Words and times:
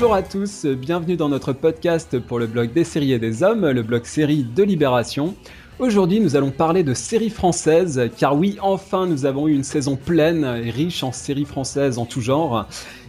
Bonjour 0.00 0.14
à 0.14 0.22
tous, 0.22 0.64
bienvenue 0.64 1.16
dans 1.16 1.28
notre 1.28 1.52
podcast 1.52 2.18
pour 2.20 2.38
le 2.38 2.46
blog 2.46 2.72
des 2.72 2.84
séries 2.84 3.12
et 3.12 3.18
des 3.18 3.42
hommes, 3.42 3.68
le 3.68 3.82
blog 3.82 4.06
série 4.06 4.44
de 4.44 4.62
Libération. 4.62 5.34
Aujourd'hui, 5.78 6.20
nous 6.20 6.36
allons 6.36 6.50
parler 6.50 6.82
de 6.82 6.94
séries 6.94 7.28
françaises, 7.28 8.08
car 8.16 8.34
oui, 8.34 8.56
enfin, 8.62 9.06
nous 9.06 9.26
avons 9.26 9.46
eu 9.46 9.52
une 9.52 9.62
saison 9.62 9.96
pleine 9.96 10.42
et 10.64 10.70
riche 10.70 11.02
en 11.02 11.12
séries 11.12 11.44
françaises 11.44 11.98
en 11.98 12.06
tout 12.06 12.22
genre. 12.22 12.66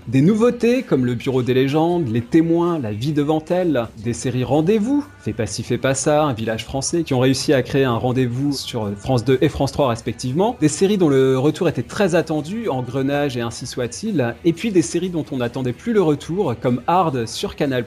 Des 0.08 0.22
nouveautés 0.22 0.82
comme 0.82 1.06
le 1.06 1.14
Bureau 1.14 1.44
des 1.44 1.54
légendes, 1.54 2.08
Les 2.08 2.22
témoins, 2.22 2.80
La 2.80 2.92
vie 2.92 3.14
devant 3.14 3.44
elle, 3.50 3.88
des 4.04 4.14
séries 4.14 4.44
Rendez-vous, 4.44 5.06
Fais 5.20 5.32
pas 5.32 5.46
ci, 5.46 5.62
fais 5.62 5.78
pas 5.78 5.94
ça, 5.94 6.23
Un 6.23 6.34
village 6.34 6.66
français, 6.66 7.04
qui 7.04 7.14
ont 7.14 7.20
réussi 7.20 7.54
à 7.54 7.62
créer 7.62 7.84
un 7.84 7.98
rendez-vous 7.98 8.52
sur 8.52 8.92
France 8.98 9.23
2 9.23 9.38
et 9.42 9.50
France 9.50 9.72
3 9.72 9.90
respectivement. 9.90 10.58
Des 10.59 10.70
séries 10.70 10.98
dont 10.98 11.08
le 11.08 11.38
retour 11.38 11.70
était 11.70 11.84
très 11.84 12.16
attendu, 12.16 12.68
Engrenage 12.68 13.38
et 13.38 13.42
ainsi 13.42 13.68
soit-il. 13.68 14.34
Et 14.44 14.54
puis 14.54 14.72
des 14.72 14.82
séries 14.82 15.12
dont 15.12 15.26
on 15.32 15.38
n'attendait 15.38 15.72
plus 15.72 15.94
le 15.94 16.02
retour, 16.02 16.56
comme 16.59 16.81
Hard 16.88 17.28
sur 17.28 17.56
Canal+. 17.56 17.86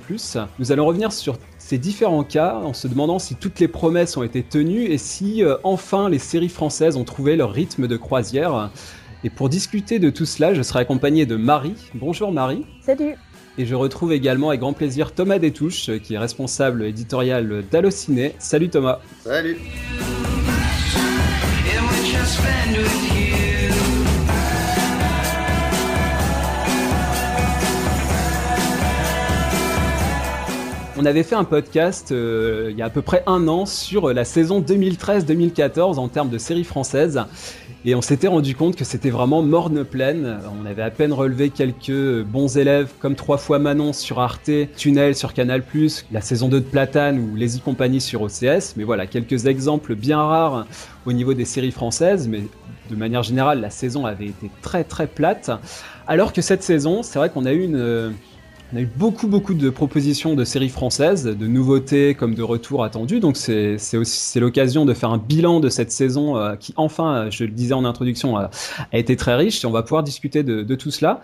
Nous 0.60 0.70
allons 0.72 0.86
revenir 0.86 1.12
sur 1.12 1.36
ces 1.58 1.78
différents 1.78 2.24
cas 2.24 2.60
en 2.62 2.74
se 2.74 2.86
demandant 2.86 3.18
si 3.18 3.34
toutes 3.34 3.58
les 3.58 3.68
promesses 3.68 4.16
ont 4.16 4.22
été 4.22 4.42
tenues 4.42 4.84
et 4.84 4.98
si 4.98 5.42
euh, 5.42 5.56
enfin 5.64 6.10
les 6.10 6.18
séries 6.18 6.50
françaises 6.50 6.96
ont 6.96 7.04
trouvé 7.04 7.36
leur 7.36 7.52
rythme 7.52 7.88
de 7.88 7.96
croisière. 7.96 8.70
Et 9.24 9.30
pour 9.30 9.48
discuter 9.48 9.98
de 9.98 10.10
tout 10.10 10.26
cela, 10.26 10.52
je 10.52 10.60
serai 10.60 10.80
accompagné 10.80 11.24
de 11.24 11.36
Marie. 11.36 11.76
Bonjour 11.94 12.30
Marie. 12.30 12.66
Salut. 12.82 13.14
Et 13.56 13.64
je 13.64 13.74
retrouve 13.74 14.12
également 14.12 14.50
avec 14.50 14.60
grand 14.60 14.74
plaisir 14.74 15.12
Thomas 15.14 15.38
Détouche, 15.38 15.90
qui 16.02 16.12
est 16.12 16.18
responsable 16.18 16.84
éditorial 16.84 17.64
d'Allociné. 17.70 18.34
Salut 18.38 18.68
Thomas. 18.68 18.98
Salut. 19.22 19.56
On 30.96 31.06
avait 31.06 31.24
fait 31.24 31.34
un 31.34 31.44
podcast 31.44 32.12
euh, 32.12 32.68
il 32.70 32.78
y 32.78 32.82
a 32.82 32.84
à 32.84 32.90
peu 32.90 33.02
près 33.02 33.24
un 33.26 33.48
an 33.48 33.66
sur 33.66 34.12
la 34.12 34.24
saison 34.24 34.60
2013-2014 34.60 35.98
en 35.98 36.08
termes 36.08 36.30
de 36.30 36.38
séries 36.38 36.64
françaises. 36.64 37.20
Et 37.86 37.94
on 37.94 38.00
s'était 38.00 38.28
rendu 38.28 38.56
compte 38.56 38.76
que 38.76 38.84
c'était 38.84 39.10
vraiment 39.10 39.42
morne 39.42 39.84
pleine. 39.84 40.38
On 40.58 40.64
avait 40.64 40.80
à 40.80 40.90
peine 40.90 41.12
relevé 41.12 41.50
quelques 41.50 42.22
bons 42.22 42.56
élèves 42.56 42.88
comme 42.98 43.14
Trois 43.14 43.36
fois 43.36 43.58
Manon 43.58 43.92
sur 43.92 44.20
Arte, 44.20 44.50
Tunnel 44.74 45.14
sur 45.14 45.34
Canal+, 45.34 45.62
la 46.10 46.22
saison 46.22 46.48
2 46.48 46.60
de 46.60 46.64
Platane 46.64 47.18
ou 47.18 47.36
Les 47.36 47.58
y 47.58 47.60
compagnie 47.60 48.00
sur 48.00 48.22
OCS. 48.22 48.76
Mais 48.78 48.84
voilà, 48.84 49.06
quelques 49.06 49.44
exemples 49.44 49.96
bien 49.96 50.16
rares 50.16 50.66
au 51.04 51.12
niveau 51.12 51.34
des 51.34 51.44
séries 51.44 51.72
françaises. 51.72 52.26
Mais 52.26 52.44
de 52.88 52.96
manière 52.96 53.22
générale, 53.22 53.60
la 53.60 53.68
saison 53.68 54.06
avait 54.06 54.28
été 54.28 54.50
très 54.62 54.84
très 54.84 55.06
plate. 55.06 55.50
Alors 56.06 56.32
que 56.32 56.40
cette 56.40 56.62
saison, 56.62 57.02
c'est 57.02 57.18
vrai 57.18 57.28
qu'on 57.28 57.44
a 57.44 57.52
eu 57.52 57.64
une 57.64 58.14
on 58.74 58.78
a 58.78 58.80
eu 58.80 58.88
beaucoup, 58.96 59.28
beaucoup 59.28 59.54
de 59.54 59.70
propositions 59.70 60.34
de 60.34 60.44
séries 60.44 60.68
françaises, 60.68 61.24
de 61.24 61.46
nouveautés 61.46 62.14
comme 62.14 62.34
de 62.34 62.42
retours 62.42 62.82
attendus. 62.82 63.20
Donc, 63.20 63.36
c'est 63.36 64.40
l'occasion 64.40 64.84
de 64.84 64.94
faire 64.94 65.10
un 65.10 65.18
bilan 65.18 65.60
de 65.60 65.68
cette 65.68 65.92
saison 65.92 66.36
euh, 66.36 66.56
qui, 66.56 66.74
enfin, 66.76 67.30
je 67.30 67.44
le 67.44 67.50
disais 67.50 67.74
en 67.74 67.84
introduction, 67.84 68.36
a, 68.36 68.50
été 68.92 69.14
très 69.16 69.36
riche. 69.36 69.62
Et 69.62 69.66
on 69.68 69.70
va 69.70 69.82
pouvoir 69.82 70.02
discuter 70.02 70.42
de, 70.42 70.74
tout 70.74 70.90
cela. 70.90 71.20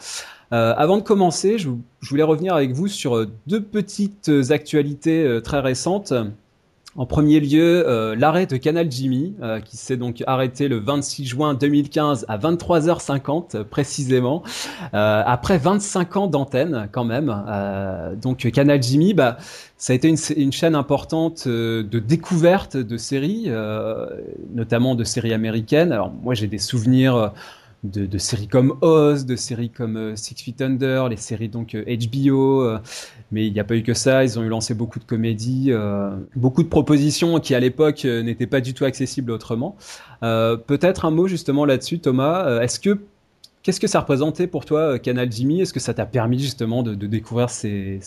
Euh, 0.52 0.74
avant 0.76 0.96
de 0.96 1.02
commencer, 1.02 1.58
je, 1.58 1.70
je, 2.00 2.10
voulais 2.10 2.22
revenir 2.22 2.54
avec 2.54 2.72
vous 2.72 2.86
sur 2.86 3.26
deux 3.46 3.62
petites 3.62 4.30
actualités 4.50 5.24
euh, 5.24 5.40
très 5.40 5.60
récentes. 5.60 6.12
En 6.96 7.06
premier 7.06 7.38
lieu, 7.38 7.86
euh, 7.86 8.16
l'arrêt 8.16 8.46
de 8.46 8.56
Canal 8.56 8.90
Jimmy, 8.90 9.34
euh, 9.42 9.60
qui 9.60 9.76
s'est 9.76 9.96
donc 9.96 10.24
arrêté 10.26 10.66
le 10.66 10.78
26 10.78 11.24
juin 11.24 11.54
2015 11.54 12.26
à 12.28 12.36
23h50 12.36 13.54
euh, 13.54 13.64
précisément, 13.64 14.42
après 14.92 15.56
25 15.58 16.16
ans 16.16 16.26
d'antenne 16.26 16.88
quand 16.90 17.04
même. 17.04 17.34
donc 18.20 18.50
Canal 18.50 18.82
Jimmy, 18.82 19.14
bah, 19.14 19.36
ça 19.76 19.92
a 19.92 19.96
été 19.96 20.08
une, 20.08 20.16
une 20.36 20.52
chaîne 20.52 20.74
importante 20.74 21.46
de 21.46 21.98
découverte 21.98 22.76
de 22.76 22.96
séries, 22.96 23.48
notamment 24.52 24.94
de 24.94 25.04
séries 25.04 25.32
américaines. 25.32 25.92
Alors 25.92 26.12
moi 26.22 26.34
j'ai 26.34 26.48
des 26.48 26.58
souvenirs 26.58 27.32
de, 27.84 28.18
séries 28.18 28.48
comme 28.48 28.76
Oz, 28.82 29.24
de 29.26 29.36
séries 29.36 29.70
comme 29.70 29.96
euh, 29.96 30.16
Six 30.16 30.34
Feet 30.34 30.60
Under, 30.60 31.08
les 31.08 31.16
séries 31.16 31.48
donc 31.48 31.74
HBO. 31.74 32.62
Euh, 32.62 32.78
mais 33.32 33.46
il 33.46 33.52
n'y 33.52 33.60
a 33.60 33.64
pas 33.64 33.76
eu 33.76 33.82
que 33.82 33.94
ça. 33.94 34.24
Ils 34.24 34.38
ont 34.38 34.42
eu 34.42 34.48
lancé 34.48 34.74
beaucoup 34.74 34.98
de 34.98 35.04
comédies, 35.04 35.68
euh, 35.70 36.10
beaucoup 36.36 36.62
de 36.62 36.68
propositions 36.68 37.38
qui 37.40 37.54
à 37.54 37.60
l'époque 37.60 38.04
n'étaient 38.04 38.46
pas 38.46 38.60
du 38.60 38.74
tout 38.74 38.84
accessibles 38.84 39.30
autrement. 39.30 39.76
Peut-être 40.20 41.04
un 41.04 41.10
mot 41.10 41.28
justement 41.28 41.64
là-dessus, 41.64 42.00
Thomas. 42.00 42.60
Est-ce 42.60 42.78
que 42.80 42.98
Qu'est-ce 43.62 43.78
que 43.78 43.86
ça 43.86 44.00
représentait 44.00 44.46
pour 44.46 44.64
toi, 44.64 44.94
euh, 44.94 44.98
Canal 44.98 45.30
Jimmy? 45.30 45.60
Est-ce 45.60 45.74
que 45.74 45.80
ça 45.80 45.92
t'a 45.92 46.06
permis 46.06 46.38
justement 46.38 46.82
de, 46.82 46.94
découvrir 46.94 47.50
ces, 47.50 48.00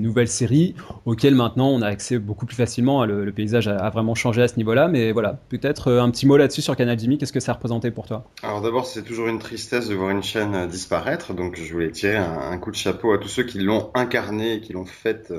nouvelles 0.00 0.26
séries 0.26 0.74
auxquelles 1.04 1.36
maintenant 1.36 1.68
on 1.68 1.80
a 1.80 1.86
accès 1.86 2.18
beaucoup 2.18 2.44
plus 2.44 2.56
facilement? 2.56 3.04
Le, 3.04 3.30
paysage 3.30 3.68
a, 3.68 3.88
vraiment 3.90 4.16
changé 4.16 4.42
à 4.42 4.48
ce 4.48 4.56
niveau-là, 4.56 4.88
mais 4.88 5.12
voilà, 5.12 5.38
peut-être 5.48 5.92
euh, 5.92 6.02
un 6.02 6.10
petit 6.10 6.26
mot 6.26 6.36
là-dessus 6.36 6.60
sur 6.60 6.74
Canal 6.74 6.98
Jimmy. 6.98 7.18
Qu'est-ce 7.18 7.32
que 7.32 7.38
ça 7.38 7.52
représentait 7.52 7.92
pour 7.92 8.08
toi? 8.08 8.24
Alors 8.42 8.60
d'abord, 8.60 8.84
c'est 8.84 9.04
toujours 9.04 9.28
une 9.28 9.38
tristesse 9.38 9.88
de 9.88 9.94
voir 9.94 10.10
une 10.10 10.24
chaîne 10.24 10.56
euh, 10.56 10.66
disparaître, 10.66 11.34
donc 11.34 11.54
je 11.54 11.72
voulais 11.72 11.92
tirer 11.92 12.16
un, 12.16 12.58
coup 12.58 12.72
de 12.72 12.76
chapeau 12.76 13.12
à 13.12 13.18
tous 13.18 13.28
ceux 13.28 13.44
qui 13.44 13.60
l'ont 13.60 13.90
incarné 13.94 14.54
et 14.54 14.60
qui 14.60 14.72
l'ont 14.72 14.86
faite 14.86 15.32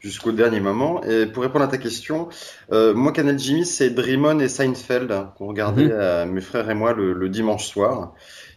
jusqu'au 0.00 0.32
dernier 0.32 0.58
moment. 0.58 1.04
Et 1.04 1.26
pour 1.26 1.44
répondre 1.44 1.64
à 1.64 1.68
ta 1.68 1.78
question, 1.78 2.28
moi 2.70 3.12
Canal 3.12 3.38
Jimmy, 3.38 3.64
c'est 3.64 3.90
Dream 3.90 4.40
et 4.40 4.48
Seinfeld 4.48 5.12
hein, 5.12 5.32
qu'on 5.36 5.46
regardait 5.46 5.84
mhm. 6.24 6.32
mes 6.32 6.40
frères 6.40 6.68
et 6.68 6.74
moi 6.74 6.94
le 6.94 7.28
dimanche 7.28 7.66
soir. 7.66 8.14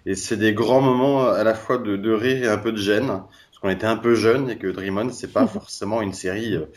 Et 0.07 0.15
c'est 0.15 0.37
des 0.37 0.53
grands 0.53 0.79
moments 0.79 1.27
à 1.27 1.43
la 1.43 1.53
fois 1.53 1.77
de, 1.77 1.97
de, 1.97 2.13
rire 2.13 2.45
et 2.45 2.47
un 2.47 2.57
peu 2.57 2.71
de 2.71 2.77
gêne, 2.77 3.07
parce 3.07 3.59
qu'on 3.61 3.69
était 3.69 3.87
un 3.87 3.97
peu 3.97 4.15
jeunes 4.15 4.49
et 4.49 4.57
que 4.57 4.67
Dream 4.67 4.97
On, 4.97 5.09
c'est 5.11 5.33
pas 5.33 5.45
forcément 5.47 6.01
une 6.01 6.13
série 6.13 6.55
euh, 6.55 6.67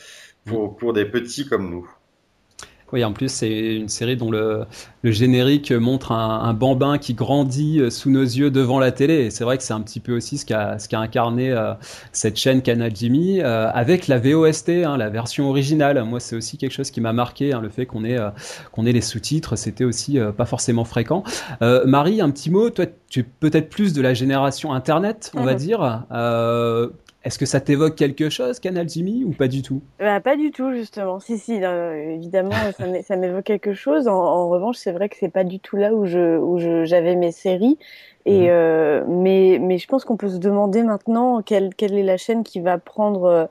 pour, 0.45 0.77
pour 0.77 0.93
des 0.93 1.05
petits 1.05 1.47
comme 1.47 1.71
nous. 1.71 1.89
Oui, 2.93 3.05
en 3.05 3.13
plus, 3.13 3.29
c'est 3.31 3.77
une 3.77 3.89
série 3.89 4.17
dont 4.17 4.31
le, 4.31 4.65
le 5.03 5.13
générique 5.13 5.71
montre 5.73 6.13
un, 6.13 6.43
un, 6.43 6.55
bambin 6.55 6.99
qui 6.99 7.15
grandit 7.15 7.81
euh, 7.81 7.91
sous 7.91 8.11
nos 8.11 8.23
yeux 8.23 8.51
devant 8.51 8.79
la 8.79 8.91
télé. 8.91 9.27
Et 9.27 9.31
c'est 9.31 9.45
vrai 9.45 9.57
que 9.57 9.63
c'est 9.63 9.73
un 9.73 9.81
petit 9.81 10.01
peu 10.01 10.17
aussi 10.17 10.39
ce 10.39 10.45
qu'a 10.45 10.79
ce 10.79 10.89
qu'a 10.89 10.99
incarné 10.99 11.51
euh, 11.51 11.75
cette 12.13 12.37
chaîne 12.37 12.63
Canal 12.63 12.91
Jimmy 12.95 13.41
euh, 13.41 13.71
avec 13.73 14.09
la 14.09 14.19
VOST, 14.19 14.69
hein, 14.85 14.97
la 14.97 15.09
version 15.09 15.49
originale. 15.49 16.03
Moi, 16.05 16.21
c'est 16.21 16.35
aussi 16.35 16.59
quelque 16.59 16.73
chose 16.73 16.91
qui 16.91 17.01
m'a 17.01 17.13
marqué, 17.13 17.53
hein, 17.53 17.61
le 17.61 17.69
fait 17.69 17.87
qu'on 17.87 18.05
ait, 18.05 18.19
qu'on 18.73 18.87
ait 18.87 18.93
les 18.93 19.01
sous-titres. 19.01 19.57
C'était 19.57 19.85
aussi 19.85 20.19
pas 20.37 20.47
forcément 20.47 20.85
fréquent. 20.85 21.23
Marie, 21.61 22.21
un 22.21 22.31
petit 22.31 22.51
mot. 22.51 22.71
Toi, 22.71 22.87
tu 23.09 23.21
es 23.21 23.23
peut-être 23.23 23.69
plus 23.69 23.93
de 23.93 24.03
la 24.03 24.15
génération 24.15 24.73
Internet, 24.73 25.33
on 25.37 25.45
va 25.45 25.53
mhm. 25.53 25.59
dire. 25.59 26.05
Est-ce 27.23 27.39
que 27.39 27.45
ça 27.45 27.61
t'évoque 27.61 27.97
quelque 27.97 28.31
chose, 28.31 28.61
Canal 28.61 28.89
Jimmy, 28.89 29.25
ou 29.25 29.33
pas 29.33 29.47
du 29.47 29.61
tout? 29.61 29.83
Bah, 29.99 30.21
Pas 30.21 30.37
du 30.37 30.53
tout, 30.53 30.73
justement. 30.73 31.21
Si, 31.21 31.39
si, 31.39 31.55
évidemment, 31.55 32.53
ça 33.05 33.17
m'évoque 33.17 33.45
quelque 33.45 33.75
chose. 33.75 34.09
En, 34.09 34.49
revanche, 34.49 34.77
c'est 34.77 34.93
vrai 34.93 35.09
que 35.09 35.17
c'est 35.19 35.29
pas 35.29 35.45
du 35.45 35.61
tout 35.61 35.77
là 35.77 35.93
où 35.93 36.07
je 36.07 36.39
où 36.39 36.59
j'avais 36.87 37.17
mes 37.17 37.33
séries. 37.33 37.79
Et 38.27 38.43
mhm. 38.43 38.49
euh, 38.51 39.05
mais 39.09 39.59
mais 39.61 39.79
je 39.79 39.87
pense 39.87 40.05
qu'on 40.05 40.17
peut 40.17 40.29
se 40.29 40.37
demander 40.37 40.83
maintenant 40.83 41.41
quelle 41.41 41.75
quelle 41.75 41.95
est 41.95 42.03
la 42.03 42.19
chaîne 42.19 42.45
qui 42.45 42.61
va 42.61 42.77
prendre 42.77 43.25
euh, 43.25 43.47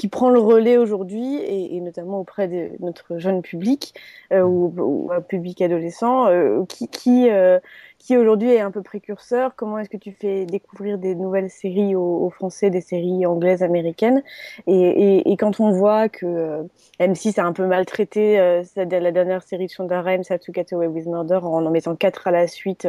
qui 0.00 0.08
prend 0.08 0.30
le 0.30 0.40
relais 0.40 0.78
aujourd'hui 0.78 1.34
et, 1.34 1.76
et, 1.76 1.80
notamment 1.82 2.20
auprès 2.20 2.48
de 2.48 2.70
notre 2.80 3.18
jeune 3.18 3.42
public 3.42 3.92
euh, 4.32 4.40
ou, 4.40 4.72
ou, 4.78 5.10
public 5.28 5.60
adolescent 5.60 6.26
euh, 6.28 6.64
qui 6.64 6.88
qui 6.88 7.28
euh, 7.28 7.60
qui 7.98 8.16
aujourd'hui 8.16 8.48
est 8.48 8.60
un 8.60 8.70
peu 8.70 8.80
précurseur. 8.80 9.52
Comment 9.56 9.76
est-ce 9.76 9.90
que 9.90 9.98
tu 9.98 10.12
fais 10.12 10.46
découvrir 10.46 10.96
des 10.96 11.14
nouvelles 11.14 11.50
séries 11.50 11.94
aux, 11.94 12.30
Français, 12.30 12.70
des 12.70 12.80
séries 12.80 13.26
anglaises, 13.26 13.62
américaines? 13.62 14.22
Et, 14.66 14.72
et, 14.72 15.30
et, 15.30 15.36
quand 15.36 15.60
on 15.60 15.70
voit 15.70 16.08
que 16.08 16.24
euh, 16.24 16.62
M6 16.98 17.38
a 17.38 17.44
un 17.44 17.52
peu 17.52 17.66
maltraité 17.66 18.62
la 18.76 19.12
dernière 19.12 19.42
série 19.42 19.66
de 19.66 19.70
Shonda 19.70 20.00
Rhimes, 20.00 20.22
How 20.30 20.38
to 20.38 20.50
Get 20.54 20.72
Away 20.72 20.86
with 20.86 21.08
Murder, 21.08 21.40
en 21.42 21.66
en 21.66 21.70
mettant 21.70 21.94
quatre 21.94 22.26
à 22.26 22.30
la 22.30 22.46
suite 22.46 22.88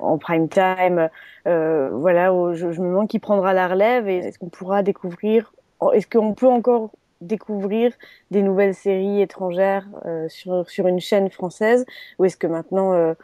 en 0.00 0.18
prime 0.18 0.50
time, 0.50 1.08
voilà, 1.46 2.30
je, 2.52 2.72
je, 2.72 2.80
me 2.82 2.88
demande 2.88 3.08
qui 3.08 3.20
prendra 3.20 3.54
la 3.54 3.68
relève 3.68 4.06
et 4.06 4.18
est-ce 4.18 4.38
qu'on 4.38 4.50
pourra 4.50 4.82
découvrir, 4.82 5.50
est-ce 5.90 6.06
qu'on 6.06 6.34
peut 6.34 6.48
encore 6.48 6.90
découvrir 7.20 7.92
des 8.30 8.42
nouvelles 8.42 8.74
séries 8.74 9.20
étrangères 9.20 9.86
euh, 10.06 10.28
sur, 10.28 10.68
sur 10.68 10.86
une 10.86 11.00
chaîne 11.00 11.30
française 11.30 11.84
ou 12.18 12.24
est-ce 12.24 12.36
que 12.36 12.46
maintenant 12.46 13.14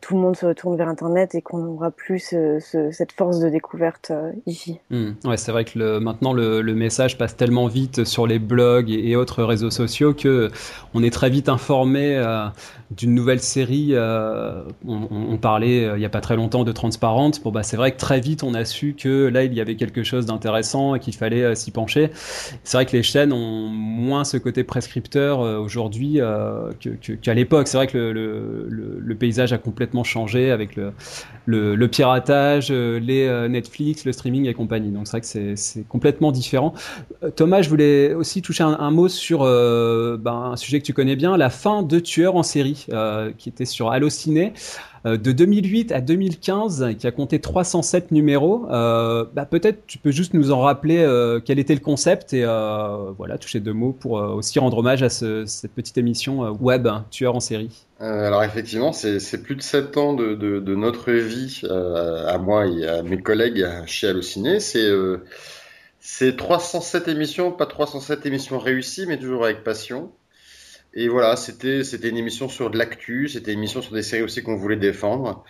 tout 0.00 0.14
le 0.14 0.20
monde 0.20 0.36
se 0.36 0.46
retourne 0.46 0.76
vers 0.76 0.88
Internet 0.88 1.34
et 1.34 1.42
qu'on 1.42 1.58
n'aura 1.58 1.90
plus 1.90 2.34
cette 2.58 3.12
force 3.12 3.38
de 3.38 3.48
découverte 3.48 4.10
euh, 4.10 4.32
ici. 4.46 4.78
Hmm. 4.90 5.12
Ouais, 5.24 5.36
c'est 5.36 5.52
vrai 5.52 5.64
que 5.64 5.98
maintenant 5.98 6.32
le, 6.32 6.62
message 6.74 7.18
passe 7.18 7.36
tellement 7.36 7.68
vite 7.68 8.04
sur 8.04 8.26
les 8.26 8.38
blogs 8.38 8.90
et, 8.90 9.14
autres 9.14 9.44
réseaux 9.44 9.70
sociaux 9.70 10.12
que 10.12 10.50
on 10.92 11.04
est 11.04 11.12
très 11.12 11.30
vite 11.30 11.48
informé 11.48 12.16
euh, 12.16 12.46
d'une 12.90 13.14
nouvelle 13.14 13.40
série. 13.40 13.90
Euh, 13.92 14.62
on, 14.86 15.36
parlait 15.36 15.82
il 15.82 15.98
n'y 15.98 16.04
a 16.04 16.08
pas 16.08 16.20
très 16.20 16.36
longtemps 16.36 16.64
de 16.64 16.72
Transparente. 16.72 17.40
Bon, 17.44 17.52
bah, 17.52 17.62
c'est 17.62 17.76
vrai 17.76 17.92
que 17.92 17.98
très 17.98 18.20
vite 18.20 18.42
on 18.42 18.54
a 18.54 18.64
su 18.64 18.96
que 18.98 19.28
là 19.28 19.44
il 19.44 19.54
y 19.54 19.60
avait 19.60 19.76
quelque 19.76 20.02
chose 20.02 20.26
d'intéressant 20.26 20.94
et 20.94 21.00
qu'il 21.00 21.14
fallait 21.14 21.54
s'y 21.54 21.70
pencher. 21.70 22.10
C'est 22.64 22.76
vrai 22.76 22.86
que 22.86 22.92
les 22.92 23.02
chaînes 23.02 23.32
ont 23.32 23.68
moins 23.68 24.24
ce 24.24 24.36
côté 24.36 24.64
prescripteur 24.64 25.40
aujourd'hui 25.40 26.20
qu'à 27.22 27.34
l'époque. 27.34 27.68
C'est 27.68 27.76
vrai 27.76 27.86
que 27.86 27.98
le, 27.98 28.66
le 28.68 29.14
paysage 29.14 29.52
a 29.52 29.58
complètement 29.58 29.73
complètement 29.74 30.04
changé 30.04 30.50
avec 30.50 30.76
le, 30.76 31.86
piratage, 31.88 32.70
les 32.70 33.48
Netflix, 33.48 34.04
le 34.04 34.12
streaming 34.12 34.46
et 34.46 34.54
compagnie. 34.54 34.90
Donc 34.90 35.06
c'est 35.06 35.18
vrai 35.18 35.20
que 35.20 35.56
c'est 35.56 35.88
complètement 35.88 36.32
différent. 36.32 36.74
Thomas, 37.34 37.62
je 37.62 37.68
voulais 37.68 38.14
aussi 38.14 38.40
toucher 38.40 38.64
un, 38.64 38.90
mot 38.90 39.08
sur 39.08 39.40
ben, 39.40 40.50
un 40.52 40.56
sujet 40.56 40.80
que 40.80 40.84
tu 40.84 40.92
connais 40.92 41.16
bien, 41.16 41.36
la 41.36 41.50
fin 41.50 41.82
de 41.82 41.98
Tueurs 41.98 42.36
en 42.36 42.42
série, 42.42 42.86
qui 43.36 43.48
était 43.48 43.64
sur 43.64 43.90
Allociné. 43.90 44.52
Euh, 45.06 45.18
de 45.18 45.32
2008 45.32 45.92
à 45.92 46.00
2015, 46.00 46.94
qui 46.98 47.06
a 47.06 47.10
compté 47.10 47.38
307 47.38 48.10
numéros. 48.10 48.66
Euh, 48.70 49.24
bah, 49.34 49.44
peut-être 49.44 49.86
tu 49.86 49.98
peux 49.98 50.10
juste 50.10 50.32
nous 50.32 50.50
en 50.50 50.60
rappeler 50.60 50.98
euh, 50.98 51.40
quel 51.44 51.58
était 51.58 51.74
le 51.74 51.80
concept 51.80 52.32
et 52.32 52.44
voilà, 53.16 53.38
toucher 53.38 53.60
deux 53.60 53.72
mots 53.72 53.92
pour 53.92 54.12
aussi 54.12 54.58
rendre 54.58 54.78
hommage 54.78 55.02
à 55.02 55.08
cette 55.10 55.72
petite 55.72 55.98
émission 55.98 56.50
web, 56.60 56.86
hein, 56.86 57.04
Tueur 57.10 57.36
en 57.36 57.40
série. 57.40 57.84
Alors 58.04 58.44
effectivement, 58.44 58.92
c'est 58.92 59.42
plus 59.42 59.56
de 59.56 59.62
7 59.62 59.96
ans 59.96 60.12
de, 60.14 60.74
notre 60.74 61.12
vie 61.12 61.62
à 61.70 62.38
moi 62.38 62.66
et 62.66 62.86
à 62.86 63.02
mes 63.02 63.20
collègues 63.20 63.66
chez 63.86 64.08
Allociné. 64.08 64.60
C'est 64.60 64.90
c'est 66.06 66.36
307 66.36 67.08
émissions, 67.08 67.50
pas 67.50 67.64
307 67.64 68.26
émissions 68.26 68.58
réussies, 68.58 69.06
mais 69.06 69.18
toujours 69.18 69.46
avec 69.46 69.64
passion. 69.64 70.12
Et 70.92 71.08
voilà, 71.08 71.34
c'était 71.34 71.80
une 71.80 72.18
émission 72.18 72.50
sur 72.50 72.70
de 72.70 72.76
l'actu, 72.76 73.26
c'était 73.28 73.54
une 73.54 73.60
émission 73.60 73.80
sur 73.80 73.94
des 73.94 74.02
séries 74.02 74.22
aussi 74.22 74.42
qu'on 74.42 74.56
voulait 74.56 74.76
défendre. 74.76 75.44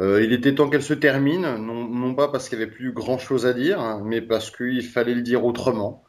Euh, 0.00 0.20
il 0.24 0.32
était 0.32 0.56
temps 0.56 0.68
qu'elle 0.68 0.82
se 0.82 0.94
termine, 0.94 1.42
non, 1.56 2.14
pas 2.16 2.26
parce 2.26 2.48
qu'il 2.48 2.58
y 2.58 2.62
avait 2.62 2.70
plus 2.70 2.92
grand 2.92 3.18
chose 3.18 3.46
à 3.46 3.52
dire, 3.52 3.80
hein, 3.80 4.02
mais 4.04 4.20
parce 4.20 4.50
qu'il 4.50 4.82
fallait 4.82 5.14
le 5.14 5.22
dire 5.22 5.44
autrement. 5.44 6.02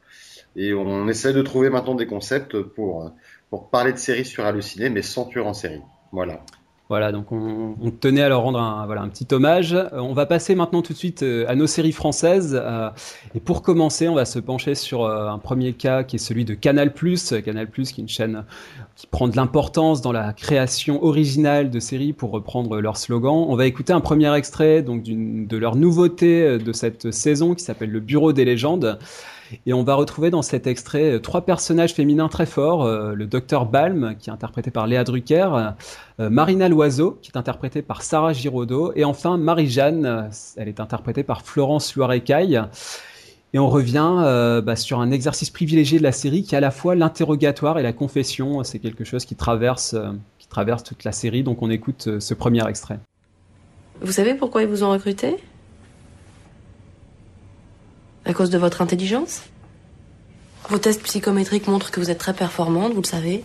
Et 0.56 0.74
on 0.74 1.08
essaie 1.08 1.32
de 1.32 1.44
trouver 1.44 1.70
maintenant 1.70 1.94
des 1.94 2.08
concepts 2.08 2.60
pour 2.62 3.14
pour 3.54 3.70
parler 3.70 3.94
de 3.94 4.00
séries 4.00 4.26
sur 4.26 4.48
Halluciné, 4.48 4.90
mais 4.90 5.04
sans 5.04 5.26
tuer 5.26 5.42
en 5.42 5.54
série. 5.54 5.84
Voilà. 6.12 6.42
Voilà, 6.90 7.12
donc 7.12 7.32
on, 7.32 7.76
tenait 7.92 8.24
à 8.24 8.30
leur 8.30 8.42
rendre 8.42 8.60
un, 8.60 8.88
voilà, 8.88 9.04
un 9.04 9.10
petit 9.10 9.28
hommage. 9.32 9.74
Euh, 9.74 9.90
on 9.94 10.14
va 10.14 10.26
passer 10.26 10.56
maintenant 10.56 10.82
tout 10.82 10.94
de 10.94 10.98
suite 10.98 11.22
euh, 11.22 11.46
à 11.48 11.54
nos 11.54 11.68
séries 11.68 11.92
françaises. 11.92 12.60
Euh, 12.60 12.90
et 13.36 13.40
pour 13.40 13.62
commencer, 13.62 14.08
on 14.10 14.16
va 14.16 14.26
se 14.26 14.40
pencher 14.40 14.74
sur 14.74 15.06
un 15.06 15.38
premier 15.38 15.74
cas 15.74 16.04
qui 16.04 16.16
est 16.16 16.20
celui 16.20 16.46
de 16.46 16.56
Canal+. 16.56 16.92
Canal+, 17.46 17.70
qui 17.70 17.82
est 17.82 17.98
une 18.00 18.10
chaîne 18.10 18.44
qui 18.96 19.06
prend 19.06 19.28
de 19.28 19.36
l'importance 19.36 20.02
dans 20.02 20.12
la 20.12 20.34
création 20.34 21.04
originale 21.04 21.70
de 21.70 21.80
séries, 21.80 22.14
pour 22.14 22.32
reprendre 22.32 22.82
leur 22.82 22.98
slogan. 22.98 23.46
On 23.48 23.56
va 23.56 23.68
écouter 23.68 23.94
un 23.94 24.02
premier 24.02 24.36
extrait 24.36 24.82
donc 24.82 25.04
de 25.04 25.58
leur 25.58 25.76
nouveauté 25.76 26.58
de 26.58 26.74
cette 26.74 27.12
saison 27.12 27.54
qui 27.54 27.64
s'appelle 27.64 27.92
Le 27.92 28.00
Bureau 28.00 28.34
des 28.34 28.46
légendes. 28.46 28.98
Et 29.66 29.74
on 29.74 29.84
va 29.84 29.96
retrouver 29.96 30.30
dans 30.30 30.42
cet 30.42 30.68
extrait 30.68 31.14
euh, 31.14 31.20
trois 31.20 31.46
personnages 31.46 31.94
féminins 31.94 32.30
très 32.30 32.46
forts. 32.46 32.84
Euh, 32.84 33.14
le 33.14 33.26
docteur 33.26 33.66
Balm, 33.66 34.16
qui 34.20 34.30
est 34.30 34.34
interprété 34.34 34.72
par 34.72 34.88
Léa 34.88 35.04
Drucker, 35.04 35.74
euh, 36.20 36.30
Marina 36.30 36.70
Loiseau, 36.70 37.18
qui 37.22 37.32
est 37.32 37.38
interprétée 37.38 37.82
par 37.82 38.02
Sarah 38.02 38.34
Giraudot, 38.34 38.94
et 38.96 39.04
enfin 39.04 39.38
Marie-Jeanne, 39.38 40.30
elle 40.58 40.68
est 40.68 40.80
interprétée 40.80 41.24
par 41.24 41.42
Florence 41.42 41.96
Loirecaille. 41.96 42.62
Et 43.56 43.60
on 43.60 43.70
revient 43.70 44.62
bah, 44.66 44.76
sur 44.76 45.00
un 45.00 45.12
exercice 45.12 45.52
privilégié 45.52 46.00
de 46.00 46.04
la 46.04 46.12
série 46.12 46.42
qui 46.42 46.56
est 46.56 46.58
à 46.58 46.62
la 46.62 46.72
fois 46.72 46.96
l'interrogatoire 46.96 47.78
et 47.78 47.84
la 47.84 47.94
confession. 47.94 48.64
C'est 48.64 48.80
quelque 48.80 49.04
chose 49.04 49.26
qui 49.26 49.36
traverse, 49.36 49.96
qui 50.40 50.48
traverse 50.48 50.84
toute 50.84 51.04
la 51.04 51.12
série. 51.12 51.44
Donc 51.44 51.62
on 51.62 51.70
écoute 51.70 52.20
ce 52.20 52.34
premier 52.34 52.68
extrait. 52.68 53.00
Vous 54.02 54.12
savez 54.12 54.34
pourquoi 54.34 54.64
ils 54.64 54.68
vous 54.68 54.84
ont 54.84 54.90
recruté 54.90 55.38
à 58.26 58.34
cause 58.34 58.50
de 58.50 58.58
votre 58.58 58.82
intelligence? 58.82 59.42
Vos 60.70 60.78
tests 60.78 61.04
psychométriques 61.04 61.68
montrent 61.68 61.92
que 61.92 62.00
vous 62.00 62.10
êtes 62.10 62.18
très 62.18 62.34
performante, 62.34 62.94
vous 62.94 63.02
le 63.02 63.08
savez. 63.08 63.44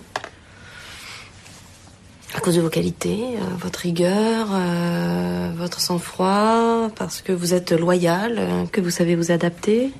À 2.34 2.40
cause 2.40 2.56
de 2.56 2.60
vos 2.60 2.68
qualités, 2.68 3.36
euh, 3.36 3.56
votre 3.58 3.80
rigueur, 3.80 4.48
euh, 4.52 5.50
votre 5.56 5.80
sang-froid, 5.80 6.90
parce 6.94 7.22
que 7.22 7.32
vous 7.32 7.54
êtes 7.54 7.72
loyale, 7.72 8.36
euh, 8.38 8.66
que 8.66 8.80
vous 8.80 8.90
savez 8.90 9.16
vous 9.16 9.32
adapter, 9.32 9.92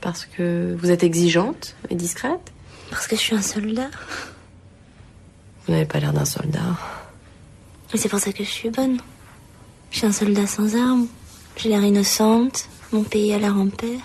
parce 0.00 0.26
que 0.26 0.76
vous 0.78 0.90
êtes 0.90 1.02
exigeante 1.02 1.74
et 1.88 1.94
discrète. 1.94 2.52
Parce 2.90 3.06
que 3.06 3.16
je 3.16 3.20
suis 3.20 3.34
un 3.34 3.42
soldat. 3.42 3.90
Vous 5.66 5.72
n'avez 5.72 5.86
pas 5.86 6.00
l'air 6.00 6.12
d'un 6.12 6.24
soldat. 6.24 6.76
Mais 7.92 7.98
c'est 7.98 8.08
pour 8.08 8.20
ça 8.20 8.32
que 8.32 8.44
je 8.44 8.50
suis 8.50 8.70
bonne. 8.70 8.98
Je 9.90 9.98
suis 9.98 10.06
un 10.06 10.12
soldat 10.12 10.46
sans 10.46 10.76
armes. 10.76 11.06
J'ai 11.56 11.70
l'air 11.70 11.82
innocente. 11.82 12.68
Mon 12.92 13.02
pays 13.02 13.32
a 13.32 13.38
l'air 13.38 13.56
en 13.56 13.68
paix. 13.68 13.98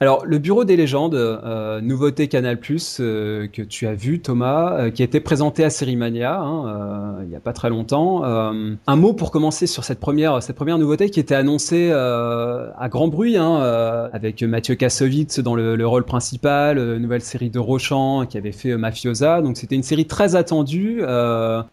Alors, 0.00 0.24
le 0.24 0.38
Bureau 0.38 0.64
des 0.64 0.76
légendes, 0.76 1.16
euh, 1.16 1.80
nouveauté 1.80 2.28
Canal+, 2.28 2.56
euh, 3.00 3.48
que 3.48 3.62
tu 3.62 3.84
as 3.88 3.94
vu, 3.94 4.20
Thomas, 4.20 4.78
euh, 4.78 4.90
qui 4.90 5.02
a 5.02 5.04
été 5.04 5.18
présenté 5.18 5.64
à 5.64 5.70
Sérimania 5.70 6.38
hein, 6.38 7.16
il 7.22 7.28
n'y 7.28 7.34
a 7.34 7.40
pas 7.40 7.52
très 7.52 7.68
longtemps. 7.68 8.22
un 8.24 8.96
mot 8.96 9.12
pour 9.12 9.32
commencer 9.32 9.66
sur 9.66 9.82
cette 9.82 9.98
première, 9.98 10.40
cette 10.40 10.54
première 10.54 10.78
nouveauté 10.78 11.10
qui 11.10 11.18
était 11.18 11.34
annoncée 11.34 11.90
à 11.90 12.88
grand 12.88 13.08
bruit, 13.08 13.36
hein, 13.36 14.08
avec 14.12 14.42
Mathieu 14.42 14.76
Kassovitz 14.76 15.40
dans 15.40 15.54
le, 15.54 15.86
rôle 15.86 16.04
principal, 16.04 16.98
nouvelle 16.98 17.22
série 17.22 17.50
de 17.50 17.58
Rochant 17.58 18.26
qui 18.26 18.38
avait 18.38 18.52
fait 18.52 18.76
Mafiosa. 18.76 19.42
Donc, 19.42 19.56
c'était 19.56 19.74
une 19.74 19.82
série 19.82 20.06
très 20.06 20.36
attendue. 20.36 21.00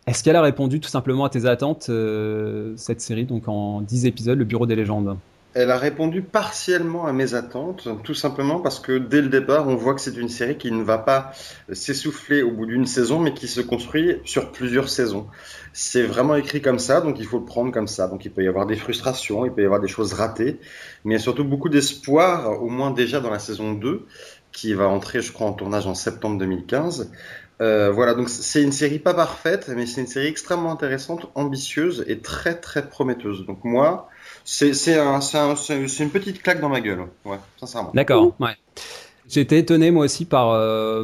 Est-ce 0.08 0.24
qu'elle 0.24 0.36
a 0.36 0.42
répondu 0.42 0.80
tout 0.80 0.90
simplement 0.90 1.26
à 1.26 1.30
tes 1.30 1.46
attentes, 1.46 1.92
cette 2.76 3.02
série, 3.02 3.26
donc 3.26 3.48
en 3.48 3.82
10 3.82 4.06
épisodes, 4.06 4.38
le 4.38 4.46
Bureau 4.46 4.66
des 4.66 4.76
légendes? 4.76 5.16
Elle 5.56 5.72
a 5.72 5.78
répondu 5.78 6.22
partiellement 6.22 7.08
à 7.08 7.14
mes 7.14 7.34
attentes, 7.34 7.88
tout 8.04 8.14
simplement 8.14 8.60
parce 8.60 8.82
que 8.82 8.98
dès 8.98 9.22
le 9.22 9.30
départ, 9.30 9.70
on 9.70 9.76
voit 9.76 9.96
que 9.96 10.02
c'est 10.02 10.18
une 10.18 10.28
série 10.28 10.58
qui 10.58 10.70
ne 10.70 10.84
va 10.84 10.98
pas 10.98 11.32
s'essouffler 11.72 12.42
au 12.42 12.52
bout 12.52 12.66
d'une 12.66 12.86
saison, 12.86 13.20
mais 13.20 13.34
qui 13.34 13.48
se 13.48 13.62
construit 13.62 14.18
sur 14.26 14.52
plusieurs 14.52 14.90
saisons. 14.90 15.28
C'est 15.72 16.04
vraiment 16.04 16.36
écrit 16.36 16.62
comme 16.62 16.78
ça, 16.78 17.00
donc 17.00 17.20
il 17.20 17.26
faut 17.26 17.40
le 17.40 17.46
prendre 17.46 17.72
comme 17.72 17.88
ça. 17.88 18.10
Donc 18.10 18.26
il 18.26 18.32
peut 18.32 18.44
y 18.44 18.50
avoir 18.50 18.66
des 18.66 18.76
frustrations, 18.76 19.46
il 19.46 19.54
peut 19.54 19.62
y 19.62 19.66
avoir 19.66 19.80
des 19.80 19.88
choses 19.88 20.12
ratées, 20.12 20.60
mais 21.06 21.20
surtout 21.20 21.46
beaucoup 21.46 21.70
d'espoir, 21.70 22.62
au 22.62 22.68
moins 22.68 22.92
déjà 22.92 23.22
dans 23.22 23.32
la 23.32 23.40
saison 23.40 23.72
2, 23.72 24.06
qui 24.52 24.74
va 24.74 24.90
entrer, 24.90 25.22
je 25.22 25.32
crois, 25.32 25.48
en 25.48 25.54
tournage 25.54 25.88
en 25.88 25.96
septembre 25.96 26.38
2015. 26.38 27.12
Euh, 27.62 27.92
voilà, 27.92 28.14
donc 28.14 28.28
c'est 28.28 28.62
une 28.62 28.74
série 28.74 29.00
pas 29.00 29.14
parfaite, 29.14 29.72
mais 29.74 29.86
c'est 29.86 30.02
une 30.02 30.08
série 30.08 30.28
extrêmement 30.28 30.74
intéressante, 30.74 31.32
ambitieuse 31.36 32.04
et 32.08 32.20
très 32.20 32.60
très 32.60 32.90
prometteuse. 32.90 33.46
Donc 33.46 33.64
moi, 33.64 34.10
c'est 34.46 34.98
un, 34.98 35.20
une 35.20 36.10
petite 36.12 36.42
claque 36.42 36.62
dans 36.62 36.70
ma 36.70 36.80
gueule, 36.80 37.08
ouais, 37.26 37.38
sincèrement. 37.58 37.92
D'accord, 37.94 38.36
ouais. 38.40 38.56
J'étais 39.28 39.58
étonné 39.58 39.90
moi 39.90 40.06
aussi 40.06 40.26
par 40.26 40.52
euh, 40.52 41.04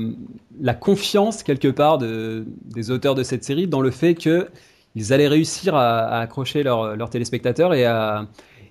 la 0.61 0.75
confiance 0.75 1.41
quelque 1.41 1.67
part 1.67 1.97
de, 1.97 2.45
des 2.65 2.91
auteurs 2.91 3.15
de 3.15 3.23
cette 3.23 3.43
série 3.43 3.67
dans 3.67 3.81
le 3.81 3.89
fait 3.89 4.13
que 4.13 4.47
ils 4.93 5.11
allaient 5.11 5.27
réussir 5.27 5.73
à, 5.73 6.19
accrocher 6.19 6.63
leurs 6.63 7.09
téléspectateurs 7.09 7.73
et 7.73 7.85
à, 7.85 8.27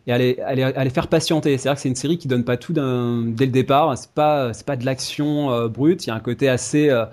et 0.06 0.12
à, 0.12 0.18
les, 0.18 0.38
à, 0.40 0.84
les, 0.84 0.90
faire 0.90 1.08
patienter. 1.08 1.56
C'est-à-dire 1.58 1.76
que 1.76 1.80
c'est 1.80 1.88
une 1.88 1.96
série 1.96 2.18
qui 2.18 2.28
donne 2.28 2.44
pas 2.44 2.56
tout 2.56 2.72
dès 2.74 3.46
le 3.46 3.52
départ. 3.52 3.96
C'est 3.98 4.12
pas 4.12 4.52
c'est 4.52 4.66
pas 4.66 4.76
de 4.76 4.84
l'action 4.84 5.50
euh, 5.50 5.68
brute. 5.68 6.06
Il 6.06 6.10
y 6.10 6.12
a 6.12 6.14
un 6.14 6.20
côté 6.20 6.48
assez 6.48 6.90
euh, 6.90 7.06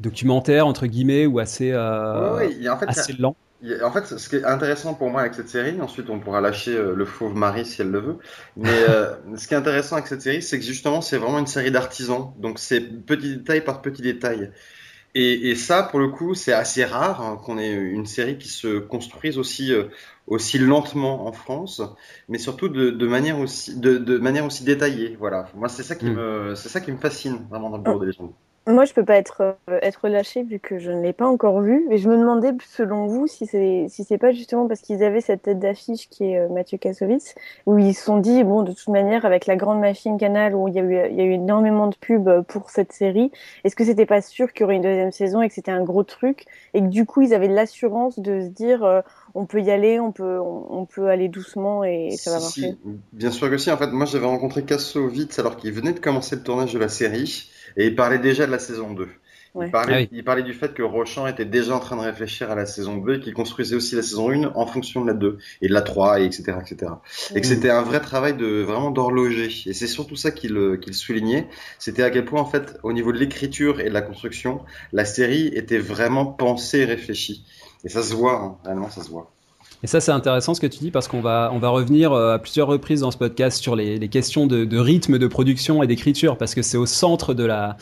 documentaire 0.00 0.66
entre 0.66 0.86
guillemets 0.86 1.24
ou 1.24 1.38
assez 1.38 1.72
ouais, 1.72 2.68
en 2.68 2.76
fait, 2.76 2.86
assez 2.86 3.12
lent. 3.14 3.36
En 3.82 3.90
fait, 3.90 4.06
ce 4.06 4.28
qui 4.28 4.36
est 4.36 4.44
intéressant 4.44 4.94
pour 4.94 5.10
moi 5.10 5.22
avec 5.22 5.34
cette 5.34 5.48
série, 5.48 5.80
ensuite 5.80 6.10
on 6.10 6.20
pourra 6.20 6.40
lâcher 6.40 6.76
euh, 6.76 6.94
le 6.94 7.04
fauve 7.04 7.34
Marie 7.34 7.66
si 7.66 7.82
elle 7.82 7.90
le 7.90 7.98
veut, 7.98 8.18
mais 8.56 8.70
euh, 8.88 9.16
ce 9.36 9.48
qui 9.48 9.54
est 9.54 9.56
intéressant 9.56 9.96
avec 9.96 10.06
cette 10.06 10.22
série, 10.22 10.42
c'est 10.42 10.60
que 10.60 10.64
justement 10.64 11.00
c'est 11.00 11.18
vraiment 11.18 11.40
une 11.40 11.48
série 11.48 11.72
d'artisans, 11.72 12.32
donc 12.38 12.60
c'est 12.60 12.80
petit 12.80 13.38
détail 13.38 13.64
par 13.64 13.82
petit 13.82 14.02
détail. 14.02 14.52
Et, 15.14 15.50
et 15.50 15.54
ça, 15.56 15.82
pour 15.82 15.98
le 15.98 16.08
coup, 16.08 16.34
c'est 16.34 16.52
assez 16.52 16.84
rare 16.84 17.22
hein, 17.22 17.40
qu'on 17.42 17.58
ait 17.58 17.72
une 17.72 18.06
série 18.06 18.38
qui 18.38 18.48
se 18.48 18.78
construise 18.78 19.38
aussi 19.38 19.72
euh, 19.72 19.88
aussi 20.28 20.58
lentement 20.58 21.26
en 21.26 21.32
France, 21.32 21.82
mais 22.28 22.38
surtout 22.38 22.68
de, 22.68 22.90
de 22.90 23.06
manière 23.06 23.38
aussi 23.40 23.78
de, 23.78 23.98
de, 23.98 24.18
manière 24.18 24.44
aussi 24.44 24.64
détaillée. 24.64 25.16
Voilà, 25.18 25.48
moi 25.54 25.68
c'est 25.68 25.82
ça 25.82 25.96
qui 25.96 26.06
mm. 26.06 26.14
me 26.14 26.54
ça 26.54 26.80
qui 26.80 26.92
me 26.92 26.98
fascine 26.98 27.46
vraiment 27.50 27.70
dans 27.70 27.78
le 27.78 27.82
bureau 27.82 27.98
des 27.98 28.06
légendes. 28.06 28.32
Moi, 28.68 28.84
je 28.84 28.92
peux 28.92 29.04
pas 29.04 29.16
être, 29.16 29.40
euh, 29.40 29.78
être 29.80 30.08
lâchée 30.08 30.42
vu 30.42 30.60
que 30.60 30.78
je 30.78 30.90
ne 30.90 31.00
l'ai 31.00 31.14
pas 31.14 31.26
encore 31.26 31.62
vu. 31.62 31.86
Mais 31.88 31.96
je 31.96 32.06
me 32.06 32.18
demandais, 32.18 32.52
selon 32.68 33.06
vous, 33.06 33.26
si 33.26 33.46
c'est 33.46 33.86
si 33.88 34.04
c'est 34.04 34.18
pas 34.18 34.30
justement 34.30 34.68
parce 34.68 34.82
qu'ils 34.82 35.02
avaient 35.02 35.22
cette 35.22 35.42
tête 35.42 35.58
d'affiche 35.58 36.10
qui 36.10 36.32
est 36.32 36.38
euh, 36.38 36.48
Mathieu 36.50 36.76
Kassovitz, 36.76 37.34
où 37.64 37.78
ils 37.78 37.94
se 37.94 38.04
sont 38.04 38.18
dit, 38.18 38.44
bon, 38.44 38.62
de 38.62 38.72
toute 38.72 38.88
manière, 38.88 39.24
avec 39.24 39.46
la 39.46 39.56
grande 39.56 39.80
machine 39.80 40.18
Canal, 40.18 40.54
où 40.54 40.68
il 40.68 40.74
y 40.74 40.80
a 40.80 40.82
eu, 40.82 41.08
il 41.10 41.16
y 41.16 41.20
a 41.22 41.24
eu 41.24 41.32
énormément 41.32 41.86
de 41.86 41.96
pubs 41.96 42.28
euh, 42.28 42.42
pour 42.42 42.68
cette 42.68 42.92
série, 42.92 43.32
est-ce 43.64 43.74
que 43.74 43.86
c'était 43.86 44.04
pas 44.04 44.20
sûr 44.20 44.52
qu'il 44.52 44.62
y 44.62 44.64
aurait 44.64 44.76
une 44.76 44.82
deuxième 44.82 45.12
saison 45.12 45.40
et 45.40 45.48
que 45.48 45.54
c'était 45.54 45.70
un 45.70 45.82
gros 45.82 46.02
truc 46.02 46.44
et 46.74 46.82
que 46.82 46.88
du 46.88 47.06
coup, 47.06 47.22
ils 47.22 47.32
avaient 47.32 47.48
l'assurance 47.48 48.18
de 48.18 48.42
se 48.42 48.48
dire, 48.48 49.02
on 49.34 49.46
peut 49.46 49.62
y 49.62 49.70
aller, 49.70 49.98
on 49.98 50.12
peut, 50.12 50.38
on, 50.40 50.84
peut 50.84 51.08
aller 51.08 51.28
doucement 51.28 51.84
et 51.84 52.10
ça 52.10 52.32
va 52.32 52.40
marcher? 52.40 52.76
Bien 53.14 53.30
sûr 53.30 53.48
que 53.48 53.56
si. 53.56 53.70
En 53.70 53.78
fait, 53.78 53.86
moi, 53.86 54.04
j'avais 54.04 54.26
rencontré 54.26 54.62
Kassovitz 54.62 55.38
alors 55.38 55.56
qu'il 55.56 55.72
venait 55.72 55.92
de 55.92 56.00
commencer 56.00 56.36
le 56.36 56.42
tournage 56.42 56.74
de 56.74 56.78
la 56.78 56.88
série. 56.88 57.50
Et 57.76 57.86
il 57.86 57.94
parlait 57.94 58.18
déjà 58.18 58.46
de 58.46 58.52
la 58.52 58.58
saison 58.58 58.92
2. 58.92 59.08
Il, 59.60 59.70
parlait, 59.70 59.94
ah 59.94 60.08
il, 60.12 60.24
parlait, 60.24 60.42
du 60.42 60.52
fait 60.52 60.74
que 60.74 60.82
Rochant 60.82 61.26
était 61.26 61.46
déjà 61.46 61.74
en 61.74 61.80
train 61.80 61.96
de 61.96 62.02
réfléchir 62.02 62.50
à 62.50 62.54
la 62.54 62.66
saison 62.66 62.98
2 62.98 63.14
et 63.14 63.20
qu'il 63.20 63.32
construisait 63.34 63.74
aussi 63.74 63.96
la 63.96 64.02
saison 64.02 64.30
1 64.30 64.52
en 64.54 64.66
fonction 64.66 65.00
de 65.00 65.06
la 65.08 65.14
2 65.14 65.38
et 65.62 65.68
de 65.68 65.72
la 65.72 65.82
3 65.82 66.20
et 66.20 66.26
etc 66.26 66.58
etc. 66.60 66.92
Et 67.34 67.40
que 67.40 67.46
c'était 67.46 67.70
un 67.70 67.82
vrai 67.82 68.00
travail 68.00 68.36
de 68.36 68.60
vraiment 68.62 68.90
d'horloger 68.90 69.48
et 69.66 69.72
c'est 69.72 69.86
surtout 69.86 70.16
ça 70.16 70.30
qu'il 70.30 70.78
qu'il 70.80 70.94
soulignait, 70.94 71.48
c'était 71.78 72.02
à 72.02 72.10
quel 72.10 72.26
point 72.26 72.40
en 72.40 72.46
fait 72.46 72.78
au 72.82 72.92
niveau 72.92 73.10
de 73.10 73.18
l'écriture 73.18 73.80
et 73.80 73.88
de 73.88 73.94
la 73.94 74.02
construction, 74.02 74.60
la 74.92 75.04
série 75.04 75.48
était 75.48 75.78
vraiment 75.78 76.26
pensée 76.26 76.80
et 76.80 76.84
réfléchie. 76.84 77.44
Et 77.84 77.88
ça 77.88 78.02
se 78.02 78.14
voit, 78.14 78.34
hein, 78.34 78.58
réellement 78.64 78.90
ça 78.90 79.02
se 79.02 79.08
voit. 79.08 79.32
Et 79.82 79.86
ça, 79.86 80.00
c'est 80.00 80.10
intéressant 80.10 80.54
ce 80.54 80.60
que 80.60 80.66
tu 80.66 80.80
dis 80.80 80.90
parce 80.90 81.06
qu'on 81.06 81.20
va, 81.20 81.50
on 81.52 81.58
va 81.58 81.68
revenir 81.68 82.12
euh, 82.12 82.34
à 82.34 82.38
plusieurs 82.38 82.66
reprises 82.66 83.00
dans 83.00 83.12
ce 83.12 83.16
podcast 83.16 83.62
sur 83.62 83.76
les, 83.76 84.08
questions 84.08 84.46
de, 84.46 84.78
rythme 84.78 85.18
de 85.18 85.26
production 85.26 85.82
et 85.82 85.86
d'écriture 85.86 86.36
parce 86.36 86.54
que 86.54 86.62
c'est 86.62 86.76
au 86.76 86.86
centre 86.86 87.32
de 87.32 87.44
la, 87.44 87.76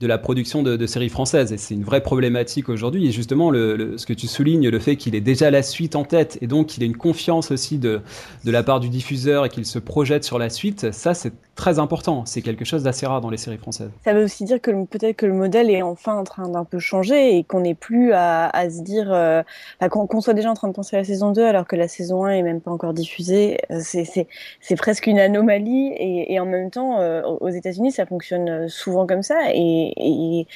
de 0.00 0.06
la 0.06 0.16
production 0.16 0.62
de, 0.62 0.86
séries 0.86 1.10
françaises 1.10 1.52
et 1.52 1.58
c'est 1.58 1.74
une 1.74 1.84
vraie 1.84 2.00
problématique 2.00 2.68
aujourd'hui. 2.68 3.06
Et 3.06 3.12
justement, 3.12 3.50
le, 3.50 3.98
ce 3.98 4.06
que 4.06 4.14
tu 4.14 4.26
soulignes, 4.26 4.68
le 4.68 4.78
fait 4.78 4.96
qu'il 4.96 5.14
ait 5.14 5.20
déjà 5.20 5.50
la 5.50 5.62
suite 5.62 5.94
en 5.94 6.04
tête 6.04 6.38
et 6.40 6.46
donc 6.46 6.68
qu'il 6.68 6.82
ait 6.82 6.86
une 6.86 6.96
confiance 6.96 7.50
aussi 7.50 7.78
de, 7.78 8.00
de 8.44 8.50
la 8.50 8.62
part 8.62 8.80
du 8.80 8.88
diffuseur 8.88 9.44
et 9.44 9.50
qu'il 9.50 9.66
se 9.66 9.78
projette 9.78 10.24
sur 10.24 10.38
la 10.38 10.48
suite, 10.48 10.90
ça, 10.90 11.12
c'est 11.12 11.32
très 11.60 11.78
important. 11.78 12.24
C'est 12.24 12.40
quelque 12.40 12.64
chose 12.64 12.82
d'assez 12.82 13.06
rare 13.06 13.20
dans 13.20 13.28
les 13.28 13.36
séries 13.36 13.58
françaises. 13.58 13.90
Ça 14.02 14.14
veut 14.14 14.24
aussi 14.24 14.44
dire 14.44 14.60
que 14.60 14.70
peut-être 14.86 15.16
que 15.16 15.26
le 15.26 15.34
modèle 15.34 15.68
est 15.68 15.82
enfin 15.82 16.14
en 16.14 16.24
train 16.24 16.48
d'un 16.48 16.64
peu 16.64 16.78
changer 16.78 17.36
et 17.36 17.44
qu'on 17.44 17.60
n'est 17.60 17.74
plus 17.74 18.12
à, 18.12 18.48
à, 18.48 18.70
se 18.70 18.80
dire, 18.80 19.12
euh, 19.12 19.42
qu'on 19.90 20.20
soit 20.22 20.32
déjà 20.32 20.50
en 20.50 20.54
train 20.54 20.68
de 20.68 20.72
penser 20.72 20.96
à 20.96 21.00
la 21.00 21.04
saison 21.04 21.32
2 21.32 21.44
alors 21.44 21.66
que 21.66 21.76
la 21.76 21.88
saison 21.88 22.24
1 22.24 22.30
est 22.30 22.42
même 22.42 22.62
pas 22.62 22.70
encore 22.70 22.94
diffusée. 22.94 23.58
Euh, 23.70 23.80
c'est 23.82 24.76
presque 24.76 25.06
une 25.06 25.18
anomalie 25.18 25.92
et, 25.98 26.40
en 26.40 26.46
même 26.46 26.70
temps, 26.70 27.00
euh, 27.00 27.22
aux 27.22 27.50
États-Unis, 27.50 27.92
ça 27.92 28.06
fonctionne 28.06 28.68
souvent 28.68 29.06
comme 29.06 29.22
ça 29.22 29.52
et, 29.96 30.46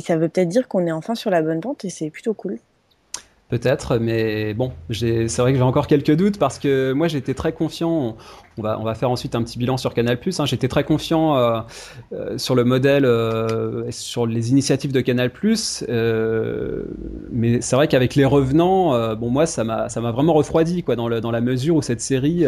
ça 0.00 0.16
veut 0.16 0.28
peut-être 0.28 0.48
dire 0.48 0.68
qu'on 0.68 0.86
est 0.86 0.92
enfin 0.92 1.14
sur 1.14 1.30
la 1.30 1.42
bonne 1.42 1.60
pente 1.60 1.84
et 1.84 1.90
c'est 1.90 2.10
plutôt 2.10 2.34
cool 2.34 2.58
peut-être, 3.52 3.98
mais 3.98 4.54
bon, 4.54 4.72
c'est 4.90 5.26
vrai 5.36 5.52
que 5.52 5.58
j'ai 5.58 5.62
encore 5.62 5.86
quelques 5.86 6.16
doutes 6.16 6.38
parce 6.38 6.58
que 6.58 6.92
moi 6.92 7.06
j'étais 7.06 7.34
très 7.34 7.52
confiant. 7.52 8.16
On 8.56 8.62
va, 8.62 8.80
on 8.80 8.82
va 8.82 8.94
faire 8.94 9.10
ensuite 9.10 9.34
un 9.34 9.42
petit 9.42 9.58
bilan 9.58 9.76
sur 9.76 9.92
Canal+. 9.92 10.18
Hein, 10.38 10.46
j'étais 10.46 10.68
très 10.68 10.84
confiant 10.84 11.36
euh, 11.36 11.60
euh, 12.14 12.38
sur 12.38 12.54
le 12.54 12.64
modèle, 12.64 13.04
euh, 13.04 13.90
sur 13.90 14.26
les 14.26 14.52
initiatives 14.52 14.90
de 14.90 15.02
Canal+. 15.02 15.30
Mais 17.30 17.60
c'est 17.60 17.76
vrai 17.76 17.88
qu'avec 17.88 18.14
les 18.14 18.24
revenants, 18.24 19.14
bon 19.16 19.28
moi 19.28 19.44
ça 19.44 19.64
m'a, 19.64 19.88
vraiment 19.88 20.32
refroidi 20.32 20.82
quoi, 20.82 20.96
dans, 20.96 21.08
le, 21.08 21.20
dans 21.20 21.30
la 21.30 21.42
mesure 21.42 21.76
où 21.76 21.82
cette 21.82 22.00
série 22.00 22.46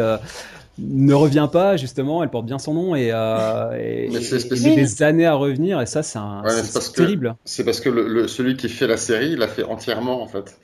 ne 0.78 1.14
revient 1.14 1.48
pas 1.52 1.76
justement, 1.76 2.22
elle 2.22 2.30
porte 2.30 2.46
bien 2.46 2.58
son 2.58 2.74
nom 2.74 2.94
et, 2.94 3.10
euh, 3.12 3.72
et, 3.78 4.08
des 4.08 5.02
années 5.02 5.26
à 5.26 5.34
revenir 5.34 5.80
et 5.80 5.86
ça 5.86 6.02
c'est 6.02 6.18
ouais, 6.18 6.62
terrible. 6.94 7.36
C'est 7.44 7.64
parce 7.64 7.80
que 7.80 7.88
le, 7.88 8.08
le, 8.08 8.28
celui 8.28 8.56
qui 8.56 8.68
fait 8.68 8.86
la 8.86 8.96
série, 8.96 9.32
il 9.32 9.38
l'a 9.38 9.48
fait 9.48 9.64
entièrement 9.64 10.22
en 10.22 10.26
fait. 10.26 10.56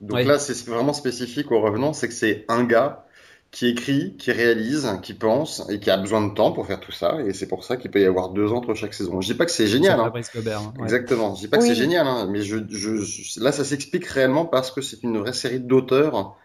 Donc 0.00 0.18
ouais. 0.18 0.24
là, 0.24 0.38
c'est 0.38 0.66
vraiment 0.66 0.92
spécifique 0.92 1.50
au 1.50 1.60
revenant, 1.60 1.92
c'est 1.92 2.08
que 2.08 2.14
c'est 2.14 2.44
un 2.48 2.64
gars 2.64 3.04
qui 3.50 3.66
écrit, 3.66 4.14
qui 4.16 4.30
réalise, 4.30 4.86
qui 5.02 5.14
pense 5.14 5.66
et 5.70 5.80
qui 5.80 5.90
a 5.90 5.96
besoin 5.96 6.26
de 6.26 6.34
temps 6.34 6.52
pour 6.52 6.66
faire 6.66 6.80
tout 6.80 6.92
ça. 6.92 7.18
Et 7.26 7.32
c'est 7.32 7.48
pour 7.48 7.64
ça 7.64 7.76
qu'il 7.76 7.90
peut 7.90 8.00
y 8.00 8.04
avoir 8.04 8.28
deux 8.28 8.52
ans 8.52 8.58
entre 8.58 8.74
chaque 8.74 8.92
saison. 8.92 9.20
Je 9.20 9.32
dis 9.32 9.34
pas 9.34 9.46
que 9.46 9.50
c'est 9.50 9.66
génial. 9.66 9.98
Hein. 9.98 10.12
Gobert, 10.34 10.60
hein. 10.60 10.74
Exactement. 10.82 11.34
Je 11.34 11.40
dis 11.40 11.48
pas 11.48 11.56
oui. 11.56 11.62
que 11.62 11.68
c'est 11.68 11.80
génial, 11.80 12.06
hein. 12.06 12.28
mais 12.30 12.42
je, 12.42 12.58
je, 12.68 12.96
je, 12.96 13.40
là, 13.42 13.50
ça 13.50 13.64
s'explique 13.64 14.04
réellement 14.04 14.44
parce 14.44 14.70
que 14.70 14.82
c'est 14.82 15.02
une 15.02 15.18
vraie 15.18 15.32
série 15.32 15.60
d'auteurs. 15.60 16.36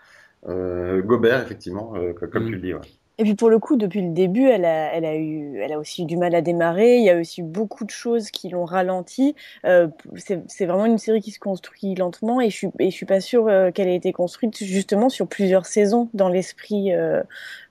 Euh, 0.47 1.01
Gobert, 1.01 1.41
effectivement, 1.41 1.93
euh, 1.95 2.13
comme 2.13 2.43
mm. 2.43 2.47
tu 2.47 2.51
le 2.53 2.61
dis. 2.61 2.73
Ouais. 2.73 2.81
Et 3.19 3.23
puis 3.23 3.35
pour 3.35 3.49
le 3.49 3.59
coup, 3.59 3.75
depuis 3.75 4.01
le 4.01 4.09
début, 4.09 4.47
elle 4.47 4.65
a, 4.65 4.91
elle 4.93 5.05
a 5.05 5.15
eu, 5.15 5.59
elle 5.59 5.71
a 5.71 5.77
aussi 5.77 6.03
eu 6.03 6.05
du 6.05 6.17
mal 6.17 6.33
à 6.33 6.41
démarrer. 6.41 6.97
Il 6.97 7.03
y 7.03 7.11
a 7.11 7.17
aussi 7.17 7.43
beaucoup 7.43 7.85
de 7.85 7.91
choses 7.91 8.31
qui 8.31 8.49
l'ont 8.49 8.65
ralenti. 8.65 9.35
Euh, 9.65 9.87
c'est 10.15 10.65
vraiment 10.65 10.85
une 10.85 10.97
série 10.97 11.21
qui 11.21 11.31
se 11.31 11.39
construit 11.39 11.93
lentement 11.93 12.41
et 12.41 12.49
je 12.49 12.55
suis, 12.55 12.67
et 12.79 12.89
je 12.89 12.95
suis 12.95 13.05
pas 13.05 13.21
sûre 13.21 13.47
euh, 13.47 13.71
qu'elle 13.71 13.87
ait 13.87 13.95
été 13.95 14.13
construite 14.13 14.63
justement 14.63 15.09
sur 15.09 15.27
plusieurs 15.27 15.67
saisons 15.67 16.09
dans 16.15 16.27
l'esprit 16.29 16.91
euh, 16.91 17.21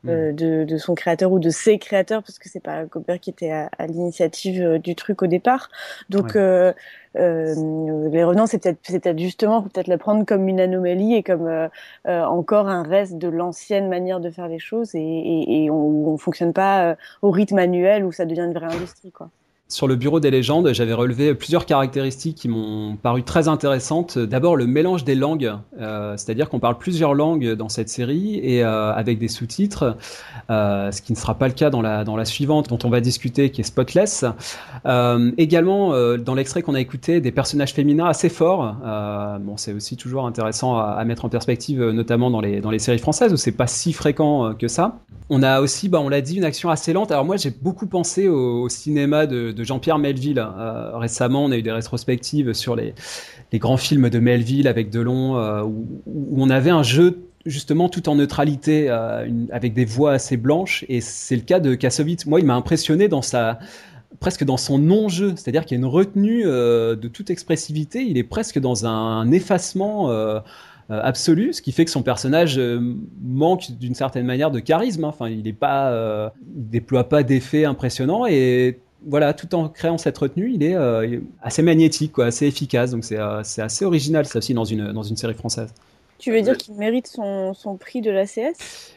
mmh. 0.05 0.33
de, 0.33 0.65
de, 0.65 0.79
son 0.79 0.95
créateur 0.95 1.33
ou 1.33 1.41
de 1.41 1.51
ses 1.51 1.79
créateurs 1.79 2.23
parce 2.23 2.39
que 2.39 2.49
c'est 2.49 2.63
pas 2.63 2.85
Gobert 2.85 3.19
qui 3.19 3.31
était 3.31 3.51
à, 3.51 3.69
à 3.79 3.87
l'initiative 3.89 4.79
du 4.79 4.95
truc 4.95 5.23
au 5.23 5.27
départ. 5.27 5.71
Donc 6.09 6.35
ouais. 6.37 6.75
Euh, 7.17 8.09
les 8.11 8.25
revenants, 8.25 8.47
c'est 8.47 8.59
peut-être 8.59 9.03
peut 9.03 9.19
justement 9.19 9.63
peut-être 9.63 9.87
la 9.87 9.99
prendre 9.99 10.25
comme 10.25 10.49
une 10.49 10.61
anomalie 10.61 11.15
et 11.15 11.23
comme 11.23 11.47
euh, 11.47 11.69
euh, 12.09 12.23
encore 12.25 12.69
un 12.69 12.83
reste 12.83 13.19
de 13.19 13.29
l'ancienne 13.29 13.89
manière 13.89 14.21
de 14.21 14.31
faire 14.31 14.49
les 14.49 14.59
choses 14.59 14.95
et, 14.95 15.01
et, 15.41 15.71
on, 15.71 16.09
on 16.09 16.19
fonctionne 16.19 16.53
pas 16.53 16.97
au 17.23 17.31
rythme 17.31 17.59
annuel 17.59 18.05
où 18.05 18.13
ça 18.13 18.25
devient 18.25 18.43
une 18.43 18.55
vraie 18.55 18.75
industrie, 18.75 19.13
quoi 19.13 19.31
sur 19.73 19.89
le 19.89 19.97
bureau 19.97 20.21
des 20.21 20.31
légendes, 20.31 20.71
j'avais 20.75 20.93
relevé 20.93 21.35
plusieurs 21.35 21.65
caractéristiques 21.65 22.37
qui 22.37 22.49
m'ont 22.49 22.97
paru 22.97 23.23
très 23.23 23.49
intéressantes. 23.49 24.19
D'abord, 24.19 24.55
le 24.55 24.67
mélange 24.67 25.03
des 25.03 25.15
langues, 25.15 25.51
euh, 25.81 26.15
c'est-à-dire 26.19 26.51
qu'on 26.51 26.61
parle 26.61 26.77
plusieurs 26.77 27.15
langues 27.15 27.53
dans 27.55 27.71
cette 27.71 27.89
série 27.89 28.39
et 28.43 28.63
euh, 28.63 28.93
avec 28.93 29.19
des 29.19 29.29
sous-titres, 29.29 29.97
euh, 30.51 30.93
ce 30.93 31.01
qui 31.01 31.13
ne 31.13 31.17
sera 31.17 31.39
pas 31.39 31.49
le 31.49 31.55
cas 31.55 31.71
dans 31.71 31.81
la, 31.81 32.25
suivante 32.27 32.69
dont 32.69 32.79
on 32.85 32.91
va 32.91 33.01
discuter, 33.01 33.51
qui 33.51 33.63
est 33.63 33.65
Spotless. 33.65 34.27
Également, 35.39 36.17
dans 36.19 36.35
l'extrait 36.35 36.61
qu'on 36.61 36.75
a 36.75 36.81
écouté, 36.81 37.23
des 37.23 37.33
personnages 37.33 37.73
féminins 37.73 38.07
assez 38.07 38.29
forts. 38.29 38.77
Bon, 39.41 39.57
c'est 39.57 39.73
aussi 39.73 39.97
toujours 39.97 40.27
intéressant 40.27 40.79
à, 40.79 41.03
mettre 41.05 41.25
en 41.25 41.29
perspective, 41.31 41.83
notamment 41.83 42.31
dans 42.31 42.41
les, 42.41 42.61
dans 42.61 42.71
les 42.71 42.79
séries 42.79 42.99
françaises 42.99 43.33
où 43.33 43.37
c'est 43.37 43.53
pas 43.53 43.67
si 43.67 43.93
fréquent 43.93 44.55
que 44.55 44.69
ça. 44.69 44.99
On 45.31 45.43
a 45.43 45.61
aussi, 45.61 45.89
bah, 45.89 46.01
on 46.01 46.09
l'a 46.09 46.21
dit, 46.21 46.37
une 46.37 46.45
action 46.45 46.69
assez 46.69 46.93
lente. 46.93 47.11
Alors 47.11 47.25
moi, 47.25 47.37
j'ai 47.37 47.51
beaucoup 47.51 47.87
pensé 47.87 48.29
au, 48.29 48.69
cinéma 48.69 49.27
de 49.27 49.62
Jean-Pierre 49.65 49.99
Melville. 49.99 50.39
Euh, 50.39 50.97
récemment, 50.97 51.45
on 51.45 51.51
a 51.51 51.57
eu 51.57 51.63
des 51.63 51.73
rétrospectives 51.73 52.53
sur 52.53 52.77
les, 52.77 52.95
grands 53.55 53.77
films 53.77 54.09
de 54.09 54.19
Melville 54.19 54.69
avec 54.69 54.91
Delon, 54.91 55.37
euh, 55.37 55.63
où, 55.63 55.87
on 56.37 56.51
avait 56.51 56.71
un 56.71 56.83
jeu 56.83 57.19
justement 57.45 57.89
tout 57.89 58.09
en 58.09 58.15
neutralité, 58.15 58.87
euh, 58.89 59.29
avec 59.51 59.75
des 59.75 59.85
voix 59.85 60.13
assez 60.13 60.37
blanches. 60.37 60.85
Et 60.89 61.01
c'est 61.01 61.37
le 61.37 61.43
cas 61.43 61.61
de 61.61 61.75
Kassovitz. 61.75 62.27
Moi, 62.27 62.41
il 62.41 62.47
m'a 62.47 62.55
impressionné 62.55 63.09
dans 63.09 63.23
sa 63.23 63.59
presque 64.21 64.45
dans 64.45 64.59
son 64.59 64.79
non-jeu, 64.79 65.33
c'est-à-dire 65.37 65.65
qu'il 65.65 65.77
y 65.77 65.81
a 65.81 65.83
une 65.83 65.91
retenue 65.91 66.45
de 66.45 67.09
toute 67.09 67.31
expressivité. 67.31 68.03
Il 68.03 68.19
est 68.19 68.23
presque 68.23 68.61
dans 68.61 68.87
un 68.87 69.33
effacement 69.33 70.13
absolu, 70.91 71.53
ce 71.53 71.63
qui 71.63 71.73
fait 71.73 71.85
que 71.85 71.91
son 71.91 72.03
personnage 72.03 72.61
manque 73.21 73.73
d'une 73.81 73.95
certaine 73.95 74.27
manière 74.27 74.53
de 74.53 74.61
charisme. 74.61 75.05
Enfin, 75.05 75.29
il 75.29 75.43
n'est 75.43 75.53
pas, 75.53 76.31
il 76.55 76.69
déploie 76.69 77.09
pas 77.09 77.25
d'effets 77.25 77.65
impressionnants 77.65 78.27
et 78.27 78.79
voilà, 79.07 79.35
tout 79.35 79.55
en 79.55 79.69
créant 79.69 79.99
cette 79.99 80.19
retenue, 80.19 80.53
il 80.53 80.63
est, 80.63 80.75
euh, 80.75 81.21
assez 81.43 81.63
magnétique, 81.63 82.13
quoi, 82.13 82.27
assez 82.27 82.47
efficace. 82.47 82.91
Donc 82.91 83.05
c'est 83.05 83.19
euh, 83.19 83.43
assez 83.59 83.85
original, 83.85 84.27
ça 84.27 84.39
aussi, 84.39 84.55
dans 84.55 84.65
une, 84.65 84.93
dans 84.93 85.03
une 85.03 85.17
série 85.17 85.35
française. 85.35 85.73
Tu 86.19 86.33
veux 86.33 86.41
dire 86.41 86.57
qu'il 86.57 86.75
mérite 86.75 87.09
son, 87.09 87.53
son 87.55 87.77
prix 87.77 88.01
de 88.01 88.11
l'ACS 88.11 88.92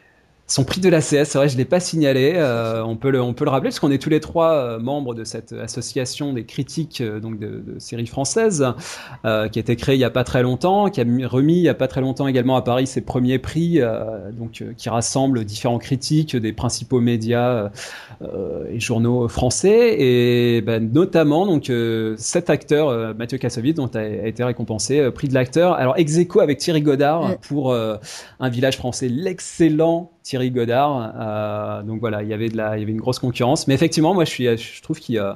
son 0.48 0.64
prix 0.64 0.80
de 0.80 0.90
l'ACS, 0.90 1.24
c'est 1.24 1.38
vrai, 1.40 1.50
je 1.50 1.58
l'ai 1.58 1.66
pas 1.66 1.80
signalé. 1.80 2.34
Euh, 2.36 2.84
on 2.84 2.96
peut 2.98 3.10
le, 3.10 3.20
on 3.20 3.34
peut 3.34 3.46
le 3.46 3.50
rappeler 3.50 3.70
parce 3.70 3.80
qu'on 3.80 3.90
est 3.90 3.98
tous 3.98 4.12
les 4.12 4.20
trois 4.20 4.54
euh, 4.54 4.80
membres 4.80 5.16
de 5.16 5.24
cette 5.24 5.54
association 5.54 6.34
des 6.34 6.46
critiques 6.46 7.02
euh, 7.02 7.20
donc 7.20 7.40
de, 7.40 7.64
de, 7.66 7.80
séries 7.80 8.06
françaises, 8.06 8.64
euh, 9.26 9.48
qui 9.48 9.58
a 9.58 9.62
été 9.62 9.76
créée 9.76 9.96
il 9.96 10.02
y 10.02 10.04
a 10.04 10.12
pas 10.12 10.24
très 10.24 10.44
longtemps, 10.44 10.90
qui 10.92 11.02
a 11.02 11.04
remis 11.28 11.58
il 11.58 11.64
y 11.64 11.70
a 11.70 11.74
pas 11.74 11.88
très 11.88 12.02
longtemps 12.02 12.28
également 12.28 12.56
à 12.58 12.62
Paris 12.62 12.86
ses 12.86 13.02
premiers 13.02 13.40
prix, 13.40 13.82
euh, 13.82 14.32
donc 14.32 14.64
qui 14.78 14.90
rassemble 14.90 15.46
différents 15.46 15.80
critiques 15.80 16.36
des 16.36 16.54
principaux 16.54 17.02
médias 17.02 17.72
et 18.72 18.80
journaux 18.80 19.28
français, 19.28 19.96
et 20.00 20.62
ben, 20.62 20.92
notamment 20.92 21.46
donc 21.46 21.72
cet 22.18 22.50
acteur 22.50 23.16
Mathieu 23.16 23.38
Kassovitz 23.38 23.76
dont 23.76 23.88
a, 23.88 24.00
a, 24.00 24.28
été 24.28 24.44
récompensé 24.44 25.12
prix 25.12 25.28
de 25.28 25.34
l'acteur. 25.34 25.74
Alors 25.74 25.98
ex 25.98 26.18
aequo 26.18 26.40
avec 26.40 26.60
Thierry 26.60 26.82
Godard 26.82 27.38
pour 27.40 27.74
un 27.74 28.50
village 28.50 28.78
français, 28.78 29.10
l'excellent 29.10 30.12
Thierry 30.26 30.50
Godard. 30.50 31.14
Euh, 31.16 31.84
donc 31.84 32.00
voilà, 32.00 32.24
il 32.24 32.28
y 32.28 32.34
avait 32.34 32.50
de 32.50 32.58
la, 32.58 32.78
il 32.78 32.80
y 32.80 32.84
avait 32.84 32.92
une 32.92 33.00
grosse 33.00 33.20
concurrence. 33.20 33.68
Mais 33.68 33.76
effectivement, 33.76 34.14
moi, 34.14 34.26
je 34.26 34.32
suis, 34.32 34.58
je 34.58 34.82
trouve 34.82 35.00
qu'il 35.00 35.20
euh, 35.20 35.34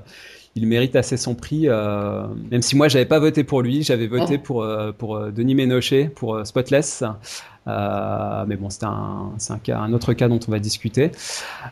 il 0.55 0.65
mérite 0.67 0.95
assez 0.95 1.15
son 1.15 1.35
prix. 1.35 1.69
Euh, 1.69 2.25
même 2.49 2.63
si 2.63 2.75
moi, 2.75 2.87
j'avais 2.87 3.05
pas 3.05 3.19
voté 3.19 3.43
pour 3.43 3.61
lui, 3.61 3.83
j'avais 3.83 4.07
voté 4.07 4.35
oh. 4.37 4.43
pour 4.43 4.63
euh, 4.63 4.91
pour 4.91 5.19
Denis 5.31 5.53
Ménochet 5.55 6.11
pour 6.13 6.35
euh, 6.35 6.43
Spotless. 6.43 7.03
mais 7.67 8.55
bon, 8.55 8.71
c'est 8.71 8.83
un, 8.83 9.31
un 9.49 9.57
cas, 9.59 9.77
un 9.77 9.93
autre 9.93 10.13
cas 10.13 10.27
dont 10.27 10.39
on 10.47 10.51
va 10.51 10.57
discuter. 10.57 11.11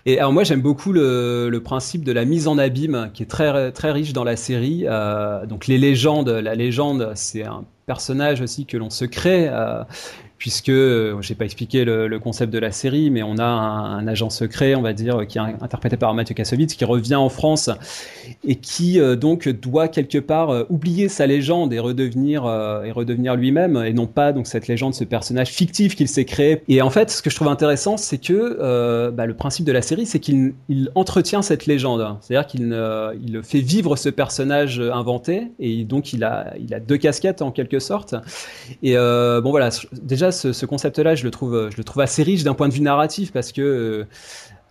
Et 0.05 0.19
alors 0.19 0.31
moi, 0.31 0.43
j'aime 0.43 0.61
beaucoup 0.61 0.93
le, 0.93 1.49
le 1.49 1.63
principe 1.63 2.03
de 2.03 2.11
la 2.11 2.23
mise 2.23 2.47
en 2.47 2.59
abîme, 2.59 3.09
qui 3.15 3.23
est 3.23 3.27
très 3.27 3.71
très 3.71 3.91
riche 3.91 4.13
dans 4.13 4.23
la 4.23 4.35
série. 4.35 4.85
donc 5.49 5.65
les 5.65 5.79
légendes, 5.79 6.29
la 6.29 6.53
légende, 6.53 7.13
c'est 7.15 7.43
un 7.43 7.63
personnage 7.87 8.41
aussi 8.41 8.67
que 8.67 8.77
l'on 8.77 8.91
se 8.91 9.05
crée 9.05 9.49
puisque 10.37 10.69
euh, 10.69 11.21
j'ai 11.21 11.35
pas 11.35 11.45
expliqué 11.45 11.85
le, 11.85 12.17
concept 12.19 12.51
de 12.51 12.59
la 12.59 12.71
série, 12.71 13.09
mais 13.09 13.23
on 13.23 13.37
a 13.37 13.45
un, 13.45 14.07
agent 14.07 14.29
secret, 14.29 14.75
on 14.75 14.81
va 14.81 14.93
dire, 14.93 15.25
qui 15.27 15.37
est 15.37 15.41
interprété 15.41 15.97
par 15.97 16.13
Mathieu 16.13 16.35
Kassovitz, 16.35 16.73
qui 16.73 16.85
revient 16.85 17.15
en 17.15 17.29
France 17.29 17.69
et 18.45 18.55
qui 18.55 18.99
euh, 18.99 19.15
donc 19.15 19.47
doit 19.47 19.87
quelque 19.87 20.17
part 20.17 20.49
euh, 20.49 20.63
oublier 20.69 21.09
sa 21.09 21.27
légende 21.27 21.73
et 21.73 21.79
redevenir 21.79 22.45
euh, 22.45 22.83
et 22.83 22.91
redevenir 22.91 23.35
lui-même, 23.35 23.77
et 23.85 23.93
non 23.93 24.07
pas 24.07 24.33
donc 24.33 24.47
cette 24.47 24.67
légende, 24.67 24.93
ce 24.93 25.03
personnage 25.03 25.49
fictif 25.49 25.95
qu'il 25.95 26.07
s'est 26.07 26.25
créé. 26.25 26.61
Et 26.67 26.81
en 26.81 26.89
fait, 26.89 27.09
ce 27.09 27.21
que 27.21 27.29
je 27.29 27.35
trouve 27.35 27.47
intéressant, 27.47 27.97
c'est 27.97 28.17
que 28.17 28.57
euh, 28.59 29.11
bah, 29.11 29.25
le 29.25 29.35
principe 29.35 29.65
de 29.65 29.71
la 29.71 29.81
série, 29.81 30.05
c'est 30.05 30.19
qu'il 30.19 30.53
entretient 30.95 31.41
cette 31.41 31.65
légende, 31.65 32.17
c'est-à-dire 32.21 32.47
qu'il 32.47 32.77
il 33.25 33.41
fait 33.43 33.59
vivre 33.59 33.95
ce 33.95 34.09
personnage 34.09 34.79
inventé, 34.79 35.51
et 35.59 35.83
donc 35.83 36.13
il 36.13 36.23
a 36.23 36.53
il 36.59 36.73
a 36.73 36.79
deux 36.79 36.97
casquettes 36.97 37.41
en 37.41 37.51
quelque 37.51 37.79
sorte. 37.79 38.15
Et 38.83 38.95
bon 38.95 39.49
voilà, 39.49 39.69
déjà 40.01 40.26
ce, 40.31 40.53
ce 40.53 40.65
concept-là, 40.65 41.15
je 41.15 41.23
le 41.23 41.31
trouve, 41.31 41.69
je 41.71 41.77
le 41.77 41.83
trouve 41.83 42.01
assez 42.01 42.23
riche 42.23 42.43
d'un 42.43 42.53
point 42.53 42.67
de 42.67 42.73
vue 42.73 42.81
narratif 42.81 43.31
parce 43.31 43.51
que 43.51 43.61
euh, 43.61 44.07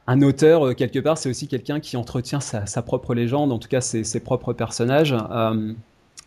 un 0.07 0.23
auteur, 0.23 0.69
euh, 0.69 0.75
quelque 0.75 0.99
part, 0.99 1.19
c'est 1.19 1.29
aussi 1.29 1.49
quelqu'un 1.49 1.81
qui 1.81 1.97
entretient 1.97 2.41
sa, 2.41 2.83
propre 2.83 3.15
légende, 3.15 3.53
en 3.53 3.59
tout 3.59 3.69
cas 3.69 3.81
ses, 3.81 4.05
ses 4.05 4.21
propres 4.21 4.53
personnages. 4.53 5.15
Euh, 5.31 5.73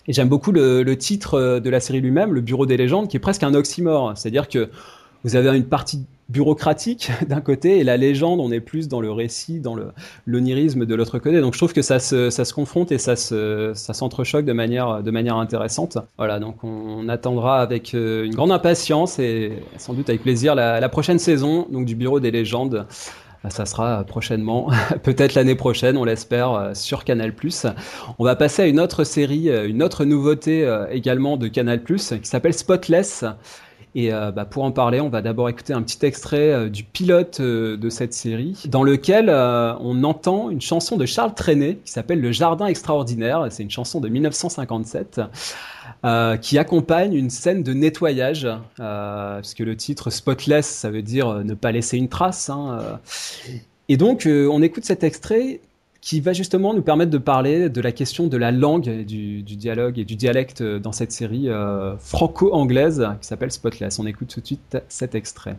et 0.08 0.14
j'aime 0.14 0.30
beaucoup 0.30 0.52
le, 0.52 0.84
le, 0.84 0.98
titre 0.98 1.60
de 1.60 1.70
la 1.70 1.80
série 1.80 2.02
lui-même, 2.02 2.34
Le 2.34 2.42
Bureau 2.42 2.66
des 2.66 2.78
légendes, 2.78 3.08
qui 3.08 3.18
est 3.18 3.20
presque 3.20 3.44
un 3.44 3.54
oxymore. 3.54 4.14
C'est-à-dire 4.16 4.48
que 4.50 4.70
vous 5.24 5.36
avez 5.36 5.56
une 5.58 5.66
partie 5.66 6.06
bureaucratique 6.30 7.12
d'un 7.28 7.42
côté 7.42 7.80
et 7.80 7.84
la 7.84 7.98
légende, 7.98 8.40
on 8.40 8.52
est 8.52 8.60
plus 8.60 8.88
dans 8.88 9.02
le 9.02 9.12
récit, 9.12 9.60
dans 9.60 9.76
le 9.76 9.92
l'onirisme 10.26 10.86
de 10.86 10.96
l'autre 10.96 11.20
côté. 11.20 11.42
Donc 11.42 11.54
je 11.54 11.60
trouve 11.60 11.74
que 11.74 11.82
ça 11.82 12.00
se, 12.00 12.30
ça 12.30 12.46
se 12.46 12.54
confronte 12.54 12.92
et 12.92 12.98
ça 12.98 13.16
se, 13.16 13.72
ça 13.74 13.94
s'entrechoque 13.94 14.46
de 14.46 14.54
manière, 14.54 15.04
de 15.04 15.12
manière 15.12 15.38
intéressante. 15.38 15.98
Voilà, 16.18 16.40
donc 16.40 16.64
on, 16.64 17.10
attendra 17.10 17.60
avec 17.62 17.96
euh, 17.96 18.26
une 18.26 18.36
grande 18.36 18.52
impatience 18.52 19.18
et 19.18 19.64
sans 19.78 19.94
doute 19.94 20.10
avec 20.10 20.22
plaisir 20.22 20.54
la, 20.54 20.80
la 20.80 20.90
prochaine 20.90 21.18
saison 21.18 21.66
donc 21.72 21.86
du 21.86 21.96
Bureau 21.96 22.20
des 22.20 22.30
légendes. 22.30 22.86
Bah, 23.44 23.50
ça 23.50 23.66
sera 23.66 24.04
prochainement, 24.04 24.70
peut-être 25.04 25.34
l'année 25.34 25.56
prochaine, 25.56 25.98
on 25.98 26.04
l'espère, 26.04 26.52
euh, 26.52 26.74
sur 26.74 27.06
Canal+. 27.06 27.34
On 28.20 28.24
va 28.26 28.36
passer 28.36 28.62
à 28.64 28.68
une 28.68 28.80
autre 28.82 29.06
série, 29.06 29.50
euh, 29.50 29.68
une 29.68 29.82
autre 29.82 30.06
nouveauté 30.06 30.70
également 30.92 31.38
de 31.38 31.48
Canal+, 31.48 31.82
qui 31.84 32.20
s'appelle 32.24 32.54
Spotless. 32.54 33.26
Et 33.96 34.14
euh, 34.14 34.32
bah, 34.32 34.46
pour 34.46 34.64
en 34.64 34.72
parler, 34.72 35.02
on 35.02 35.10
va 35.10 35.22
d'abord 35.22 35.50
écouter 35.50 35.74
un 35.74 35.82
petit 35.82 36.06
extrait 36.06 36.52
euh, 36.52 36.70
du 36.70 36.84
pilote 36.84 37.40
euh, 37.40 37.76
de 37.76 37.90
cette 37.90 38.14
série, 38.14 38.62
dans 38.68 38.84
lequel 38.84 39.30
on 39.30 40.04
entend 40.04 40.50
une 40.50 40.62
chanson 40.62 40.98
de 40.98 41.06
Charles 41.06 41.34
Trenet 41.34 41.80
qui 41.84 41.92
s'appelle 41.92 42.22
Le 42.22 42.32
Jardin 42.32 42.68
extraordinaire. 42.68 43.48
C'est 43.50 43.64
une 43.64 43.72
chanson 43.72 44.00
de 44.00 44.10
1957. 44.10 45.22
qui 46.42 46.58
accompagne 46.58 47.14
une 47.14 47.30
scène 47.30 47.64
de 47.64 47.74
nettoyage, 47.74 48.48
puisque 49.42 49.60
le 49.60 49.76
titre 49.76 50.10
Spotless, 50.10 50.66
ça 50.66 50.90
veut 50.90 51.02
dire 51.02 51.44
ne 51.44 51.54
pas 51.54 51.72
laisser 51.72 51.98
une 51.98 52.10
trace. 52.10 52.50
Hein, 52.50 53.00
et 53.90 53.98
donc, 53.98 54.28
on 54.28 54.62
écoute 54.62 54.86
cet 54.86 55.04
extrait 55.04 55.60
qui 56.02 56.22
va 56.22 56.34
justement 56.34 56.74
nous 56.74 56.82
permettre 56.82 57.12
de 57.12 57.18
parler 57.18 57.70
de 57.70 57.82
la 57.82 57.92
question 57.92 58.28
de 58.28 58.38
la 58.38 58.52
langue, 58.52 59.06
du, 59.06 59.44
du 59.44 59.56
dialogue 59.56 60.00
et 60.00 60.06
du 60.06 60.16
dialecte 60.16 60.64
dans 60.64 60.92
cette 60.92 61.12
série 61.12 61.50
euh, 61.50 61.98
franco-anglaise 61.98 63.08
qui 63.22 63.28
s'appelle 63.28 63.52
Spotless. 63.52 64.00
On 64.00 64.06
écoute 64.06 64.30
tout 64.30 64.42
de 64.42 64.46
suite 64.46 64.78
cet 64.88 65.16
extrait. 65.16 65.58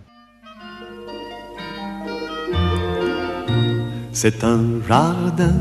C'est 4.13 4.43
un 4.43 4.81
jardin 4.89 5.55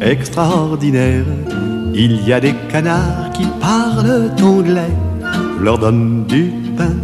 extraordinaire. 0.00 1.24
Il 1.94 2.26
y 2.26 2.32
a 2.32 2.40
des 2.40 2.54
canards 2.70 3.30
qui 3.32 3.44
parlent 3.60 4.30
anglais. 4.42 4.92
Leur 5.60 5.78
donne 5.78 6.24
du 6.26 6.52
pain, 6.76 6.94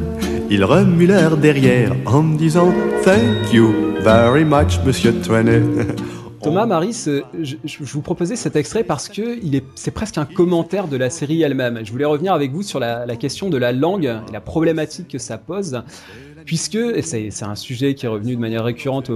ils 0.50 0.64
remuent 0.64 1.06
leur 1.06 1.36
derrière 1.36 1.92
en 2.06 2.22
disant 2.22 2.72
Thank 3.04 3.52
you 3.52 3.72
very 4.02 4.44
much, 4.44 4.78
monsieur 4.84 5.14
Twenet. 5.14 5.62
Thomas, 6.42 6.66
Maris, 6.66 7.06
je, 7.40 7.56
vous 7.80 8.02
proposais 8.02 8.36
cet 8.36 8.56
extrait 8.56 8.84
parce 8.84 9.08
que 9.08 9.38
c'est 9.74 9.90
presque 9.90 10.18
un 10.18 10.24
commentaire 10.24 10.88
de 10.88 10.96
la 10.96 11.10
série 11.10 11.42
elle-même. 11.42 11.80
Je 11.84 11.92
voulais 11.92 12.04
revenir 12.04 12.32
avec 12.32 12.52
vous 12.52 12.62
sur 12.62 12.80
la, 12.80 13.16
question 13.16 13.50
de 13.50 13.56
la 13.56 13.72
langue 13.72 14.04
et 14.28 14.32
la 14.32 14.40
problématique 14.40 15.08
que 15.08 15.18
ça 15.18 15.38
pose, 15.38 15.82
puisque 16.46 16.78
c'est 17.02 17.42
un 17.42 17.54
sujet 17.54 17.94
qui 17.94 18.06
est 18.06 18.08
revenu 18.08 18.36
de 18.36 18.40
manière 18.40 18.64
récurrente 18.64 19.10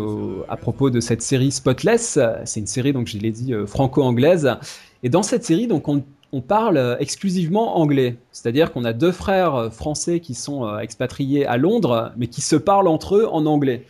à 0.48 0.56
propos 0.56 0.90
de 0.90 1.00
cette 1.00 1.22
série 1.22 1.50
Spotless. 1.50 2.18
C'est 2.44 2.60
une 2.60 2.66
série, 2.66 2.92
donc 2.92 3.06
je 3.06 3.18
l'ai 3.18 3.30
dit, 3.30 3.54
euh, 3.54 3.66
franco-anglaise. 3.66 4.56
Et 5.02 5.08
dans 5.08 5.22
cette 5.22 5.44
série, 5.44 5.66
donc 5.66 5.88
on, 5.88 6.02
parle 6.48 6.96
exclusivement 6.98 7.78
anglais. 7.78 8.16
C'est-à-dire 8.32 8.72
qu'on 8.72 8.84
a 8.84 8.92
deux 8.92 9.12
frères 9.12 9.72
français 9.72 10.18
qui 10.18 10.34
sont 10.34 10.66
euh, 10.66 10.78
expatriés 10.78 11.46
à 11.46 11.56
Londres, 11.56 12.10
mais 12.16 12.26
qui 12.26 12.40
se 12.40 12.56
parlent 12.56 12.88
entre 12.88 13.14
eux 13.14 13.28
en 13.30 13.46
anglais. 13.46 13.84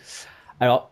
Alors, 0.60 0.90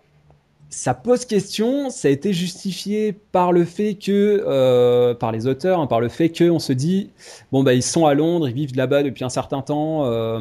ça 0.73 0.95
pose 0.95 1.27
question, 1.27 1.91
ça 1.91 2.09
a 2.09 2.11
été 2.11 2.33
justifié 2.33 3.13
par 3.13 3.53
le 3.53 3.65
fait 3.67 3.95
que, 3.95 4.43
euh, 4.47 5.13
par 5.13 5.31
les 5.31 5.47
auteurs, 5.47 5.81
hein, 5.81 5.87
par 5.87 6.01
le 6.01 6.09
fait 6.09 6.31
qu'on 6.31 6.59
se 6.59 6.73
dit, 6.73 7.11
bon, 7.53 7.63
bah, 7.63 7.75
ils 7.75 7.83
sont 7.83 8.07
à 8.07 8.15
Londres, 8.15 8.49
ils 8.49 8.55
vivent 8.55 8.75
là-bas 8.75 9.03
depuis 9.03 9.23
un 9.23 9.29
certain 9.29 9.61
temps. 9.61 10.07
Euh, 10.07 10.41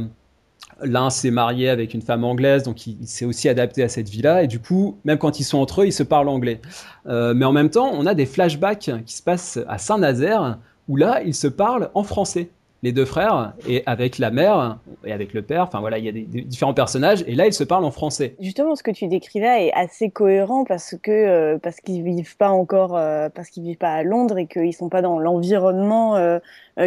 L'un 0.83 1.09
s'est 1.11 1.31
marié 1.31 1.69
avec 1.69 1.93
une 1.93 2.01
femme 2.01 2.23
anglaise, 2.23 2.63
donc 2.63 2.87
il, 2.87 3.07
s'est 3.07 3.25
aussi 3.25 3.49
adapté 3.49 3.83
à 3.83 3.89
cette 3.89 4.09
vie-là, 4.09 4.41
et 4.43 4.47
du 4.47 4.59
coup, 4.59 4.97
même 5.03 5.17
quand 5.19 5.39
ils 5.39 5.43
sont 5.43 5.59
entre 5.59 5.81
eux, 5.81 5.87
ils 5.87 5.93
se 5.93 6.01
parlent 6.01 6.29
anglais. 6.29 6.59
Euh, 7.07 7.33
mais 7.35 7.45
en 7.45 7.51
même 7.51 7.69
temps, 7.69 7.91
on 7.93 8.05
a 8.07 8.15
des 8.15 8.25
flashbacks 8.25 8.89
qui 9.05 9.13
se 9.13 9.21
passent 9.21 9.59
à 9.67 9.77
Saint-Nazaire, 9.77 10.57
où 10.87 10.95
là, 10.95 11.21
ils 11.23 11.35
se 11.35 11.47
parlent 11.47 11.91
en 11.93 12.03
français 12.03 12.49
les 12.83 12.91
deux 12.91 13.05
frères 13.05 13.53
et 13.67 13.83
avec 13.85 14.17
la 14.17 14.31
mère 14.31 14.77
et 15.05 15.11
avec 15.11 15.33
le 15.33 15.41
père. 15.41 15.63
Enfin 15.63 15.79
voilà, 15.79 15.99
il 15.99 16.05
y 16.05 16.09
a 16.09 16.11
des, 16.11 16.23
différents 16.23 16.73
personnages 16.73 17.23
et 17.27 17.35
là 17.35 17.45
ils 17.45 17.53
se 17.53 17.63
parlent 17.63 17.85
en 17.85 17.91
français. 17.91 18.35
Justement, 18.39 18.75
ce 18.75 18.83
que 18.83 18.91
tu 18.91 19.07
décris 19.07 19.39
là 19.39 19.61
est 19.61 19.71
assez 19.73 20.09
cohérent 20.09 20.65
parce 20.65 20.95
que 21.01 21.11
euh, 21.11 21.57
parce 21.59 21.79
qu'ils 21.79 22.03
vivent 22.03 22.37
pas 22.37 22.49
encore 22.49 22.97
euh, 22.97 23.29
parce 23.29 23.49
qu'ils 23.49 23.63
vivent 23.63 23.77
pas 23.77 23.93
à 23.93 24.03
Londres 24.03 24.37
et 24.37 24.47
qu'ils 24.47 24.73
sont 24.73 24.89
pas 24.89 25.01
dans 25.01 25.19
l'environnement 25.19 26.15
euh, 26.15 26.39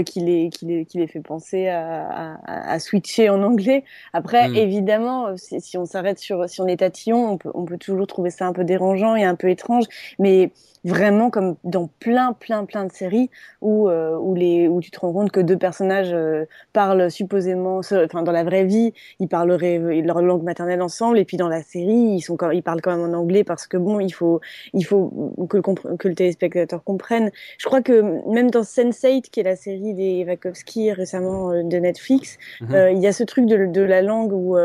qui 0.05 0.21
les 0.21 0.51
qui 0.51 0.67
les 0.67 0.85
qui 0.85 0.99
les 0.99 1.07
fait 1.07 1.21
penser 1.21 1.69
à, 1.69 2.39
à, 2.45 2.73
à 2.73 2.79
switcher 2.81 3.29
en 3.29 3.43
anglais. 3.43 3.85
Après, 4.13 4.49
hmm. 4.49 4.57
évidemment, 4.57 5.37
si, 5.37 5.61
si 5.61 5.79
on 5.79 5.85
s'arrête 5.85 6.19
sur 6.19 6.49
si 6.49 6.61
on 6.61 6.67
est 6.67 6.79
tatillon, 6.79 7.33
on 7.33 7.39
peut 7.39 7.51
on 7.55 7.65
peut 7.65 7.79
toujours 7.79 8.07
trouver 8.07 8.31
ça 8.31 8.47
un 8.47 8.53
peu 8.53 8.65
dérangeant 8.65 9.15
et 9.15 9.25
un 9.25 9.37
peu 9.37 9.49
étrange, 9.49 9.85
mais 10.19 10.51
vraiment 10.85 11.31
comme 11.31 11.57
dans 11.65 11.89
plein, 11.99 12.33
plein, 12.33 12.65
plein 12.65 12.85
de 12.85 12.93
séries 12.93 13.31
où, 13.61 13.89
euh, 13.89 14.17
où, 14.17 14.35
les, 14.35 14.69
où 14.69 14.81
tu 14.81 14.91
te 14.91 15.01
rends 15.01 15.13
compte 15.13 15.31
que 15.31 15.41
deux 15.41 15.57
personnages 15.57 16.13
euh, 16.13 16.45
parlent 16.73 17.11
supposément, 17.11 17.79
enfin 17.79 18.23
dans 18.23 18.33
la 18.33 18.45
vraie 18.45 18.65
vie, 18.65 18.93
ils 19.19 19.29
parleraient 19.29 19.79
leur 20.03 20.21
langue 20.21 20.43
maternelle 20.43 20.83
ensemble, 20.83 21.19
et 21.19 21.25
puis 21.25 21.37
dans 21.37 21.49
la 21.49 21.63
série, 21.63 22.17
ils, 22.17 22.21
sont, 22.21 22.37
ils 22.53 22.63
parlent 22.63 22.83
quand 22.83 22.97
même 22.97 23.15
en 23.15 23.17
anglais 23.17 23.45
parce 23.45 23.67
que 23.67 23.77
bon, 23.77 23.99
il 24.01 24.13
faut, 24.13 24.41
il 24.75 24.85
faut 24.85 25.35
que, 25.49 25.57
le, 25.57 25.97
que 25.97 26.09
le 26.09 26.15
téléspectateur 26.15 26.85
comprenne. 26.85 27.31
Je 27.59 27.67
crois 27.67 27.81
que 27.81 28.03
même 28.31 28.51
dans 28.51 28.63
Sense8, 28.63 29.23
qui 29.23 29.41
est 29.41 29.45
la 29.45 29.57
série 29.57 29.95
des 29.95 30.25
Wachowski 30.27 30.93
récemment 30.93 31.51
euh, 31.51 31.63
de 31.63 31.79
Netflix, 31.79 32.39
mhm. 32.61 32.91
il 32.93 32.99
y 32.99 33.07
a 33.07 33.13
ce 33.13 33.25
truc 33.25 33.47
de, 33.47 33.67
de 33.67 33.83
la 33.83 34.03
langue 34.03 34.33
où 34.33 34.57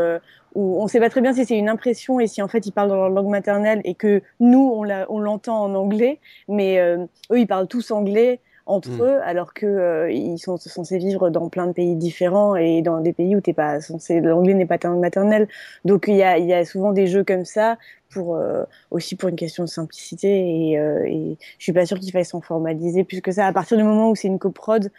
où 0.54 0.82
on 0.82 0.88
sait 0.88 1.00
pas 1.00 1.10
très 1.10 1.20
bien 1.20 1.32
si 1.32 1.44
c'est 1.44 1.58
une 1.58 1.68
impression 1.68 2.20
et 2.20 2.26
si 2.26 2.42
en 2.42 2.48
fait 2.48 2.66
ils 2.66 2.72
parlent 2.72 2.88
dans 2.88 2.96
leur 2.96 3.10
langue 3.10 3.28
maternelle 3.28 3.80
et 3.84 3.94
que 3.94 4.22
nous 4.40 4.72
on 5.08 5.18
l'entend 5.20 5.62
en 5.62 5.74
anglais, 5.74 6.18
mais 6.48 6.78
euh, 6.80 7.04
eux 7.32 7.38
ils 7.38 7.46
parlent 7.46 7.68
tous 7.68 7.90
anglais 7.90 8.40
entre 8.66 8.90
mm. 8.90 9.02
eux 9.02 9.20
alors 9.22 9.54
que 9.54 9.66
euh, 9.66 10.10
ils 10.10 10.38
sont 10.38 10.56
censés 10.56 10.98
vivre 10.98 11.30
dans 11.30 11.48
plein 11.48 11.66
de 11.66 11.72
pays 11.72 11.96
différents 11.96 12.56
et 12.56 12.82
dans 12.82 13.00
des 13.00 13.12
pays 13.12 13.34
où 13.36 13.40
t'es 13.40 13.52
pas 13.52 13.80
censé 13.80 14.20
l'anglais 14.20 14.54
n'est 14.54 14.66
pas 14.66 14.78
ta 14.78 14.88
langue 14.88 15.00
maternelle. 15.00 15.48
Donc 15.84 16.06
il 16.08 16.16
y 16.16 16.22
a, 16.22 16.38
y 16.38 16.52
a 16.52 16.64
souvent 16.64 16.92
des 16.92 17.06
jeux 17.06 17.24
comme 17.24 17.44
ça 17.44 17.78
pour 18.10 18.36
euh, 18.36 18.64
aussi 18.90 19.14
pour 19.16 19.28
une 19.28 19.36
question 19.36 19.64
de 19.64 19.68
simplicité 19.68 20.28
et, 20.28 20.72
et 20.74 21.38
je 21.58 21.62
suis 21.62 21.72
pas 21.72 21.86
sûre 21.86 21.98
qu'il 21.98 22.10
faille 22.10 22.24
s'en 22.24 22.40
formaliser 22.40 23.04
plus 23.04 23.20
que 23.20 23.30
ça. 23.30 23.46
À 23.46 23.52
partir 23.52 23.76
du 23.76 23.84
moment 23.84 24.10
où 24.10 24.16
c'est 24.16 24.28
une 24.28 24.40
coprode, 24.40 24.90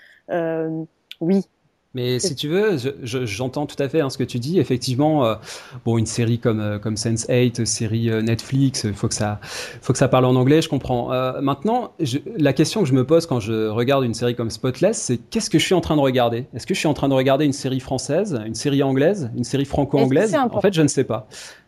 oui, 1.20 1.46
mais 1.94 2.20
si 2.20 2.36
tu 2.36 2.48
veux, 2.48 2.78
j'entends 3.04 3.66
tout 3.66 3.82
à 3.84 3.90
fait 3.90 4.00
hein, 4.00 4.10
ce 4.10 4.18
que 4.18 4.24
tu 4.24 4.40
dis. 4.40 4.60
Effectivement, 4.60 5.26
euh, 5.26 5.36
bon, 5.84 5.98
une 5.98 6.06
série 6.06 6.40
comme 6.40 6.62
euh, 6.62 6.80
Sense8, 6.80 7.66
série 7.66 8.10
euh, 8.10 8.22
Netflix, 8.22 8.86
il 8.86 8.94
faut 8.94 9.10
que 9.10 9.14
ça 9.14 9.40
faut 9.82 9.92
que 9.92 10.00
ça 10.00 10.08
parle 10.08 10.24
en 10.24 10.36
anglais. 10.36 10.62
Je 10.62 10.70
comprends. 10.70 11.10
maintenant, 11.42 11.92
la 12.38 12.54
question 12.54 12.82
que 12.82 12.88
je 12.88 12.94
me 12.94 13.06
pose 13.06 13.26
quand 13.26 13.42
je 13.42 13.68
regarde 13.68 14.06
une 14.06 14.14
série 14.14 14.36
comme 14.36 14.50
Spotless, 14.50 14.98
c'est 14.98 15.18
qu'est-ce 15.18 15.50
que 15.50 15.60
je 15.60 15.66
suis 15.66 15.76
en 15.76 15.82
train 15.82 15.98
de 15.98 16.02
regarder? 16.02 16.46
Est-ce 16.54 16.66
que 16.66 16.74
je 16.74 16.80
suis 16.80 16.88
en 16.88 16.94
train 16.94 17.10
de 17.10 17.14
regarder 17.14 17.44
une 17.44 17.54
série 17.54 17.82
française, 17.82 18.40
une 18.46 18.56
série 18.56 18.84
anglaise, 18.84 19.30
une 19.36 19.44
série 19.44 19.66
franco-anglaise? 19.66 20.36
En 20.36 20.62
fait, 20.62 20.74
je 20.74 20.82
ne 20.82 20.88
sais 20.88 21.04
pas. 21.04 21.28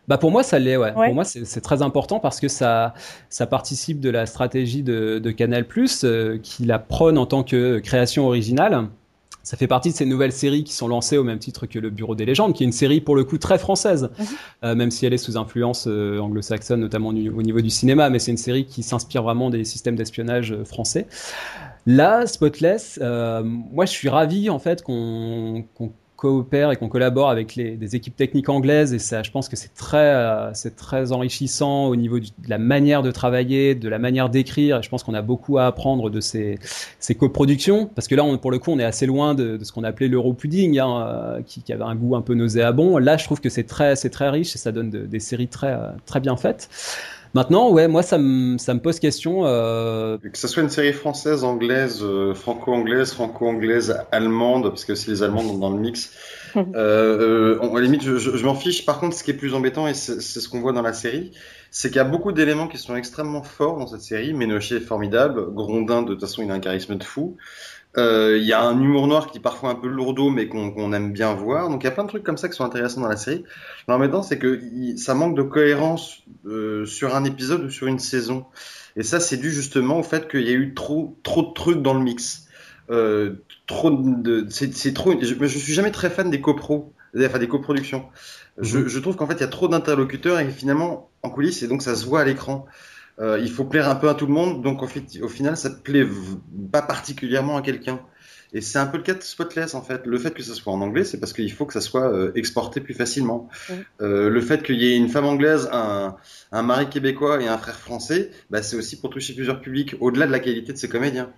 Bah 0.10 0.18
pour 0.18 0.32
moi 0.32 0.44
ça 0.44 0.60
l'est 0.60 0.76
ouais. 0.76 0.92
Pour 0.92 1.14
moi 1.14 1.24
c'est 1.24 1.62
très 1.62 1.82
important 1.82 2.20
parce 2.20 2.42
que 2.42 2.50
ça 2.50 2.94
ça 3.30 3.48
participe 3.48 4.02
de 4.02 4.10
la 4.10 4.26
stratégie 4.26 4.84
de, 4.84 5.20
de 5.20 5.32
Canal+ 5.32 5.66
qui 6.44 6.66
la 6.66 6.80
prône 6.80 7.18
en 7.18 7.26
tant 7.26 7.44
que 7.44 7.80
création 7.80 8.28
originale 8.28 8.90
ça 9.44 9.58
fait 9.58 9.68
partie 9.68 9.92
de 9.92 9.96
ces 9.96 10.06
nouvelles 10.06 10.32
séries 10.32 10.64
qui 10.64 10.74
sont 10.74 10.88
lancées 10.88 11.18
au 11.18 11.24
même 11.24 11.38
titre 11.38 11.66
que 11.66 11.78
Le 11.78 11.90
Bureau 11.90 12.16
des 12.16 12.26
légendes, 12.26 12.54
qui 12.54 12.64
est 12.64 12.66
une 12.66 12.72
série 12.72 13.02
pour 13.02 13.16
le 13.16 13.26
coup 13.26 13.38
très 13.38 13.60
française, 13.60 14.10
euh, 14.64 14.74
même 14.74 14.90
si 14.90 15.06
elle 15.06 15.14
est 15.14 15.18
sous 15.18 15.38
influence 15.38 15.86
euh, 15.88 16.18
anglo-saxonne, 16.20 16.80
notamment 16.80 17.10
au 17.10 17.14
niveau 17.14 17.62
du 17.62 17.70
cinéma, 17.70 18.10
mais 18.10 18.20
c'est 18.20 18.32
une 18.32 18.38
série 18.38 18.66
qui 18.66 18.84
s'inspire 18.84 19.22
vraiment 19.22 19.50
des 19.50 19.66
systèmes 19.66 19.98
d'espionnage 19.98 20.54
euh, 20.54 20.64
français. 20.64 21.08
Là, 21.86 22.26
Spotless, 22.26 22.98
moi 23.02 23.86
je 23.86 23.92
suis 23.92 24.08
ravi 24.08 24.50
en 24.50 24.58
fait 24.58 24.84
qu'on 24.84 25.66
coopère 26.24 26.72
et 26.72 26.78
qu'on 26.78 26.88
collabore 26.88 27.30
avec 27.30 27.56
les, 27.56 27.76
des 27.76 27.96
équipes 27.98 28.16
techniques 28.16 28.48
anglaises 28.48 28.94
et 28.94 29.00
ça, 29.00 29.24
je 29.24 29.32
pense 29.32 29.50
que 29.50 29.58
c'est 29.58 29.74
très, 29.74 29.98
euh, 29.98 30.54
c'est 30.54 30.78
très 30.78 31.12
enrichissant 31.12 31.88
au 31.88 31.98
niveau 31.98 32.20
de 32.20 32.28
la 32.48 32.58
manière 32.58 33.04
de 33.04 33.12
travailler, 33.12 33.76
de 33.76 33.90
la 33.90 34.00
manière 34.00 34.30
d'écrire. 34.30 34.78
Et 34.78 34.84
je 34.84 34.90
pense 34.90 35.04
qu'on 35.04 35.14
a 35.14 35.22
beaucoup 35.22 35.58
à 35.58 35.66
apprendre 35.66 36.10
de 36.10 36.22
ces, 36.22 36.60
ces 37.00 37.16
coproductions 37.16 37.88
parce 37.88 38.08
que 38.08 38.16
là, 38.16 38.24
on, 38.24 38.38
pour 38.38 38.52
le 38.52 38.60
coup, 38.60 38.72
on 38.72 38.80
est 38.80 38.86
assez 38.86 39.06
loin 39.06 39.36
de, 39.36 39.58
de 39.58 39.64
ce 39.66 39.74
qu'on 39.74 39.84
appelait 39.84 40.08
l'europudding, 40.08 40.80
hein, 40.80 41.08
euh, 41.08 41.42
qui, 41.46 41.62
qui, 41.62 41.74
avait 41.74 41.84
un 41.84 41.96
goût 41.96 42.16
un 42.16 42.22
peu 42.22 42.36
nauséabond. 42.36 42.98
Là, 42.98 43.18
je 43.18 43.26
trouve 43.26 43.42
que 43.42 43.50
c'est 43.50 43.66
très, 43.66 43.98
c'est 43.98 44.10
très 44.10 44.30
riche 44.30 44.56
et 44.56 44.58
ça 44.58 44.72
donne 44.72 44.90
des 44.90 45.20
séries 45.20 45.50
très, 45.50 45.74
euh, 45.74 45.90
très 46.06 46.22
bien 46.22 46.38
faites. 46.38 46.70
Maintenant, 47.34 47.72
ouais, 47.72 47.88
moi, 47.88 48.04
ça 48.04 48.20
me, 48.20 48.60
ça 48.60 48.76
me 48.76 48.80
pose 48.80 49.00
question. 49.00 49.46
Euh... 49.46 50.20
Que 50.20 50.38
ce 50.38 50.48
soit 50.48 50.62
une 50.62 50.70
série 50.70 50.94
française, 50.94 51.44
anglaise, 51.44 52.00
euh, 52.04 52.36
franco-anglaise, 52.36 53.12
franco-anglaise, 53.12 53.98
allemande, 54.12 54.70
parce 54.70 54.86
que 54.86 54.94
si 54.94 55.10
les 55.10 55.24
Allemandes 55.24 55.48
sont 55.48 55.58
dans 55.58 55.72
le 55.72 55.80
mix, 55.80 56.12
euh, 56.56 57.60
à 57.60 57.74
la 57.74 57.82
limite, 57.82 58.04
je, 58.04 58.18
je, 58.18 58.46
m'en 58.46 58.54
fiche. 58.54 58.86
Par 58.86 59.00
contre, 59.00 59.16
ce 59.16 59.24
qui 59.24 59.32
est 59.32 59.36
plus 59.36 59.56
embêtant, 59.56 59.88
et 59.88 59.96
c'est 59.96 60.20
ce 60.22 60.48
qu'on 60.48 60.62
voit 60.62 60.74
dans 60.74 60.84
la 60.84 60.94
série, 60.94 61.32
c'est 61.72 61.88
qu'il 61.88 61.98
y 61.98 62.02
a 62.02 62.04
beaucoup 62.04 62.34
d'éléments 62.34 62.68
qui 62.68 62.78
sont 62.78 62.96
extrêmement 62.96 63.42
forts 63.42 63.80
dans 63.80 63.88
cette 63.88 64.02
série. 64.02 64.34
Ménochet 64.36 64.76
est 64.76 64.80
formidable. 64.80 65.52
Grondin, 65.56 66.04
de 66.04 66.10
toute 66.10 66.22
façon, 66.22 66.44
il 66.44 66.52
a 66.52 66.54
un 66.54 66.60
charisme 66.60 66.96
de 66.96 67.04
fou. 67.04 67.38
Euh, 67.96 68.38
il 68.40 68.46
y 68.46 68.54
a 68.54 68.62
un 68.64 68.82
humour 68.82 69.06
noir 69.08 69.28
qui 69.28 69.38
est 69.38 69.42
parfois 69.42 69.70
un 69.70 69.76
peu 69.76 69.88
lourdeau, 69.88 70.30
mais 70.30 70.48
qu'on 70.48 70.94
aime 70.94 71.14
bien 71.14 71.34
voir. 71.34 71.70
Donc 71.70 71.84
il 71.84 71.86
y 71.86 71.90
a 71.90 71.92
plein 71.92 72.04
de 72.04 72.10
trucs 72.10 72.24
comme 72.24 72.38
ça 72.38 72.50
qui 72.50 72.56
sont 72.56 72.66
intéressants 72.66 73.02
dans 73.02 73.08
la 73.08 73.18
série. 73.18 73.44
L'embêtant, 73.88 74.24
c'est 74.24 74.40
que 74.40 74.60
ça 74.98 75.14
manque 75.14 75.36
de 75.36 75.44
cohérence 75.44 76.24
euh, 76.46 76.86
sur 76.86 77.16
un 77.16 77.24
épisode 77.24 77.66
ou 77.66 77.70
sur 77.70 77.88
une 77.88 78.00
saison. 78.00 78.46
Et 78.96 79.04
ça, 79.04 79.20
c'est 79.20 79.38
dû 79.38 79.52
justement 79.52 80.00
au 80.00 80.04
fait 80.04 80.28
qu'il 80.28 80.44
y 80.44 80.50
a 80.50 80.54
eu 80.54 80.74
trop, 80.74 81.18
trop 81.24 81.44
de 81.44 81.54
trucs 81.54 81.82
dans 81.82 81.94
le 81.94 82.02
mix. 82.02 82.48
Euh, 82.90 83.36
trop 83.68 83.92
de, 83.92 84.48
c'est 84.50 84.94
trop. 84.94 85.14
Je, 85.22 85.36
je 85.40 85.58
suis 85.58 85.74
jamais 85.74 85.92
très 85.92 86.10
fan 86.10 86.30
des 86.30 86.42
copros, 86.42 86.94
enfin 87.18 87.40
des 87.40 87.48
coproductions. 87.48 88.06
Je, 88.58 88.80
mhm. 88.80 88.88
je 88.88 89.00
trouve 89.00 89.16
qu'en 89.16 89.28
fait, 89.28 89.36
il 89.36 89.42
y 89.42 89.46
a 89.46 89.48
trop 89.48 89.68
d'interlocuteurs 89.68 90.40
et 90.40 90.50
finalement 90.50 91.10
en 91.22 91.30
coulisses, 91.30 91.64
et 91.64 91.68
donc 91.68 91.82
ça 91.82 91.96
se 91.96 92.06
voit 92.06 92.22
à 92.22 92.26
l'écran. 92.26 92.66
Euh, 93.20 93.40
il 93.42 93.52
faut 93.52 93.66
plaire 93.66 93.90
un 93.90 93.96
peu 93.96 94.10
à 94.10 94.16
tout 94.16 94.26
le 94.26 94.34
monde, 94.34 94.64
donc 94.64 94.82
au, 94.82 94.88
fait, 94.88 95.04
au 95.22 95.28
final, 95.28 95.56
ça 95.56 95.70
plaît 95.70 96.08
pas 96.72 96.82
particulièrement 96.82 97.58
à 97.58 97.62
quelqu'un. 97.62 98.00
Et 98.54 98.62
c'est 98.62 98.78
un 98.78 98.86
peu 98.86 98.98
le 98.98 99.04
cas 99.04 99.16
de 99.16 99.22
Spotless 99.22 99.74
en 99.74 99.82
fait. 99.82 100.06
Le 100.06 100.18
fait 100.20 100.32
que 100.32 100.44
ça 100.44 100.54
soit 100.54 100.72
en 100.72 100.82
anglais, 100.82 101.04
c'est 101.04 101.20
parce 101.20 101.34
qu'il 101.34 101.52
faut 101.52 101.66
que 101.66 101.74
ça 101.74 101.82
soit 101.82 102.14
euh, 102.14 102.32
exporté 102.36 102.82
plus 102.82 102.94
facilement. 102.94 103.50
Euh, 104.02 104.30
le 104.30 104.42
fait 104.42 104.62
qu'il 104.64 104.76
y 104.76 104.94
ait 104.94 104.96
une 104.96 105.10
femme 105.10 105.26
anglaise, 105.26 105.68
un, 105.72 106.16
un, 106.52 106.62
mari 106.62 106.88
québécois 106.88 107.42
et 107.42 107.48
un 107.48 107.58
frère 107.58 107.80
français, 107.80 108.30
bah, 108.52 108.62
c'est 108.62 108.76
aussi 108.76 109.00
pour 109.00 109.10
toucher 109.10 109.34
plusieurs 109.34 109.60
publics, 109.60 109.96
au-delà 110.00 110.28
de 110.28 110.32
la 110.32 110.40
qualité 110.40 110.72
de 110.72 110.78
ses 110.78 110.88
comédiens. 110.88 111.32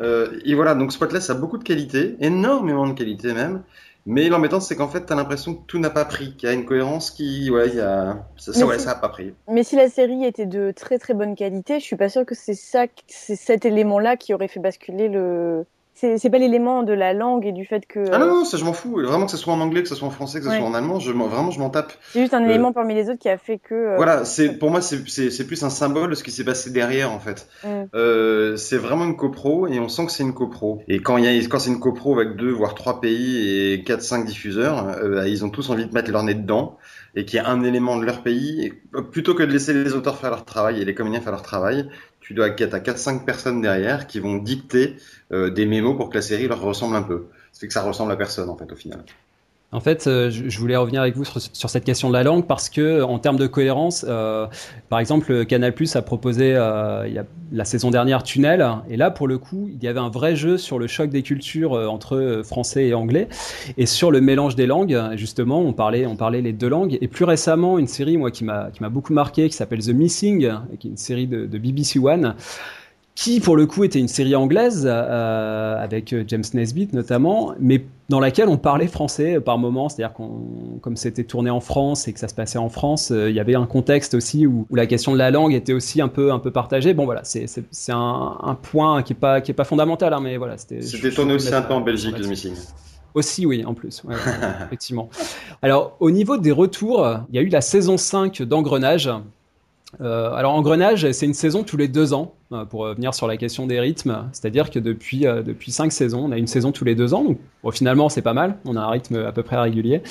Euh, 0.00 0.40
et 0.46 0.54
voilà, 0.54 0.74
donc 0.74 0.92
Spotless 0.92 1.28
a 1.28 1.34
beaucoup 1.34 1.58
de 1.58 1.64
qualité, 1.64 2.16
énormément 2.20 2.86
de 2.86 2.94
qualité 2.94 3.34
même. 3.34 3.62
Mais 4.04 4.28
l'embêtant, 4.28 4.60
c'est 4.60 4.74
qu'en 4.74 4.88
fait, 4.88 5.06
tu 5.06 5.12
as 5.12 5.16
l'impression 5.16 5.54
que 5.54 5.64
tout 5.66 5.78
n'a 5.78 5.90
pas 5.90 6.04
pris, 6.04 6.34
qu'il 6.36 6.48
y 6.48 6.52
a 6.52 6.54
une 6.54 6.64
cohérence 6.64 7.10
qui, 7.10 7.50
ouais, 7.50 7.68
il 7.68 7.76
y 7.76 7.80
a, 7.80 8.26
ça, 8.36 8.66
ouais, 8.66 8.78
ça 8.78 8.92
a 8.92 8.94
pas 8.96 9.08
pris. 9.08 9.32
Mais 9.48 9.62
si 9.62 9.76
la 9.76 9.88
série 9.88 10.24
était 10.24 10.46
de 10.46 10.72
très 10.72 10.98
très 10.98 11.14
bonne 11.14 11.36
qualité, 11.36 11.78
je 11.78 11.84
suis 11.84 11.96
pas 11.96 12.08
sûre 12.08 12.26
que 12.26 12.34
c'est 12.34 12.54
ça, 12.54 12.86
c'est 13.06 13.36
cet 13.36 13.64
élément-là 13.64 14.16
qui 14.16 14.34
aurait 14.34 14.48
fait 14.48 14.60
basculer 14.60 15.08
le, 15.08 15.64
c'est 15.94 16.30
pas 16.30 16.38
l'élément 16.38 16.82
de 16.82 16.92
la 16.92 17.12
langue 17.12 17.46
et 17.46 17.52
du 17.52 17.64
fait 17.64 17.86
que. 17.86 18.04
Ah 18.12 18.18
non, 18.18 18.26
non, 18.26 18.44
ça 18.44 18.56
je 18.56 18.64
m'en 18.64 18.72
fous. 18.72 19.00
Vraiment 19.00 19.26
que 19.26 19.30
ce 19.30 19.36
soit 19.36 19.52
en 19.52 19.60
anglais, 19.60 19.82
que 19.82 19.88
ce 19.88 19.94
soit 19.94 20.08
en 20.08 20.10
français, 20.10 20.40
que 20.40 20.46
ce 20.46 20.56
soit 20.56 20.66
en 20.66 20.74
allemand, 20.74 20.98
je, 20.98 21.12
vraiment 21.12 21.50
je 21.50 21.58
m'en 21.58 21.70
tape. 21.70 21.92
C'est 22.12 22.20
juste 22.20 22.34
un 22.34 22.44
euh, 22.44 22.48
élément 22.48 22.72
parmi 22.72 22.94
les 22.94 23.08
autres 23.08 23.18
qui 23.18 23.28
a 23.28 23.38
fait 23.38 23.58
que. 23.58 23.74
Euh, 23.74 23.96
voilà, 23.96 24.24
c'est 24.24 24.58
pour 24.58 24.70
moi 24.70 24.80
c'est 24.80 25.46
plus 25.46 25.62
un 25.62 25.70
symbole 25.70 26.10
de 26.10 26.14
ce 26.14 26.24
qui 26.24 26.30
s'est 26.30 26.44
passé 26.44 26.70
derrière 26.70 27.12
en 27.12 27.20
fait. 27.20 27.46
Mm. 27.64 27.68
Euh, 27.94 28.56
c'est 28.56 28.78
vraiment 28.78 29.04
une 29.04 29.16
copro 29.16 29.66
et 29.66 29.78
on 29.78 29.88
sent 29.88 30.06
que 30.06 30.12
c'est 30.12 30.22
une 30.22 30.34
copro. 30.34 30.82
Et 30.88 31.00
quand 31.00 31.18
il 31.18 31.24
y 31.24 31.28
a 31.28 31.48
quand 31.48 31.58
c'est 31.58 31.70
une 31.70 31.80
copro 31.80 32.18
avec 32.18 32.36
deux 32.36 32.50
voire 32.50 32.74
trois 32.74 33.00
pays 33.00 33.72
et 33.72 33.84
quatre 33.84 34.02
cinq 34.02 34.24
diffuseurs, 34.24 34.84
bah, 34.84 35.28
ils 35.28 35.44
ont 35.44 35.50
tous 35.50 35.70
envie 35.70 35.86
de 35.86 35.92
mettre 35.92 36.10
leur 36.10 36.22
nez 36.24 36.34
dedans 36.34 36.78
et 37.14 37.24
qu'il 37.24 37.36
y 37.36 37.40
a 37.40 37.48
un 37.48 37.62
élément 37.62 37.98
de 37.98 38.04
leur 38.04 38.22
pays, 38.22 38.72
plutôt 39.10 39.34
que 39.34 39.42
de 39.42 39.52
laisser 39.52 39.74
les 39.74 39.92
auteurs 39.92 40.16
faire 40.16 40.30
leur 40.30 40.44
travail 40.44 40.80
et 40.80 40.84
les 40.84 40.94
comédiens 40.94 41.20
faire 41.20 41.32
leur 41.32 41.42
travail, 41.42 41.88
tu 42.32 42.36
dois 42.36 42.46
à 42.46 42.50
4-5 42.50 43.24
personnes 43.24 43.60
derrière 43.60 44.06
qui 44.06 44.18
vont 44.18 44.38
dicter 44.38 44.96
euh, 45.32 45.50
des 45.50 45.66
mémos 45.66 45.96
pour 45.96 46.08
que 46.08 46.14
la 46.14 46.22
série 46.22 46.48
leur 46.48 46.62
ressemble 46.62 46.96
un 46.96 47.02
peu. 47.02 47.26
Ça 47.52 47.60
fait 47.60 47.66
que 47.66 47.74
ça 47.74 47.82
ressemble 47.82 48.10
à 48.10 48.16
personne 48.16 48.48
en 48.48 48.56
fait 48.56 48.72
au 48.72 48.76
final. 48.76 49.04
En 49.74 49.80
fait, 49.80 50.06
euh, 50.06 50.28
je 50.30 50.58
voulais 50.58 50.76
revenir 50.76 51.00
avec 51.00 51.16
vous 51.16 51.24
sur, 51.24 51.70
cette 51.70 51.84
question 51.84 52.08
de 52.08 52.12
la 52.12 52.22
langue 52.22 52.46
parce 52.46 52.68
que, 52.68 53.02
en 53.02 53.18
termes 53.18 53.38
de 53.38 53.46
cohérence, 53.46 54.04
euh, 54.06 54.46
par 54.90 54.98
exemple, 54.98 55.46
Canal 55.46 55.72
Plus 55.72 55.96
a 55.96 56.02
proposé 56.02 56.54
euh, 56.54 57.08
il 57.08 57.14
y 57.14 57.18
a, 57.18 57.24
la 57.52 57.64
saison 57.64 57.90
dernière 57.90 58.22
Tunnel, 58.22 58.66
et 58.90 58.98
là, 58.98 59.10
pour 59.10 59.28
le 59.28 59.38
coup, 59.38 59.70
il 59.72 59.82
y 59.82 59.88
avait 59.88 59.98
un 59.98 60.10
vrai 60.10 60.36
jeu 60.36 60.58
sur 60.58 60.78
le 60.78 60.86
choc 60.86 61.08
des 61.08 61.22
cultures 61.22 61.72
entre 61.72 62.42
français 62.44 62.88
et 62.88 62.94
anglais, 62.94 63.28
et 63.78 63.86
sur 63.86 64.10
le 64.10 64.20
mélange 64.20 64.56
des 64.56 64.66
langues. 64.66 64.98
Justement, 65.16 65.60
on 65.60 65.72
parlait, 65.72 66.06
on 66.06 66.16
parlait 66.16 66.40
les 66.42 66.52
deux 66.52 66.68
langues. 66.68 66.96
Et 67.00 67.08
plus 67.08 67.24
récemment, 67.24 67.78
une 67.78 67.88
série, 67.88 68.16
moi, 68.16 68.30
qui 68.30 68.44
m'a 68.44 68.70
qui 68.72 68.82
m'a 68.82 68.88
beaucoup 68.88 69.12
marqué, 69.12 69.48
qui 69.48 69.56
s'appelle 69.56 69.84
The 69.84 69.90
Missing, 69.90 70.50
qui 70.78 70.88
est 70.88 70.90
une 70.90 70.96
série 70.96 71.26
de, 71.26 71.46
de 71.46 71.58
BBC 71.58 71.98
One 71.98 72.34
qui 73.14 73.40
pour 73.40 73.56
le 73.56 73.66
coup 73.66 73.84
était 73.84 73.98
une 73.98 74.08
série 74.08 74.34
anglaise 74.34 74.84
euh, 74.86 75.82
avec 75.82 76.14
James 76.28 76.44
Nesbitt 76.54 76.92
notamment, 76.92 77.54
mais 77.60 77.84
dans 78.08 78.20
laquelle 78.20 78.48
on 78.48 78.56
parlait 78.56 78.86
français 78.86 79.40
par 79.40 79.58
moment, 79.58 79.88
c'est-à-dire 79.88 80.14
qu'on, 80.14 80.78
comme 80.80 80.96
c'était 80.96 81.24
tourné 81.24 81.50
en 81.50 81.60
France 81.60 82.08
et 82.08 82.12
que 82.12 82.18
ça 82.18 82.28
se 82.28 82.34
passait 82.34 82.58
en 82.58 82.68
France, 82.68 83.10
euh, 83.10 83.30
il 83.30 83.36
y 83.36 83.40
avait 83.40 83.54
un 83.54 83.66
contexte 83.66 84.14
aussi 84.14 84.46
où, 84.46 84.66
où, 84.68 84.74
la 84.74 84.86
question 84.86 85.12
de 85.12 85.18
la 85.18 85.30
langue 85.30 85.54
était 85.54 85.72
aussi 85.72 86.00
un 86.00 86.08
peu 86.08 86.32
un 86.32 86.38
peu 86.38 86.50
partagée. 86.50 86.94
Bon 86.94 87.04
voilà, 87.04 87.22
c'est, 87.24 87.46
c'est, 87.46 87.64
c'est 87.70 87.92
un, 87.92 88.38
un, 88.42 88.54
point 88.54 89.02
qui 89.02 89.12
est 89.12 89.16
pas 89.16 89.40
qui 89.40 89.50
est 89.50 89.54
pas 89.54 89.64
fondamental, 89.64 90.12
hein, 90.14 90.20
mais 90.20 90.36
voilà, 90.36 90.56
c'était. 90.56 90.82
C'était 90.82 91.10
tourné 91.10 91.34
aussi 91.34 91.54
un 91.54 91.62
peu 91.62 91.74
en 91.74 91.80
Belgique, 91.80 92.18
le 92.18 92.26
Missing. 92.26 92.54
Aussi, 93.14 93.44
oui, 93.44 93.62
en 93.66 93.74
plus, 93.74 94.02
ouais, 94.04 94.14
effectivement. 94.66 95.10
Alors, 95.60 95.96
au 96.00 96.10
niveau 96.10 96.38
des 96.38 96.52
retours, 96.52 97.06
il 97.30 97.36
y 97.36 97.38
a 97.38 97.42
eu 97.42 97.48
la 97.48 97.60
saison 97.60 97.98
5 97.98 98.42
d'Engrenage, 98.42 99.10
euh, 100.00 100.32
alors 100.32 100.54
Engrenage, 100.54 101.10
c'est 101.12 101.26
une 101.26 101.34
saison 101.34 101.64
tous 101.64 101.76
les 101.76 101.88
deux 101.88 102.14
ans, 102.14 102.34
euh, 102.52 102.64
pour 102.64 102.80
revenir 102.80 103.14
sur 103.14 103.26
la 103.26 103.36
question 103.36 103.66
des 103.66 103.78
rythmes. 103.78 104.28
C'est-à-dire 104.32 104.70
que 104.70 104.78
depuis, 104.78 105.26
euh, 105.26 105.42
depuis 105.42 105.70
cinq 105.70 105.92
saisons, 105.92 106.24
on 106.24 106.32
a 106.32 106.38
une 106.38 106.46
saison 106.46 106.72
tous 106.72 106.84
les 106.84 106.94
deux 106.94 107.12
ans. 107.14 107.24
Donc 107.24 107.38
finalement, 107.72 108.08
c'est 108.08 108.22
pas 108.22 108.32
mal. 108.32 108.56
On 108.64 108.76
a 108.76 108.80
un 108.80 108.88
rythme 108.88 109.16
à 109.16 109.32
peu 109.32 109.42
près 109.42 109.56
régulier. 109.56 110.02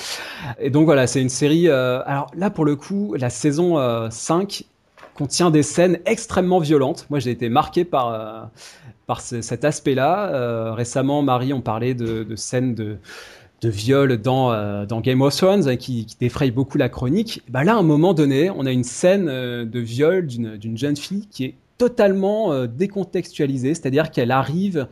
Et 0.60 0.70
donc 0.70 0.84
voilà, 0.84 1.06
c'est 1.06 1.20
une 1.20 1.28
série... 1.28 1.68
alors 1.68 2.30
là, 2.36 2.50
pour 2.50 2.64
le 2.64 2.76
coup, 2.76 3.14
la 3.18 3.30
saison 3.30 4.08
5 4.10 4.64
contient 5.14 5.50
des 5.50 5.62
scènes 5.62 5.98
extrêmement 6.06 6.60
violentes. 6.60 7.06
Moi, 7.10 7.18
j'ai 7.18 7.30
été 7.30 7.48
marqué 7.48 7.84
par, 7.84 8.50
par 9.06 9.20
cet 9.20 9.64
aspect-là. 9.64 10.72
récemment, 10.74 11.22
Marie, 11.22 11.52
on 11.52 11.60
parlait 11.60 11.94
de 11.94 12.36
scènes 12.36 12.74
de 12.74 12.98
de 13.62 13.68
viol 13.68 14.18
dans, 14.18 14.52
euh, 14.52 14.84
dans 14.86 15.00
Game 15.00 15.22
of 15.22 15.34
Thrones 15.36 15.68
hein, 15.68 15.76
qui, 15.76 16.04
qui, 16.04 16.16
défraye 16.18 16.50
beaucoup 16.50 16.78
la 16.78 16.88
chronique, 16.88 17.42
bah 17.48 17.64
là, 17.64 17.74
à 17.74 17.78
un 17.78 17.82
moment 17.82 18.12
donné, 18.12 18.50
on 18.50 18.66
a 18.66 18.72
une 18.72 18.84
scène 18.84 19.28
euh, 19.28 19.64
de 19.64 19.78
viol 19.78 20.26
d'une 20.26 20.76
jeune 20.76 20.96
fille 20.96 21.28
qui 21.30 21.44
est 21.44 21.54
totalement 21.78 22.52
euh, 22.52 22.66
décontextualisée, 22.66 23.74
c'est-à-dire 23.74 24.10
qu'elle 24.10 24.32
arrive, 24.32 24.88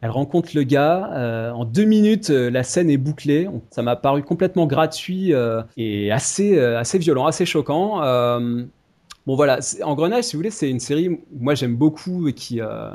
elle 0.00 0.10
rencontre 0.10 0.50
le 0.54 0.62
gars, 0.64 1.52
en 1.54 1.64
deux 1.64 1.84
minutes, 1.84 2.28
la 2.28 2.64
scène 2.64 2.90
est 2.90 2.96
bouclée. 2.96 3.48
Ça 3.70 3.82
m'a 3.82 3.94
paru 3.94 4.24
complètement 4.24 4.66
gratuit 4.66 5.32
et 5.76 6.10
assez, 6.10 6.58
assez 6.58 6.98
violent, 6.98 7.26
assez 7.26 7.46
choquant. 7.46 8.00
Bon 9.24 9.36
voilà, 9.36 9.60
Engrenage, 9.84 10.24
si 10.24 10.32
vous 10.34 10.40
voulez, 10.40 10.50
c'est 10.50 10.68
une 10.68 10.80
série 10.80 11.20
moi 11.38 11.54
j'aime 11.54 11.76
beaucoup 11.76 12.26
et 12.26 12.32
qui 12.32 12.60
euh, 12.60 12.90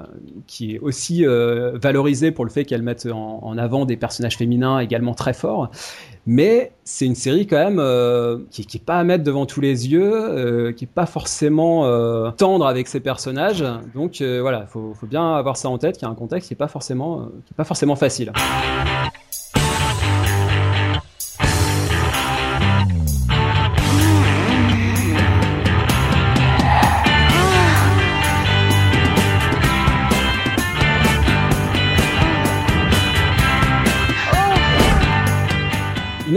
qui 0.45 0.75
est 0.75 0.79
aussi 0.79 1.25
euh, 1.25 1.77
valorisée 1.81 2.31
pour 2.31 2.43
le 2.43 2.51
fait 2.51 2.65
qu'elle 2.65 2.81
mette 2.81 3.07
en, 3.09 3.57
avant 3.57 3.85
des 3.85 3.95
personnages 3.95 4.35
féminins 4.35 4.79
également 4.79 5.13
très 5.13 5.33
forts. 5.33 5.71
Mais 6.25 6.73
c'est 6.83 7.05
une 7.05 7.15
série 7.15 7.47
quand 7.47 7.55
même 7.55 7.79
euh, 7.79 8.39
qui, 8.51 8.65
qui 8.65 8.75
est 8.75 8.83
pas 8.83 8.99
à 8.99 9.05
mettre 9.05 9.23
devant 9.23 9.45
tous 9.45 9.61
les 9.61 9.87
yeux, 9.87 10.73
qui 10.75 10.83
est 10.83 10.91
pas 10.93 11.05
forcément 11.05 11.83
tendre 12.31 12.67
avec 12.67 12.89
ses 12.89 12.99
personnages. 12.99 13.63
Donc 13.95 14.21
voilà, 14.21 14.65
faut, 14.65 14.93
faut 14.95 15.07
bien 15.07 15.35
avoir 15.35 15.55
ça 15.55 15.69
en 15.69 15.77
tête, 15.77 15.97
qu'il 15.97 16.05
y 16.05 16.09
a 16.09 16.11
un 16.11 16.15
contexte 16.15 16.49
qui 16.49 16.55
est 16.55 16.57
pas 16.57 16.67
forcément 16.67 17.29
qui 17.45 17.53
est 17.53 17.55
pas 17.55 17.63
forcément 17.63 17.95
facile. 17.95 18.33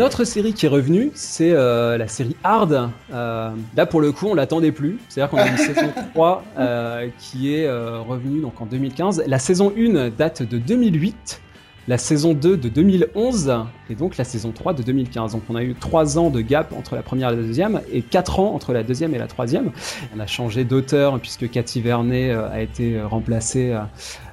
Une 0.00 0.06
autre 0.06 0.24
série 0.24 0.54
qui 0.54 0.64
est 0.64 0.70
revenue, 0.70 1.10
c'est 1.12 1.50
euh, 1.50 1.98
la 1.98 2.08
série 2.08 2.34
Hard. 2.42 2.88
Euh, 3.12 3.50
là, 3.76 3.84
pour 3.84 4.00
le 4.00 4.12
coup, 4.12 4.28
on 4.28 4.34
l'attendait 4.34 4.72
plus. 4.72 4.98
C'est-à-dire 5.10 5.28
qu'on 5.28 5.36
a 5.36 5.46
une 5.46 5.56
saison 5.58 5.92
3 6.14 6.42
euh, 6.58 7.08
qui 7.18 7.54
est 7.54 7.70
revenue 7.70 8.40
donc 8.40 8.58
en 8.62 8.64
2015. 8.64 9.24
La 9.26 9.38
saison 9.38 9.70
1 9.76 10.08
date 10.08 10.42
de 10.42 10.56
2008, 10.56 11.42
la 11.86 11.98
saison 11.98 12.32
2 12.32 12.56
de 12.56 12.70
2011 12.70 13.52
et 13.90 13.94
donc 13.94 14.16
la 14.16 14.24
saison 14.24 14.52
3 14.52 14.72
de 14.72 14.82
2015. 14.82 15.32
Donc 15.32 15.42
on 15.50 15.54
a 15.54 15.62
eu 15.62 15.74
3 15.74 16.18
ans 16.18 16.30
de 16.30 16.40
gap 16.40 16.72
entre 16.72 16.94
la 16.94 17.02
première 17.02 17.28
et 17.28 17.36
la 17.36 17.42
deuxième 17.42 17.82
et 17.92 18.00
4 18.00 18.40
ans 18.40 18.54
entre 18.54 18.72
la 18.72 18.82
deuxième 18.82 19.14
et 19.14 19.18
la 19.18 19.26
troisième. 19.26 19.70
On 20.16 20.20
a 20.20 20.26
changé 20.26 20.64
d'auteur 20.64 21.20
puisque 21.20 21.50
Cathy 21.50 21.82
Vernet 21.82 22.30
a 22.30 22.62
été 22.62 22.98
remplacée 23.02 23.76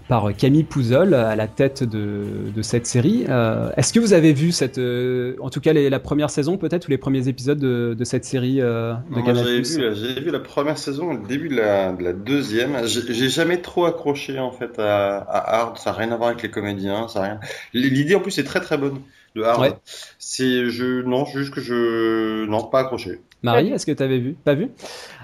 par 0.08 0.36
Camille 0.36 0.64
Pouzol 0.64 1.14
à 1.14 1.36
la 1.36 1.48
tête 1.48 1.84
de, 1.84 2.24
de 2.56 2.62
cette 2.62 2.86
série. 2.86 3.26
Euh, 3.28 3.70
Est-ce 3.76 3.92
que 3.92 4.00
vous 4.00 4.14
avez 4.14 4.34
vu 4.34 4.52
cette, 4.52 4.78
euh, 4.78 5.36
en 5.42 5.50
tout 5.50 5.60
cas 5.60 5.74
les, 5.74 5.90
la 5.90 6.00
première 6.00 6.30
saison 6.30 6.58
peut-être 6.58 6.88
ou 6.88 6.92
les 6.92 6.98
premiers 6.98 7.28
épisodes 7.28 7.60
de, 7.60 7.94
de 7.98 8.04
cette 8.04 8.26
série 8.26 8.62
euh, 8.62 8.94
de 9.16 9.22
Canal? 9.22 9.46
J'ai 9.46 9.62
vu, 9.62 10.22
vu, 10.26 10.32
la 10.32 10.40
première 10.40 10.78
saison, 10.78 11.14
le 11.14 11.28
début 11.28 11.50
de 11.50 11.56
la, 11.56 11.92
de 11.92 12.04
la 12.04 12.14
deuxième. 12.14 12.86
J'ai 12.86 13.30
jamais 13.30 13.62
trop 13.62 13.86
accroché 13.86 14.40
en 14.40 14.52
fait 14.52 14.80
à, 14.80 15.18
à 15.18 15.60
Hard. 15.60 15.78
Ça 15.78 15.92
n'a 15.92 15.98
rien 15.98 16.12
à 16.12 16.18
voir 16.18 16.30
avec 16.30 16.42
les 16.42 16.50
comédiens, 16.50 17.08
ça 17.08 17.22
rien. 17.22 17.40
L'idée 17.74 18.16
en 18.16 18.22
plus 18.22 18.38
est 18.38 18.44
très 18.44 18.62
très 18.62 18.78
bonne 18.78 19.02
de 19.36 19.44
Hard. 19.44 19.62
Ouais. 19.62 19.74
C'est 20.18 20.70
je 20.70 21.02
non 21.02 21.26
juste 21.26 21.54
que 21.54 21.62
je 21.62 22.46
non 22.46 22.64
pas 22.64 22.80
accroché. 22.80 23.20
Marie, 23.44 23.72
est-ce 23.72 23.86
que 23.86 23.92
tu 23.92 24.02
avais 24.02 24.18
vu 24.18 24.36
Pas 24.44 24.56
vu? 24.56 24.70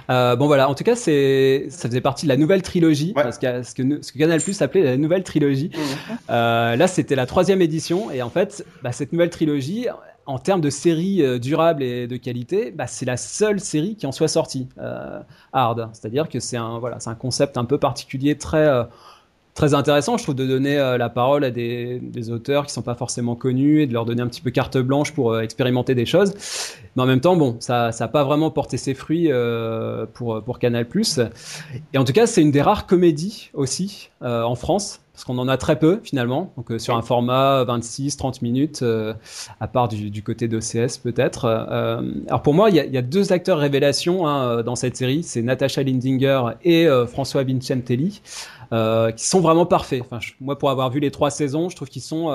Euh, 0.10 0.36
bon 0.36 0.48
voilà, 0.48 0.70
en 0.70 0.76
tout 0.76 0.84
cas, 0.84 0.96
c'est 0.96 1.68
ça 1.70 1.88
faisait 1.88 2.02
partie 2.02 2.26
de 2.26 2.30
la 2.30 2.38
nouvelle 2.38 2.62
trilogie, 2.62 3.14
parce 3.14 3.38
que, 3.38 3.64
ce, 3.64 3.74
que, 3.74 4.02
ce 4.02 4.12
que 4.12 4.18
Canal 4.18 4.42
Plus 4.42 4.62
appelait 4.62 4.84
la 4.84 4.98
nouvelle 4.98 5.24
trilogie. 5.24 5.72
Mmh. 5.74 6.14
Euh, 6.30 6.76
là, 6.76 6.88
c'était 6.88 7.16
la 7.16 7.26
troisième 7.26 7.62
édition, 7.62 8.12
et 8.12 8.22
en 8.22 8.30
fait, 8.30 8.66
bah, 8.82 8.92
cette 8.92 9.14
nouvelle 9.14 9.30
trilogie, 9.30 9.88
en 10.26 10.40
termes 10.40 10.62
de 10.62 10.70
série 10.70 11.22
euh, 11.22 11.40
durable 11.40 11.84
et 11.84 12.08
de 12.08 12.18
qualité, 12.18 12.72
bah, 12.72 12.88
c'est 12.88 13.06
la 13.06 13.18
seule 13.18 13.60
série 13.60 13.96
qui 13.96 14.06
en 14.06 14.12
soit 14.12 14.28
sortie 14.28 14.68
euh, 14.78 15.20
hard. 15.52 15.90
C'est-à-dire 15.94 16.30
que 16.30 16.40
c'est 16.40 16.58
un 16.58 16.80
voilà, 16.80 17.00
c'est 17.00 17.10
un 17.10 17.16
concept 17.16 17.58
un 17.58 17.66
peu 17.66 17.78
particulier, 17.78 18.38
très 18.38 18.66
euh, 18.66 18.84
très 19.54 19.74
intéressant, 19.74 20.18
je 20.18 20.24
trouve, 20.24 20.36
de 20.36 20.46
donner 20.46 20.78
la 20.78 21.10
parole 21.10 21.44
à 21.44 21.52
des, 21.52 22.00
des, 22.02 22.32
auteurs 22.32 22.66
qui 22.66 22.74
sont 22.74 22.82
pas 22.82 22.96
forcément 22.96 23.36
connus 23.36 23.82
et 23.82 23.88
de 23.88 23.94
leur 23.94 24.06
donner 24.06 24.22
un 24.22 24.28
petit 24.28 24.42
peu 24.42 24.52
carte 24.52 24.78
blanche 24.78 25.14
pour 25.14 25.40
expérimenter 25.40 25.96
des 25.96 26.06
choses. 26.06 26.34
Mais 26.96 27.04
en 27.04 27.06
même 27.06 27.22
temps, 27.22 27.36
bon, 27.36 27.58
ça 27.60 27.92
ça 27.92 28.06
a 28.06 28.08
pas 28.08 28.24
vraiment 28.24 28.52
porté 28.52 28.78
ses 28.78 28.94
fruits 28.94 29.30
pour 30.14 30.44
pour 30.44 30.60
Canal+. 30.60 30.88
Et 31.94 31.98
en 31.98 32.04
tout 32.04 32.14
cas, 32.14 32.26
c'est 32.26 32.42
une 32.42 32.52
des 32.52 32.62
rares 32.62 32.88
comédies 32.88 33.50
aussi 33.54 34.10
en 34.22 34.56
France 34.56 35.02
parce 35.14 35.26
qu'on 35.26 35.38
en 35.38 35.48
a 35.48 35.58
très 35.58 35.78
peu 35.78 36.00
finalement, 36.04 36.52
donc 36.58 36.72
euh, 36.72 36.80
sur 36.80 36.96
un 36.96 37.04
format 37.04 37.64
26-30 37.66 38.40
minutes, 38.42 38.82
euh, 38.82 39.14
à 39.60 39.68
part 39.68 39.88
du, 39.88 40.10
du 40.10 40.24
côté 40.24 40.48
d'OCS 40.48 40.98
peut-être. 41.04 41.46
Euh, 41.46 42.02
alors 42.28 42.42
pour 42.42 42.56
moi, 42.56 42.72
il 42.72 42.76
y 42.76 42.80
a, 42.80 42.86
y 42.86 42.98
a, 42.98 43.04
deux 43.04 43.32
acteurs 43.32 43.60
révélations 43.60 44.28
hein, 44.28 44.64
dans 44.64 44.76
cette 44.76 44.98
série, 44.98 45.22
c'est 45.22 45.44
Natasha 45.44 45.84
Lindinger 45.84 46.42
et 46.64 46.88
François 47.08 47.44
Vincentelli, 47.44 48.22
qui 49.16 49.28
sont 49.28 49.40
vraiment 49.40 49.66
parfaits. 49.66 50.02
Enfin, 50.02 50.20
moi, 50.42 50.58
pour 50.58 50.70
avoir 50.70 50.90
vu 50.90 51.00
les 51.00 51.12
trois 51.12 51.30
saisons, 51.30 51.70
je 51.70 51.76
trouve 51.76 51.90
qu'ils 51.90 52.02
sont 52.02 52.26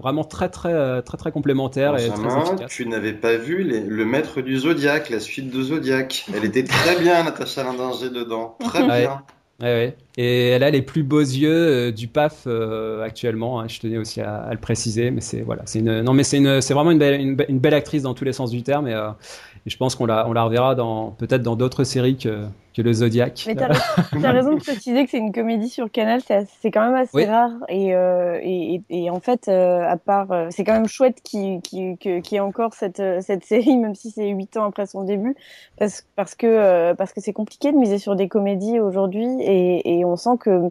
vraiment 0.00 0.24
très 0.24 0.48
très 0.48 1.02
très 1.02 1.16
très 1.16 1.32
complémentaires 1.32 1.96
et 1.96 2.08
très 2.08 2.40
efficaces. 2.40 2.70
Tu 2.70 2.86
n'avais 2.86 3.12
pas 3.12 3.36
vu 3.36 3.62
les, 3.62 3.80
le 3.80 4.04
Maître 4.04 4.40
du 4.40 4.58
Zodiaque, 4.58 5.10
la 5.10 5.20
suite 5.20 5.50
de 5.50 5.62
Zodiac. 5.62 6.26
Elle 6.34 6.44
était 6.44 6.64
très 6.64 6.98
bien, 6.98 7.24
Natasha 7.24 7.62
Lindinger 7.62 8.10
dedans, 8.10 8.56
très 8.60 8.82
bien. 8.82 9.22
Ouais, 9.60 9.66
ouais. 9.66 9.96
Et 10.16 10.48
elle 10.48 10.64
a 10.64 10.70
les 10.70 10.82
plus 10.82 11.04
beaux 11.04 11.20
yeux 11.20 11.50
euh, 11.52 11.92
du 11.92 12.08
PAF 12.08 12.44
euh, 12.46 13.02
actuellement. 13.02 13.60
Hein, 13.60 13.68
je 13.68 13.78
tenais 13.78 13.98
aussi 13.98 14.20
à, 14.20 14.36
à, 14.36 14.52
le 14.52 14.58
préciser, 14.58 15.12
mais 15.12 15.20
c'est 15.20 15.42
voilà, 15.42 15.62
c'est 15.64 15.78
une 15.78 16.02
non 16.02 16.12
mais 16.12 16.24
c'est 16.24 16.38
une 16.38 16.60
c'est 16.60 16.74
vraiment 16.74 16.90
une 16.90 16.98
belle, 16.98 17.20
une, 17.20 17.36
une, 17.48 17.60
belle 17.60 17.74
actrice 17.74 18.02
dans 18.02 18.14
tous 18.14 18.24
les 18.24 18.32
sens 18.32 18.50
du 18.50 18.64
terme 18.64 18.88
et, 18.88 18.94
euh, 18.94 19.10
et 19.66 19.70
je 19.70 19.76
pense 19.76 19.94
qu'on 19.94 20.06
la 20.06 20.28
on 20.28 20.32
la 20.32 20.44
reverra 20.44 20.74
dans 20.74 21.10
peut-être 21.10 21.42
dans 21.42 21.56
d'autres 21.56 21.84
séries 21.84 22.16
que 22.16 22.46
que 22.74 22.82
le 22.82 22.92
Zodiac. 22.92 23.44
Mais 23.46 23.54
t'as 23.54 23.68
as 23.70 24.32
raison 24.32 24.54
de 24.54 24.60
préciser 24.60 25.04
que 25.04 25.10
c'est 25.10 25.18
une 25.18 25.32
comédie 25.32 25.68
sur 25.68 25.90
Canal, 25.90 26.20
c'est 26.60 26.70
quand 26.70 26.84
même 26.84 26.96
assez 26.96 27.10
oui. 27.14 27.24
rare. 27.24 27.52
Et, 27.68 27.94
euh, 27.94 28.40
et, 28.42 28.82
et, 28.90 29.10
en 29.10 29.20
fait, 29.20 29.46
euh, 29.46 29.88
à 29.88 29.96
part, 29.96 30.32
euh, 30.32 30.48
c'est 30.50 30.64
quand 30.64 30.72
même 30.72 30.88
chouette 30.88 31.20
qu'il 31.22 31.60
qu 31.62 31.96
qu 31.96 32.20
qu 32.20 32.34
y 32.34 32.36
ait 32.36 32.40
encore 32.40 32.74
cette, 32.74 33.02
cette 33.20 33.44
série, 33.44 33.76
même 33.76 33.94
si 33.94 34.10
c'est 34.10 34.28
huit 34.28 34.56
ans 34.56 34.64
après 34.64 34.86
son 34.86 35.04
début, 35.04 35.36
parce, 35.78 36.04
parce 36.16 36.34
que 36.34 36.92
parce 36.94 37.12
que 37.12 37.20
c'est 37.20 37.32
compliqué 37.32 37.70
de 37.70 37.76
miser 37.78 37.98
sur 37.98 38.16
des 38.16 38.26
comédies 38.28 38.80
aujourd'hui, 38.80 39.28
et, 39.40 39.98
et 39.98 40.04
on 40.04 40.16
sent 40.16 40.36
que 40.40 40.68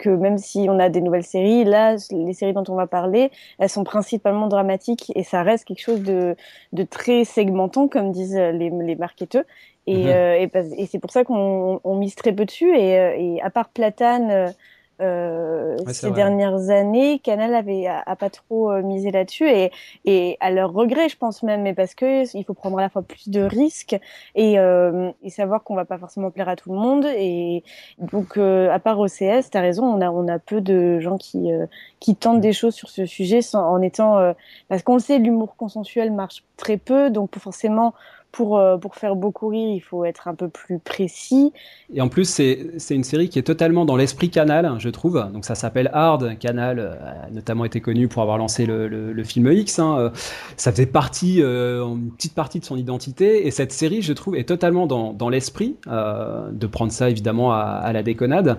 que 0.00 0.10
même 0.10 0.38
si 0.38 0.66
on 0.68 0.78
a 0.78 0.88
des 0.88 1.02
nouvelles 1.02 1.28
séries, 1.36 1.64
là, 1.64 1.96
les 2.10 2.32
séries 2.32 2.54
dont 2.54 2.64
on 2.68 2.74
va 2.74 2.86
parler, 2.86 3.30
elles 3.58 3.68
sont 3.68 3.84
principalement 3.84 4.48
dramatiques 4.48 5.12
et 5.14 5.22
ça 5.22 5.42
reste 5.42 5.64
quelque 5.66 5.82
chose 5.82 6.02
de, 6.02 6.36
de 6.72 6.82
très 6.82 7.24
segmentant, 7.24 7.86
comme 7.86 8.10
disent 8.10 8.36
les, 8.36 8.70
les 8.70 8.96
marketeurs. 8.96 9.44
Et, 9.86 10.04
mmh. 10.04 10.08
euh, 10.08 10.34
et, 10.42 10.82
et 10.82 10.86
c'est 10.86 10.98
pour 10.98 11.10
ça 11.10 11.24
qu'on 11.24 11.96
mise 11.96 12.14
très 12.14 12.32
peu 12.32 12.44
dessus. 12.44 12.76
Et, 12.76 12.98
euh, 12.98 13.14
et 13.16 13.40
à 13.42 13.50
part 13.50 13.68
Platane, 13.68 14.52
euh, 15.00 15.76
ouais, 15.86 15.92
ces 15.92 16.08
vrai. 16.08 16.16
dernières 16.16 16.70
années, 16.70 17.18
Canal 17.18 17.54
avait 17.54 17.86
a, 17.86 18.02
a 18.04 18.16
pas 18.16 18.30
trop 18.30 18.70
euh, 18.70 18.82
misé 18.82 19.10
là-dessus 19.10 19.48
et, 19.48 19.70
et 20.04 20.36
à 20.40 20.50
leur 20.50 20.72
regret, 20.72 21.08
je 21.08 21.16
pense 21.16 21.42
même, 21.42 21.62
mais 21.62 21.74
parce 21.74 21.94
que 21.94 22.36
il 22.36 22.44
faut 22.44 22.54
prendre 22.54 22.78
à 22.78 22.82
la 22.82 22.88
fois 22.88 23.02
plus 23.02 23.28
de 23.28 23.40
risques 23.42 23.98
et, 24.34 24.58
euh, 24.58 25.10
et 25.22 25.30
savoir 25.30 25.64
qu'on 25.64 25.74
va 25.74 25.84
pas 25.84 25.98
forcément 25.98 26.30
plaire 26.30 26.48
à 26.48 26.56
tout 26.56 26.72
le 26.72 26.78
monde. 26.78 27.06
Et 27.16 27.64
donc, 27.98 28.36
euh, 28.36 28.70
à 28.70 28.78
part 28.78 28.98
OCS, 28.98 29.50
t'as 29.50 29.60
raison, 29.60 29.84
on 29.84 30.00
a 30.00 30.10
on 30.10 30.28
a 30.28 30.38
peu 30.38 30.60
de 30.60 30.98
gens 31.00 31.18
qui 31.18 31.52
euh, 31.52 31.66
qui 31.98 32.16
tentent 32.16 32.40
des 32.40 32.52
choses 32.52 32.74
sur 32.74 32.88
ce 32.90 33.06
sujet 33.06 33.42
sans, 33.42 33.66
en 33.70 33.82
étant 33.82 34.34
parce 34.68 34.82
qu'on 34.82 34.94
le 34.94 35.00
sait, 35.00 35.18
l'humour 35.18 35.56
consensuel 35.56 36.12
marche 36.12 36.44
très 36.56 36.76
peu, 36.76 37.10
donc 37.10 37.36
forcément 37.38 37.94
pour, 38.32 38.58
euh, 38.58 38.76
pour 38.76 38.94
faire 38.94 39.16
beaucoup 39.16 39.48
rire, 39.48 39.68
il 39.68 39.80
faut 39.80 40.04
être 40.04 40.28
un 40.28 40.34
peu 40.34 40.48
plus 40.48 40.78
précis. 40.78 41.52
Et 41.92 42.00
en 42.00 42.08
plus, 42.08 42.28
c'est 42.28 42.94
une 42.94 43.04
série 43.04 43.28
qui 43.28 43.38
est 43.38 43.44
totalement 43.44 43.84
dans 43.84 43.96
l'esprit 43.96 44.30
Canal, 44.30 44.76
je 44.78 44.88
trouve. 44.88 45.24
Donc 45.32 45.44
ça 45.44 45.54
s'appelle 45.54 45.90
Hard. 45.92 46.38
Canal 46.38 46.78
euh, 46.78 46.94
a 47.26 47.30
notamment 47.30 47.64
été 47.64 47.80
connu 47.80 48.06
pour 48.06 48.22
avoir 48.22 48.38
lancé 48.38 48.66
le, 48.66 48.88
le, 48.88 49.24
film 49.24 49.50
X. 49.50 49.78
Hein. 49.78 49.96
Euh, 49.98 50.10
ça 50.56 50.70
faisait 50.70 50.86
partie, 50.86 51.40
une 51.40 52.10
petite 52.16 52.34
partie 52.34 52.60
de 52.60 52.64
son 52.64 52.76
identité. 52.76 53.46
Et 53.46 53.50
cette 53.50 53.72
série, 53.72 54.02
je 54.02 54.12
trouve, 54.12 54.36
est 54.36 54.48
totalement 54.48 54.86
dans, 54.86 55.12
dans 55.12 55.28
l'esprit 55.28 55.76
de 55.86 56.66
prendre 56.66 56.92
ça 56.92 57.10
évidemment 57.10 57.52
à, 57.52 57.90
la 57.92 58.02
déconnade. 58.02 58.58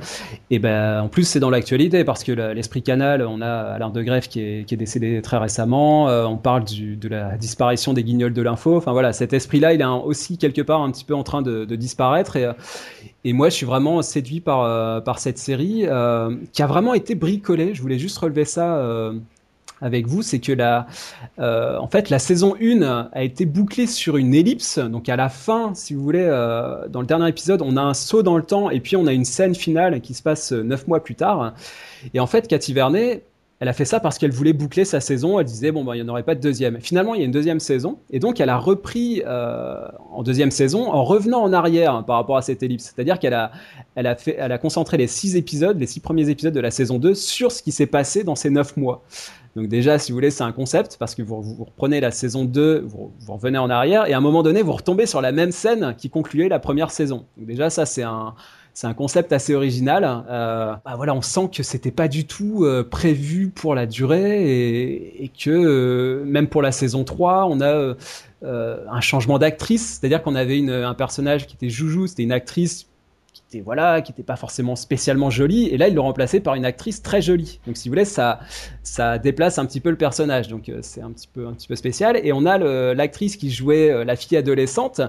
Et 0.49 0.60
ben, 0.60 1.01
en 1.01 1.07
plus, 1.07 1.23
c'est 1.23 1.39
dans 1.39 1.49
l'actualité 1.49 2.03
parce 2.03 2.23
que 2.23 2.31
l'esprit 2.31 2.81
Canal, 2.81 3.21
on 3.21 3.41
a 3.41 3.47
Alain 3.47 3.89
de 3.89 4.01
Greff 4.01 4.27
qui 4.27 4.41
est, 4.41 4.65
qui 4.65 4.73
est 4.73 4.77
décédé 4.77 5.21
très 5.21 5.38
récemment. 5.38 6.05
on 6.05 6.38
parle 6.38 6.63
de 6.65 7.07
la 7.07 7.38
disparition 7.38 7.93
des 7.93 8.03
guignols 8.03 8.34
de 8.34 8.41
l'info. 8.41 8.75
Enfin 8.75 8.91
voilà, 8.91 9.13
cet 9.13 9.34
esprit 9.34 9.61
là, 9.62 9.74
il 9.74 9.82
est 9.82 9.86
aussi 9.86 10.38
quelque 10.38 10.62
part 10.62 10.82
un 10.82 10.91
petit 10.91 11.06
peu 11.06 11.15
en 11.15 11.24
train 11.24 11.41
de, 11.41 11.65
disparaître. 11.76 12.36
Et, 12.36 12.50
et, 13.24 13.34
moi, 13.34 13.50
je 13.50 13.56
suis 13.56 13.65
vraiment 13.65 14.02
séduit 14.02 14.41
par, 14.41 14.63
euh, 14.63 15.00
par 15.00 15.19
cette 15.19 15.38
série 15.38 15.86
euh, 15.86 16.36
qui 16.52 16.62
a 16.62 16.67
vraiment 16.67 16.93
été 16.93 17.15
bricolée. 17.15 17.74
Je 17.74 17.82
voulais 17.82 18.00
juste 18.00 18.17
relever 18.17 18.45
ça 18.45 18.76
euh, 18.76 19.13
avec 19.82 20.08
vous, 20.08 20.21
c'est 20.21 20.39
que 20.39 20.52
la, 20.52 20.88
euh, 21.39 21.78
en 21.78 21.88
fait, 21.88 22.10
la 22.10 22.19
saison 22.19 22.56
1 22.62 23.10
a 23.12 23.24
été 23.24 23.45
bouclée 23.45 23.88
sur 23.88 24.15
une 24.17 24.34
ellipse. 24.34 24.78
Donc 24.78 25.10
à 25.10 25.15
la 25.15 25.28
fin, 25.28 25.74
si 25.74 25.95
vous 25.95 26.04
voulez, 26.04 26.24
euh, 26.24 26.88
dans 26.88 27.02
le 27.02 27.08
dernier 27.08 27.28
épisode, 27.28 27.62
on 27.63 27.76
a 27.78 27.82
un 27.82 27.95
saut 27.95 28.21
dans 28.21 28.38
le 28.38 28.43
temps 28.43 28.69
et 28.69 28.80
puis 28.80 28.95
on 28.95 29.08
a 29.08 29.13
une 29.13 29.26
scène 29.26 29.56
finale 29.56 30.02
qui 30.02 30.13
se 30.13 30.21
passe 30.21 30.52
neuf 30.52 30.88
mois 30.88 31.04
plus 31.04 31.15
tard. 31.15 31.54
Et 32.13 32.19
en 32.19 32.28
fait, 32.28 32.47
Cathy 32.47 32.74
Vernet, 32.74 33.24
elle 33.62 33.67
a 33.67 33.74
fait 33.74 33.86
ça 33.86 34.00
parce 34.00 34.17
qu'elle 34.17 34.32
voulait 34.32 34.54
boucler 34.54 34.86
sa 34.86 35.00
saison. 35.00 35.39
Elle 35.39 35.45
disait 35.45 35.71
bon 35.71 35.84
ben 35.84 35.93
il 35.93 36.02
n'y 36.02 36.10
en 36.10 36.12
aurait 36.12 36.24
pas 36.24 36.34
de 36.34 36.41
deuxième. 36.41 36.82
Finalement 36.82 37.13
il 37.13 37.19
y 37.19 37.21
a 37.21 37.26
une 37.26 37.32
deuxième 37.32 37.60
saison 37.60 38.00
et 38.10 38.17
donc 38.17 38.41
elle 38.41 38.50
a 38.50 38.58
repris 38.58 39.21
euh, 39.24 39.88
en 40.12 40.24
deuxième 40.24 40.50
saison 40.50 40.91
en 40.91 41.04
revenant 41.04 41.43
en 41.43 41.54
arrière 41.54 42.04
par 42.04 42.15
rapport 42.15 42.38
à 42.38 42.41
cette 42.41 42.63
ellipse. 42.63 42.91
C'est-à-dire 42.93 43.19
qu'elle 43.19 43.36
a 43.36 43.52
elle 43.93 44.08
a 44.08 44.15
fait 44.15 44.36
elle 44.39 44.52
a 44.52 44.58
concentré 44.58 44.97
les 44.97 45.06
six 45.06 45.36
épisodes, 45.36 45.80
les 45.80 45.86
six 45.86 46.00
premiers 46.00 46.28
épisodes 46.32 46.56
de 46.56 46.60
la 46.60 46.71
saison 46.71 46.97
2 46.97 47.13
sur 47.13 47.52
ce 47.52 47.62
qui 47.62 47.71
s'est 47.71 47.86
passé 47.86 48.24
dans 48.24 48.36
ces 48.36 48.50
neuf 48.50 48.76
mois. 48.78 49.04
Donc 49.56 49.67
déjà, 49.67 50.00
si 50.00 50.12
vous 50.12 50.15
voulez, 50.15 50.32
c'est 50.32 50.43
un 50.43 50.54
concept 50.54 50.97
parce 50.97 51.13
que 51.13 51.21
vous, 51.21 51.41
vous 51.43 51.63
reprenez 51.65 52.00
la 52.00 52.10
saison 52.10 52.45
2, 52.45 52.80
vous, 52.88 53.12
vous, 53.19 53.34
revenez 53.34 53.60
en 53.60 53.69
arrière 53.69 54.08
et 54.08 54.13
à 54.13 54.17
un 54.17 54.21
moment 54.21 54.43
donné, 54.43 54.63
vous 54.63 54.71
retombez 54.71 55.06
sur 55.06 55.21
la 55.21 55.34
même 55.34 55.52
scène 55.52 55.93
qui 56.00 56.10
concluait 56.10 56.50
la 56.50 56.60
première 56.60 56.89
saison. 56.89 57.26
Donc 57.38 57.45
déjà, 57.45 57.69
ça 57.69 57.86
c'est 57.86 58.04
un, 58.04 58.34
c'est 58.73 58.88
un 58.88 58.93
concept 58.93 59.34
assez 59.34 59.53
original. 59.53 60.03
Euh, 60.29 60.73
bah 60.86 60.93
voilà, 60.95 61.13
on 61.13 61.21
sent 61.21 61.49
que 61.53 61.63
c'était 61.63 61.91
pas 61.91 62.07
du 62.07 62.25
tout 62.25 62.63
euh, 62.63 62.84
prévu 62.84 63.49
pour 63.49 63.75
la 63.75 63.86
durée 63.86 64.43
et, 64.43 65.29
que 65.29 65.49
euh, 65.49 66.23
même 66.25 66.47
pour 66.47 66.62
la 66.62 66.71
saison 66.71 67.03
3, 67.03 67.47
on 67.49 67.62
a 67.62 67.95
un 68.43 69.01
changement 69.01 69.38
d'actrice, 69.38 69.99
c'est-à-dire 69.99 70.23
qu'on 70.23 70.36
avait 70.36 70.67
un 70.67 70.93
personnage 70.93 71.47
qui 71.47 71.55
était 71.55 71.69
Joujou, 71.69 72.07
c'était 72.07 72.23
une 72.23 72.31
actrice 72.31 72.88
qui 73.34 73.43
était 73.49 73.63
voilà, 73.63 74.01
qui 74.01 74.12
était 74.12 74.23
pas 74.23 74.36
forcément 74.36 74.75
spécialement 74.75 75.29
jolie, 75.29 75.67
et 75.67 75.77
là 75.77 75.88
ils 75.88 75.93
l'ont 75.93 76.03
remplacé 76.03 76.39
par 76.39 76.55
une 76.55 76.65
actrice 76.65 77.01
très 77.01 77.21
jolie. 77.21 77.60
Donc 77.67 77.77
si 77.77 77.88
vous 77.88 77.93
voulez, 77.93 78.05
ça 78.05 78.39
déplace 79.19 79.60
un 79.60 79.65
petit 79.65 79.79
peu 79.79 79.91
le 79.91 79.95
personnage, 79.95 80.47
donc 80.47 80.71
c'est 80.81 81.01
un 81.01 81.12
petit 81.12 81.27
peu 81.27 81.75
spécial. 81.75 82.19
Et 82.23 82.34
on 82.34 82.45
a 82.45 82.57
l'actrice 82.93 83.38
qui 83.38 83.51
jouait 83.51 84.03
la 84.05 84.15
fille 84.15 84.38
adolescente, 84.38 85.01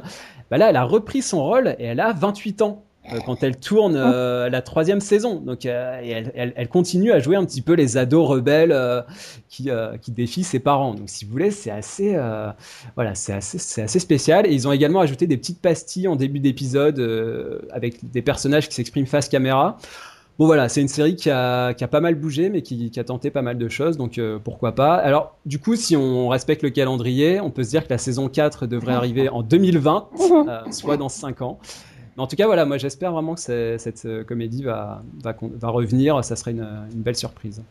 bah 0.50 0.58
là 0.58 0.68
elle 0.68 0.76
a 0.76 0.84
repris 0.84 1.22
son 1.22 1.42
rôle 1.42 1.74
et 1.78 1.84
elle 1.84 2.00
a 2.00 2.12
28 2.12 2.62
ans 2.62 2.84
quand 3.26 3.42
elle 3.42 3.56
tourne 3.56 3.96
euh, 3.96 4.48
la 4.48 4.62
troisième 4.62 5.00
saison. 5.00 5.40
Donc, 5.40 5.66
euh, 5.66 6.00
elle, 6.02 6.32
elle, 6.34 6.52
elle, 6.56 6.68
continue 6.68 7.12
à 7.12 7.18
jouer 7.18 7.36
un 7.36 7.44
petit 7.44 7.60
peu 7.60 7.74
les 7.74 7.96
ados 7.96 8.26
rebelles 8.26 8.72
euh, 8.72 9.02
qui, 9.48 9.70
euh, 9.70 9.96
qui 9.98 10.12
défient 10.12 10.44
ses 10.44 10.60
parents. 10.60 10.94
Donc, 10.94 11.08
si 11.08 11.24
vous 11.24 11.32
voulez, 11.32 11.50
c'est 11.50 11.70
assez, 11.70 12.16
voilà, 12.94 13.14
c'est 13.14 13.32
assez, 13.32 13.58
c'est 13.58 13.82
assez 13.82 13.98
spécial. 13.98 14.46
Et 14.46 14.52
ils 14.52 14.68
ont 14.68 14.72
également 14.72 15.00
ajouté 15.00 15.26
des 15.26 15.36
petites 15.36 15.60
pastilles 15.60 16.08
en 16.08 16.16
début 16.16 16.40
d'épisode 16.40 17.00
avec 17.70 18.10
des 18.10 18.22
personnages 18.22 18.68
qui 18.68 18.74
s'expriment 18.74 19.06
face 19.06 19.28
caméra. 19.28 19.78
Bon 20.38 20.46
voilà, 20.46 20.70
c'est 20.70 20.80
une 20.80 20.88
série 20.88 21.14
qui 21.14 21.28
a, 21.28 21.74
qui 21.74 21.84
a, 21.84 21.88
pas 21.88 22.00
mal 22.00 22.14
bougé, 22.14 22.48
mais 22.48 22.62
qui, 22.62 22.90
qui, 22.90 22.98
a 22.98 23.04
tenté 23.04 23.30
pas 23.30 23.42
mal 23.42 23.58
de 23.58 23.68
choses, 23.68 23.98
donc 23.98 24.16
euh, 24.16 24.38
pourquoi 24.42 24.74
pas. 24.74 24.94
Alors 24.94 25.36
du 25.44 25.58
coup, 25.58 25.76
si 25.76 25.94
on 25.94 26.28
respecte 26.28 26.62
le 26.62 26.70
calendrier, 26.70 27.38
on 27.40 27.50
peut 27.50 27.62
se 27.62 27.70
dire 27.70 27.84
que 27.84 27.90
la 27.90 27.98
saison 27.98 28.28
4 28.28 28.66
devrait 28.66 28.94
arriver 28.94 29.28
en 29.28 29.42
2020, 29.42 30.08
euh, 30.48 30.58
soit 30.70 30.96
dans 30.96 31.10
5 31.10 31.42
ans. 31.42 31.58
Mais 32.16 32.22
en 32.22 32.26
tout 32.26 32.36
cas, 32.36 32.46
voilà, 32.46 32.64
moi 32.64 32.78
j'espère 32.78 33.12
vraiment 33.12 33.34
que 33.34 33.40
cette 33.78 34.04
euh, 34.04 34.24
comédie 34.24 34.62
va, 34.62 35.02
va, 35.22 35.34
va, 35.40 35.68
revenir. 35.68 36.22
Ça 36.24 36.36
serait 36.36 36.50
une, 36.50 36.68
une, 36.92 37.00
belle 37.00 37.16
surprise. 37.16 37.62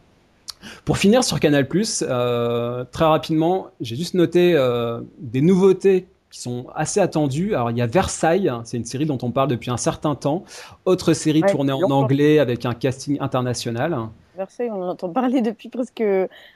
Pour 0.85 0.97
finir 0.97 1.23
sur 1.23 1.39
Canal+, 1.39 1.67
euh, 2.01 2.85
très 2.91 3.05
rapidement, 3.05 3.67
j'ai 3.81 3.95
juste 3.95 4.13
noté 4.13 4.53
euh, 4.55 5.01
des 5.19 5.41
nouveautés 5.41 6.07
qui 6.31 6.39
sont 6.39 6.67
assez 6.75 6.99
attendues. 6.99 7.53
Alors 7.55 7.71
il 7.71 7.77
y 7.77 7.81
a 7.81 7.87
Versailles, 7.87 8.51
c'est 8.63 8.77
une 8.77 8.85
série 8.85 9.05
dont 9.05 9.17
on 9.21 9.31
parle 9.31 9.49
depuis 9.49 9.69
un 9.69 9.77
certain 9.77 10.15
temps. 10.15 10.43
Autre 10.85 11.13
série 11.13 11.41
ouais, 11.41 11.51
tournée 11.51 11.73
en 11.73 11.89
anglais 11.91 12.39
avec 12.39 12.65
un 12.65 12.73
casting 12.73 13.17
international. 13.19 13.97
Versailles, 14.37 14.71
on 14.71 14.81
en 14.81 14.89
entend 14.89 15.09
parler 15.09 15.41
depuis 15.41 15.69
presque 15.69 16.03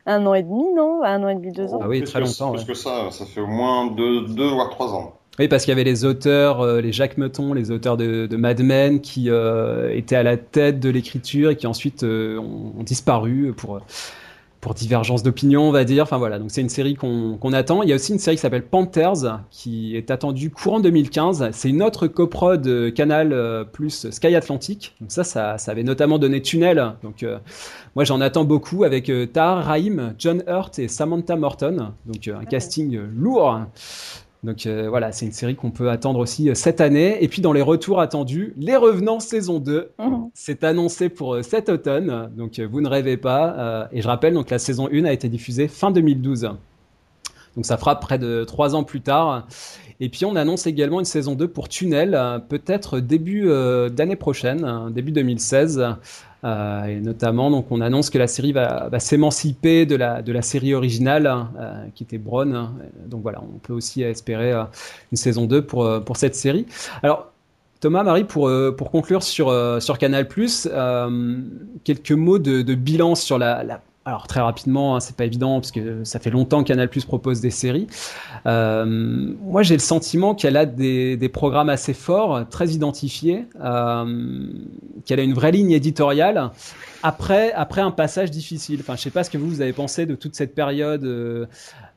un 0.06 0.26
an 0.26 0.34
et 0.34 0.44
demi, 0.44 0.64
non? 0.74 1.04
Un 1.04 1.22
an 1.24 1.30
et 1.30 1.36
demi, 1.36 1.52
deux 1.52 1.74
ans. 1.74 1.80
Ah 1.84 1.90
oui, 1.90 2.04
très 2.04 2.22
longtemps. 2.22 2.52
Parce 2.52 2.64
ouais. 2.64 2.70
que 2.70 2.74
ça, 2.74 3.12
ça 3.12 3.26
fait 3.26 3.42
au 3.42 3.48
moins 3.48 3.92
deux, 3.92 4.28
deux 4.28 4.50
voire 4.50 4.70
trois 4.70 4.94
ans. 4.94 5.14
Oui, 5.38 5.50
parce 5.50 5.64
qu'il 5.66 5.72
y 5.72 5.74
avait 5.74 5.84
les 5.84 6.06
auteurs, 6.06 6.62
euh, 6.62 6.80
les 6.80 6.94
Jacques 6.94 7.18
Meton, 7.18 7.54
les 7.54 7.70
auteurs 7.70 7.98
de, 7.98 8.26
de 8.26 8.38
Mad 8.38 8.62
Men, 8.62 9.02
qui 9.02 9.30
euh, 9.30 9.94
étaient 9.94 10.16
à 10.16 10.24
la 10.24 10.38
tête 10.38 10.80
de 10.80 10.90
l'écriture 10.90 11.52
et 11.52 11.56
qui 11.58 11.68
ensuite 11.68 12.04
euh, 12.04 12.38
ont, 12.38 12.74
ont, 12.80 12.84
disparu 12.84 13.54
pour 13.56 13.82
pour 14.66 14.74
divergence 14.74 15.22
d'opinion, 15.22 15.62
on 15.62 15.72
va 15.72 15.84
dire. 15.84 16.02
Enfin 16.02 16.18
voilà, 16.18 16.40
donc 16.40 16.50
c'est 16.50 16.62
une 16.62 16.70
série 16.70 16.96
qu'on 16.96 17.54
attend. 17.54 17.84
Il 17.84 17.90
y 17.90 17.92
a 17.92 17.96
aussi 17.96 18.14
une 18.14 18.18
série 18.18 18.36
qui 18.36 18.42
s'appelle 18.42 18.66
Panthers, 18.66 19.42
qui 19.52 19.96
est 19.96 20.10
attendue 20.10 20.50
courant 20.50 20.80
2015. 20.80 21.50
C'est 21.52 21.70
une 21.70 21.84
autre 21.84 22.08
coprode 22.08 22.92
Canal 22.96 23.68
plus 23.72 24.10
Sky 24.10 24.36
Atlantic. 24.36 24.96
Donc 25.00 25.12
ça, 25.12 25.24
ça, 25.24 25.60
ça, 25.60 25.72
avait 25.72 25.84
notamment 25.84 26.18
donné 26.18 26.42
Tunnel. 26.42 26.94
Donc 27.04 27.22
euh, 27.22 27.38
moi 27.94 28.06
j'en 28.06 28.22
attends 28.22 28.44
beaucoup 28.44 28.86
avec 28.86 29.12
euh, 29.12 29.28
Tahar 29.28 29.64
Rahim, 29.64 30.16
John 30.18 30.44
Hurt 30.48 30.80
et 30.80 30.88
Samantha 30.88 31.36
Morton. 31.36 31.92
Donc 32.08 32.28
un 32.28 32.46
casting 32.46 33.00
lourd. 33.16 33.60
Donc 34.46 34.68
euh, 34.68 34.88
voilà, 34.90 35.12
c'est 35.12 35.26
une 35.26 35.32
série 35.32 35.56
qu'on 35.56 35.72
peut 35.72 35.90
attendre 35.90 36.20
aussi 36.20 36.50
euh, 36.50 36.54
cette 36.54 36.80
année. 36.80 37.18
Et 37.24 37.28
puis 37.28 37.42
dans 37.42 37.52
les 37.52 37.64
retours 37.64 38.00
attendus, 38.00 38.54
Les 38.58 38.76
Revenants 38.76 39.20
saison 39.20 39.60
2, 39.60 39.92
mhm. 39.98 40.30
c'est 40.36 40.64
annoncé 40.64 41.10
pour 41.10 41.34
euh, 41.34 41.42
cet 41.42 41.68
automne. 41.68 42.30
Donc 42.38 42.60
vous 42.60 42.80
ne 42.80 42.88
rêvez 42.88 43.18
pas. 43.18 43.90
et 43.92 44.02
je 44.02 44.08
rappelle, 44.08 44.36
donc 44.36 44.52
la 44.52 44.60
saison 44.60 44.88
1 44.92 45.06
a 45.06 45.12
été 45.12 45.30
diffusée 45.30 45.68
fin 45.68 45.90
2012. 45.90 46.52
Donc 47.56 47.66
ça 47.66 47.78
fera 47.78 48.00
près 48.00 48.20
de 48.20 48.44
trois 48.44 48.76
ans 48.76 48.84
plus 48.84 49.02
tard. 49.02 49.48
Et 50.00 50.10
puis 50.10 50.26
on 50.26 50.36
annonce 50.36 50.68
également 50.68 51.00
une 51.00 51.06
saison 51.06 51.34
2 51.36 51.48
pour 51.48 51.70
Tunnel, 51.70 52.42
peut-être 52.50 53.00
début 53.00 53.48
d'année 53.92 54.18
prochaine, 54.18 54.92
début 54.92 55.12
2016. 55.12 55.84
Euh, 56.46 56.86
et 56.86 57.00
notamment, 57.00 57.50
donc, 57.50 57.72
on 57.72 57.82
annonce 57.82 58.10
que 58.10 58.18
la 58.18 58.28
série 58.28 58.52
va, 58.52 58.90
s'émanciper 59.00 59.86
de 59.86 59.96
la, 59.96 60.22
de 60.22 60.32
la 60.32 60.42
série 60.42 60.74
originale, 60.74 61.26
euh, 61.60 61.86
qui 61.96 62.04
était 62.04 62.18
Bron. 62.18 62.70
Donc 63.08 63.24
voilà, 63.24 63.42
on 63.42 63.58
peut 63.58 63.74
aussi 63.74 64.04
espérer 64.04 64.52
euh, 64.52 64.64
une 65.12 65.18
saison 65.18 65.46
2 65.46 65.64
pour, 65.64 66.04
pour 66.04 66.18
cette 66.18 66.36
série. 66.36 66.66
Alors, 67.02 67.32
Thomas, 67.80 68.04
Marie, 68.04 68.24
pour, 68.24 68.50
pour 68.78 68.92
conclure 68.92 69.22
sur, 69.22 69.54
sur 69.82 69.98
Canal+, 69.98 70.28
quelques 71.84 72.12
mots 72.12 72.40
de, 72.40 72.74
bilan 72.74 73.16
sur 73.16 73.38
la 73.38 73.82
alors 74.06 74.28
très 74.28 74.40
rapidement, 74.40 74.96
hein, 74.96 75.00
c'est 75.00 75.16
pas 75.16 75.26
évident 75.26 75.60
parce 75.60 75.72
que 75.72 76.04
ça 76.04 76.20
fait 76.20 76.30
longtemps 76.30 76.64
Plus 76.64 77.06
propose 77.06 77.42
des 77.42 77.50
séries. 77.50 77.88
Euh, 78.46 78.86
moi, 78.86 79.64
j'ai 79.64 79.74
le 79.74 79.80
sentiment 79.80 80.36
qu'elle 80.36 80.58
a 80.58 80.68
des, 80.68 81.18
des, 81.18 81.30
programmes 81.30 81.70
assez 81.70 81.96
forts, 81.96 82.48
très 82.50 82.70
identifiés, 82.70 83.48
euh, 83.60 84.48
qu'elle 85.06 85.20
a 85.20 85.24
une 85.24 85.34
vraie 85.34 85.52
ligne 85.52 85.72
éditoriale. 85.72 86.52
Après, 87.02 87.52
après 87.54 87.82
un 87.82 87.92
passage 87.92 88.30
difficile. 88.30 88.80
Enfin, 88.82 88.96
je 88.96 89.02
sais 89.02 89.10
pas 89.10 89.24
ce 89.24 89.32
que 89.32 89.40
vous, 89.40 89.48
vous 89.48 89.62
avez 89.62 89.74
pensé 89.74 90.06
de 90.06 90.16
toute 90.16 90.36
cette 90.36 90.54
période 90.54 91.04
euh, 91.04 91.48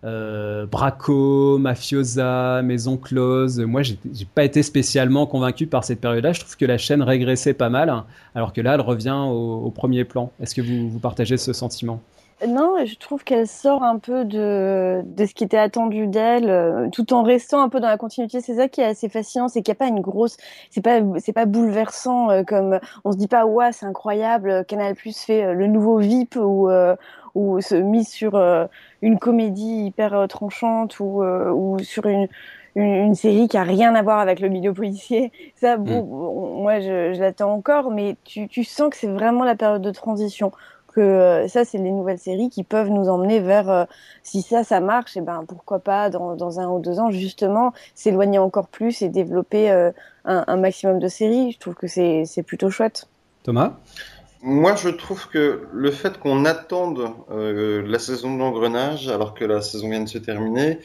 euh 0.04 0.66
Braco, 0.66 1.58
Mafiosa, 1.58 2.62
Maison 2.62 2.96
Close. 2.96 3.58
Moi, 3.60 3.82
j'ai 3.82 3.96
pas 4.34 4.44
été 4.44 4.62
spécialement 4.62 5.26
convaincu 5.26 5.66
par 5.66 5.84
cette 5.84 6.00
période-là. 6.00 6.32
Je 6.32 6.40
trouve 6.40 6.56
que 6.56 6.64
la 6.64 6.78
chaîne 6.78 7.02
régressait 7.02 7.54
pas 7.54 7.68
mal, 7.68 8.04
alors 8.34 8.52
que 8.52 8.60
là, 8.60 8.74
elle 8.74 8.80
revient 8.80 9.24
au, 9.28 9.70
premier 9.70 10.04
plan. 10.04 10.30
Est-ce 10.40 10.54
que 10.54 10.62
vous, 10.62 10.98
partagez 10.98 11.36
ce 11.36 11.52
sentiment? 11.52 12.00
Non, 12.46 12.76
je 12.84 12.94
trouve 12.94 13.24
qu'elle 13.24 13.48
sort 13.48 13.82
un 13.82 13.98
peu 13.98 14.24
de, 14.24 15.02
de 15.04 15.26
ce 15.26 15.34
qui 15.34 15.42
était 15.42 15.58
attendu 15.58 16.06
d'elle, 16.06 16.48
euh, 16.48 16.88
tout 16.90 17.12
en 17.12 17.24
restant 17.24 17.60
un 17.60 17.68
peu 17.68 17.80
dans 17.80 17.88
la 17.88 17.96
continuité. 17.96 18.40
C'est 18.40 18.54
ça 18.54 18.68
qui 18.68 18.80
est 18.80 18.84
assez 18.84 19.08
fascinant, 19.08 19.48
c'est 19.48 19.60
qu'il 19.60 19.72
n'y 19.72 19.76
a 19.76 19.80
pas 19.80 19.88
une 19.88 20.00
grosse, 20.00 20.36
c'est 20.70 20.80
pas, 20.80 21.00
c'est 21.18 21.32
pas 21.32 21.46
bouleversant 21.46 22.30
euh, 22.30 22.44
comme 22.44 22.78
on 23.02 23.10
se 23.10 23.16
dit 23.16 23.26
pas 23.26 23.44
ouais 23.44 23.72
c'est 23.72 23.86
incroyable, 23.86 24.64
Canal 24.66 24.94
Plus 24.94 25.18
fait 25.18 25.46
euh, 25.46 25.52
le 25.52 25.66
nouveau 25.66 25.98
VIP 25.98 26.36
ou 26.36 26.68
ou 27.34 27.60
se 27.60 27.74
mise 27.74 28.08
sur 28.08 28.40
une 29.02 29.18
comédie 29.18 29.86
hyper 29.86 30.26
tranchante 30.28 31.00
ou 31.00 31.22
ou 31.22 31.78
sur 31.80 32.06
une, 32.06 32.28
une, 32.74 33.14
série 33.14 33.48
qui 33.48 33.56
a 33.56 33.62
rien 33.62 33.94
à 33.94 34.02
voir 34.02 34.18
avec 34.18 34.40
le 34.40 34.48
milieu 34.48 34.72
policier. 34.72 35.32
Ça, 35.56 35.76
bon, 35.76 36.02
mm. 36.02 36.62
moi 36.62 36.80
je, 36.80 37.12
je 37.14 37.20
l'attends 37.20 37.52
encore, 37.52 37.90
mais 37.90 38.16
tu, 38.24 38.48
tu 38.48 38.64
sens 38.64 38.90
que 38.90 38.96
c'est 38.96 39.08
vraiment 39.08 39.44
la 39.44 39.56
période 39.56 39.82
de 39.82 39.90
transition 39.90 40.52
que 40.94 41.00
euh, 41.00 41.48
ça, 41.48 41.64
c'est 41.64 41.78
les 41.78 41.90
nouvelles 41.90 42.18
séries 42.18 42.50
qui 42.50 42.64
peuvent 42.64 42.88
nous 42.88 43.08
emmener 43.08 43.40
vers, 43.40 43.70
euh, 43.70 43.84
si 44.22 44.42
ça, 44.42 44.64
ça 44.64 44.80
marche, 44.80 45.16
et 45.16 45.20
eh 45.20 45.22
ben 45.22 45.44
pourquoi 45.46 45.78
pas 45.78 46.10
dans, 46.10 46.34
dans, 46.34 46.60
un 46.60 46.68
ou 46.68 46.80
deux 46.80 46.98
ans, 46.98 47.10
justement, 47.10 47.72
s'éloigner 47.94 48.38
encore 48.38 48.68
plus 48.68 49.02
et 49.02 49.08
développer 49.08 49.70
euh, 49.70 49.92
un, 50.24 50.44
un, 50.46 50.56
maximum 50.56 50.98
de 50.98 51.08
séries. 51.08 51.52
Je 51.52 51.58
trouve 51.58 51.74
que 51.74 51.86
c'est 51.86 52.42
plutôt 52.44 52.70
chouette. 52.70 53.06
Thomas? 53.42 53.74
Moi, 54.42 54.76
je 54.76 54.88
trouve 54.88 55.28
que 55.28 55.66
le 55.72 55.90
fait 55.90 56.18
qu'on 56.18 56.44
attende 56.44 57.10
la 57.28 57.98
saison 57.98 58.34
de 58.34 58.38
l'engrenage, 58.38 59.08
alors 59.08 59.34
que 59.34 59.44
la 59.44 59.62
saison 59.62 59.90
vient 59.90 60.02
de 60.02 60.08
se 60.08 60.18
terminer, 60.18 60.78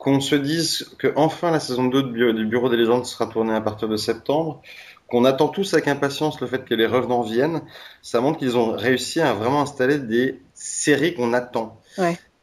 qu'on 0.00 0.20
se 0.20 0.34
dise 0.34 0.90
que 0.98 1.12
enfin 1.14 1.50
la 1.50 1.60
saison 1.60 1.84
2 1.84 2.32
du 2.32 2.46
Bureau 2.46 2.70
des 2.70 2.78
légendes 2.78 3.04
sera 3.04 3.26
tournée 3.26 3.54
à 3.54 3.60
partir 3.60 3.86
de 3.86 3.98
septembre, 3.98 4.62
qu'on 5.08 5.24
attend 5.24 5.48
tous 5.48 5.74
avec 5.74 5.88
impatience 5.88 6.40
le 6.40 6.46
fait 6.46 6.64
que 6.64 6.74
les 6.74 6.86
revenants 6.86 7.22
viennent, 7.22 7.62
ça 8.00 8.20
montre 8.20 8.38
qu'ils 8.38 8.56
ont 8.56 8.72
réussi 8.72 9.20
à 9.20 9.34
vraiment 9.34 9.60
installer 9.60 9.98
des 9.98 10.40
séries 10.54 11.14
qu'on 11.14 11.34
attend. 11.34 11.78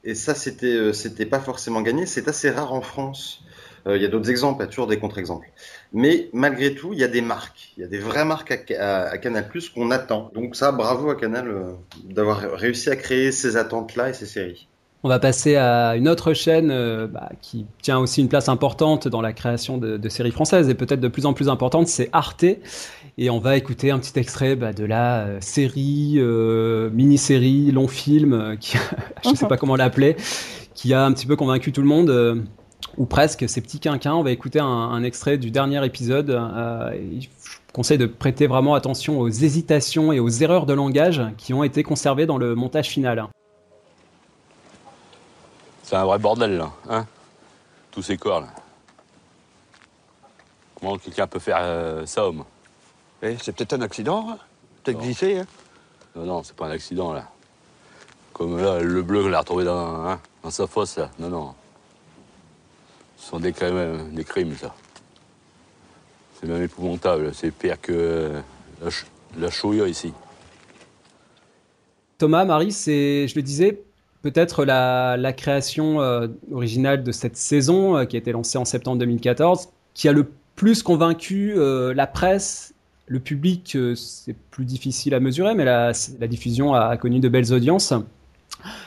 Et 0.04 0.14
ça, 0.14 0.36
c'était 0.36 0.68
euh, 0.68 0.94
c'était 0.94 1.26
pas 1.26 1.40
forcément 1.40 1.82
gagné. 1.82 2.06
C'est 2.06 2.28
assez 2.28 2.50
rare 2.50 2.74
en 2.74 2.82
France. 2.82 3.42
Euh, 3.88 3.98
il 3.98 4.04
y 4.04 4.06
a 4.06 4.10
d'autres 4.10 4.30
exemples, 4.30 4.62
il 4.62 4.66
y 4.66 4.68
a 4.68 4.70
toujours 4.70 4.88
des 4.88 5.00
contre-exemples. 5.00 5.48
Mais 5.94 6.30
malgré 6.34 6.74
tout, 6.76 6.94
il 6.94 7.00
y 7.00 7.04
a 7.04 7.08
des 7.08 7.22
marques, 7.22 7.74
il 7.78 7.82
y 7.82 7.84
a 7.84 7.88
des 7.88 8.00
vraies 8.00 8.26
marques 8.26 8.52
à, 8.78 9.18
Canal 9.18 9.48
Plus 9.48 9.70
qu'on 9.70 9.92
attend. 9.92 10.32
Donc 10.36 10.56
ça, 10.56 10.72
bravo 10.72 11.10
à 11.10 11.16
Canal 11.16 11.48
euh, 11.48 11.72
d'avoir 12.04 12.40
réussi 12.40 12.90
à 12.90 12.96
créer 12.96 13.32
ces 13.32 13.58
attentes-là 13.58 14.10
et 14.10 14.14
ces 14.14 14.26
séries. 14.26 14.68
On 15.04 15.10
va 15.10 15.20
passer 15.20 15.56
à 15.56 15.96
une 15.96 16.10
autre 16.10 16.34
chaîne 16.34 16.72
euh, 16.72 17.08
bah, 17.08 17.30
qui 17.42 17.68
tient 17.82 18.00
aussi 18.00 18.20
une 18.20 18.30
place 18.30 18.50
importante 18.50 19.08
dans 19.08 19.22
la 19.22 19.32
création 19.32 19.78
de, 19.78 20.10
séries 20.10 20.32
françaises 20.32 20.70
et 20.70 20.74
peut-être 20.74 21.00
de 21.00 21.08
plus 21.08 21.26
en 21.26 21.34
plus 21.34 21.50
importante, 21.50 21.88
c'est 21.88 22.10
Arte. 22.14 22.46
Et 23.20 23.30
on 23.30 23.40
va 23.40 23.58
écouter 23.58 23.92
un 23.92 24.00
petit 24.00 24.18
extrait 24.20 24.56
bah, 24.56 24.74
de 24.74 24.86
la 24.86 25.20
euh, 25.20 25.38
série, 25.40 26.16
euh, 26.18 26.90
mini-série, 26.90 27.72
long 27.72 27.88
film, 27.88 28.58
qui, 28.60 28.78
je 29.24 29.30
ne 29.30 29.36
sais 29.36 29.48
pas 29.48 29.58
comment 29.58 29.76
l'appeler, 29.76 30.16
qui 30.74 30.94
a 30.94 31.06
un 31.06 31.14
petit 31.14 31.28
peu 31.28 31.36
convaincu 31.36 31.72
tout 31.72 31.82
le 31.82 31.88
monde, 31.88 32.44
ou 32.98 33.06
presque, 33.06 33.48
ces 33.48 33.62
petits 33.62 33.80
quinquins. 33.80 34.14
On 34.14 34.24
va 34.24 34.32
écouter 34.32 34.60
un, 34.60 35.04
extrait 35.04 35.38
du 35.38 35.52
dernier 35.52 35.86
épisode. 35.86 36.30
je 36.30 37.28
conseille 37.74 37.98
de 37.98 38.08
prêter 38.08 38.48
vraiment 38.48 38.74
attention 38.74 39.20
aux 39.20 39.30
hésitations 39.30 40.12
et 40.12 40.20
aux 40.20 40.30
erreurs 40.30 40.66
de 40.66 40.74
langage 40.74 41.22
qui 41.38 41.54
ont 41.54 41.64
été 41.64 41.84
conservées 41.84 42.26
dans 42.26 42.38
le 42.38 42.56
montage 42.56 42.90
final. 42.90 43.28
C'est 45.88 45.96
un 45.96 46.04
vrai 46.04 46.20
bordel, 46.20 46.58
là, 46.58 46.72
hein 46.90 47.06
Tous 47.92 48.02
ces 48.02 48.18
corps, 48.18 48.42
là. 48.42 48.48
Comment 50.76 50.98
quelqu'un 50.98 51.28
peut 51.28 51.40
faire 51.40 51.60
euh, 51.62 52.06
ça, 52.06 52.28
homme? 52.28 52.44
Eh, 53.22 53.38
C'est 53.42 53.56
peut-être 53.56 53.72
un 53.72 53.82
accident, 53.82 54.32
hein 54.32 54.38
Peut-être 54.84 55.00
glissé, 55.00 55.40
hein 55.40 55.46
Non, 56.14 56.26
non, 56.26 56.44
c'est 56.44 56.58
pas 56.58 56.68
un 56.68 56.72
accident, 56.72 57.14
là. 57.14 57.30
Comme 58.34 58.62
là, 58.62 58.80
le 58.80 59.02
bleu, 59.02 59.30
l'a 59.30 59.40
retrouvé 59.40 59.64
dans, 59.64 60.06
hein, 60.06 60.20
dans 60.44 60.52
sa 60.52 60.68
fosse, 60.68 60.98
là. 60.98 61.10
Non, 61.20 61.30
non. 61.30 61.56
Ce 63.28 63.32
sont 63.32 63.42
des 63.42 63.52
crimes, 63.52 64.10
des 64.14 64.24
crimes 64.24 64.56
ça. 64.56 64.74
C'est 66.40 66.48
même 66.48 66.64
épouvantable. 66.64 67.32
C'est 67.34 67.52
pire 67.52 67.76
que 67.82 67.92
euh, 67.92 68.42
la, 69.38 69.52
ch 69.52 69.66
ici. 69.86 70.14
Thomas, 72.20 72.46
Marie, 72.46 72.72
c'est, 72.72 73.28
je 73.28 73.36
le 73.36 73.42
disais, 73.42 73.82
peut-être 74.22 74.64
la, 74.64 75.34
création 75.36 76.00
euh, 76.00 76.30
originale 76.54 77.04
de 77.04 77.12
cette 77.12 77.36
saison, 77.36 77.98
euh, 77.98 78.06
qui 78.06 78.16
a 78.16 78.20
été 78.20 78.32
lancée 78.32 78.58
en 78.58 78.64
septembre 78.64 79.00
2014, 79.00 79.68
qui 79.94 80.08
a 80.08 80.14
le 80.14 80.28
plus 80.56 80.82
convaincu 80.82 81.54
la 81.58 82.08
presse, 82.08 82.74
le 83.08 83.20
public, 83.20 83.78
c'est 83.96 84.38
plus 84.52 84.64
difficile 84.64 85.14
à 85.14 85.20
mesurer, 85.20 85.54
mais 85.54 85.66
la, 85.66 85.92
diffusion 86.28 86.74
a, 86.74 86.96
connu 86.96 87.20
de 87.20 87.28
belles 87.28 87.52
audiences. 87.52 87.94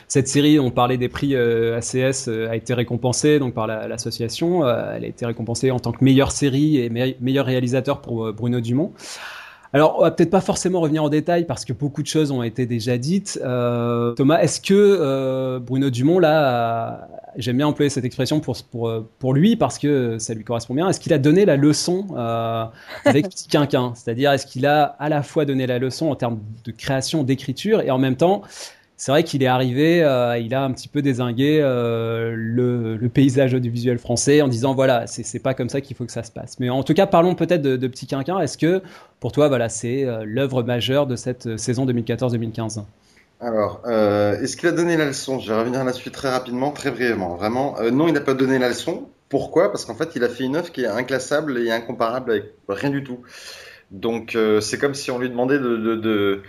Cette 0.08 0.28
série, 0.28 0.58
on 0.58 0.70
parlait 0.70 0.96
des 0.96 1.08
prix 1.08 1.36
ACS, 1.36 2.28
a 2.28 2.56
été 2.56 2.74
récompensée 2.74 3.38
donc 3.38 3.54
par 3.54 3.66
l'association. 3.66 4.68
elle 4.68 5.04
a 5.04 5.06
été 5.06 5.26
récompensée 5.26 5.70
en 5.70 5.78
tant 5.78 5.92
que 5.92 6.04
meilleure 6.04 6.32
série 6.32 6.78
et 6.78 6.90
meilleur 6.90 7.46
réalisateur 7.46 8.00
pour 8.00 8.32
Bruno 8.32 8.60
Dumont. 8.60 8.92
Alors, 9.72 9.96
on 9.98 10.02
va 10.02 10.10
peut-être 10.10 10.30
pas 10.30 10.40
forcément 10.40 10.80
revenir 10.80 11.04
en 11.04 11.08
détail 11.08 11.44
parce 11.44 11.64
que 11.64 11.72
beaucoup 11.72 12.02
de 12.02 12.08
choses 12.08 12.32
ont 12.32 12.42
été 12.42 12.66
déjà 12.66 12.98
dites. 12.98 13.38
Euh, 13.42 14.12
Thomas, 14.14 14.40
est-ce 14.40 14.60
que 14.60 14.74
euh, 14.74 15.60
Bruno 15.60 15.90
Dumont, 15.90 16.18
là, 16.18 17.08
j'aime 17.36 17.58
bien 17.58 17.68
employer 17.68 17.88
cette 17.88 18.04
expression 18.04 18.40
pour, 18.40 18.56
pour, 18.64 18.92
pour 19.20 19.32
lui 19.32 19.54
parce 19.54 19.78
que 19.78 20.18
ça 20.18 20.34
lui 20.34 20.42
correspond 20.42 20.74
bien, 20.74 20.88
est-ce 20.88 20.98
qu'il 20.98 21.12
a 21.12 21.18
donné 21.18 21.44
la 21.44 21.56
leçon 21.56 22.08
euh, 22.16 22.64
avec 23.04 23.28
Petit 23.28 23.46
Quinquin? 23.46 23.92
C'est-à-dire, 23.94 24.32
est-ce 24.32 24.46
qu'il 24.46 24.66
a 24.66 24.96
à 24.98 25.08
la 25.08 25.22
fois 25.22 25.44
donné 25.44 25.68
la 25.68 25.78
leçon 25.78 26.10
en 26.10 26.16
termes 26.16 26.40
de 26.64 26.72
création, 26.72 27.22
d'écriture 27.22 27.80
et 27.80 27.92
en 27.92 27.98
même 27.98 28.16
temps 28.16 28.42
c'est 29.00 29.12
vrai 29.12 29.24
qu'il 29.24 29.42
est 29.42 29.46
arrivé, 29.46 30.04
euh, 30.04 30.36
il 30.36 30.54
a 30.54 30.62
un 30.62 30.70
petit 30.72 30.86
peu 30.86 31.00
désingué 31.00 31.58
euh, 31.62 32.34
le, 32.36 33.08
paysage 33.08 33.54
audiovisuel 33.54 33.98
français 33.98 34.42
en 34.42 34.48
disant 34.48 34.74
voilà, 34.74 35.06
c'est 35.06 35.38
pas 35.38 35.54
comme 35.54 35.70
ça 35.70 35.80
qu'il 35.80 35.96
faut 35.96 36.04
que 36.04 36.12
ça 36.12 36.22
se 36.22 36.30
passe. 36.30 36.60
Mais 36.60 36.68
en 36.68 36.82
tout 36.82 36.92
cas, 36.92 37.06
parlons 37.06 37.34
peut-être 37.34 37.62
de, 37.62 37.86
Petit 37.86 38.06
Quinquin. 38.06 38.38
Est-ce 38.40 38.58
que 38.58 38.82
pour 39.18 39.32
toi, 39.32 39.48
voilà, 39.48 39.70
c'est 39.70 40.04
euh, 40.04 40.24
l'œuvre 40.26 40.62
majeure 40.62 41.06
de 41.06 41.16
cette 41.16 41.56
saison 41.56 41.86
2014-2015 41.86 42.82
alors, 43.42 43.80
est-ce 43.86 44.54
qu'il 44.54 44.68
a 44.68 44.72
donné 44.72 44.98
la 44.98 45.06
leçon? 45.06 45.38
Je 45.38 45.50
vais 45.50 45.58
revenir 45.58 45.82
là-dessus 45.82 46.10
très 46.10 46.28
rapidement, 46.28 46.72
très 46.72 46.90
brièvement. 46.90 47.36
Vraiment, 47.36 47.76
non, 47.90 48.06
il 48.06 48.12
n'a 48.12 48.20
pas 48.20 48.34
donné 48.34 48.58
la 48.58 48.68
leçon. 48.68 49.08
Pourquoi? 49.30 49.72
Parce 49.72 49.86
qu'en 49.86 49.94
fait, 49.94 50.10
il 50.14 50.22
a 50.24 50.28
fait 50.28 50.44
une 50.44 50.56
œuvre 50.56 50.70
qui 50.70 50.82
est 50.82 50.86
inclassable 50.86 51.56
et 51.56 51.70
incomparable 51.70 52.32
avec 52.32 52.44
rien 52.68 52.90
du 52.90 53.02
tout. 53.02 53.20
Donc, 53.90 54.36
c'est 54.60 54.76
comme 54.76 54.92
si 54.92 55.10
on 55.10 55.18
lui 55.18 55.30
demandait 55.30 55.58
de 55.58 56.42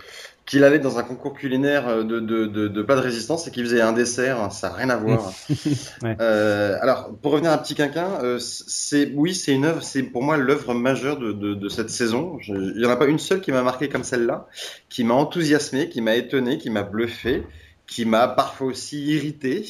qu'il 0.46 0.64
allait 0.64 0.78
dans 0.80 0.98
un 0.98 1.02
concours 1.04 1.34
culinaire 1.34 1.88
euh, 1.88 2.02
de, 2.04 2.20
de, 2.20 2.46
de, 2.46 2.68
de 2.68 2.82
plat 2.82 2.96
de 2.96 3.00
résistance 3.00 3.46
et 3.46 3.50
qu'il 3.50 3.64
faisait 3.64 3.80
un 3.80 3.92
dessert, 3.92 4.50
ça 4.52 4.70
n'a 4.70 4.74
rien 4.76 4.90
à 4.90 4.96
voir. 4.96 5.32
Ouais. 6.02 6.16
Euh, 6.20 6.76
alors, 6.80 7.10
pour 7.22 7.32
revenir 7.32 7.52
à 7.52 7.58
Petit 7.58 7.74
Quinquin, 7.74 8.18
euh, 8.22 8.38
c'est 8.40 9.12
oui, 9.14 9.34
c'est 9.34 9.52
une 9.54 9.64
œuvre, 9.64 9.82
c'est 9.82 10.02
pour 10.02 10.22
moi 10.22 10.36
l'œuvre 10.36 10.74
majeure 10.74 11.18
de, 11.18 11.32
de, 11.32 11.54
de 11.54 11.68
cette 11.68 11.90
saison. 11.90 12.38
Je- 12.40 12.52
Il 12.54 12.78
n'y 12.78 12.86
en 12.86 12.90
a 12.90 12.96
pas 12.96 13.06
une 13.06 13.18
seule 13.18 13.40
qui 13.40 13.52
m'a 13.52 13.62
marqué 13.62 13.88
comme 13.88 14.04
celle-là, 14.04 14.46
qui 14.88 15.04
m'a 15.04 15.14
enthousiasmé, 15.14 15.88
qui 15.88 16.00
m'a 16.00 16.16
étonné, 16.16 16.58
qui 16.58 16.70
m'a 16.70 16.82
bluffé, 16.82 17.44
qui 17.86 18.04
m'a 18.04 18.28
parfois 18.28 18.68
aussi 18.68 19.02
irrité. 19.04 19.64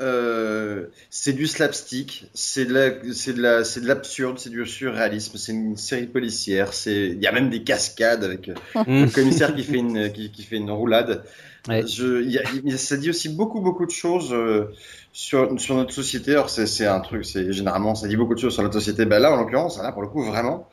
Euh, 0.00 0.86
c'est 1.08 1.32
du 1.32 1.46
slapstick, 1.46 2.26
c'est 2.34 2.64
de 2.64 2.72
la, 2.74 3.64
c'est 3.64 3.80
l'absurde, 3.84 4.38
c'est 4.40 4.50
du 4.50 4.66
surréalisme, 4.66 5.38
c'est 5.38 5.52
une 5.52 5.76
série 5.76 6.06
policière, 6.06 6.72
il 6.86 7.22
y 7.22 7.26
a 7.28 7.32
même 7.32 7.48
des 7.48 7.62
cascades 7.62 8.24
avec 8.24 8.48
euh, 8.48 8.54
le 8.86 9.06
commissaire 9.10 9.54
qui 9.54 9.62
fait 9.62 9.76
une, 9.76 10.12
qui, 10.12 10.32
qui 10.32 10.42
fait 10.42 10.56
une 10.56 10.70
roulade. 10.72 11.22
Ouais. 11.68 11.86
Je, 11.86 12.22
il 12.22 12.30
y 12.32 12.38
a, 12.38 12.42
il- 12.64 12.76
ça 12.78 12.96
dit 12.96 13.08
aussi 13.08 13.28
beaucoup, 13.28 13.60
beaucoup 13.60 13.86
de 13.86 13.90
choses 13.92 14.32
euh, 14.32 14.64
sur, 15.12 15.58
sur 15.60 15.76
notre 15.76 15.92
société. 15.92 16.32
Alors 16.32 16.50
c'est, 16.50 16.66
c'est 16.66 16.86
un 16.86 17.00
truc, 17.00 17.24
c'est 17.24 17.52
généralement 17.52 17.94
ça 17.94 18.08
dit 18.08 18.16
beaucoup 18.16 18.34
de 18.34 18.40
choses 18.40 18.52
sur 18.54 18.62
notre 18.64 18.74
société. 18.78 19.04
Ben 19.06 19.20
là, 19.20 19.32
en 19.32 19.36
l'occurrence, 19.36 19.78
là 19.78 19.92
pour 19.92 20.02
le 20.02 20.08
coup, 20.08 20.24
vraiment. 20.24 20.68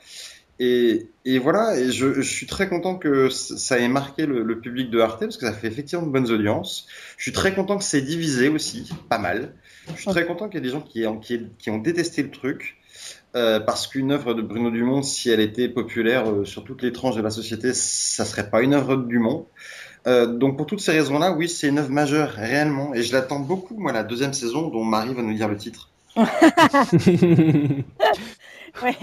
Et, 0.64 1.40
voilà, 1.40 1.74
je, 1.90 2.22
suis 2.22 2.46
très 2.46 2.70
content 2.70 2.96
que 2.96 3.30
ça 3.30 3.80
ait 3.80 3.88
marqué 3.88 4.28
le, 4.28 4.60
public 4.60 4.92
de 4.92 5.00
Arte 5.00 5.22
parce 5.22 5.38
que 5.38 5.48
ça 5.48 5.54
fait 5.54 5.68
effectivement 5.68 6.06
de 6.06 6.12
bonnes 6.12 6.30
audiences. 6.30 6.86
Je 7.18 7.24
suis 7.24 7.32
très 7.32 7.56
content 7.56 7.80
que 7.80 7.84
c'est 7.84 8.02
divisé 8.02 8.48
aussi, 8.48 8.92
pas 9.10 9.18
mal. 9.18 9.56
Je 9.96 10.02
suis 10.02 10.12
très 10.12 10.28
content 10.28 10.50
qu'il 10.50 10.60
y 10.60 10.64
ait 10.64 10.68
des 10.68 10.70
gens 10.70 10.82
qui, 10.82 11.08
ont- 11.08 11.78
détesté 11.80 12.22
le 12.22 12.30
truc. 12.30 12.78
euh, 13.36 13.60
parce 13.60 13.88
qu'une 13.88 14.12
œuvre 14.12 14.36
de 14.36 14.44
Bruno 14.44 14.70
Dumont, 14.70 15.02
si 15.02 15.32
elle 15.32 15.40
était 15.40 15.68
populaire 15.68 16.30
euh, 16.30 16.46
sur 16.46 16.64
toutes 16.64 16.84
les 16.84 16.92
tranches 16.92 17.16
de 17.16 17.22
la 17.22 17.32
société, 17.32 17.74
ça 17.74 18.26
serait 18.26 18.50
pas 18.50 18.62
une 18.62 18.76
œuvre 18.76 18.98
de 18.98 19.08
Dumont. 19.08 19.48
Euh, 20.06 20.28
donc 20.28 20.58
pour 20.58 20.68
toutes 20.68 20.82
ces 20.82 20.92
raisons-là, 20.92 21.32
oui, 21.32 21.50
c'est 21.50 21.70
une 21.70 21.80
œuvre 21.80 21.90
majeure 21.90 22.30
réellement, 22.30 22.94
et 22.94 23.02
je 23.02 23.14
l'attends 23.14 23.40
beaucoup, 23.40 23.78
moi, 23.78 23.94
la 23.94 24.04
deuxième 24.04 24.34
saison, 24.34 24.68
dont 24.68 24.84
Marie 24.84 25.16
va 25.16 25.24
nous 25.24 25.34
dire 25.34 25.48
le 25.48 25.58
titre. 25.58 25.90
Ouais, 28.84 28.96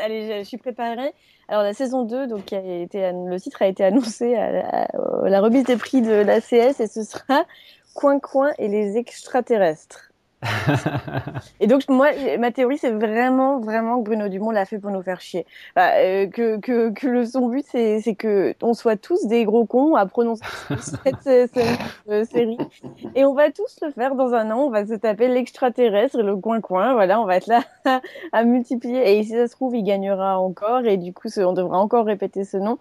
allez, 0.00 0.38
je, 0.40 0.44
suis 0.44 0.56
préparée. 0.56 1.12
Alors 1.48 1.62
la 1.62 1.74
saison 1.74 2.04
2, 2.04 2.26
donc 2.26 2.50
le 2.52 3.38
titre 3.38 3.62
a 3.62 3.66
été 3.66 3.84
annoncé 3.84 4.34
à 4.34 4.52
la, 4.52 5.38
à 5.38 5.40
remise 5.40 5.64
des 5.64 5.76
prix 5.76 6.02
de 6.02 6.12
l'ACS 6.12 6.80
et 6.80 6.86
ce 6.86 7.02
sera 7.02 7.44
Coin 7.94 8.20
Coin 8.20 8.52
et 8.58 8.68
les 8.68 8.96
extraterrestres. 8.96 10.09
Et 11.60 11.66
donc 11.66 11.88
moi, 11.88 12.08
ma 12.38 12.50
théorie, 12.50 12.78
c'est 12.78 12.90
vraiment, 12.92 13.60
vraiment 13.60 13.98
que 13.98 14.04
Bruno 14.04 14.28
Dumont 14.28 14.50
l'a 14.50 14.64
fait 14.64 14.78
pour 14.78 14.90
nous 14.90 15.02
faire 15.02 15.20
chier. 15.20 15.46
Bah, 15.76 15.90
euh, 15.96 16.26
que, 16.28 16.58
que, 16.58 16.90
que 16.90 17.06
le, 17.06 17.26
son 17.26 17.48
but, 17.48 17.64
c'est 17.70 18.00
c'est 18.00 18.14
que 18.14 18.54
on 18.62 18.72
soit 18.74 18.96
tous 18.96 19.26
des 19.26 19.44
gros 19.44 19.66
cons 19.66 19.94
à 19.96 20.06
prononcer 20.06 20.42
cette, 20.80 21.16
cette- 21.22 21.52
cette, 21.54 21.78
euh, 22.08 22.24
série. 22.24 22.58
Et 23.14 23.24
on 23.24 23.34
va 23.34 23.50
tous 23.50 23.78
le 23.82 23.90
faire 23.90 24.14
dans 24.14 24.32
un 24.34 24.50
an. 24.50 24.60
On 24.66 24.70
va 24.70 24.86
se 24.86 24.94
taper 24.94 25.28
l'extraterrestre 25.28 26.20
et 26.20 26.22
le 26.22 26.36
coin-coin. 26.36 26.94
Voilà, 26.94 27.20
on 27.20 27.24
va 27.26 27.36
être 27.36 27.46
là 27.46 27.62
à 28.32 28.44
multiplier. 28.44 29.18
Et 29.18 29.22
si 29.24 29.30
ça 29.30 29.46
se 29.46 29.52
trouve, 29.52 29.76
il 29.76 29.82
gagnera 29.82 30.38
encore. 30.40 30.84
Et 30.86 30.96
du 30.96 31.12
coup, 31.12 31.28
on 31.38 31.52
devra 31.52 31.78
encore 31.78 32.06
répéter 32.06 32.44
ce 32.44 32.56
nom. 32.56 32.78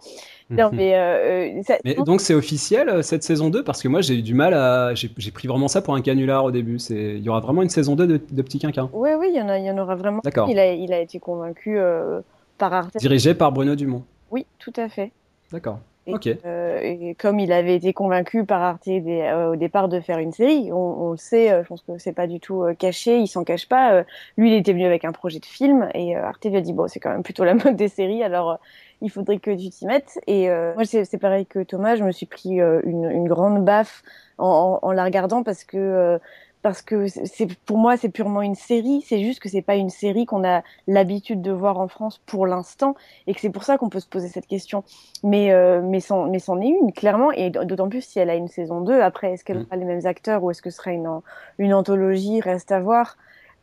Non, 0.49 0.71
mais, 0.73 0.95
euh, 0.95 1.57
euh, 1.59 1.63
ça- 1.63 1.77
Mais 1.85 1.93
donc 1.93 2.21
c'est 2.21 2.33
officiel 2.33 2.89
euh, 2.89 3.01
cette 3.03 3.23
saison 3.23 3.49
2 3.49 3.63
parce 3.63 3.81
que 3.83 3.87
moi 3.87 4.01
j'ai 4.01 4.15
eu 4.15 4.21
du 4.21 4.33
mal 4.33 4.53
à 4.53 4.93
j'ai 4.95 5.09
pris 5.31 5.47
vraiment 5.47 5.67
ça 5.67 5.81
pour 5.81 5.93
un 5.95 6.01
canular 6.01 6.43
au 6.43 6.51
début 6.51 6.79
c'est 6.79 7.15
il 7.15 7.23
y 7.23 7.29
aura 7.29 7.39
vraiment 7.39 7.61
une 7.61 7.69
saison 7.69 7.95
2 7.95 8.07
de, 8.07 8.19
de 8.31 8.41
Petit 8.41 8.57
Quinquin 8.59 8.89
Oui, 8.93 9.11
oui, 9.17 9.27
il 9.31 9.37
y 9.37 9.41
en 9.41 9.47
a, 9.49 9.59
il 9.59 9.65
y 9.65 9.71
en 9.71 9.77
aura 9.77 9.95
vraiment. 9.95 10.21
D'accord. 10.23 10.49
Il 10.49 10.57
a, 10.59 10.73
il 10.73 10.91
a 10.93 10.99
été 10.99 11.19
convaincu 11.19 11.77
euh, 11.77 12.21
par 12.57 12.73
Arte. 12.73 12.97
dirigé 12.97 13.33
par 13.35 13.51
Bruno 13.51 13.75
Dumont 13.75 14.03
Oui, 14.31 14.45
tout 14.57 14.73
à 14.75 14.89
fait. 14.89 15.11
d'accord 15.51 15.79
Et, 16.07 16.13
ok 16.13 16.27
euh, 16.45 16.79
et 16.81 17.15
comme 17.15 17.39
il 17.39 17.51
avait 17.51 17.75
été 17.75 17.93
convaincu 17.93 18.43
par 18.45 18.61
Arte 18.63 18.85
des- 18.85 19.21
euh, 19.21 19.51
au 19.51 19.55
départ 19.55 19.87
de 19.89 19.99
faire 19.99 20.17
une 20.17 20.31
série, 20.31 20.71
on, 20.71 20.75
on 20.77 21.11
le 21.11 21.17
sait, 21.17 21.51
euh, 21.51 21.61
je 21.63 21.67
pense 21.67 21.81
que 21.83 21.97
c'est 21.99 22.13
pas 22.13 22.25
du 22.27 22.39
tout 22.39 22.63
caché, 22.79 23.17
il 23.19 23.27
s'en 23.27 23.43
cache 23.43 23.67
pas. 23.67 24.03
lui, 24.37 24.51
il 24.51 24.57
était 24.57 24.73
venu 24.73 24.85
avec 24.85 25.05
un 25.05 25.11
projet 25.11 25.39
de 25.39 25.45
film 25.45 25.89
et 25.93 26.15
Arte 26.15 26.45
lui 26.45 26.57
a 26.57 26.61
dit 26.61 26.73
bon, 26.73 26.87
c'est 26.87 26.99
quand 26.99 27.11
même 27.11 27.23
plutôt 27.23 27.43
la 27.43 27.53
mode 27.63 27.75
des 27.75 27.87
séries, 27.89 28.23
alors 28.23 28.59
il 29.01 29.09
faudrait 29.11 29.39
que 29.39 29.51
tu 29.51 29.69
t'y 29.69 29.85
mettes. 29.85 30.19
Et 30.27 30.49
euh, 30.49 30.73
moi, 30.75 30.85
c'est 30.85 31.05
c'est 31.05 31.17
pareil 31.17 31.45
que 31.45 31.59
Thomas, 31.63 31.95
je 31.95 32.03
me 32.03 32.11
suis 32.11 32.25
pris 32.25 32.61
euh, 32.61 32.81
une, 32.83 33.05
une 33.09 33.27
grande 33.27 33.63
baffe 33.65 34.03
en, 34.37 34.79
en, 34.83 34.87
en 34.87 34.91
la 34.91 35.03
regardant 35.03 35.43
parce 35.43 35.63
que 35.63 35.77
euh, 35.77 36.19
parce 36.61 36.81
que 36.81 37.07
c'est 37.07 37.47
pour 37.65 37.77
moi 37.77 37.95
c'est 37.95 38.09
purement 38.09 38.41
une 38.41 38.55
série. 38.55 39.01
C'est 39.07 39.21
juste 39.23 39.39
que 39.39 39.47
c'est 39.47 39.61
pas 39.61 39.75
une 39.75 39.89
série 39.89 40.25
qu'on 40.25 40.43
a 40.43 40.61
l'habitude 40.87 41.41
de 41.41 41.51
voir 41.51 41.79
en 41.79 41.87
France 41.87 42.21
pour 42.25 42.45
l'instant 42.47 42.95
et 43.27 43.33
que 43.33 43.39
c'est 43.39 43.49
pour 43.49 43.63
ça 43.63 43.77
qu'on 43.77 43.87
peut 43.89 44.01
se 44.01 44.07
poser 44.09 44.27
cette 44.27 44.47
question. 44.47 44.83
Mais 45.23 45.51
euh, 45.53 45.81
mais 45.81 46.01
c'en 46.01 46.25
mais 46.29 46.39
c'en 46.39 46.59
est 46.59 46.67
une 46.67 46.91
clairement 46.91 47.31
et 47.31 47.49
d'autant 47.49 47.87
plus 47.89 48.01
si 48.01 48.19
elle 48.19 48.29
a 48.29 48.35
une 48.35 48.49
saison 48.49 48.81
2 48.81 48.99
Après, 49.01 49.31
est-ce 49.33 49.45
qu'elle 49.45 49.59
Mm. 49.59 49.65
aura 49.69 49.77
les 49.77 49.85
mêmes 49.85 50.05
acteurs 50.05 50.43
ou 50.43 50.51
est-ce 50.51 50.61
que 50.61 50.69
ce 50.69 50.77
sera 50.77 50.91
une 50.91 51.21
une 51.59 51.73
anthologie? 51.73 52.41
Reste 52.41 52.71
à 52.73 52.79
voir. 52.81 53.17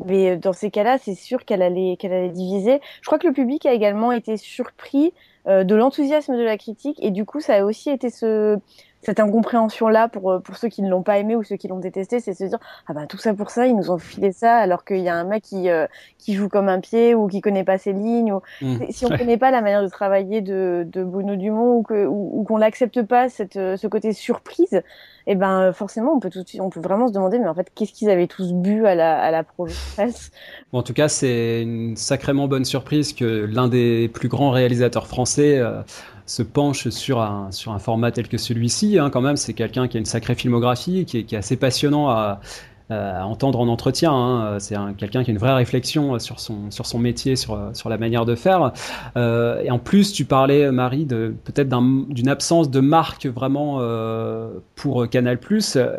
Mais 0.05 0.31
euh, 0.33 0.37
dans 0.37 0.53
ces 0.53 0.71
cas-là, 0.71 0.99
c'est 0.99 1.15
sûr 1.15 1.45
qu'elle 1.45 1.63
allait 1.63 1.97
qu'elle 1.99 2.13
allait 2.13 2.31
diviser. 2.31 2.81
Je 3.01 3.07
crois 3.07 3.19
que 3.19 3.27
le 3.27 3.33
public 3.33 3.67
a 3.67 3.73
également 3.73 4.13
été 4.13 4.37
surpris 4.37 5.13
euh, 5.47 5.65
de 5.65 5.75
l'enthousiasme 5.75 6.37
de 6.37 6.43
la 6.43 6.59
critique 6.59 6.99
et 7.03 7.11
du 7.11 7.25
coup, 7.25 7.41
ça 7.41 7.55
a 7.55 7.65
aussi 7.65 7.91
été 7.91 8.11
ce 8.11 8.59
cette 9.07 9.21
incompréhension 9.21 9.89
là 9.89 10.09
pour 10.09 10.31
euh, 10.33 10.41
pour 10.41 10.57
ceux 10.57 10.69
qui 10.69 10.83
ne 10.83 10.91
l'ont 10.91 11.03
pas 11.03 11.19
aimé 11.19 11.37
ou 11.37 11.45
ceux 11.45 11.57
qui 11.57 11.69
l'ont 11.69 11.79
détesté, 11.79 12.21
c'est 12.21 12.35
se 12.35 12.45
dire 12.45 12.59
ah 12.89 12.93
bah 12.93 13.07
tout 13.07 13.17
ça 13.19 13.33
pour 13.35 13.51
ça, 13.51 13.67
ils 13.67 13.77
nous 13.77 13.91
ont 13.91 13.99
filé 13.99 14.33
ça 14.33 14.57
alors 14.57 14.85
qu'il 14.85 14.99
y 14.99 15.09
a 15.09 15.15
un 15.15 15.25
mec 15.25 15.45
qui 15.45 15.71
euh, 15.71 15.87
qui 16.19 16.35
joue 16.35 16.49
comme 16.49 16.69
un 16.69 16.81
pied 16.81 17.15
ou 17.15 17.29
qui 17.29 17.41
connaît 17.41 17.65
pas 17.65 17.79
ses 17.79 17.93
lignes 17.95 18.33
ou 18.35 18.41
Mm. 18.61 18.77
si 18.91 19.07
on 19.07 19.09
connaît 19.17 19.39
pas 19.39 19.51
la 19.51 19.63
manière 19.63 19.83
de 19.83 19.89
travailler 19.89 20.41
de, 20.43 20.87
de 20.91 21.05
Bruno 21.05 21.37
Dumont 21.37 21.77
ou 21.79 21.83
que 21.83 22.07
ou, 22.07 22.41
ou 22.41 22.45
qu'on 22.45 22.59
n'accepte 22.59 23.03
pas 23.03 23.29
cette 23.29 23.57
euh, 23.57 23.77
ce 23.77 23.87
côté 23.87 24.13
surprise, 24.13 24.83
et 25.27 25.35
ben 25.35 25.63
euh, 25.69 25.73
forcément 25.73 26.13
on 26.15 26.21
peut 26.21 26.31
tout 26.31 26.43
de 26.43 26.49
suite- 26.49 26.61
on 26.61 26.71
peut 26.71 26.81
vraiment 26.81 27.09
se 27.09 27.13
demander 27.13 27.39
mais 27.39 27.49
en 27.49 27.55
fait 27.55 27.71
qu'est-ce 27.75 27.93
qu'ils 27.93 28.11
avaient 28.11 28.27
tous 28.27 28.53
bu 28.53 28.87
à 28.87 28.95
la 28.95 29.19
à 29.21 29.31
la 29.31 29.45
presse 29.45 30.31
Bon, 30.73 30.79
en 30.81 30.83
tout 30.83 30.93
cas, 30.95 31.09
c'est 31.09 31.63
une 31.63 31.97
sacrément 31.97 32.49
bonne 32.49 32.65
surprise 32.65 33.13
que 33.13 33.25
l'un 33.51 33.69
des 33.69 34.09
plus 34.09 34.29
grands 34.29 34.51
réalisateurs 34.51 35.07
français 35.07 35.59
euh, 35.59 35.83
se 36.27 36.43
penche 36.43 36.89
sur 36.89 37.21
un, 37.21 37.51
sur 37.53 37.73
un 37.73 37.79
format 37.79 38.11
tel 38.11 38.29
que 38.29 38.37
celui-ci. 38.39 38.99
Hein, 38.99 39.11
quand 39.11 39.21
même, 39.21 39.37
c'est 39.37 39.55
quelqu'un 39.55 39.89
qui 39.89 39.97
a 39.97 40.01
une 40.01 40.07
sacrée 40.07 40.35
filmographie, 40.35 41.05
qui 41.05 41.19
est, 41.19 41.25
qui 41.25 41.35
est 41.35 41.39
assez 41.39 41.57
passionnant 41.57 42.09
à, 42.11 42.41
entendre 42.89 43.59
en 43.59 43.67
entretien. 43.67 44.13
Hein. 44.13 44.61
C'est 44.61 44.77
un- 44.77 44.93
quelqu'un 44.93 45.25
qui 45.25 45.31
a 45.31 45.33
une 45.33 45.41
vraie 45.41 45.55
réflexion 45.55 46.21
sur 46.21 46.39
son, 46.39 46.71
sur 46.71 46.87
son 46.87 47.01
métier, 47.01 47.35
sur, 47.35 47.71
sur 47.73 47.89
la 47.89 47.99
manière 47.99 48.25
de 48.25 48.37
faire. 48.37 48.73
Euh, 49.17 49.61
et 49.65 49.73
en 49.73 49.81
plus, 49.81 50.13
tu 50.13 50.25
parlais, 50.25 50.71
Marie, 50.71 51.05
peut-être 51.05 51.69
d'un- 51.69 52.05
d'une 52.09 52.29
absence 52.29 52.71
de 52.71 52.79
marque 52.79 53.27
vraiment 53.27 53.79
euh, 53.81 54.51
pour 54.77 55.09
Canal+. 55.09 55.39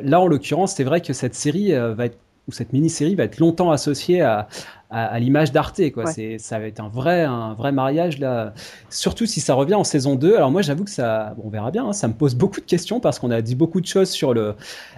Là, 0.01 0.21
en 0.21 0.28
l'occurrence, 0.28 0.75
c'est 0.75 0.86
vrai 0.86 1.01
que 1.01 1.11
cette 1.11 1.36
série 1.36 1.73
euh, 1.73 1.93
va 1.93 2.05
ou 2.47 2.53
cette 2.53 2.71
mini-série 2.71 3.15
va 3.15 3.25
être 3.25 3.39
longtemps 3.39 3.71
associée 3.71 4.21
à, 4.21 4.47
à, 4.89 5.05
à 5.05 5.19
l'image 5.19 5.51
d'Arte. 5.51 5.81
Quoi. 5.91 6.05
Ouais. 6.05 6.11
C'est, 6.11 6.38
ça 6.38 6.59
va 6.59 6.65
être 6.67 6.79
un 6.79 6.88
vrai, 6.89 7.23
un 7.23 7.53
vrai 7.53 7.71
mariage 7.71 8.19
là. 8.19 8.53
Surtout 8.89 9.25
si 9.25 9.41
ça 9.41 9.53
revient 9.53 9.75
en 9.75 9.83
saison 9.83 10.15
2. 10.15 10.35
Alors 10.35 10.51
moi, 10.51 10.61
j'avoue 10.61 10.83
que 10.83 10.89
ça, 10.91 11.33
bon, 11.38 11.43
on 11.45 11.49
verra 11.49 11.71
bien. 11.71 11.88
hein, 11.88 11.93
ça 11.93 12.07
me 12.07 12.13
pose 12.13 12.35
beaucoup 12.35 12.59
de 12.61 12.65
questions 12.65 12.99
parce 12.99 13.19
qu'on 13.19 13.31
a 13.31 13.41
dit 13.41 13.55
beaucoup 13.55 13.81
de 13.81 13.88
choses 13.88 14.09
sur 14.09 14.33
le, 14.33 14.55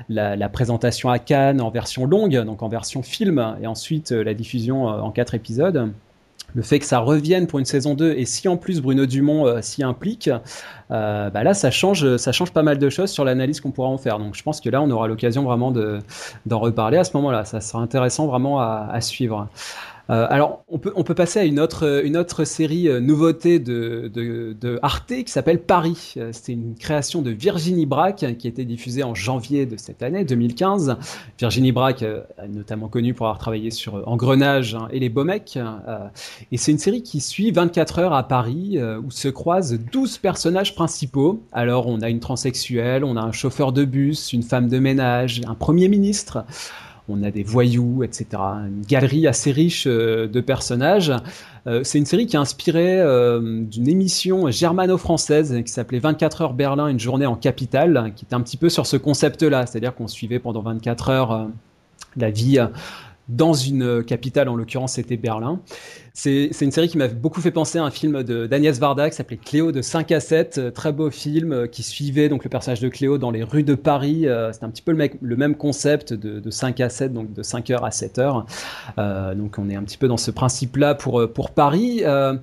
la, 0.10 0.36
la 0.36 0.50
présentation 0.50 1.10
à 1.10 1.20
Cannes 1.20 1.62
en 1.62 1.70
version 1.70 2.06
longue, 2.06 2.38
donc 2.44 2.62
en 2.64 2.70
version 2.70 3.02
film, 3.04 3.56
et 3.62 3.68
ensuite 3.68 4.12
euh, 4.12 4.24
la 4.24 4.34
diffusion 4.34 4.90
euh, 4.90 5.00
en 5.00 5.12
quatre 5.12 5.34
épisodes. 5.36 5.92
Le 6.56 6.62
fait 6.62 6.80
que 6.80 6.86
ça 6.86 7.00
revienne 7.00 7.48
pour 7.48 7.60
une 7.60 7.66
saison 7.66 7.94
2 7.94 8.14
et 8.18 8.26
si 8.26 8.48
en 8.48 8.58
plus 8.58 8.82
Bruno 8.82 9.06
Dumont 9.06 9.46
euh, 9.46 9.62
s'y 9.62 9.84
implique, 9.84 10.30
euh, 10.92 11.30
bah 11.30 11.44
là 11.44 11.54
ça 11.54 11.72
change, 11.72 12.18
ça 12.18 12.32
change 12.32 12.52
pas 12.52 12.64
mal 12.64 12.78
de 12.78 12.90
choses 12.90 13.12
sur 13.12 13.24
l'analyse 13.24 13.62
qu'on 13.62 13.72
pourra 13.72 13.90
en 13.90 13.98
faire. 13.98 14.20
Donc 14.20 14.36
je 14.36 14.44
pense 14.44 14.62
que 14.62 14.70
là 14.70 14.82
on 14.82 14.90
aura 14.90 15.08
l'occasion 15.08 15.44
vraiment 15.44 15.72
de, 15.72 16.00
d'en 16.46 16.60
reparler 16.60 16.98
à 16.98 17.04
ce 17.04 17.16
moment-là. 17.18 17.46
Ça 17.46 17.62
sera 17.62 17.80
intéressant 17.80 18.28
vraiment 18.28 18.60
à 18.60 19.00
suivre. 19.02 19.48
Euh, 20.10 20.26
alors, 20.30 20.64
on 20.68 20.80
peut, 20.80 20.92
on 20.96 21.04
peut 21.04 21.14
passer 21.14 21.40
à 21.40 21.44
une 21.44 21.60
autre, 21.60 22.04
une 22.04 22.18
autre 22.18 22.44
série 22.44 22.88
euh, 22.88 23.00
nouveauté 23.00 23.60
de, 23.60 24.10
de, 24.12 24.56
de 24.60 24.80
Arte 24.82 25.14
qui 25.24 25.32
s'appelle 25.32 25.62
Paris. 25.62 26.16
Euh, 26.18 26.32
C'était 26.34 26.54
une 26.54 26.76
création 26.76 27.22
de 27.22 27.30
Virginie 27.30 27.86
Braque 27.86 28.26
qui 28.38 28.48
a 28.48 28.50
été 28.50 28.66
diffusée 28.66 29.04
en 29.04 29.14
janvier 29.14 29.66
de 29.66 29.78
cette 29.78 30.02
année, 30.02 30.24
2015. 30.26 30.98
Virginie 31.38 31.72
Braque, 31.72 32.04
euh, 32.04 32.22
notamment 32.50 32.88
connue 32.88 33.14
pour 33.14 33.28
avoir 33.28 33.38
travaillé 33.38 33.70
sur 33.70 33.98
euh, 33.98 34.04
Engrenage 34.08 34.76
hein, 34.76 34.88
et 34.92 35.00
Les 35.00 35.10
Beaux 35.10 35.24
Mecs. 35.24 35.58
Euh, 35.58 36.08
et 36.52 36.58
c'est 36.58 36.72
une 36.72 36.80
série 36.80 37.04
qui 37.04 37.22
suit 37.22 37.52
24 37.52 38.00
heures 38.00 38.14
à 38.14 38.28
Paris 38.28 38.80
où 39.04 39.12
se 39.12 39.28
croisent 39.28 39.78
12 39.92 40.18
personnages 40.18 40.76
principaux. 40.76 41.42
Alors, 41.52 41.88
on 41.88 42.02
a 42.02 42.10
une 42.10 42.20
transsexuelle, 42.20 43.04
on 43.04 43.16
a 43.16 43.22
un 43.22 43.32
chauffeur 43.32 43.72
de 43.72 43.86
bus, 43.86 44.34
une 44.34 44.44
femme 44.44 44.68
de 44.68 44.80
ménage, 44.80 45.42
un 45.48 45.56
premier 45.56 45.88
ministre 45.88 46.46
on 47.10 47.24
a 47.24 47.32
des 47.32 47.44
voyous, 47.44 48.04
etc. 48.04 48.28
Une 48.68 48.84
galerie 48.88 49.28
assez 49.28 49.52
riche 49.52 49.86
euh, 49.88 50.28
de 50.28 50.42
personnages. 50.42 51.12
Euh, 51.68 51.82
c'est 51.84 51.98
une 51.98 52.06
série 52.06 52.26
qui 52.28 52.36
est 52.36 52.40
inspirée 52.40 53.00
euh, 53.00 53.64
d'une 53.64 53.88
émission 53.88 54.50
germano-française 54.50 55.62
qui 55.66 55.72
s'appelait 55.72 56.00
24 56.00 56.42
heures 56.42 56.54
Berlin, 56.54 56.88
une 56.88 57.00
journée 57.00 57.26
en 57.26 57.36
capitale, 57.36 58.14
qui 58.16 58.26
était 58.26 58.36
un 58.36 58.42
petit 58.42 58.58
peu 58.58 58.70
sur 58.70 58.86
ce 58.86 58.98
concept-là, 58.98 59.66
c'est-à-dire 59.66 59.96
qu'on 59.96 60.08
suivait 60.08 60.40
pendant 60.40 60.62
24 60.62 61.10
heures 61.10 61.48
la 62.16 62.32
vie 62.32 62.60
dans 63.30 63.54
une 63.54 64.04
capitale, 64.04 64.50
en 64.50 64.56
l'occurrence 64.56 64.94
c'était 64.94 65.18
Berlin. 65.18 65.62
C'est 66.14 66.50
une 66.62 66.72
série 66.72 66.90
qui 66.90 66.98
m'a 66.98 67.08
beaucoup 67.08 67.40
fait 67.40 67.52
penser 67.52 67.80
à 67.80 67.84
un 67.86 67.92
film 67.92 68.24
d'Agnès 68.24 68.78
Varda 68.78 69.10
qui 69.10 69.16
s'appelait 69.16 69.38
Cléo 69.38 69.72
de 69.72 69.82
5 69.82 70.12
à 70.12 70.20
7. 70.20 70.58
Euh, 70.58 70.72
très 70.72 70.92
beau 70.92 71.10
film 71.10 71.54
euh, 71.54 71.68
qui 71.68 71.82
suivait 71.82 72.28
donc 72.28 72.44
le 72.44 72.50
personnage 72.50 72.82
de 72.82 72.90
Cléo 72.90 73.18
dans 73.18 73.32
les 73.32 73.42
rues 73.42 73.64
de 73.64 73.76
Paris. 73.76 74.28
Euh, 74.28 74.52
c'est 74.52 74.66
un 74.66 74.70
petit 74.70 74.82
peu 74.82 74.92
le, 74.92 75.10
le 75.22 75.36
même 75.38 75.56
concept 75.56 76.12
de, 76.12 76.42
de, 76.42 76.50
5 76.50 76.82
à 76.82 76.90
7, 76.90 77.14
donc 77.14 77.32
de 77.32 77.42
5 77.42 77.70
heures 77.70 77.86
à 77.86 77.92
7 77.92 78.20
heures. 78.20 78.46
Euh, 78.98 79.34
donc 79.34 79.56
on 79.58 79.70
est 79.70 79.76
un 79.76 79.84
petit 79.84 79.98
peu 79.98 80.10
dans 80.10 80.18
ce 80.18 80.32
principe-là 80.32 80.96
pour, 80.96 81.32
pour 81.32 81.52
Paris. 81.52 82.02
Euh, 82.04 82.36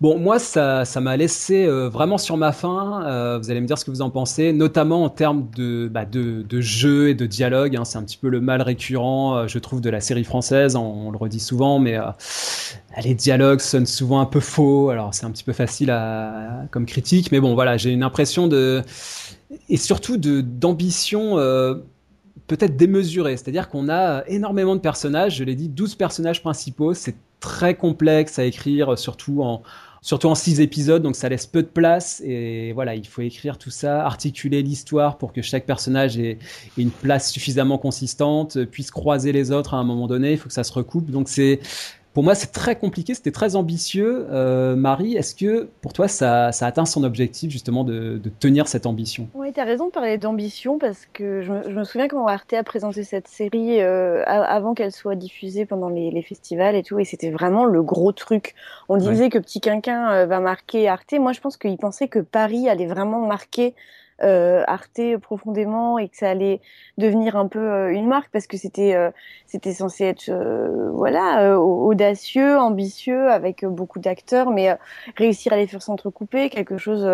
Bon, 0.00 0.18
moi, 0.18 0.38
ça, 0.38 0.84
ça 0.84 1.00
m'a 1.00 1.16
laissé 1.16 1.64
euh, 1.64 1.88
vraiment 1.88 2.18
sur 2.18 2.36
ma 2.36 2.52
faim. 2.52 3.02
Euh, 3.06 3.38
vous 3.38 3.50
allez 3.50 3.60
me 3.60 3.66
dire 3.66 3.78
ce 3.78 3.84
que 3.84 3.90
vous 3.90 4.02
en 4.02 4.10
pensez, 4.10 4.52
notamment 4.52 5.04
en 5.04 5.08
termes 5.08 5.48
de, 5.56 5.88
bah, 5.88 6.04
de, 6.04 6.42
de 6.42 6.60
jeu 6.60 7.08
et 7.08 7.14
de 7.14 7.26
dialogue. 7.26 7.76
Hein. 7.76 7.84
c'est 7.84 7.98
un 7.98 8.02
petit 8.02 8.16
peu 8.16 8.28
le 8.28 8.40
mal 8.40 8.62
récurrent, 8.62 9.36
euh, 9.36 9.46
je 9.48 9.58
trouve, 9.58 9.80
de 9.80 9.90
la 9.90 10.00
série 10.00 10.24
française. 10.24 10.76
On, 10.76 11.10
le 11.10 11.16
redit 11.16 11.40
souvent, 11.40 11.78
mais 11.78 11.98
les 13.02 13.14
dialogues 13.14 13.60
sonnent 13.60 13.86
souvent 13.86 14.20
un 14.20 14.26
peu 14.26 14.40
faux. 14.40 14.90
Alors, 14.90 15.14
c'est 15.14 15.24
un 15.24 15.30
petit 15.30 15.44
peu 15.44 15.52
facile 15.52 15.90
à, 15.90 16.64
comme 16.70 16.86
critique, 16.86 17.32
mais 17.32 17.40
bon, 17.40 17.54
voilà, 17.54 17.76
j'ai 17.76 17.90
une 17.90 18.02
impression 18.02 18.46
de 18.46 18.82
et 19.70 19.78
surtout 19.78 20.18
d'ambition 20.18 21.36
peut-être 22.46 22.76
démesurée. 22.76 23.36
C'est-à-dire 23.36 23.68
qu'on 23.68 23.88
a 23.88 24.24
énormément 24.26 24.76
de 24.76 24.80
personnages. 24.80 25.36
Je 25.36 25.44
l'ai 25.44 25.54
dit, 25.54 25.68
12 25.68 25.94
personnages 25.94 26.42
principaux. 26.42 26.94
C'est 26.94 27.14
très 27.40 27.74
complexe 27.74 28.38
à 28.38 28.44
écrire, 28.44 28.98
surtout 28.98 29.42
en 29.42 29.62
surtout 30.00 30.28
en 30.28 30.34
six 30.34 30.60
épisodes, 30.60 31.02
donc 31.02 31.16
ça 31.16 31.28
laisse 31.28 31.46
peu 31.46 31.62
de 31.62 31.68
place. 31.68 32.22
Et 32.24 32.72
voilà, 32.72 32.94
il 32.94 33.06
faut 33.06 33.22
écrire 33.22 33.58
tout 33.58 33.70
ça, 33.70 34.04
articuler 34.04 34.62
l'histoire 34.62 35.18
pour 35.18 35.32
que 35.32 35.42
chaque 35.42 35.66
personnage 35.66 36.18
ait, 36.18 36.38
une 36.76 36.90
place 36.90 37.30
suffisamment 37.30 37.78
consistante, 37.78 38.64
puisse 38.64 38.90
croiser 38.90 39.32
les 39.32 39.50
autres 39.50 39.74
à 39.74 39.78
un 39.78 39.84
moment 39.84 40.06
donné. 40.06 40.32
Il 40.32 40.38
faut 40.38 40.48
que 40.48 40.54
ça 40.54 40.64
se 40.64 40.72
recoupe. 40.72 41.10
Donc 41.10 41.28
c'est 41.28 41.60
pour 42.18 42.24
moi, 42.24 42.34
c'est 42.34 42.50
très 42.50 42.74
compliqué, 42.74 43.14
c'était 43.14 43.30
très 43.30 43.54
ambitieux. 43.54 44.26
Euh, 44.32 44.74
Marie, 44.74 45.14
est-ce 45.14 45.36
que 45.36 45.68
pour 45.80 45.92
toi, 45.92 46.08
ça, 46.08 46.50
ça, 46.50 46.66
atteint 46.66 46.84
son 46.84 47.04
objectif 47.04 47.48
justement 47.48 47.84
de, 47.84 48.18
de 48.18 48.28
tenir 48.28 48.66
cette 48.66 48.86
ambition? 48.86 49.28
Oui, 49.34 49.52
tu 49.52 49.60
as 49.60 49.64
raison 49.64 49.86
de 49.86 49.92
parler 49.92 50.18
d'ambition 50.18 50.80
parce 50.80 51.06
que 51.12 51.42
je 51.42 51.52
me, 51.52 51.70
je 51.70 51.76
me, 51.76 51.84
souviens 51.84 52.08
quand 52.08 52.26
Arte 52.26 52.54
a 52.54 52.64
présenté 52.64 53.04
cette 53.04 53.28
série 53.28 53.80
euh, 53.80 54.24
avant 54.26 54.74
qu'elle 54.74 54.90
soit 54.90 55.14
diffusée 55.14 55.64
pendant 55.64 55.88
les, 55.88 56.10
les, 56.10 56.22
festivals 56.22 56.74
et 56.74 56.82
tout, 56.82 56.98
et 56.98 57.04
c'était 57.04 57.30
vraiment 57.30 57.66
le 57.66 57.84
gros 57.84 58.10
truc. 58.10 58.56
On 58.88 58.96
disait 58.96 59.28
que 59.28 59.38
Petit 59.38 59.60
Quinquin 59.60 60.10
euh, 60.10 60.26
va 60.26 60.40
marquer 60.40 60.88
Arte. 60.88 61.14
Moi, 61.20 61.30
je 61.30 61.38
pense 61.38 61.56
qu'il 61.56 61.76
pensait 61.76 62.08
que 62.08 62.18
Paris 62.18 62.68
allait 62.68 62.88
vraiment 62.88 63.24
marquer 63.28 63.76
euh, 64.22 64.64
profondément 65.20 65.98
et 65.98 66.08
que 66.08 66.16
ça 66.16 66.30
allait 66.30 66.60
devenir 66.96 67.36
un 67.36 67.46
peu 67.48 67.60
euh, 67.60 67.92
une 67.92 68.06
marque 68.06 68.30
parce 68.32 68.46
que 68.46 68.56
c'était 68.56 68.94
euh, 68.94 69.10
c'était 69.46 69.72
censé 69.72 70.04
être 70.04 70.28
euh, 70.28 70.90
voilà 70.92 71.58
audacieux, 71.58 72.58
ambitieux 72.58 73.30
avec 73.30 73.64
beaucoup 73.64 73.98
d'acteurs, 73.98 74.50
mais 74.50 74.76
réussir 75.16 75.52
à 75.52 75.56
les 75.56 75.66
faire 75.66 75.82
s'entrecouper, 75.82 76.50
quelque 76.50 76.78
chose 76.78 77.08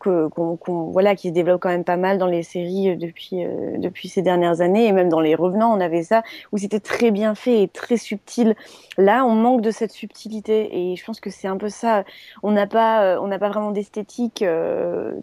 qu'on, 0.00 0.58
voilà, 0.92 1.14
qui 1.14 1.28
se 1.28 1.32
développe 1.32 1.60
quand 1.60 1.68
même 1.68 1.84
pas 1.84 1.96
mal 1.96 2.18
dans 2.18 2.26
les 2.26 2.42
séries 2.42 2.90
euh, 2.90 2.96
depuis, 2.96 3.44
euh, 3.44 3.76
depuis 3.76 4.08
ces 4.08 4.22
dernières 4.22 4.60
années 4.60 4.86
et 4.86 4.92
même 4.92 5.08
dans 5.08 5.20
les 5.20 5.34
revenants, 5.34 5.72
on 5.72 5.80
avait 5.80 6.02
ça 6.02 6.22
où 6.52 6.58
c'était 6.58 6.80
très 6.80 7.10
bien 7.10 7.34
fait 7.34 7.62
et 7.62 7.68
très 7.68 7.96
subtil. 7.96 8.56
Là, 8.98 9.24
on 9.24 9.34
manque 9.34 9.60
de 9.60 9.70
cette 9.70 9.92
subtilité 9.92 10.92
et 10.92 10.96
je 10.96 11.04
pense 11.04 11.20
que 11.20 11.30
c'est 11.30 11.48
un 11.48 11.58
peu 11.58 11.68
ça. 11.68 12.04
On 12.42 12.50
n'a 12.50 12.66
pas, 12.66 13.04
euh, 13.04 13.20
on 13.20 13.28
n'a 13.28 13.38
pas 13.38 13.50
vraiment 13.50 13.70
d'esthétique 13.70 14.44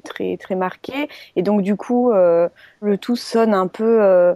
très 0.04 0.38
très 0.38 0.56
marquée 0.56 1.10
et 1.36 1.42
donc 1.42 1.62
du 1.62 1.76
coup, 1.76 2.12
le 2.12 2.98
tout 2.98 3.16
sonne 3.16 3.54
un 3.54 3.68
peu 3.68 4.36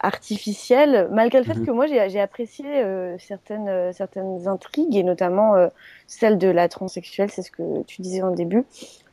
artificielle, 0.00 1.08
malgré 1.12 1.38
le 1.38 1.44
fait 1.44 1.54
mhm. 1.54 1.66
que 1.66 1.70
moi 1.70 1.86
j'ai 1.86 2.20
apprécié 2.20 2.64
euh, 2.66 3.16
certaines, 3.18 3.68
euh, 3.68 3.92
certaines 3.92 4.48
intrigues, 4.48 4.96
et 4.96 5.02
notamment 5.02 5.54
euh, 5.54 5.68
celle 6.06 6.38
de 6.38 6.48
la 6.48 6.68
transsexuelle, 6.68 7.30
c'est 7.30 7.42
ce 7.42 7.50
que 7.50 7.82
tu 7.84 8.02
disais 8.02 8.22
en 8.22 8.32
début. 8.32 8.64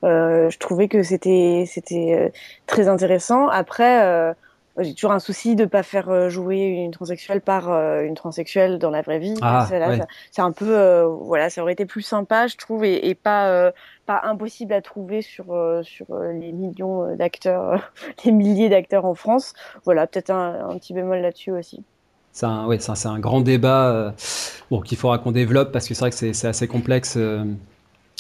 je 0.04 0.58
trouvais 0.58 0.88
que 0.88 1.04
c'était 1.04 1.66
c'était 1.68 2.32
très 2.66 2.88
intéressant. 2.88 3.48
Après, 3.50 4.34
j'ai 4.80 4.94
toujours 4.94 5.12
un 5.12 5.20
souci 5.20 5.56
de 5.56 5.66
pas 5.66 5.84
faire 5.84 6.30
jouer 6.30 6.60
une 6.66 6.92
transsexuelle 6.92 7.42
par 7.42 7.70
une 7.70 8.16
transsexuelle 8.16 8.78
dans 8.78 8.90
la 8.90 9.02
vraie 9.02 9.20
vie. 9.20 9.36
Ah, 9.42 9.68
c'est 10.32 10.42
un 10.42 10.52
peu, 10.52 11.02
voilà, 11.22 11.50
ça 11.50 11.62
aurait 11.62 11.74
été 11.74 11.86
plus 11.86 12.02
sympa, 12.02 12.48
je 12.48 12.58
trouve, 12.58 12.84
et, 12.86 13.08
et 13.08 13.16
pas 13.16 13.72
pas 14.08 14.22
impossible 14.24 14.74
à 14.74 14.82
trouver 14.82 15.22
sur 15.22 15.54
euh, 15.54 15.84
sur 15.84 16.08
euh, 16.12 16.32
les 16.32 16.52
millions 16.52 17.04
euh, 17.04 17.16
d'acteurs, 17.16 17.92
les 18.26 18.32
milliers 18.32 18.70
d'acteurs 18.70 19.06
en 19.06 19.14
France. 19.14 19.54
Voilà, 19.86 20.08
peut-être 20.08 20.32
un, 20.32 20.72
un, 20.72 20.78
petit 20.80 20.94
bémol 20.94 21.20
là-dessus 21.20 21.52
aussi. 21.52 21.84
C'est 22.32 22.46
un, 22.46 22.66
ouais, 22.66 22.80
c'est 22.80 23.08
un, 23.08 23.20
grand 23.20 23.42
débat 23.42 24.14
bon, 24.70 24.82
qu'il 24.82 24.98
faudra 24.98 25.18
qu'on 25.18 25.32
développe 25.32 25.72
parce 25.72 25.88
que 25.88 25.94
c'est 25.94 26.02
vrai 26.02 26.12
que 26.12 26.34
c'est 26.34 26.48
assez 26.48 26.68
complexe. 26.68 27.18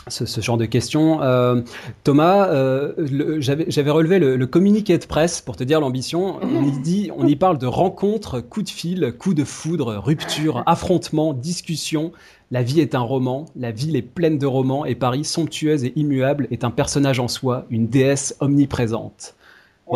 Ce, 0.10 0.41
genre 0.41 0.58
de 0.58 0.66
questions. 0.66 1.22
Euh, 1.22 1.62
Thomas, 2.03 2.47
euh, 2.49 2.93
j'avais 3.39 3.91
relevé 3.91 4.20
le, 4.20 4.47
communiqué 4.47 4.97
de 4.97 5.05
presse 5.05 5.41
pour 5.41 5.55
te 5.55 5.64
dire 5.64 5.80
l'ambition. 5.80 6.39
On 6.41 6.64
y 6.64 7.12
on 7.16 7.28
y 7.28 7.36
parle 7.36 7.58
de 7.58 7.68
rencontres, 7.68 8.39
coup 8.39 8.64
de 8.64 8.70
fil, 8.70 9.14
coup 9.18 9.34
de 9.34 9.43
foudre, 9.43 9.95
rupture, 9.97 10.64
affrontement, 10.66 11.34
discussion, 11.34 12.12
la 12.51 12.64
vie 12.64 12.80
est 12.80 12.95
un 12.95 13.01
roman, 13.01 13.45
la 13.58 13.72
ville 13.72 13.95
est 13.95 14.01
pleine 14.01 14.38
de 14.38 14.45
romans 14.45 14.86
et 14.86 14.95
Paris, 14.95 15.26
somptueuse 15.26 15.84
et 15.84 15.93
immuable, 15.97 16.47
est 16.51 16.64
un 16.64 16.72
personnage 16.72 17.20
en 17.20 17.28
soi, 17.28 17.66
une 17.70 17.88
déesse 17.88 18.36
omniprésente. 18.39 19.36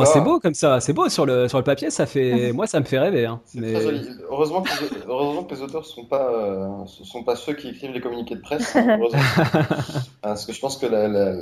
C'est 0.06 0.22
beau 0.22 0.40
comme 0.40 0.54
ça, 0.54 0.80
c'est 0.80 0.94
beau 0.94 1.10
sur 1.10 1.26
le, 1.26 1.48
sur 1.48 1.58
le 1.58 1.64
papier, 1.64 1.90
ça 1.90 2.06
fait, 2.06 2.52
moi 2.54 2.68
ça 2.68 2.80
me 2.80 2.86
fait 2.86 3.00
rêver. 3.00 3.26
Hein. 3.26 3.42
Mais... 3.54 3.74
Très 3.74 3.82
joli. 3.82 4.08
Heureusement 4.30 4.62
que, 4.62 4.72
heureusement 5.08 5.44
que 5.44 5.56
les 5.56 5.62
auteurs 5.62 5.82
ne 5.82 5.86
sont, 5.86 6.06
pas, 6.06 6.32
euh, 6.32 6.86
sont 6.86 7.24
pas 7.24 7.36
ceux 7.36 7.54
qui 7.54 7.70
écrivent 7.70 7.92
les 7.92 8.02
communiqués 8.02 8.36
de 8.36 8.42
presse. 8.42 8.74
Parce 10.22 10.46
que 10.46 10.54
je 10.54 10.60
pense 10.60 10.78
que 10.78 10.86
la, 10.86 11.08
la, 11.08 11.36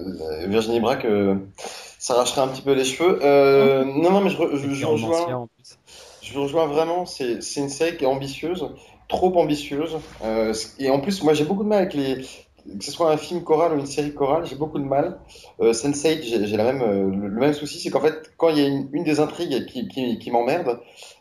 Virginie 0.47 0.80
Braque 0.80 1.06
euh, 1.06 1.36
s'arracherait 1.97 2.41
un 2.41 2.47
petit 2.47 2.62
peu 2.62 2.74
les 2.74 2.86
cheveux. 2.86 3.20
Euh, 3.24 3.84
non, 3.86 4.12
non, 4.12 4.22
mais 4.22 4.30
je, 4.30 4.38
je, 4.56 4.74
je 4.74 4.86
rejoins, 4.86 5.47
je 6.22 6.39
rejoins 6.39 6.68
vraiment, 6.68 7.06
c'est 7.06 7.39
une 7.58 7.70
série 7.70 7.97
qui 7.97 8.04
est 8.04 8.08
ambitieuse 8.08 8.66
trop 9.10 9.38
ambitieuse. 9.38 9.97
Euh, 10.24 10.54
et 10.78 10.89
en 10.89 11.02
plus, 11.02 11.22
moi, 11.24 11.34
j'ai 11.34 11.43
beaucoup 11.43 11.64
de 11.64 11.68
mal 11.68 11.80
avec 11.80 11.93
les. 11.93 12.24
Que 12.78 12.84
ce 12.84 12.92
soit 12.92 13.12
un 13.12 13.18
film 13.18 13.44
choral 13.44 13.74
ou 13.74 13.80
une 13.80 13.86
série 13.86 14.14
chorale, 14.14 14.46
j'ai 14.46 14.56
beaucoup 14.56 14.80
de 14.80 14.84
mal. 14.84 15.20
Euh, 15.60 15.72
Sense8, 15.72 16.22
j'ai 16.22 16.58
la 16.58 16.64
même, 16.64 16.82
euh, 16.82 17.10
le, 17.10 17.30
même 17.40 17.54
souci, 17.54 17.80
c'est 17.80 17.90
qu'en 17.90 18.02
fait, 18.02 18.32
quand 18.38 18.50
il 18.50 18.58
y 18.58 18.62
a 18.62 18.68
une, 18.68 18.90
une 18.94 19.04
des 19.04 19.20
intrigues 19.20 19.66
qui, 19.66 19.88
qui, 19.88 20.20
qui 20.20 20.32
m'emmerde, 20.32 20.80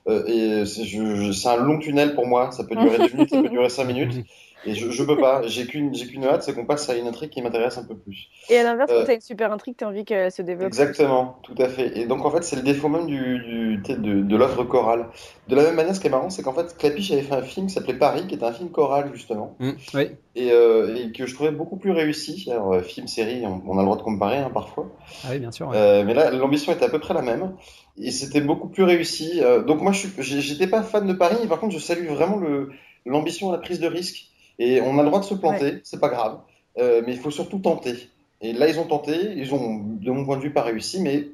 euh, 0.08 0.24
et 0.26 0.66
c'est 0.66 1.48
un 1.48 1.56
long 1.56 1.78
tunnel 1.78 2.14
pour 2.14 2.26
moi, 2.26 2.50
ça 2.50 2.64
peut 2.64 2.76
durer 2.76 2.98
deux 2.98 3.12
minutes, 3.14 3.30
ça 3.30 3.42
peut 3.42 3.48
durer 3.48 3.68
cinq 3.68 3.84
minutes. 3.84 4.24
Et 4.64 4.74
je, 4.74 4.90
je 4.90 5.02
peux 5.04 5.16
pas, 5.16 5.42
j'ai 5.46 5.66
qu'une 5.66 5.92
qu'une 5.92 6.24
hâte, 6.24 6.42
c'est 6.42 6.52
qu'on 6.52 6.66
passe 6.66 6.88
à 6.90 6.96
une 6.96 7.06
intrigue 7.06 7.30
qui 7.30 7.40
m'intéresse 7.42 7.78
un 7.78 7.84
peu 7.84 7.96
plus. 7.96 8.28
Et 8.50 8.58
à 8.58 8.64
l'inverse, 8.64 8.90
quand 8.90 8.98
euh, 8.98 9.04
tu 9.04 9.10
as 9.10 9.14
une 9.14 9.20
super 9.20 9.52
intrigue, 9.52 9.76
tu 9.78 9.84
as 9.84 9.88
envie 9.88 10.04
qu'elle 10.04 10.32
se 10.32 10.42
développe. 10.42 10.68
Exactement, 10.68 11.38
tout 11.42 11.54
à 11.58 11.68
fait. 11.68 11.96
Et 11.96 12.06
donc 12.06 12.24
en 12.24 12.30
fait, 12.30 12.42
c'est 12.42 12.56
le 12.56 12.62
défaut 12.62 12.88
même 12.88 13.06
du, 13.06 13.38
du 13.38 13.76
de, 13.76 14.22
de 14.22 14.36
l'œuvre 14.36 14.64
chorale. 14.64 15.06
De 15.48 15.54
la 15.54 15.62
même 15.62 15.76
manière, 15.76 15.94
ce 15.94 16.00
qui 16.00 16.08
est 16.08 16.10
marrant, 16.10 16.28
c'est 16.28 16.42
qu'en 16.42 16.52
fait, 16.52 16.76
Clapiche 16.76 17.12
avait 17.12 17.22
fait 17.22 17.34
un 17.34 17.42
film 17.42 17.66
qui 17.66 17.74
s'appelait 17.74 17.94
Paris, 17.94 18.26
qui 18.26 18.34
était 18.34 18.44
un 18.44 18.52
film 18.52 18.70
choral 18.70 19.10
justement. 19.14 19.56
Mmh, 19.60 19.70
oui. 19.94 20.10
et, 20.34 20.50
euh, 20.52 20.94
et, 20.96 21.12
que 21.12 21.26
je 21.26 21.34
trouvais 21.34 21.52
beaucoup 21.52 21.76
plus 21.76 21.92
réussi. 21.92 22.48
Alors, 22.50 22.74
euh, 22.74 22.82
film, 22.82 23.06
série, 23.06 23.44
on, 23.46 23.76
a 23.76 23.80
le 23.80 23.84
droit 23.84 23.96
de 23.96 24.02
comparer 24.02 24.38
hein, 24.38 24.50
parfois. 24.52 24.90
Ah 25.24 25.28
oui, 25.30 25.38
bien 25.38 25.52
sûr. 25.52 25.68
Ouais. 25.68 25.76
Euh, 25.76 26.04
mais 26.04 26.14
là, 26.14 26.30
l'ambition 26.30 26.72
était 26.72 26.84
à 26.84 26.88
peu 26.90 26.98
près 26.98 27.14
la 27.14 27.22
même. 27.22 27.54
Et 27.96 28.10
c'était 28.10 28.40
beaucoup 28.40 28.68
plus 28.68 28.82
réussi. 28.84 29.40
Euh, 29.42 29.62
donc 29.62 29.80
moi, 29.80 29.92
je 29.92 30.08
j'étais 30.18 30.66
pas 30.66 30.82
fan 30.82 31.06
de 31.06 31.12
Paris, 31.12 31.36
mais 31.40 31.48
par 31.48 31.60
contre, 31.60 31.74
je 31.74 31.78
salue 31.78 32.06
vraiment 32.08 32.40
l'ambition, 33.06 33.52
la 33.52 33.58
prise 33.58 33.80
de 33.80 33.86
risque 33.86 34.28
et 34.58 34.80
on 34.80 34.98
a 34.98 35.02
le 35.02 35.08
droit 35.08 35.20
de 35.20 35.24
se 35.24 35.34
planter, 35.34 35.64
ouais. 35.64 35.80
c'est 35.84 36.00
pas 36.00 36.08
grave, 36.08 36.40
euh, 36.78 37.02
mais 37.06 37.12
il 37.12 37.18
faut 37.18 37.30
surtout 37.30 37.58
tenter. 37.58 38.08
Et 38.40 38.52
là, 38.52 38.68
ils 38.68 38.78
ont 38.78 38.86
tenté, 38.86 39.32
ils 39.36 39.54
ont, 39.54 39.78
de 39.78 40.10
mon 40.10 40.24
point 40.24 40.36
de 40.36 40.42
vue, 40.42 40.52
pas 40.52 40.62
réussi, 40.62 41.00
mais 41.00 41.28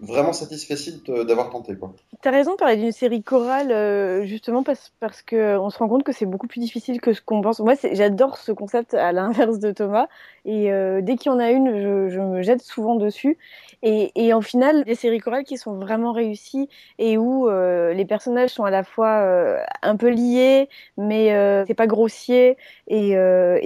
vraiment 0.00 0.32
satisfait 0.32 0.76
d'avoir 1.24 1.50
tenté. 1.50 1.74
Tu 2.22 2.28
as 2.28 2.30
raison 2.30 2.52
de 2.52 2.56
parler 2.56 2.76
d'une 2.76 2.92
série 2.92 3.22
chorale, 3.22 3.72
euh, 3.72 4.24
justement 4.24 4.62
parce, 4.62 4.92
parce 5.00 5.22
qu'on 5.22 5.70
se 5.70 5.78
rend 5.78 5.88
compte 5.88 6.04
que 6.04 6.12
c'est 6.12 6.26
beaucoup 6.26 6.46
plus 6.46 6.60
difficile 6.60 7.00
que 7.00 7.12
ce 7.12 7.20
qu'on 7.22 7.40
pense. 7.40 7.60
Moi, 7.60 7.74
j'adore 7.92 8.36
ce 8.36 8.52
concept 8.52 8.94
à 8.94 9.12
l'inverse 9.12 9.58
de 9.58 9.72
Thomas. 9.72 10.08
Et 10.44 10.70
euh, 10.70 11.00
dès 11.02 11.16
qu'il 11.16 11.32
y 11.32 11.34
en 11.34 11.38
a 11.38 11.50
une, 11.50 12.08
je, 12.10 12.20
me 12.20 12.42
jette 12.42 12.62
souvent 12.62 12.94
dessus. 12.94 13.36
Et, 13.82 14.32
en 14.32 14.40
final, 14.40 14.84
des 14.84 14.94
séries 14.94 15.20
chorales 15.20 15.44
qui 15.44 15.58
sont 15.58 15.74
vraiment 15.74 16.12
réussies 16.12 16.68
et 16.98 17.18
où 17.18 17.48
euh, 17.48 17.92
les 17.92 18.04
personnages 18.04 18.50
sont 18.50 18.64
à 18.64 18.70
la 18.70 18.82
fois 18.82 19.20
euh, 19.20 19.62
un 19.82 19.96
peu 19.96 20.08
liés, 20.08 20.68
mais 20.96 21.32
euh, 21.34 21.64
c'est 21.66 21.74
pas 21.74 21.86
grossier. 21.86 22.56
Et, 22.88 23.16
euh, 23.16 23.60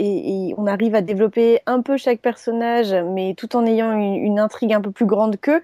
on 0.58 0.66
arrive 0.66 0.94
à 0.94 1.00
développer 1.00 1.60
un 1.66 1.80
peu 1.80 1.96
chaque 1.96 2.20
personnage, 2.20 2.92
mais 2.92 3.34
tout 3.34 3.56
en 3.56 3.64
ayant 3.64 3.92
une, 3.92 4.38
intrigue 4.38 4.72
un 4.72 4.80
peu 4.80 4.90
plus 4.90 5.06
grande 5.06 5.38
qu'eux. 5.38 5.62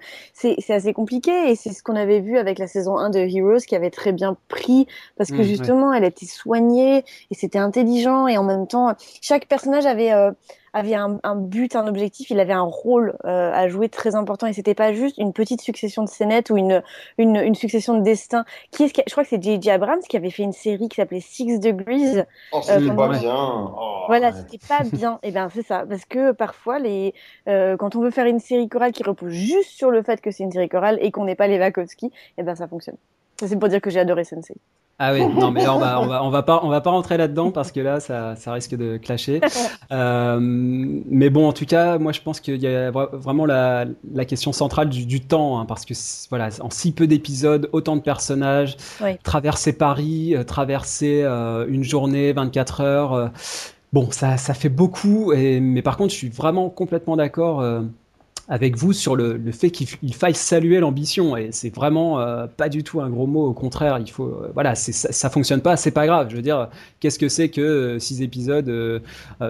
Assez 0.69 0.93
compliqué. 0.93 1.51
Et 1.51 1.55
c'est 1.55 1.71
ce 1.71 1.83
qu'on 1.83 1.95
avait 1.95 2.19
vu 2.19 2.37
avec 2.37 2.59
la 2.59 2.67
saison 2.67 2.97
1 2.97 3.09
de 3.09 3.19
Heroes 3.19 3.65
qui 3.67 3.75
avait 3.75 3.89
très 3.89 4.11
bien 4.11 4.37
pris 4.47 4.87
parce 5.17 5.31
que 5.31 5.41
mmh, 5.41 5.43
justement, 5.43 5.89
ouais. 5.89 5.97
elle 5.97 6.05
était 6.05 6.25
soignée 6.25 7.03
et 7.31 7.35
c'était 7.35 7.59
intelligent. 7.59 8.27
Et 8.27 8.37
en 8.37 8.43
même 8.43 8.67
temps, 8.67 8.93
chaque 9.21 9.47
personnage 9.47 9.85
avait 9.85 10.11
avait 10.73 10.95
un, 10.95 11.19
but, 11.35 11.75
un 11.75 11.87
objectif, 11.87 12.29
il 12.29 12.39
avait 12.39 12.53
un 12.53 12.61
rôle 12.61 13.15
euh, 13.25 13.51
à 13.53 13.67
jouer 13.67 13.89
très 13.89 14.15
important 14.15 14.47
et 14.47 14.53
c'était 14.53 14.75
pas 14.75 14.93
juste 14.93 15.17
une 15.17 15.33
petite 15.33 15.61
succession 15.61 16.03
de 16.03 16.09
scénettes 16.09 16.49
ou 16.49 16.57
une, 16.57 16.83
une, 17.17 17.55
succession 17.55 17.97
de 17.97 18.03
destins. 18.03 18.45
Qui 18.71 18.83
est 18.83 19.03
je 19.07 19.11
crois 19.11 19.23
que 19.23 19.29
c'est 19.29 19.41
J.J. 19.41 19.69
Abrams 19.69 20.01
qui 20.07 20.17
avait 20.17 20.29
fait 20.29 20.43
une 20.43 20.53
série 20.53 20.89
qui 20.89 20.95
s'appelait 20.95 21.21
Six 21.21 21.59
Degrees. 21.59 22.23
Oh, 22.51 22.59
c'était 22.61 22.93
pas 22.93 23.09
bien. 23.09 23.73
Oh, 23.77 24.03
voilà, 24.07 24.31
c'était 24.33 24.59
pas 24.65 24.83
bien. 24.83 25.19
Et 25.23 25.29
eh 25.29 25.31
ben 25.31 25.49
c'est 25.53 25.65
ça, 25.65 25.85
parce 25.87 26.05
que 26.05 26.31
parfois 26.31 26.79
les, 26.79 27.13
euh, 27.47 27.77
quand 27.77 27.95
on 27.95 28.01
veut 28.01 28.11
faire 28.11 28.25
une 28.25 28.39
série 28.39 28.69
chorale 28.69 28.91
qui 28.91 29.03
repose 29.03 29.31
juste 29.31 29.71
sur 29.71 29.91
le 29.91 30.01
fait 30.01 30.21
que 30.21 30.31
c'est 30.31 30.43
une 30.43 30.51
série 30.51 30.69
chorale 30.69 30.97
et 31.01 31.11
qu'on 31.11 31.25
n'est 31.25 31.35
pas 31.35 31.47
les 31.47 31.59
Wachowski, 31.59 32.07
et 32.07 32.11
eh 32.39 32.43
ben 32.43 32.55
ça 32.55 32.67
fonctionne. 32.67 32.97
Ça 33.39 33.47
c'est 33.47 33.57
pour 33.57 33.69
dire 33.69 33.81
que 33.81 33.89
j'ai 33.89 33.99
adoré 33.99 34.23
Sensei. 34.23 34.55
Ah 34.99 35.13
oui, 35.13 35.19
non 35.35 35.51
mais 35.51 35.67
on 35.67 35.77
va, 35.77 36.01
on 36.01 36.07
va, 36.07 36.23
on 36.23 36.29
va 36.29 36.41
pas, 36.43 36.61
on 36.63 36.69
va 36.69 36.81
pas 36.81 36.89
rentrer 36.89 37.17
là-dedans 37.17 37.51
parce 37.51 37.71
que 37.71 37.79
là, 37.79 37.99
ça, 37.99 38.35
ça 38.35 38.53
risque 38.53 38.75
de 38.75 38.97
clasher. 38.97 39.41
Euh, 39.89 40.37
mais 40.41 41.29
bon, 41.29 41.47
en 41.47 41.53
tout 41.53 41.65
cas, 41.65 41.97
moi, 41.97 42.11
je 42.11 42.19
pense 42.19 42.41
qu'il 42.41 42.57
y 42.57 42.67
a 42.67 42.91
vraiment 42.91 43.45
la, 43.45 43.85
la 44.13 44.25
question 44.25 44.51
centrale 44.51 44.89
du, 44.89 45.05
du 45.05 45.21
temps, 45.21 45.59
hein, 45.59 45.65
parce 45.65 45.85
que 45.85 45.93
voilà, 46.29 46.49
en 46.59 46.69
si 46.69 46.91
peu 46.91 47.07
d'épisodes, 47.07 47.69
autant 47.71 47.95
de 47.95 48.01
personnages, 48.01 48.75
traverser 49.23 49.71
Paris, 49.71 50.35
euh, 50.35 50.43
traverser 50.43 51.21
euh, 51.23 51.65
une 51.69 51.85
journée, 51.85 52.33
24 52.33 52.81
heures. 52.81 53.31
Bon, 53.93 54.11
ça, 54.11 54.35
ça 54.35 54.53
fait 54.53 54.67
beaucoup. 54.67 55.31
Et, 55.31 55.61
mais 55.61 55.81
par 55.81 55.95
contre, 55.95 56.11
je 56.11 56.17
suis 56.17 56.29
vraiment 56.29 56.69
complètement 56.69 57.15
d'accord 57.15 57.63
avec 58.49 58.77
vous 58.77 58.93
sur 58.93 59.15
le, 59.15 59.35
le 59.35 59.51
fait 59.51 59.71
qu'il 59.71 60.13
faille 60.13 60.33
saluer 60.33 60.79
l'ambition. 60.79 61.35
Et 61.35 61.49
c'est 61.51 61.73
vraiment 61.73 62.19
euh, 62.19 62.47
pas 62.47 62.69
du 62.69 62.83
tout 62.83 63.01
un 63.01 63.09
gros 63.09 63.27
mot. 63.27 63.45
Au 63.45 63.53
contraire 63.53 63.99
il 63.99 64.09
faut 64.09 64.25
euh, 64.25 64.51
voilà 64.53 64.75
ça, 64.75 65.11
ça, 65.11 65.29
fonctionne 65.29 65.61
pas 65.61 65.75
c'est 65.75 65.91
pas 65.91 66.05
grave. 66.05 66.27
Je 66.29 66.35
veux 66.35 66.41
dire 66.41 66.69
qu'est-ce 66.99 67.19
que 67.19 67.27
c'est 67.27 67.49
que 67.49 67.61
euh, 67.61 67.99
six 67.99 68.21
épisodes 68.21 68.69
euh, 68.69 68.99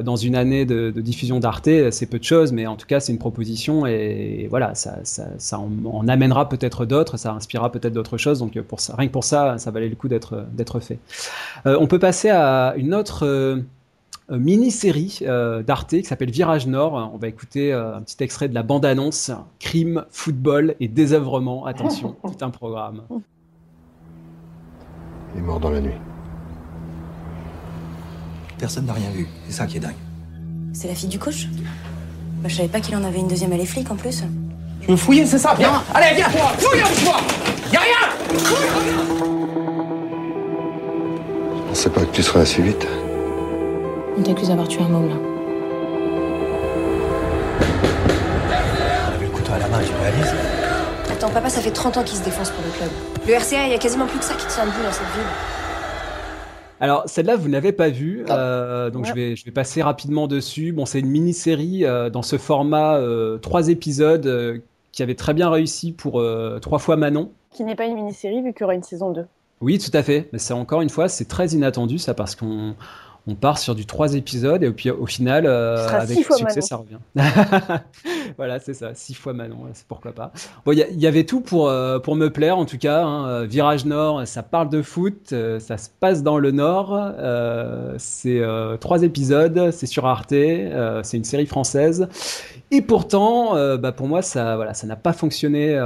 dans 0.03 0.15
une 0.15 0.35
année 0.35 0.65
de, 0.65 0.91
de 0.91 1.01
diffusion 1.01 1.39
d'Arte? 1.39 1.69
C'est 1.91 2.07
peu 2.07 2.19
de 2.19 2.23
choses 2.23 2.51
mais 2.51 2.65
en 2.65 2.75
tout 2.75 2.87
cas 2.87 2.99
c'est 2.99 3.11
une 3.11 3.19
proposition 3.19 3.85
et, 3.85 4.47
voilà 4.49 4.73
ça, 4.75 4.99
ça, 5.03 5.27
ça 5.37 5.59
en, 5.59 6.07
amènera 6.07 6.49
peut-être 6.49 6.85
d'autres 6.85 7.17
ça 7.17 7.33
inspirera 7.33 7.71
peut-être 7.71 7.93
d'autres 7.93 8.17
choses. 8.17 8.39
Donc 8.39 8.59
pour 8.61 8.79
ça 8.79 8.95
rien 8.97 9.07
que 9.07 9.13
pour 9.13 9.23
ça 9.23 9.57
ça 9.57 9.71
valait 9.71 9.89
le 9.89 9.95
coup 9.95 10.07
d'être 10.07 10.45
d'être 10.53 10.79
fait. 10.79 10.99
On 11.65 11.87
peut 11.87 11.99
passer 11.99 12.29
à 12.29 12.73
une 12.77 12.93
autre 12.93 13.63
mini-série 14.29 15.19
euh, 15.21 15.63
d'Arte 15.63 15.89
qui 15.89 16.03
s'appelle 16.03 16.31
Virage 16.31 16.67
Nord. 16.67 17.11
On 17.13 17.17
va 17.17 17.27
écouter 17.27 17.71
euh, 17.73 17.95
un 17.95 18.01
petit 18.01 18.21
extrait 18.23 18.49
de 18.49 18.53
la 18.53 18.63
bande-annonce 18.63 19.31
Crime, 19.59 20.05
football 20.11 20.75
et 20.79 20.87
désœuvrement. 20.87 21.65
Attention, 21.65 22.15
c'est 22.29 22.43
un 22.43 22.49
programme. 22.49 23.03
Il 25.33 25.39
est 25.39 25.43
mort 25.43 25.59
dans 25.59 25.69
la 25.69 25.81
nuit. 25.81 25.93
Personne 28.57 28.85
n'a 28.85 28.93
rien 28.93 29.09
vu. 29.11 29.27
C'est 29.45 29.53
ça 29.53 29.67
qui 29.67 29.77
est 29.77 29.81
dingue. 29.81 29.95
C'est 30.73 30.87
la 30.87 30.95
fille 30.95 31.09
du 31.09 31.19
coach? 31.19 31.47
Bah, 32.41 32.49
Je 32.49 32.55
savais 32.55 32.67
pas 32.67 32.79
qu'il 32.79 32.95
en 32.95 33.03
avait 33.03 33.19
une 33.19 33.27
deuxième 33.27 33.53
à 33.53 33.57
les 33.57 33.65
flics 33.65 33.89
en 33.91 33.95
plus. 33.95 34.23
Tu 34.81 34.87
veux 34.87 34.97
fouiller, 34.97 35.25
c'est 35.25 35.37
ça? 35.37 35.53
Viens 35.57 35.83
Allez, 35.93 36.15
viens 36.15 36.29
Fouille 36.29 36.79
avec 36.79 37.03
moi 37.03 37.17
Y'a 37.71 37.79
rien 37.79 37.95
Je 41.55 41.67
pensais 41.67 41.89
pas 41.89 42.01
que 42.01 42.15
tu 42.15 42.23
serais 42.23 42.41
assez 42.41 42.61
vite. 42.61 42.87
On 44.17 44.23
t'accuse 44.23 44.47
d'avoir 44.47 44.67
tué 44.67 44.81
un 44.81 44.87
môme, 44.87 45.09
là. 45.09 45.15
On 49.09 49.13
avait 49.13 49.25
le 49.25 49.31
couteau 49.31 49.51
à 49.53 49.59
la 49.59 49.67
main, 49.67 49.79
tu 49.79 49.93
réalises 49.93 50.33
Attends, 51.11 51.29
papa, 51.29 51.49
ça 51.49 51.61
fait 51.61 51.71
30 51.71 51.97
ans 51.97 52.03
qu'il 52.03 52.17
se 52.17 52.23
défonce 52.23 52.49
pour 52.49 52.63
le 52.65 52.71
club. 52.71 52.89
Le 53.27 53.33
RCA, 53.35 53.67
il 53.67 53.71
y 53.71 53.75
a 53.75 53.77
quasiment 53.77 54.07
plus 54.07 54.17
que 54.17 54.25
ça 54.25 54.33
qui 54.33 54.47
tient 54.47 54.65
debout 54.65 54.81
dans 54.83 54.91
cette 54.91 55.13
ville. 55.13 55.23
Alors 56.79 57.03
celle-là 57.07 57.35
vous 57.35 57.49
n'avez 57.49 57.71
pas 57.71 57.89
vue, 57.89 58.23
ah. 58.29 58.37
euh, 58.37 58.89
donc 58.91 59.05
je 59.05 59.13
vais 59.13 59.35
je 59.35 59.43
vais 59.45 59.51
passer 59.51 59.81
rapidement 59.81 60.27
dessus. 60.27 60.73
Bon 60.73 60.85
c'est 60.85 60.99
une 60.99 61.09
mini-série 61.09 61.85
euh, 61.85 62.11
dans 62.11 62.21
ce 62.21 62.37
format 62.37 62.97
euh, 62.97 63.39
trois 63.39 63.69
épisodes 63.69 64.27
euh, 64.27 64.59
qui 64.91 65.01
avait 65.01 65.15
très 65.15 65.33
bien 65.33 65.49
réussi 65.49 65.91
pour 65.91 66.19
euh, 66.19 66.59
trois 66.59 66.77
fois 66.77 66.95
Manon. 66.95 67.31
Qui 67.49 67.63
n'est 67.63 67.75
pas 67.75 67.87
une 67.87 67.95
mini-série 67.95 68.43
vu 68.43 68.53
qu'il 68.53 68.61
y 68.61 68.63
aura 68.65 68.75
une 68.75 68.83
saison 68.83 69.09
2. 69.11 69.25
Oui 69.59 69.79
tout 69.79 69.89
à 69.91 70.03
fait, 70.03 70.29
mais 70.31 70.37
c'est 70.37 70.53
encore 70.53 70.81
une 70.81 70.89
fois 70.89 71.07
c'est 71.07 71.25
très 71.25 71.47
inattendu 71.47 71.97
ça 71.97 72.13
parce 72.13 72.35
qu'on 72.35 72.75
on 73.27 73.35
part 73.35 73.57
sur 73.57 73.75
du 73.75 73.85
trois 73.85 74.15
épisodes 74.15 74.63
et 74.63 74.71
puis 74.71 74.89
au 74.89 75.05
final, 75.05 75.45
euh, 75.45 75.87
avec 75.89 76.17
succès, 76.17 76.61
ça 76.61 76.77
revient. 76.77 76.97
voilà, 78.37 78.59
c'est 78.59 78.73
ça, 78.73 78.91
six 78.93 79.13
fois 79.13 79.33
Manon, 79.33 79.57
c'est 79.73 79.85
pourquoi 79.85 80.13
pas. 80.13 80.31
Bon, 80.65 80.71
il 80.71 80.99
y, 80.99 81.07
avait 81.07 81.25
tout 81.25 81.41
pour 81.41 81.67
euh, 81.67 81.99
pour 81.99 82.15
me 82.15 82.29
plaire 82.29 82.57
en 82.57 82.65
tout 82.65 82.77
cas. 82.77 83.03
Hein. 83.03 83.45
Virage 83.45 83.85
Nord, 83.85 84.25
ça 84.25 84.43
parle 84.43 84.69
de 84.69 84.81
foot, 84.81 85.33
euh, 85.33 85.59
ça 85.59 85.77
se 85.77 85.89
passe 85.99 86.23
dans 86.23 86.37
le 86.37 86.51
Nord. 86.51 86.97
c'est 87.97 88.41
trois 88.79 89.03
épisodes, 89.03 89.71
c'est 89.71 89.87
sur 89.87 90.05
Arte, 90.05 90.29
c'est 90.29 91.17
une 91.17 91.25
série 91.25 91.47
française. 91.47 92.07
Et 92.71 92.81
pourtant, 92.81 93.55
bah, 93.77 93.91
pour 93.91 94.07
moi, 94.07 94.21
ça 94.21 94.55
voilà, 94.55 94.73
ça 94.73 94.87
n'a 94.87 94.95
pas 94.95 95.13
fonctionné 95.13 95.77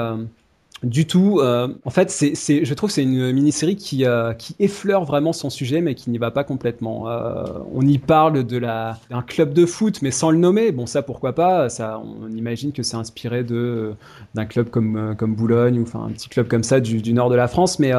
du 0.84 1.06
tout. 1.06 1.40
Euh, 1.40 1.68
en 1.86 1.90
fait, 1.92 2.10
je 2.12 2.74
trouve 2.74 2.90
que 2.90 2.94
c'est 2.94 3.04
une 3.04 3.32
mini-série 3.32 3.76
qui, 3.76 4.06
euh, 4.06 4.34
qui 4.34 4.56
effleure 4.60 5.06
vraiment 5.06 5.32
son 5.34 5.50
sujet, 5.50 5.82
mais 5.82 5.94
qui 5.94 6.10
n'y 6.10 6.18
va 6.18 6.32
pas 6.32 6.44
complètement. 6.44 7.08
Euh, 7.08 7.44
on 7.74 7.82
y 7.82 8.00
parle 8.00 8.44
de 8.46 8.58
la, 8.58 8.98
d'un 9.10 9.22
club 9.22 9.54
de 9.54 9.66
foot, 9.66 10.02
mais 10.02 10.12
sans 10.12 10.32
le 10.32 10.38
nommer. 10.38 10.72
Bon, 10.72 10.88
ça, 10.88 11.04
pourquoi 11.04 11.34
pas? 11.34 11.68
On 11.80 12.30
imagine 12.36 12.72
que 12.72 12.82
c'est 12.82 12.98
inspiré 12.98 13.44
d'un 13.44 14.46
club 14.46 14.70
comme 14.70 15.36
Boulogne 15.36 15.80
ou 15.80 15.84
enfin 15.84 16.06
un 16.06 16.12
petit 16.12 16.30
club 16.30 16.48
comme 16.48 16.64
ça 16.64 16.80
du, 16.80 17.14
nord 17.14 17.30
de 17.30 17.36
la 17.36 17.48
France. 17.48 17.78
Mais 17.78 17.92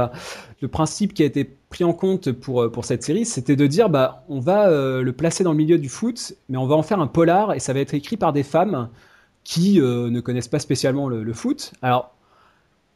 le 0.61 0.69
principe 0.69 1.15
qui 1.15 1.23
a 1.23 1.27
été 1.27 1.49
pris 1.71 1.85
en 1.85 1.93
compte 1.93 2.33
pour 2.33 2.71
pour 2.71 2.85
cette 2.85 3.05
série, 3.05 3.25
c'était 3.25 3.57
de 3.57 3.67
dire, 3.67 3.91
bah, 3.91 4.25
on 4.29 4.41
va 4.41 4.69
le 4.71 5.13
placer 5.13 5.45
dans 5.45 5.53
le 5.53 5.59
milieu 5.59 5.79
du 5.79 5.89
foot, 5.89 6.35
mais 6.49 6.59
on 6.59 6.67
va 6.67 6.75
en 6.75 6.83
faire 6.83 7.01
un 7.01 7.07
polar 7.07 7.55
et 7.55 7.61
ça 7.61 7.73
va 7.73 7.81
être 7.81 7.95
écrit 7.95 8.17
par 8.17 8.33
des 8.33 8.43
femmes 8.43 8.89
qui 9.45 9.81
ne 9.81 10.21
connaissent 10.21 10.49
pas 10.49 10.59
spécialement 10.59 11.09
le, 11.09 11.23
le 11.23 11.33
foot. 11.33 11.73
Alors 11.83 12.12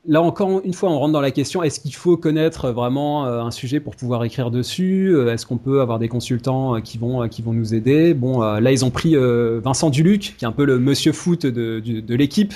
là 0.09 0.23
encore 0.23 0.61
une 0.65 0.73
fois, 0.73 0.91
on 0.91 0.99
rentre 0.99 1.13
dans 1.13 1.21
la 1.21 1.31
question 1.31 1.63
est-ce 1.63 1.81
qu'il 1.81 1.95
faut 1.95 2.17
connaître 2.17 2.71
vraiment 2.71 3.27
euh, 3.27 3.41
un 3.41 3.51
sujet 3.51 3.81
pour 3.81 3.97
pouvoir 3.97 4.25
écrire 4.25 4.51
dessus 4.51 5.15
euh, 5.15 5.33
Est-ce 5.33 5.47
qu'on 5.47 5.59
peut 5.59 5.81
avoir 5.81 5.99
des 5.99 6.09
consultants 6.09 6.77
euh, 6.77 6.81
qui 6.81 6.99
vont 6.99 7.29
qui 7.29 7.43
vont 7.43 7.53
nous 7.53 7.75
aider? 7.75 8.15
Bon, 8.15 8.41
là 8.41 8.73
ils 8.73 8.85
ont 8.85 8.91
pris 8.91 9.15
Vincent 9.17 9.91
Duluc, 9.91 10.35
qui 10.39 10.45
est 10.45 10.49
un 10.49 10.53
peu 10.53 10.65
le 10.65 10.79
monsieur 10.79 11.13
foot 11.13 11.47
de, 11.47 12.15
l'équipe, 12.15 12.55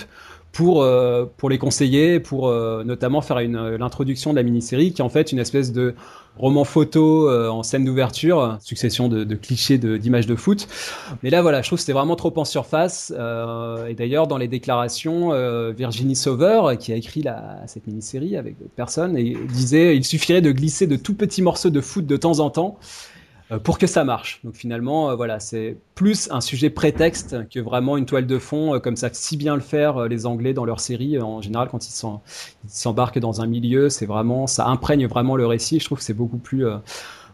pour 0.53 0.87
pour 1.37 1.51
les 1.51 1.59
conseiller, 1.59 2.21
pour 2.21 2.51
notamment 2.85 3.21
faire 3.21 3.41
l'introduction 3.41 4.31
de 4.31 4.37
la 4.37 4.43
mini-série, 4.43 4.93
qui 4.93 5.03
est 5.03 5.05
en 5.05 5.09
fait 5.09 5.33
une 5.33 5.39
espèce 5.39 5.73
de 5.73 5.95
roman 6.41 6.65
photo 6.65 7.29
euh, 7.29 7.49
en 7.49 7.63
scène 7.63 7.85
d'ouverture, 7.85 8.57
succession 8.61 9.09
de, 9.09 9.25
de 9.25 9.35
clichés 9.35 9.77
d'images 9.77 10.27
de, 10.27 10.35
foot. 10.35 10.69
Mais 11.23 11.29
là, 11.29 11.43
voilà, 11.43 11.61
je 11.61 11.69
trouve 11.69 11.77
que 11.77 11.81
c'était 11.81 11.93
vraiment 11.93 12.17
trop 12.17 12.33
en 12.37 12.47
surface. 12.47 13.13
Euh, 13.17 13.87
et 13.89 13.95
d'ailleurs, 13.95 14.27
dans 14.27 14.39
les 14.39 14.49
déclarations, 14.49 15.33
euh, 15.33 15.73
Virginie 15.77 16.17
Sauveur, 16.17 16.79
qui 16.79 16.93
a 16.93 16.97
écrit 16.97 17.25
cette 17.67 17.87
mini-série 17.87 18.37
avec 18.37 18.59
d'autres 18.59 18.75
personnes, 18.75 19.19
et 19.19 19.37
disait 19.53 19.97
il 19.97 20.05
suffirait 20.05 20.41
de 20.41 20.53
glisser 20.53 20.87
de 20.87 20.97
tout 20.97 21.15
petits 21.15 21.43
morceaux 21.43 21.71
de 21.71 21.81
foot 21.81 22.07
de 22.07 22.17
temps 22.17 22.41
en 22.41 22.49
temps 22.49 22.79
pour 23.59 23.79
que 23.79 23.87
ça 23.87 24.05
marche. 24.05 24.41
Donc 24.45 24.55
finalement, 24.55 25.11
euh, 25.11 25.17
voilà, 25.17 25.41
c'est 25.41 25.77
plus 25.95 26.31
un 26.31 26.41
sujet 26.41 26.71
prétexte 26.71 27.37
que 27.49 27.61
vraiment 27.61 27.97
une 27.97 28.07
toile 28.07 28.27
de 28.27 28.39
fond, 28.39 28.75
euh, 28.75 28.79
comme 28.79 28.97
ça 28.97 29.09
si 29.13 29.37
bien 29.37 29.55
le 29.55 29.61
faire 29.61 30.07
les 30.07 30.27
Anglais 30.27 30.55
dans 30.55 30.65
leur 30.65 30.81
série. 30.81 31.19
En 31.21 31.41
général, 31.43 31.69
quand 31.71 31.87
ils 31.87 32.19
s'embarquent 32.69 33.19
dans 33.19 33.41
un 33.41 33.47
milieu, 33.47 33.89
c'est 33.91 34.07
vraiment, 34.07 34.47
ça 34.47 34.67
imprègne 34.67 35.07
vraiment 35.07 35.37
le 35.37 35.47
récit. 35.47 35.81
Je 35.81 35.85
trouve 35.85 35.99
que 35.99 36.05
c'est 36.05 36.15
beaucoup 36.15 36.39
plus 36.39 36.67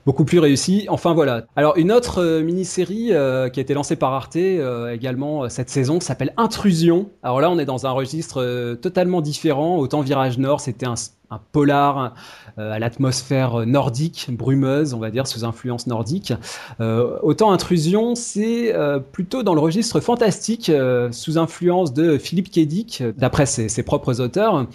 beaucoup 0.07 0.25
plus 0.25 0.39
réussi. 0.39 0.87
Enfin 0.89 1.14
voilà. 1.14 1.47
Alors 1.57 1.77
une 1.77 1.91
autre 1.91 2.41
mini-série 2.41 3.07
qui 3.09 3.12
a 3.12 3.47
été 3.61 3.75
lancée 3.75 3.97
par 3.97 4.12
Arte 4.12 4.37
également 4.37 5.49
cette 5.49 5.69
saison 5.69 5.99
s'appelle 5.99 6.33
Intrusion. 6.37 7.11
Alors 7.25 7.41
là 7.41 7.51
on 7.51 7.59
est 7.59 7.64
dans 7.64 7.87
un 7.87 7.91
registre 7.91 8.77
totalement 8.81 9.21
différent. 9.21 9.77
Autant 9.79 10.03
Virage 10.03 10.39
Nord 10.39 10.61
c'était 10.61 10.87
un, 10.87 10.95
un 11.31 11.41
polar 11.53 12.14
euh, 12.59 12.72
à 12.72 12.79
l'atmosphère 12.79 13.66
nordique, 13.66 14.29
brumeuse, 14.31 14.95
on 14.95 14.99
va 14.99 15.11
dire, 15.11 15.27
sous 15.27 15.45
influence 15.45 15.87
nordique. 15.87 16.33
Euh, 16.81 17.18
autant 17.22 17.53
Intrusion, 17.53 18.14
c'est 18.14 18.74
euh, 18.74 18.99
plutôt 18.99 19.43
dans 19.43 19.55
le 19.55 19.61
registre 19.61 20.01
fantastique, 20.01 20.70
sous 21.11 21.39
influence 21.39 21.93
de 21.93 22.18
Philippe 22.18 22.51
Kédic, 22.51 23.03
d'après 23.16 23.47
ses, 23.47 23.68
ses, 23.68 23.83
propres 23.83 24.20
auteurs. 24.20 24.66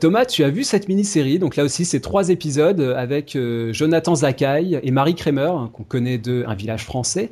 Thomas, 0.00 0.24
tu 0.24 0.42
as 0.42 0.48
vu 0.48 0.64
cette 0.64 0.88
mini-série, 0.88 1.38
donc 1.38 1.54
là 1.56 1.62
aussi 1.62 1.84
c'est 1.84 2.00
trois 2.00 2.30
épisodes 2.30 2.80
avec 2.96 3.36
Jonathan 3.72 4.14
Zakaï 4.14 4.80
et 4.82 4.90
Marie 4.90 5.14
Kremer, 5.14 5.52
qu'on 5.74 5.82
connaît 5.82 6.16
de 6.16 6.44
Un 6.48 6.54
village 6.54 6.84
français. 6.84 7.30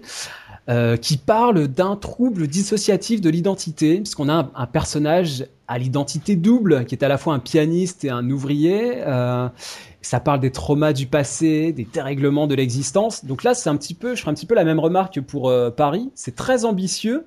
Euh, 0.71 0.97
qui 0.97 1.19
parle 1.19 1.69
d'un 1.69 1.95
trouble 1.95 2.47
dissociatif 2.47 3.21
de 3.21 3.29
l'identité, 3.29 3.97
puisqu'on 3.97 4.31
a 4.31 4.51
un, 4.55 4.67
personnage 4.67 5.45
à 5.69 5.77
l'identité 5.77 6.37
double, 6.37 6.87
qui 6.87 6.95
est 6.95 7.05
à 7.05 7.09
la 7.09 7.19
fois 7.19 7.35
un 7.35 7.39
pianiste 7.39 8.03
et 8.07 8.09
un 8.09 8.31
ouvrier. 8.31 9.03
Euh, 9.07 9.47
ça 10.01 10.21
parle 10.21 10.41
des 10.41 10.51
traumas 10.51 10.95
du 10.95 11.07
passé, 11.07 11.73
des 11.73 11.87
dérèglements 11.93 12.47
de 12.47 12.55
l'existence. 12.55 13.27
Donc 13.27 13.45
là, 13.45 13.53
c'est 13.53 13.69
un 13.69 13.77
petit 13.77 13.93
peu, 13.93 14.15
je 14.15 14.23
ferai 14.23 14.31
un 14.31 14.35
petit 14.35 14.47
peu 14.47 14.55
la 14.55 14.65
même 14.65 14.79
remarque 14.79 15.17
que 15.17 15.21
pour 15.21 15.51
euh, 15.51 15.69
Paris. 15.69 16.11
C'est 16.15 16.35
très 16.35 16.65
ambitieux. 16.65 17.27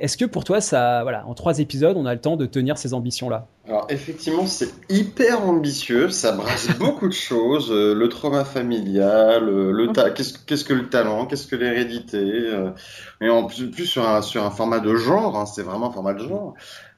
Est-ce 0.00 0.16
que 0.16 0.24
pour 0.24 0.44
toi, 0.44 0.60
ça, 0.60 1.02
voilà, 1.02 1.26
en 1.26 1.34
trois 1.34 1.58
épisodes, 1.58 1.96
on 1.96 2.06
a 2.06 2.14
le 2.14 2.20
temps 2.20 2.36
de 2.36 2.46
tenir 2.46 2.78
ces 2.78 2.94
ambitions-là? 2.94 3.46
Alors 3.68 3.86
effectivement, 3.90 4.46
c'est 4.46 4.70
hyper 4.88 5.44
ambitieux, 5.44 6.08
ça 6.08 6.32
brasse 6.32 6.68
beaucoup 6.78 7.06
de 7.06 7.12
choses, 7.12 7.70
euh, 7.70 7.94
le 7.94 8.08
trauma 8.08 8.44
familial, 8.44 9.48
euh, 9.48 9.70
le 9.70 9.92
ta- 9.92 10.10
qu'est-ce 10.10 10.38
qu'est-ce 10.38 10.64
que 10.64 10.72
le 10.72 10.88
talent, 10.88 11.26
qu'est-ce 11.26 11.46
que 11.46 11.54
l'hérédité, 11.54 12.16
euh, 12.18 12.70
mais 13.20 13.28
en 13.28 13.44
plus, 13.44 13.70
plus 13.70 13.86
sur 13.86 14.08
un 14.08 14.22
sur 14.22 14.42
un 14.44 14.50
format 14.50 14.80
de 14.80 14.96
genre, 14.96 15.36
hein, 15.38 15.46
c'est 15.46 15.62
vraiment 15.62 15.90
un 15.90 15.92
format 15.92 16.14
de 16.14 16.26
genre. 16.26 16.54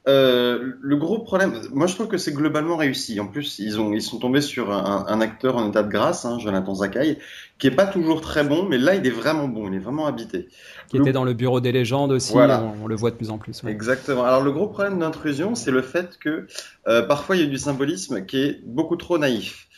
Euh, 0.08 0.72
le 0.80 0.96
gros 0.96 1.20
problème, 1.20 1.52
moi 1.72 1.86
je 1.86 1.94
trouve 1.94 2.08
que 2.08 2.18
c'est 2.18 2.32
globalement 2.32 2.76
réussi. 2.76 3.20
En 3.20 3.28
plus, 3.28 3.60
ils 3.60 3.80
ont 3.80 3.92
ils 3.92 4.02
sont 4.02 4.18
tombés 4.18 4.40
sur 4.40 4.72
un, 4.72 5.04
un 5.06 5.20
acteur 5.20 5.56
en 5.56 5.68
état 5.68 5.84
de 5.84 5.88
grâce, 5.90 6.24
hein, 6.24 6.38
Jonathan 6.40 6.74
Zakaï, 6.74 7.18
qui 7.58 7.68
est 7.68 7.70
pas 7.70 7.86
toujours 7.86 8.20
très 8.20 8.42
bon, 8.42 8.64
mais 8.68 8.78
là 8.78 8.96
il 8.96 9.06
est 9.06 9.10
vraiment 9.10 9.46
bon, 9.46 9.68
il 9.68 9.74
est 9.74 9.78
vraiment 9.78 10.06
habité. 10.06 10.48
Qui 10.88 10.96
Le- 10.96 11.02
était 11.04 11.12
dans 11.12 11.22
le 11.24 11.34
bureau 11.34 11.60
des 11.60 11.70
légendes 11.70 12.10
aussi, 12.10 12.32
Voilà. 12.32 12.62
on, 12.62 12.82
on 12.82 12.86
le 12.88 12.96
voit 12.96 13.12
de 13.12 13.16
plus 13.16 13.30
en 13.30 13.38
plus. 13.38 13.62
ouais. 13.62 13.70
Exactement. 13.70 14.24
Alors 14.24 14.42
le 14.42 14.50
gros 14.50 14.66
problème 14.66 14.98
d'intrusion, 14.98 15.54
c'est 15.54 15.70
le 15.70 15.82
fait 15.82 16.18
que 16.18 16.46
euh, 16.88 17.02
parfois 17.02 17.36
il 17.36 17.42
y 17.42 17.44
a 17.44 17.48
du 17.48 17.58
symbolisme 17.58 18.26
qui 18.26 18.38
est 18.38 18.60
beaucoup 18.66 18.96
trop 18.96 19.18
naïf. 19.18 19.68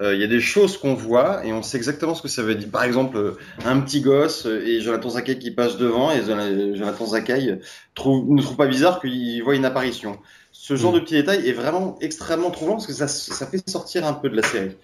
Euh, 0.00 0.14
Il 0.14 0.20
y 0.20 0.24
a 0.24 0.26
des 0.26 0.40
choses 0.40 0.78
qu'on 0.78 0.94
voit 0.94 1.44
et 1.44 1.52
on 1.52 1.62
sait 1.62 1.76
exactement 1.76 2.14
ce 2.14 2.22
que 2.22 2.28
ça 2.28 2.42
veut 2.42 2.54
dire. 2.54 2.70
Par 2.70 2.82
exemple, 2.84 3.16
euh, 3.18 3.36
un 3.66 3.78
petit 3.80 4.00
gosse 4.00 4.46
euh, 4.46 4.64
et 4.66 4.80
Jonathan 4.80 5.10
Zakai 5.10 5.38
qui 5.38 5.50
passe 5.50 5.76
devant 5.76 6.10
et 6.10 6.22
Jonathan 6.24 7.04
Zakai 7.06 7.58
trouve, 7.94 8.30
ne 8.30 8.40
trouve 8.40 8.56
pas 8.56 8.66
bizarre 8.66 9.00
qu'il 9.00 9.42
voit 9.42 9.54
une 9.54 9.66
apparition. 9.66 10.18
Ce 10.50 10.76
genre 10.76 10.92
Mm. 10.92 10.94
de 10.94 11.00
petits 11.00 11.14
détails 11.14 11.46
est 11.48 11.52
vraiment 11.52 11.98
extrêmement 12.00 12.50
troublant 12.50 12.74
parce 12.76 12.86
que 12.86 12.92
ça, 12.94 13.06
ça 13.06 13.46
fait 13.46 13.68
sortir 13.68 14.06
un 14.06 14.14
peu 14.14 14.30
de 14.30 14.36
la 14.36 14.42
série. 14.42 14.76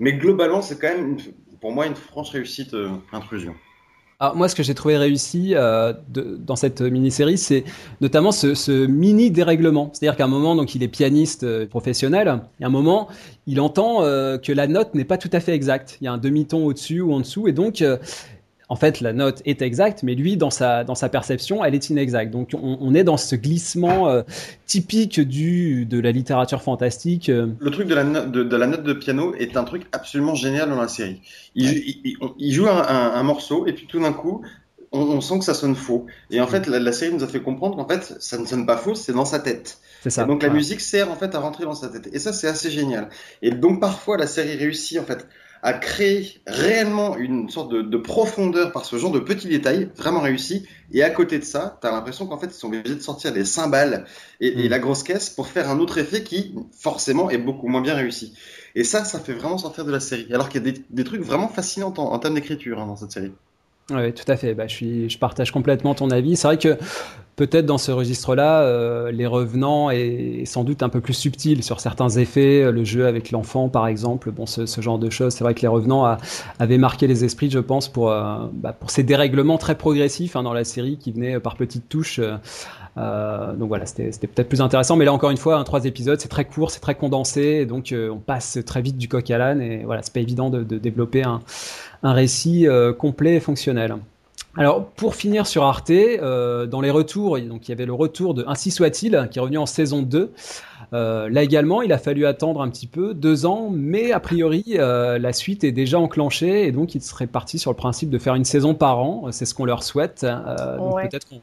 Mais 0.00 0.14
globalement, 0.14 0.62
c'est 0.62 0.78
quand 0.80 0.88
même, 0.88 1.10
une- 1.10 1.20
pour 1.60 1.72
moi, 1.72 1.86
une 1.86 1.94
franche 1.96 2.30
réussite 2.30 2.72
euh, 2.74 2.88
intrusion. 3.12 3.54
Moi, 4.34 4.48
ce 4.48 4.54
que 4.54 4.62
j'ai 4.62 4.74
trouvé 4.74 4.96
réussi 4.96 5.52
euh, 5.54 5.92
dans 6.08 6.56
cette 6.56 6.80
mini-série, 6.80 7.38
c'est 7.38 7.64
notamment 8.00 8.32
ce, 8.32 8.86
mini 8.86 9.30
dérèglement. 9.30 9.90
C'est-à-dire 9.92 10.16
qu'à 10.16 10.24
un 10.24 10.28
moment, 10.28 10.54
donc, 10.54 10.74
il 10.74 10.82
est 10.82 10.88
pianiste 10.88 11.44
euh, 11.44 11.66
professionnel, 11.66 12.40
et 12.60 12.64
à 12.64 12.66
un 12.66 12.70
moment, 12.70 13.08
il 13.46 13.60
entend 13.60 14.02
euh, 14.02 14.38
que 14.38 14.52
la 14.52 14.66
note 14.66 14.94
n'est 14.94 15.04
pas 15.04 15.18
tout 15.18 15.30
à 15.32 15.40
fait 15.40 15.52
exacte. 15.52 15.98
Il 16.00 16.04
y 16.04 16.08
a 16.08 16.12
un 16.12 16.18
demi-ton 16.18 16.64
au-dessus 16.64 17.00
ou 17.00 17.12
en 17.12 17.20
dessous, 17.20 17.48
et 17.48 17.52
donc, 17.52 17.82
en 18.74 18.76
fait, 18.76 19.00
la 19.00 19.12
note 19.12 19.40
est 19.44 19.62
exacte, 19.62 20.02
mais 20.02 20.16
lui, 20.16 20.36
dans 20.36 20.50
sa, 20.50 20.82
dans 20.82 20.96
sa 20.96 21.08
perception, 21.08 21.64
elle 21.64 21.76
est 21.76 21.90
inexacte. 21.90 22.32
Donc, 22.32 22.50
on, 22.54 22.76
on 22.80 22.92
est 22.92 23.04
dans 23.04 23.16
ce 23.16 23.36
glissement 23.36 24.08
euh, 24.08 24.22
typique 24.66 25.20
du, 25.20 25.86
de 25.86 26.00
la 26.00 26.10
littérature 26.10 26.60
fantastique. 26.60 27.28
euh, 27.28 27.46
Le 27.60 27.70
truc 27.70 27.86
de 27.86 27.94
la, 27.94 28.02
no- 28.02 28.26
de, 28.26 28.42
de 28.42 28.56
la 28.56 28.66
note 28.66 28.82
de 28.82 28.92
piano 28.92 29.32
est 29.36 29.56
un 29.56 29.62
truc 29.62 29.82
absolument 29.92 30.34
génial 30.34 30.68
dans 30.70 30.80
la 30.80 30.88
série. 30.88 31.20
Il, 31.54 31.70
il- 31.70 32.00
il- 32.04 32.16
on- 32.20 32.34
il 32.36 32.52
joue 32.52 32.66
un, 32.66 32.82
un- 32.82 33.12
un 33.14 33.22
morceau 33.22 33.64
et 33.68 33.72
puis 33.74 33.86
tout 33.86 34.00
d'un 34.00 34.12
coup, 34.12 34.42
on, 34.90 35.00
on 35.02 35.20
sent 35.20 35.38
que 35.38 35.44
ça 35.44 35.54
sonne 35.54 35.76
faux. 35.76 36.06
Et 36.32 36.40
en 36.40 36.48
fait, 36.48 36.66
la, 36.66 36.80
la 36.80 36.92
série 36.92 37.14
nous 37.14 37.22
a 37.22 37.28
fait 37.28 37.40
comprendre 37.42 37.76
qu'en 37.76 37.86
fait, 37.86 38.16
ça 38.18 38.38
ne 38.38 38.44
sonne 38.46 38.66
pas 38.66 38.76
faux, 38.76 38.96
c'est 38.96 39.12
dans 39.12 39.24
sa 39.24 39.38
tête. 39.38 39.78
C'est 40.02 40.10
ça. 40.10 40.22
Et 40.22 40.26
donc 40.26 40.42
la 40.42 40.48
musique 40.50 40.80
sert 40.80 41.10
en 41.12 41.16
fait 41.16 41.32
à 41.34 41.38
rentrer 41.38 41.62
dans 41.64 41.74
sa 41.76 41.88
tête. 41.88 42.08
Et 42.12 42.18
ça, 42.18 42.32
c'est 42.32 42.48
assez 42.48 42.70
génial. 42.72 43.08
Et 43.40 43.52
donc 43.52 43.80
parfois, 43.80 44.16
la 44.18 44.26
série 44.26 44.56
réussit 44.56 44.98
en 44.98 45.04
fait 45.04 45.26
à 45.64 45.72
créer 45.72 46.40
réellement 46.46 47.16
une 47.16 47.48
sorte 47.48 47.72
de, 47.72 47.82
de 47.82 47.96
profondeur 47.96 48.70
par 48.72 48.84
ce 48.84 48.96
genre 48.98 49.10
de 49.10 49.18
petits 49.18 49.48
détails, 49.48 49.90
vraiment 49.96 50.20
réussi. 50.20 50.66
Et 50.92 51.02
à 51.02 51.10
côté 51.10 51.38
de 51.38 51.44
ça, 51.44 51.78
t'as 51.80 51.90
l'impression 51.90 52.26
qu'en 52.26 52.38
fait, 52.38 52.48
ils 52.48 52.52
sont 52.54 52.68
obligés 52.68 52.94
de 52.94 53.00
sortir 53.00 53.32
des 53.32 53.44
cymbales 53.46 54.06
et, 54.40 54.66
et 54.66 54.68
Mm. 54.68 54.68
la 54.68 54.78
grosse 54.78 55.02
caisse 55.02 55.30
pour 55.30 55.48
faire 55.48 55.70
un 55.70 55.78
autre 55.80 55.98
effet 55.98 56.22
qui, 56.22 56.54
forcément, 56.78 57.30
est 57.30 57.38
beaucoup 57.38 57.68
moins 57.68 57.80
bien 57.82 57.94
réussi. 57.94 58.34
Et 58.74 58.84
ça, 58.84 59.04
ça 59.04 59.20
fait 59.20 59.32
vraiment 59.34 59.58
sortir 59.58 59.84
de 59.86 59.92
la 59.92 60.00
série. 60.00 60.26
Alors 60.32 60.48
qu'il 60.50 60.64
y 60.64 60.68
a 60.68 60.72
des, 60.72 60.84
des 60.90 61.04
trucs 61.04 61.22
vraiment 61.22 61.48
fascinants 61.48 61.94
en, 61.96 62.12
en 62.12 62.18
termes 62.18 62.34
d'écriture 62.34 62.80
hein, 62.80 62.86
dans 62.86 62.96
cette 62.96 63.12
série. 63.12 63.32
Oui, 63.90 64.14
tout 64.14 64.24
à 64.30 64.36
fait. 64.36 64.54
Bah, 64.54 64.66
je, 64.66 65.08
je 65.08 65.18
partage 65.18 65.50
complètement 65.50 65.94
ton 65.94 66.10
avis. 66.10 66.36
C'est 66.36 66.46
vrai 66.48 66.56
que 66.56 66.78
peut-être 67.36 67.66
dans 67.66 67.76
ce 67.76 67.92
registre-là, 67.92 68.62
euh, 68.62 69.10
Les 69.12 69.26
Revenants 69.26 69.90
est, 69.90 70.46
sans 70.46 70.64
doute 70.64 70.82
un 70.82 70.88
peu 70.88 71.02
plus 71.02 71.12
subtil 71.12 71.62
sur 71.62 71.80
certains 71.80 72.08
effets. 72.08 72.62
euh, 72.62 72.72
Le 72.72 72.82
jeu 72.84 73.06
avec 73.06 73.30
l'enfant, 73.30 73.68
par 73.68 73.86
exemple, 73.86 74.30
bon, 74.30 74.46
ce, 74.46 74.80
genre 74.80 74.98
de 74.98 75.10
choses. 75.10 75.34
C'est 75.34 75.44
vrai 75.44 75.52
que 75.52 75.60
Les 75.60 75.68
Revenants 75.68 76.06
a- 76.06 76.16
avait 76.58 76.78
marqué 76.78 77.06
les 77.06 77.24
esprits, 77.24 77.50
je 77.50 77.58
pense, 77.58 77.88
pour, 77.90 78.10
euh, 78.10 78.46
bah, 78.54 78.72
pour 78.72 78.90
ces 78.90 79.02
dérèglements 79.02 79.58
très 79.58 79.74
progressifs 79.74 80.34
hein, 80.34 80.42
dans 80.42 80.54
la 80.54 80.64
série 80.64 80.96
qui 80.96 81.12
venaient 81.12 81.38
par 81.38 81.56
petites 81.56 81.88
touches. 81.90 82.20
donc 82.96 83.68
voilà, 83.68 83.84
c'était 83.86 84.10
peut-être 84.28 84.48
plus 84.48 84.60
intéressant. 84.62 84.96
Mais 84.96 85.04
là, 85.04 85.12
encore 85.12 85.30
une 85.30 85.36
fois, 85.36 85.56
un 85.56 85.64
trois 85.64 85.84
épisodes, 85.84 86.18
c'est 86.20 86.28
très 86.28 86.44
court, 86.46 86.70
c'est 86.70 86.80
très 86.80 86.94
condensé. 86.94 87.66
Donc, 87.66 87.92
on 87.94 88.18
passe 88.18 88.58
très 88.64 88.80
vite 88.80 88.96
du 88.96 89.08
coq 89.08 89.30
à 89.30 89.36
l'âne. 89.38 89.60
Et 89.60 89.82
voilà, 89.84 90.00
c'est 90.02 90.12
pas 90.14 90.20
évident 90.20 90.48
de, 90.48 90.62
de 90.62 90.78
développer 90.78 91.22
un, 91.24 91.40
un 92.04 92.12
récit 92.12 92.68
euh, 92.68 92.92
complet 92.92 93.34
et 93.34 93.40
fonctionnel. 93.40 93.96
Alors, 94.56 94.84
pour 94.84 95.16
finir 95.16 95.48
sur 95.48 95.64
Arte, 95.64 95.90
euh, 95.90 96.66
dans 96.66 96.80
les 96.80 96.90
retours, 96.90 97.38
donc 97.40 97.66
il 97.66 97.72
y 97.72 97.74
avait 97.74 97.86
le 97.86 97.92
retour 97.92 98.34
de 98.34 98.44
Ainsi 98.46 98.70
soit-il, 98.70 99.28
qui 99.30 99.38
est 99.38 99.42
revenu 99.42 99.58
en 99.58 99.66
saison 99.66 100.02
2. 100.02 100.32
Euh, 100.92 101.28
là 101.28 101.42
également, 101.42 101.82
il 101.82 101.92
a 101.92 101.98
fallu 101.98 102.24
attendre 102.24 102.62
un 102.62 102.68
petit 102.68 102.86
peu, 102.86 103.14
deux 103.14 103.46
ans, 103.46 103.68
mais 103.72 104.12
a 104.12 104.20
priori, 104.20 104.76
euh, 104.76 105.18
la 105.18 105.32
suite 105.32 105.64
est 105.64 105.72
déjà 105.72 105.98
enclenchée 105.98 106.68
et 106.68 106.72
donc 106.72 106.94
il 106.94 107.02
serait 107.02 107.26
parti 107.26 107.58
sur 107.58 107.72
le 107.72 107.76
principe 107.76 108.10
de 108.10 108.18
faire 108.18 108.36
une 108.36 108.44
saison 108.44 108.74
par 108.74 109.00
an. 109.00 109.24
C'est 109.32 109.44
ce 109.44 109.54
qu'on 109.54 109.64
leur 109.64 109.82
souhaite. 109.82 110.24
Donc 110.78 110.94
Ouais. 110.94 111.08
peut-être 111.08 111.28
qu'on. 111.28 111.40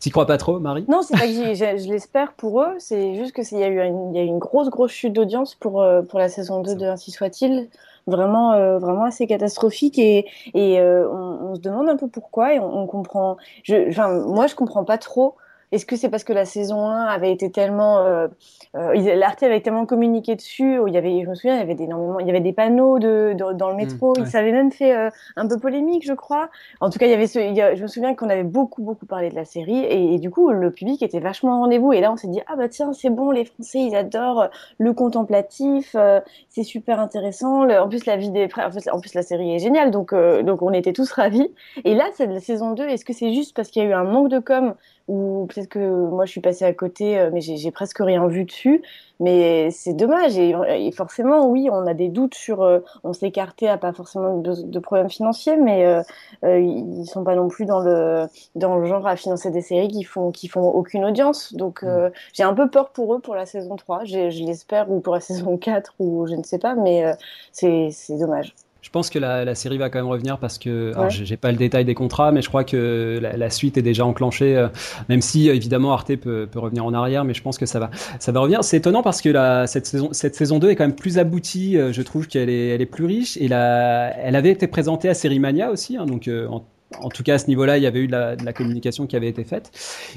T'y 0.00 0.10
crois 0.10 0.26
pas 0.26 0.36
trop, 0.36 0.60
Marie? 0.60 0.84
Non, 0.88 1.02
c'est 1.02 1.18
pas 1.18 1.26
que 1.26 1.32
je, 1.32 1.88
l'espère 1.90 2.32
pour 2.34 2.62
eux, 2.62 2.74
c'est 2.78 3.16
juste 3.16 3.32
que 3.32 3.42
s'il 3.42 3.58
y 3.58 3.64
a 3.64 3.68
eu 3.68 3.80
une, 3.80 4.14
il 4.14 4.16
y 4.16 4.20
a 4.20 4.22
eu 4.22 4.28
une 4.28 4.38
grosse 4.38 4.70
grosse 4.70 4.92
chute 4.92 5.12
d'audience 5.12 5.56
pour 5.56 5.84
pour 6.08 6.18
la 6.20 6.28
saison 6.28 6.62
2 6.62 6.76
de 6.76 6.86
Ainsi 6.86 7.10
soit-il, 7.10 7.68
vraiment 8.08 8.52
euh, 8.52 8.78
vraiment 8.78 9.04
assez 9.04 9.26
catastrophique 9.26 9.98
et 9.98 10.26
et 10.54 10.80
euh, 10.80 11.08
on, 11.10 11.54
se 11.54 11.60
demande 11.60 11.88
un 11.88 11.96
peu 11.96 12.08
pourquoi 12.08 12.54
et 12.54 12.58
on, 12.58 12.82
on 12.82 12.86
comprend. 12.86 13.36
Je, 13.62 13.90
moi 14.26 14.46
je 14.46 14.54
comprends 14.54 14.84
pas 14.84 14.98
trop. 14.98 15.36
Est-ce 15.72 15.84
que 15.86 15.96
c'est 15.96 16.08
parce 16.08 16.24
que 16.24 16.32
la 16.32 16.44
saison 16.44 16.86
1 16.88 17.04
avait 17.04 17.30
été 17.32 17.50
tellement, 17.50 17.98
euh, 17.98 18.28
euh, 18.76 18.94
l'Arte 19.16 19.42
avait 19.42 19.60
tellement 19.60 19.84
communiqué 19.86 20.34
dessus, 20.34 20.78
où 20.78 20.88
il 20.88 20.94
y 20.94 20.96
avait, 20.96 21.22
je 21.22 21.28
me 21.28 21.34
souviens, 21.34 21.56
il 21.56 21.58
y 21.58 21.62
avait 21.72 21.82
énormément, 21.84 22.18
il 22.20 22.26
y 22.26 22.30
avait 22.30 22.40
des 22.40 22.52
panneaux 22.52 22.98
de, 22.98 23.34
de- 23.34 23.52
dans 23.52 23.68
le 23.70 23.76
métro, 23.76 24.12
ouais. 24.16 24.24
ils 24.26 24.36
avaient 24.36 24.52
même 24.52 24.72
fait 24.72 24.96
euh, 24.96 25.10
un 25.36 25.46
peu 25.46 25.58
polémique, 25.58 26.04
je 26.06 26.14
crois. 26.14 26.48
En 26.80 26.88
tout 26.90 26.98
cas, 26.98 27.06
il 27.06 27.10
y 27.10 27.14
avait 27.14 27.26
ce, 27.26 27.38
il 27.38 27.54
y 27.54 27.60
a- 27.60 27.74
je 27.74 27.82
me 27.82 27.86
souviens 27.88 28.14
qu'on 28.14 28.30
avait 28.30 28.44
beaucoup 28.44 28.82
beaucoup 28.82 29.06
parlé 29.06 29.28
de 29.30 29.34
la 29.34 29.44
série 29.44 29.78
et, 29.78 30.14
et 30.14 30.18
du 30.18 30.30
coup 30.30 30.50
le 30.50 30.70
public 30.70 31.02
était 31.02 31.20
vachement 31.20 31.58
au 31.58 31.60
rendez-vous 31.62 31.92
et 31.92 32.00
là 32.00 32.12
on 32.12 32.16
s'est 32.16 32.28
dit 32.28 32.40
ah 32.46 32.56
bah 32.56 32.68
tiens 32.68 32.92
c'est 32.92 33.10
bon 33.10 33.30
les 33.30 33.44
Français 33.44 33.78
ils 33.80 33.94
adorent 33.96 34.48
le 34.78 34.92
contemplatif, 34.92 35.94
euh, 35.94 36.20
c'est 36.48 36.62
super 36.62 37.00
intéressant. 37.00 37.64
Le- 37.64 37.78
en 37.80 37.88
plus 37.88 38.06
la 38.06 38.16
vie 38.16 38.30
des, 38.30 38.48
en 38.56 38.70
plus, 38.70 38.88
en 38.90 39.00
plus 39.00 39.14
la 39.14 39.22
série 39.22 39.54
est 39.54 39.58
géniale 39.58 39.90
donc 39.90 40.12
euh, 40.12 40.42
donc 40.42 40.62
on 40.62 40.72
était 40.72 40.92
tous 40.92 41.10
ravis. 41.12 41.48
Et 41.84 41.94
là 41.94 42.04
c'est 42.14 42.26
de 42.26 42.32
la 42.32 42.40
saison 42.40 42.72
2, 42.72 42.88
est-ce 42.88 43.04
que 43.04 43.12
c'est 43.12 43.32
juste 43.32 43.54
parce 43.54 43.68
qu'il 43.68 43.82
y 43.82 43.86
a 43.86 43.88
eu 43.88 43.92
un 43.92 44.04
manque 44.04 44.28
de 44.28 44.38
com 44.38 44.74
ou 45.08 45.46
peut-être 45.48 45.68
que 45.68 45.78
moi 46.10 46.24
je 46.26 46.30
suis 46.32 46.40
passée 46.40 46.64
à 46.64 46.72
côté, 46.74 47.18
euh, 47.18 47.30
mais 47.32 47.40
j'ai 47.40 47.70
presque 47.70 47.98
rien 47.98 48.26
vu 48.28 48.44
dessus. 48.44 48.82
Mais 49.20 49.70
c'est 49.72 49.94
dommage 49.94 50.38
et, 50.38 50.54
et 50.76 50.92
forcément 50.92 51.48
oui, 51.48 51.68
on 51.72 51.86
a 51.88 51.94
des 51.94 52.08
doutes 52.08 52.34
sur, 52.34 52.62
euh, 52.62 52.80
on 53.02 53.12
s'est 53.12 53.26
écarté 53.28 53.68
à 53.68 53.76
pas 53.76 53.92
forcément 53.92 54.38
de, 54.38 54.54
de 54.62 54.78
problèmes 54.78 55.10
financiers, 55.10 55.56
mais 55.56 55.84
euh, 55.86 56.02
euh, 56.44 56.60
ils 56.60 57.04
sont 57.06 57.24
pas 57.24 57.34
non 57.34 57.48
plus 57.48 57.64
dans 57.66 57.80
le 57.80 58.26
dans 58.54 58.76
le 58.76 58.86
genre 58.86 59.06
à 59.06 59.16
financer 59.16 59.50
des 59.50 59.62
séries 59.62 59.88
qui 59.88 60.04
font 60.04 60.30
qui 60.30 60.46
font 60.48 60.62
aucune 60.68 61.04
audience. 61.04 61.52
Donc 61.54 61.82
euh, 61.82 62.10
j'ai 62.32 62.44
un 62.44 62.54
peu 62.54 62.70
peur 62.70 62.90
pour 62.90 63.14
eux 63.14 63.20
pour 63.20 63.34
la 63.34 63.46
saison 63.46 63.74
3, 63.76 64.04
J'ai- 64.04 64.30
je 64.30 64.44
l'espère 64.44 64.90
ou 64.90 65.00
pour 65.00 65.14
la 65.14 65.20
saison 65.22 65.56
4 65.58 65.94
ou 65.98 66.26
je 66.28 66.34
ne 66.34 66.42
sais 66.44 66.58
pas, 66.58 66.74
mais 66.74 67.12
c'est 67.52 67.90
dommage. 68.18 68.54
Je 68.80 68.90
pense 68.90 69.10
que 69.10 69.18
la, 69.18 69.44
la 69.44 69.54
série 69.54 69.76
va 69.76 69.90
quand 69.90 69.98
même 69.98 70.06
revenir 70.08 70.38
parce 70.38 70.56
que, 70.56 70.92
alors 70.94 71.04
Ouais. 71.06 71.10
j'ai 71.10 71.36
pas 71.36 71.50
le 71.50 71.58
détail 71.58 71.84
des 71.84 71.94
contrats, 71.94 72.30
mais 72.32 72.42
je 72.42 72.48
crois 72.48 72.62
que 72.64 73.18
la, 73.20 73.36
la 73.36 73.50
suite 73.50 73.76
est 73.76 73.82
déjà 73.82 74.06
enclenchée. 74.06 74.56
euh, 74.56 74.68
même 75.08 75.20
si 75.20 75.48
euh, 75.50 75.54
évidemment 75.54 75.92
Arte 75.92 76.14
peut, 76.16 76.48
peut 76.50 76.58
revenir 76.60 76.84
en 76.86 76.94
arrière, 76.94 77.24
mais 77.24 77.34
je 77.34 77.42
pense 77.42 77.58
que 77.58 77.66
ça 77.66 77.80
va, 77.80 77.90
ça 78.20 78.30
va 78.32 78.40
revenir. 78.40 78.62
C'est 78.64 78.76
étonnant 78.78 79.02
parce 79.02 79.20
que 79.20 79.28
la, 79.30 79.66
cette 79.66 79.86
saison, 79.86 80.08
cette 80.12 80.36
saison 80.36 80.58
2 80.58 80.70
est 80.70 80.76
quand 80.76 80.84
même 80.84 80.94
plus 80.94 81.18
aboutie. 81.18 81.76
euh, 81.76 81.92
je 81.92 82.02
trouve 82.02 82.28
qu'elle 82.28 82.48
est, 82.50 82.68
elle 82.68 82.80
est 82.80 82.86
plus 82.86 83.04
riche 83.04 83.36
et 83.38 83.48
la, 83.48 84.16
elle 84.16 84.36
avait 84.36 84.50
été 84.50 84.66
présentée 84.68 85.08
à 85.08 85.14
Sérimania 85.14 85.70
aussi, 85.70 85.96
hein, 85.96 86.06
donc 86.06 86.28
euh, 86.28 86.46
en, 86.48 86.64
en 87.00 87.10
tout 87.10 87.22
cas, 87.22 87.34
à 87.34 87.38
ce 87.38 87.46
niveau-là, 87.48 87.76
il 87.76 87.82
y 87.82 87.86
avait 87.86 88.00
eu 88.00 88.06
de 88.06 88.12
la, 88.12 88.52
communication 88.52 89.06
qui 89.06 89.14
avait 89.14 89.28
été 89.28 89.44
faite. 89.44 89.70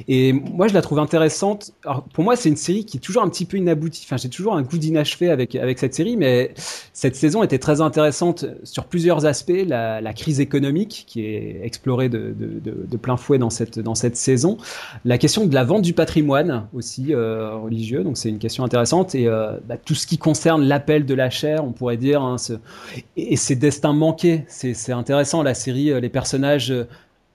Et 0.07 0.33
moi, 0.33 0.67
je 0.67 0.73
la 0.73 0.81
trouve 0.81 0.99
intéressante. 0.99 1.73
Pour 2.13 2.23
moi, 2.23 2.35
c'est 2.35 2.49
une 2.49 2.55
série 2.55 2.85
qui 2.85 2.97
est 2.97 2.99
toujours 2.99 3.23
un 3.23 3.29
petit 3.29 3.45
peu 3.45 3.57
inaboutie. 3.57 4.03
Enfin, 4.05 4.17
j'ai 4.17 4.29
toujours 4.29 4.55
un 4.55 4.61
goût 4.61 4.77
d'inachevé 4.77 5.29
avec, 5.29 5.55
avec 5.55 5.79
cette 5.79 5.93
série, 5.93 6.17
mais 6.17 6.53
cette 6.93 7.15
saison 7.15 7.43
était 7.43 7.59
très 7.59 7.81
intéressante 7.81 8.45
sur 8.63 8.85
plusieurs 8.85 9.25
aspects. 9.25 9.51
La, 9.67 10.13
crise 10.13 10.39
économique, 10.41 11.05
qui 11.07 11.25
est 11.25 11.61
explorée 11.63 12.09
de, 12.09 12.35
de, 12.37 12.97
plein 12.97 13.17
fouet 13.17 13.37
dans 13.37 13.49
cette, 13.49 13.79
dans 13.79 13.95
cette 13.95 14.17
saison. 14.17 14.57
La 15.05 15.17
question 15.17 15.45
de 15.45 15.53
la 15.53 15.63
vente 15.63 15.81
du 15.81 15.93
patrimoine 15.93 16.67
aussi 16.73 17.13
euh, 17.13 17.55
religieux, 17.55 18.03
donc 18.03 18.17
c'est 18.17 18.29
une 18.29 18.39
question 18.39 18.63
intéressante. 18.63 19.15
Et 19.15 19.27
euh, 19.27 19.57
bah, 19.67 19.77
tout 19.77 19.95
ce 19.95 20.05
qui 20.05 20.17
concerne 20.17 20.63
l'appel 20.63 21.05
de 21.05 21.13
la 21.13 21.29
chair, 21.29 21.63
on 21.63 21.71
pourrait 21.71 21.97
dire, 21.97 22.21
hein, 22.21 22.35
et, 23.15 23.33
et 23.33 23.35
ces 23.37 23.55
destins 23.55 23.93
manqués. 23.93 24.43
C'est 24.47 24.73
c'est 24.73 24.91
intéressant, 24.91 25.43
la 25.43 25.53
série, 25.53 25.91
euh, 25.91 25.99
les 25.99 26.09
personnages 26.09 26.60
euh, 26.69 26.85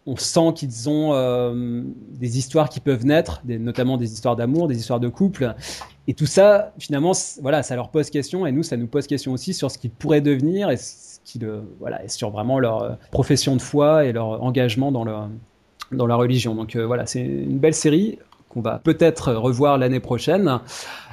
on 0.06 0.16
sent 0.16 0.52
qu'ils 0.54 0.88
ont 0.88 1.14
euh, 1.14 1.82
des 2.10 2.38
histoires 2.38 2.68
qui 2.68 2.78
peuvent 2.80 3.04
naître, 3.04 3.42
notamment 3.44 3.96
des 3.96 4.12
histoires 4.12 4.36
d'amour, 4.36 4.68
des 4.68 4.78
histoires 4.78 5.00
de 5.00 5.08
couple. 5.08 5.54
Et 6.06 6.14
tout 6.14 6.26
ça, 6.26 6.72
finalement, 6.78 7.12
voilà, 7.42 7.64
ça 7.64 7.74
leur 7.74 7.90
pose 7.90 8.10
question, 8.10 8.46
et 8.46 8.52
nous, 8.52 8.62
ça 8.62 8.76
nous 8.76 8.86
pose 8.86 9.08
question 9.08 9.32
aussi 9.32 9.52
sur 9.52 9.70
ce 9.70 9.78
qu'ils 9.78 9.90
pourraient 9.90 10.20
devenir, 10.20 10.70
et, 10.70 10.76
ce 10.76 11.62
voilà, 11.80 12.06
sur 12.06 12.30
vraiment 12.30 12.60
leur 12.60 12.82
euh, 12.82 12.92
profession 13.10 13.56
de 13.56 13.62
foi 13.62 14.04
et 14.04 14.12
leur 14.12 14.42
engagement 14.44 14.92
dans 14.92 15.04
la 16.06 16.14
religion. 16.14 16.54
Donc 16.54 16.76
voilà, 16.76 17.06
c'est 17.06 17.22
une 17.22 17.58
belle 17.58 17.74
série 17.74 18.20
qu'on 18.48 18.60
va 18.60 18.78
peut-être 18.78 19.32
revoir 19.32 19.76
l'année 19.76 19.98
prochaine. 19.98 20.60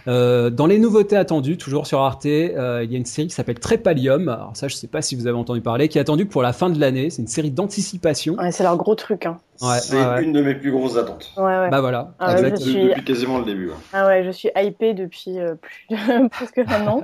Euh, 0.07 0.49
dans 0.49 0.65
les 0.65 0.79
nouveautés 0.79 1.15
attendues, 1.15 1.57
toujours 1.57 1.87
sur 1.87 1.99
Arte, 2.01 2.25
euh, 2.25 2.81
il 2.83 2.91
y 2.91 2.95
a 2.95 2.97
une 2.97 3.05
série 3.05 3.27
qui 3.27 3.33
s'appelle 3.33 3.59
Trépalium. 3.59 4.27
Alors 4.27 4.51
ça, 4.55 4.67
je 4.67 4.75
sais 4.75 4.87
pas 4.87 5.01
si 5.01 5.15
vous 5.15 5.27
avez 5.27 5.37
entendu 5.37 5.61
parler, 5.61 5.87
qui 5.87 5.97
est 5.97 6.01
attendue 6.01 6.25
pour 6.25 6.41
la 6.41 6.53
fin 6.53 6.69
de 6.69 6.79
l'année. 6.79 7.09
C'est 7.09 7.21
une 7.21 7.27
série 7.27 7.51
d'anticipation. 7.51 8.35
Ouais, 8.35 8.51
c'est 8.51 8.63
leur 8.63 8.75
gros 8.77 8.95
truc. 8.95 9.25
Hein. 9.25 9.37
Ouais, 9.61 9.79
c'est 9.79 9.97
une 10.23 10.33
de 10.33 10.41
mes 10.41 10.55
plus 10.55 10.71
grosses 10.71 10.97
attentes. 10.97 11.31
Ouais, 11.37 11.69
bah 11.69 11.79
voilà. 11.79 12.13
Ah, 12.19 12.35
je 12.35 12.55
suis... 12.55 12.89
Depuis 12.89 13.03
quasiment 13.03 13.39
le 13.39 13.45
début. 13.45 13.71
Ah 13.93 14.07
ouais, 14.07 14.23
je 14.23 14.31
suis 14.31 14.49
hypée 14.55 14.93
depuis 14.93 15.39
euh, 15.39 15.55
plus 15.55 16.29
presque 16.31 16.57
un 16.57 16.87
an. 16.87 17.03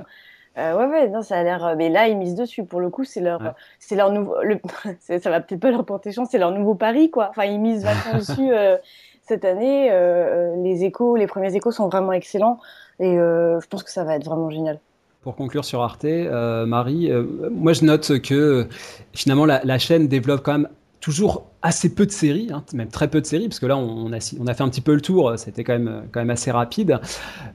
Euh, 0.58 0.76
ouais, 0.76 0.86
ouais, 0.86 1.08
non, 1.08 1.22
ça 1.22 1.38
a 1.38 1.42
l'air. 1.42 1.74
Mais 1.78 1.88
là, 1.88 2.08
ils 2.08 2.18
misent 2.18 2.34
dessus. 2.34 2.64
Pour 2.64 2.80
le 2.80 2.90
coup, 2.90 3.04
c'est 3.04 3.20
leur, 3.20 3.54
c'est 3.78 3.96
leur 3.96 4.12
nouveau. 4.12 4.34
Le... 4.42 4.58
ça 5.20 5.30
va 5.30 5.40
peut-être 5.40 5.60
pas 5.60 5.70
leur 5.70 5.86
porter 5.86 6.12
chance. 6.12 6.28
C'est 6.30 6.38
leur 6.38 6.50
nouveau 6.50 6.74
pari, 6.74 7.10
quoi. 7.10 7.28
Enfin, 7.30 7.44
ils 7.44 7.60
misent 7.60 7.84
vachement 7.84 8.14
dessus 8.18 8.50
cette 9.22 9.44
année. 9.44 9.90
les 10.62 10.84
échos, 10.84 11.16
les 11.16 11.28
premiers 11.28 11.54
échos 11.54 11.70
sont 11.70 11.88
vraiment 11.88 12.12
excellents. 12.12 12.58
Et 13.00 13.18
euh, 13.18 13.60
je 13.60 13.66
pense 13.66 13.82
que 13.82 13.90
ça 13.90 14.04
va 14.04 14.14
être 14.14 14.24
vraiment 14.24 14.50
génial. 14.50 14.78
Pour 15.22 15.34
conclure 15.34 15.64
sur 15.64 15.82
Arte, 15.82 16.04
euh, 16.04 16.66
Marie, 16.66 17.10
euh, 17.10 17.24
moi 17.50 17.72
je 17.72 17.84
note 17.84 18.20
que 18.20 18.68
finalement 19.12 19.44
la, 19.44 19.78
chaîne 19.78 20.06
développe 20.06 20.42
quand 20.42 20.52
même 20.52 20.68
toujours 21.00 21.46
assez 21.62 21.94
peu 21.94 22.06
de 22.06 22.10
séries, 22.10 22.48
hein, 22.52 22.62
même 22.74 22.88
très 22.88 23.08
peu 23.08 23.20
de 23.20 23.26
séries, 23.26 23.48
parce 23.48 23.58
que 23.58 23.66
là 23.66 23.76
on 23.76 24.12
a, 24.12 24.20
fait 24.20 24.62
un 24.62 24.68
petit 24.68 24.80
peu 24.80 24.94
le 24.94 25.00
tour, 25.00 25.32
c'était 25.36 25.64
quand 25.64 25.74
même, 25.74 26.04
quand 26.10 26.20
même 26.20 26.30
assez 26.30 26.50
rapide. 26.50 27.00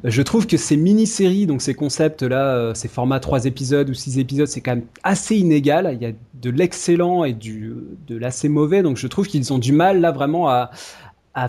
Je 0.03 0.21
trouve 0.21 0.45
que 0.45 0.57
ces 0.57 0.77
mini-séries, 0.77 1.47
donc 1.47 1.61
ces 1.61 1.73
concepts-là, 1.73 2.73
ces 2.75 2.87
formats 2.87 3.19
3 3.19 3.45
épisodes 3.45 3.89
ou 3.89 3.95
6 3.95 4.19
épisodes, 4.19 4.47
c'est 4.47 4.61
quand 4.61 4.75
même 4.75 4.85
assez 5.03 5.35
inégal. 5.35 5.89
Il 5.93 6.01
y 6.01 6.09
a 6.09 6.13
de 6.33 6.49
l'excellent 6.51 7.23
et 7.23 7.33
de 7.33 8.15
l'assez 8.15 8.49
mauvais, 8.49 8.83
donc 8.83 8.97
je 8.97 9.07
trouve 9.07 9.27
qu'ils 9.27 9.53
ont 9.53 9.59
du 9.59 9.73
mal 9.73 10.01
là 10.01 10.11
vraiment 10.11 10.49
à 10.49 10.69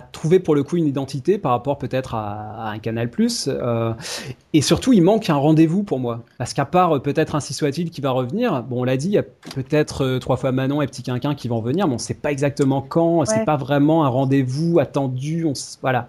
trouver 0.01 0.39
pour 0.39 0.53
le 0.53 0.63
coup 0.63 0.75
une 0.75 0.85
identité 0.85 1.37
par 1.37 1.51
rapport 1.53 1.77
peut-être 1.77 2.13
à, 2.13 2.71
un 2.71 2.79
Canal 2.79 3.09
Plus. 3.09 3.47
Euh, 3.47 3.93
et 4.51 4.61
surtout, 4.61 4.91
il 4.91 5.01
manque 5.01 5.29
un 5.29 5.35
rendez-vous 5.35 5.83
pour 5.83 5.99
moi. 5.99 6.23
Parce 6.37 6.53
qu'à 6.53 6.65
part 6.65 6.97
euh, 6.97 6.99
peut-être 6.99 7.35
ainsi 7.35 7.53
soit-il 7.53 7.89
qui 7.89 8.01
va 8.01 8.11
revenir, 8.11 8.63
bon, 8.63 8.81
on 8.81 8.83
l'a 8.83 8.97
dit, 8.97 9.07
il 9.07 9.13
y 9.13 9.17
a 9.17 9.23
peut-être 9.23 10.03
euh, 10.03 10.19
trois 10.19 10.35
fois 10.35 10.51
Manon 10.51 10.81
et 10.81 10.87
Petit 10.87 11.03
Quinquin 11.03 11.35
qui 11.35 11.47
vont 11.47 11.61
venir, 11.61 11.87
mais 11.87 11.93
on 11.93 11.95
ne 11.95 12.01
sait 12.01 12.15
pas 12.15 12.31
exactement 12.31 12.81
quand. 12.81 13.23
C'est 13.25 13.45
pas 13.45 13.55
vraiment 13.55 14.03
un 14.03 14.09
rendez-vous 14.09 14.79
attendu. 14.79 15.45
On, 15.45 15.53
voilà. 15.81 16.07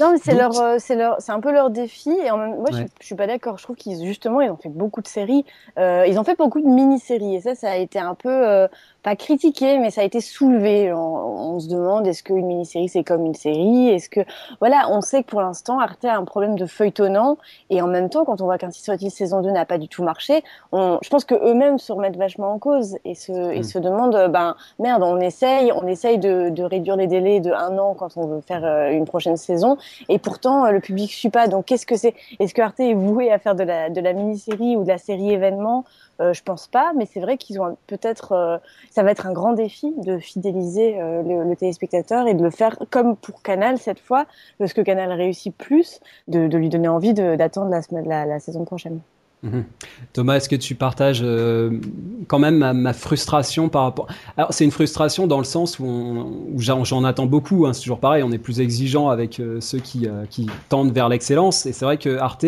Non, 0.00 0.12
mais 0.12 0.18
c'est 0.22 0.34
leur, 0.34 0.52
c'est 0.78 0.96
leur, 0.96 1.16
c'est 1.20 1.32
un 1.32 1.40
peu 1.40 1.52
leur 1.52 1.70
défi. 1.70 2.10
Et 2.10 2.30
en 2.30 2.38
même, 2.38 2.56
moi, 2.56 2.70
je, 2.72 2.82
je, 3.00 3.06
suis 3.06 3.14
pas 3.14 3.26
d'accord. 3.26 3.58
Je 3.58 3.62
trouve 3.62 3.76
qu'ils 3.76 4.04
justement, 4.04 4.40
ils 4.40 4.50
ont 4.50 4.56
fait 4.56 4.68
beaucoup 4.68 5.02
de 5.02 5.08
séries. 5.08 5.44
ils 5.76 6.18
ont 6.18 6.24
fait 6.24 6.36
beaucoup 6.36 6.60
de 6.60 6.66
mini-séries. 6.66 7.36
Et 7.36 7.40
ça, 7.40 7.54
ça 7.54 7.70
a 7.70 7.76
été 7.76 8.00
un 8.00 8.14
peu 8.14 8.66
pas 9.02 9.16
critiqué, 9.16 9.78
mais 9.78 9.90
ça 9.90 10.02
a 10.02 10.04
été 10.04 10.20
soulevé. 10.20 10.92
On, 10.92 11.58
se 11.58 11.68
demande 11.68 12.06
est-ce 12.06 12.22
qu'une 12.22 12.46
mini-série 12.46 12.88
c'est 12.88 13.04
comme 13.04 13.26
une 13.26 13.34
série? 13.34 13.88
Est-ce 13.88 14.08
que 14.08 14.20
voilà, 14.60 14.86
on 14.90 15.00
sait 15.00 15.22
que 15.22 15.28
pour 15.28 15.40
l'instant 15.40 15.78
Arte 15.78 16.04
a 16.04 16.16
un 16.16 16.24
problème 16.24 16.56
de 16.56 16.66
feuilletonnant 16.66 17.36
et 17.70 17.82
en 17.82 17.86
même 17.86 18.08
temps, 18.08 18.24
quand 18.24 18.40
on 18.40 18.44
voit 18.44 18.58
qu'un 18.58 18.70
soit 18.70 18.98
saison 19.10 19.42
2 19.42 19.50
n'a 19.50 19.64
pas 19.64 19.78
du 19.78 19.88
tout 19.88 20.02
marché, 20.02 20.42
on, 20.72 20.98
je 21.02 21.08
pense 21.08 21.24
que 21.24 21.34
eux-mêmes 21.34 21.78
se 21.78 21.92
remettent 21.92 22.16
vachement 22.16 22.52
en 22.52 22.58
cause 22.58 22.98
et 23.04 23.14
se, 23.14 23.32
et 23.32 23.60
mm. 23.60 23.62
se 23.64 23.78
demandent 23.78 24.28
ben 24.30 24.54
merde, 24.78 25.02
on 25.02 25.20
essaye, 25.20 25.72
on 25.72 25.86
essaye 25.86 26.18
de, 26.18 26.50
de, 26.50 26.62
réduire 26.62 26.96
les 26.96 27.06
délais 27.06 27.40
de 27.40 27.52
un 27.52 27.78
an 27.78 27.94
quand 27.94 28.16
on 28.16 28.26
veut 28.26 28.40
faire 28.40 28.64
euh, 28.64 28.90
une 28.90 29.04
prochaine 29.04 29.36
saison 29.36 29.76
et 30.08 30.18
pourtant 30.18 30.66
euh, 30.66 30.70
le 30.70 30.80
public 30.80 31.12
suit 31.12 31.30
pas. 31.30 31.48
Donc 31.48 31.66
qu'est-ce 31.66 31.86
que 31.86 31.96
c'est? 31.96 32.14
Est-ce 32.38 32.54
que 32.54 32.62
Arte 32.62 32.80
est 32.80 32.94
voué 32.94 33.32
à 33.32 33.38
faire 33.38 33.54
de 33.54 33.64
la, 33.64 33.90
de 33.90 34.00
la 34.00 34.12
mini-série 34.12 34.76
ou 34.76 34.84
de 34.84 34.88
la 34.88 34.98
série 34.98 35.32
événement? 35.32 35.84
Euh, 36.20 36.34
je 36.34 36.42
pense 36.42 36.66
pas, 36.66 36.92
mais 36.96 37.06
c'est 37.06 37.20
vrai 37.20 37.38
qu'ils 37.38 37.60
ont 37.60 37.76
peut-être, 37.86 38.32
euh, 38.32 38.58
ça 38.90 39.02
va 39.02 39.10
être 39.10 39.26
un 39.26 39.32
grand 39.32 39.54
défi 39.54 39.92
de 39.96 40.18
fidéliser 40.18 41.00
euh, 41.00 41.22
le, 41.22 41.56
téléspectateur 41.56 42.26
et 42.26 42.34
de 42.34 42.42
le 42.42 42.50
faire 42.50 42.78
comme 42.90 43.16
pour 43.16 43.42
Canal 43.42 43.78
cette 43.78 44.00
fois, 44.00 44.26
parce 44.58 44.72
que 44.74 44.82
Canal 44.82 45.12
réussit 45.12 45.56
plus, 45.56 46.00
de, 46.28 46.40
lui 46.56 46.68
donner 46.68 46.88
envie 46.88 47.14
d'attendre 47.14 47.70
la, 47.90 48.26
la 48.26 48.40
saison 48.40 48.64
prochaine. 48.64 49.00
Mhm. 49.42 49.64
Thomas, 50.12 50.36
est-ce 50.36 50.50
que 50.50 50.56
tu 50.56 50.74
partages 50.74 51.22
euh, 51.24 51.80
quand 52.28 52.38
même 52.38 52.58
ma, 52.58 52.92
frustration 52.92 53.70
par 53.70 53.84
rapport 53.84 54.06
Alors 54.36 54.52
c'est 54.52 54.64
une 54.64 54.70
frustration 54.70 55.26
dans 55.26 55.38
le 55.38 55.44
sens 55.44 55.78
où, 55.78 56.52
j'en 56.58 57.04
attends 57.04 57.24
beaucoup. 57.24 57.64
Hein, 57.64 57.72
c'est 57.72 57.80
toujours 57.80 58.00
pareil, 58.00 58.22
on 58.22 58.32
est 58.32 58.38
plus 58.38 58.60
exigeant 58.60 59.08
avec 59.08 59.40
euh, 59.40 59.58
ceux 59.60 59.78
qui, 59.78 60.06
euh, 60.06 60.24
tendent 60.68 60.92
vers 60.92 61.08
l'excellence. 61.08 61.64
Et 61.64 61.72
c'est 61.72 61.86
vrai 61.86 61.96
que 61.96 62.18
Arte 62.18 62.44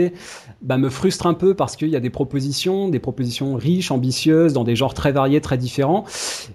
bah, 0.61 0.77
me 0.77 0.91
frustre 0.91 1.27
un 1.27 1.35
peu 1.35 1.55
parce 1.55 1.77
qu'il 1.77 1.89
y 1.89 1.97
a 1.97 2.01
des 2.01 2.11
propositions, 2.11 2.91
des 2.91 2.99
propositions 2.99 3.55
riches, 3.55 3.91
ambitieuses, 3.91 4.53
dans 4.53 4.65
des 4.65 4.77
genres 4.77 4.95
très 4.95 5.13
variés, 5.13 5.41
très 5.41 5.57
différents. 5.57 6.05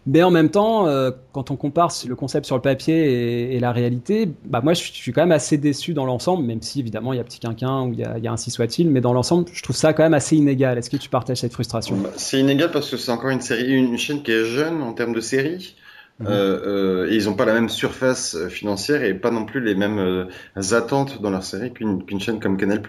Mais 0.05 0.21
en 0.21 0.31
même 0.31 0.49
temps, 0.49 0.85
quand 1.31 1.51
on 1.51 1.55
compare 1.55 1.91
le 2.07 2.15
concept 2.15 2.45
sur 2.45 2.55
le 2.55 2.61
papier 2.61 3.55
et, 3.55 3.59
la 3.59 3.71
réalité, 3.71 4.29
bah 4.45 4.61
moi 4.63 4.73
je 4.73 4.83
suis 4.83 5.11
quand 5.11 5.21
même 5.21 5.31
assez 5.31 5.57
déçu 5.57 5.93
dans 5.93 6.05
l'ensemble, 6.05 6.43
même 6.43 6.61
si 6.61 6.79
évidemment 6.79 7.13
il 7.13 7.17
y 7.17 7.19
a 7.19 7.23
Petit 7.23 7.39
Quinquin 7.39 7.83
ou 7.83 7.93
il 7.93 7.99
y 7.99 8.03
a, 8.03 8.17
il 8.17 8.23
y 8.23 8.27
a 8.27 8.31
ainsi 8.31 8.51
soit-il. 8.51 8.89
Mais 8.89 9.01
dans 9.01 9.13
l'ensemble, 9.13 9.45
je 9.51 9.63
trouve 9.63 9.75
ça 9.75 9.93
quand 9.93 10.03
même 10.03 10.13
assez 10.13 10.26
inégal. 10.35 10.77
Est-ce 10.77 10.89
que 10.89 10.97
tu 10.97 11.09
partages 11.09 11.37
cette 11.37 11.53
frustration? 11.53 11.97
Bah, 11.97 12.11
C'est 12.17 12.39
inégal 12.39 12.71
parce 12.71 12.89
que 12.89 12.97
c'est 12.97 13.11
encore 13.11 13.29
une 13.29 13.41
série, 13.41 13.71
une 13.71 13.97
chaîne 13.97 14.21
qui 14.23 14.31
est 14.31 14.45
jeune 14.45 14.81
en 14.81 14.93
termes 14.93 15.13
de 15.13 15.21
série. 15.21 15.75
Mhm. 16.19 16.27
Euh, 16.27 17.05
euh, 17.05 17.11
et 17.11 17.15
ils 17.15 17.25
n'ont 17.25 17.35
pas 17.35 17.45
la 17.45 17.53
même 17.53 17.69
surface 17.69 18.35
euh, 18.35 18.49
financière 18.49 19.03
et 19.03 19.13
pas 19.13 19.29
non 19.29 19.45
plus 19.45 19.61
les 19.61 19.75
mêmes 19.75 20.27
attentes 20.71 21.21
dans 21.21 21.29
leur 21.29 21.43
série 21.43 21.71
qu'une 21.71 22.19
chaîne 22.19 22.39
comme 22.39 22.57
Canal+. 22.57 22.81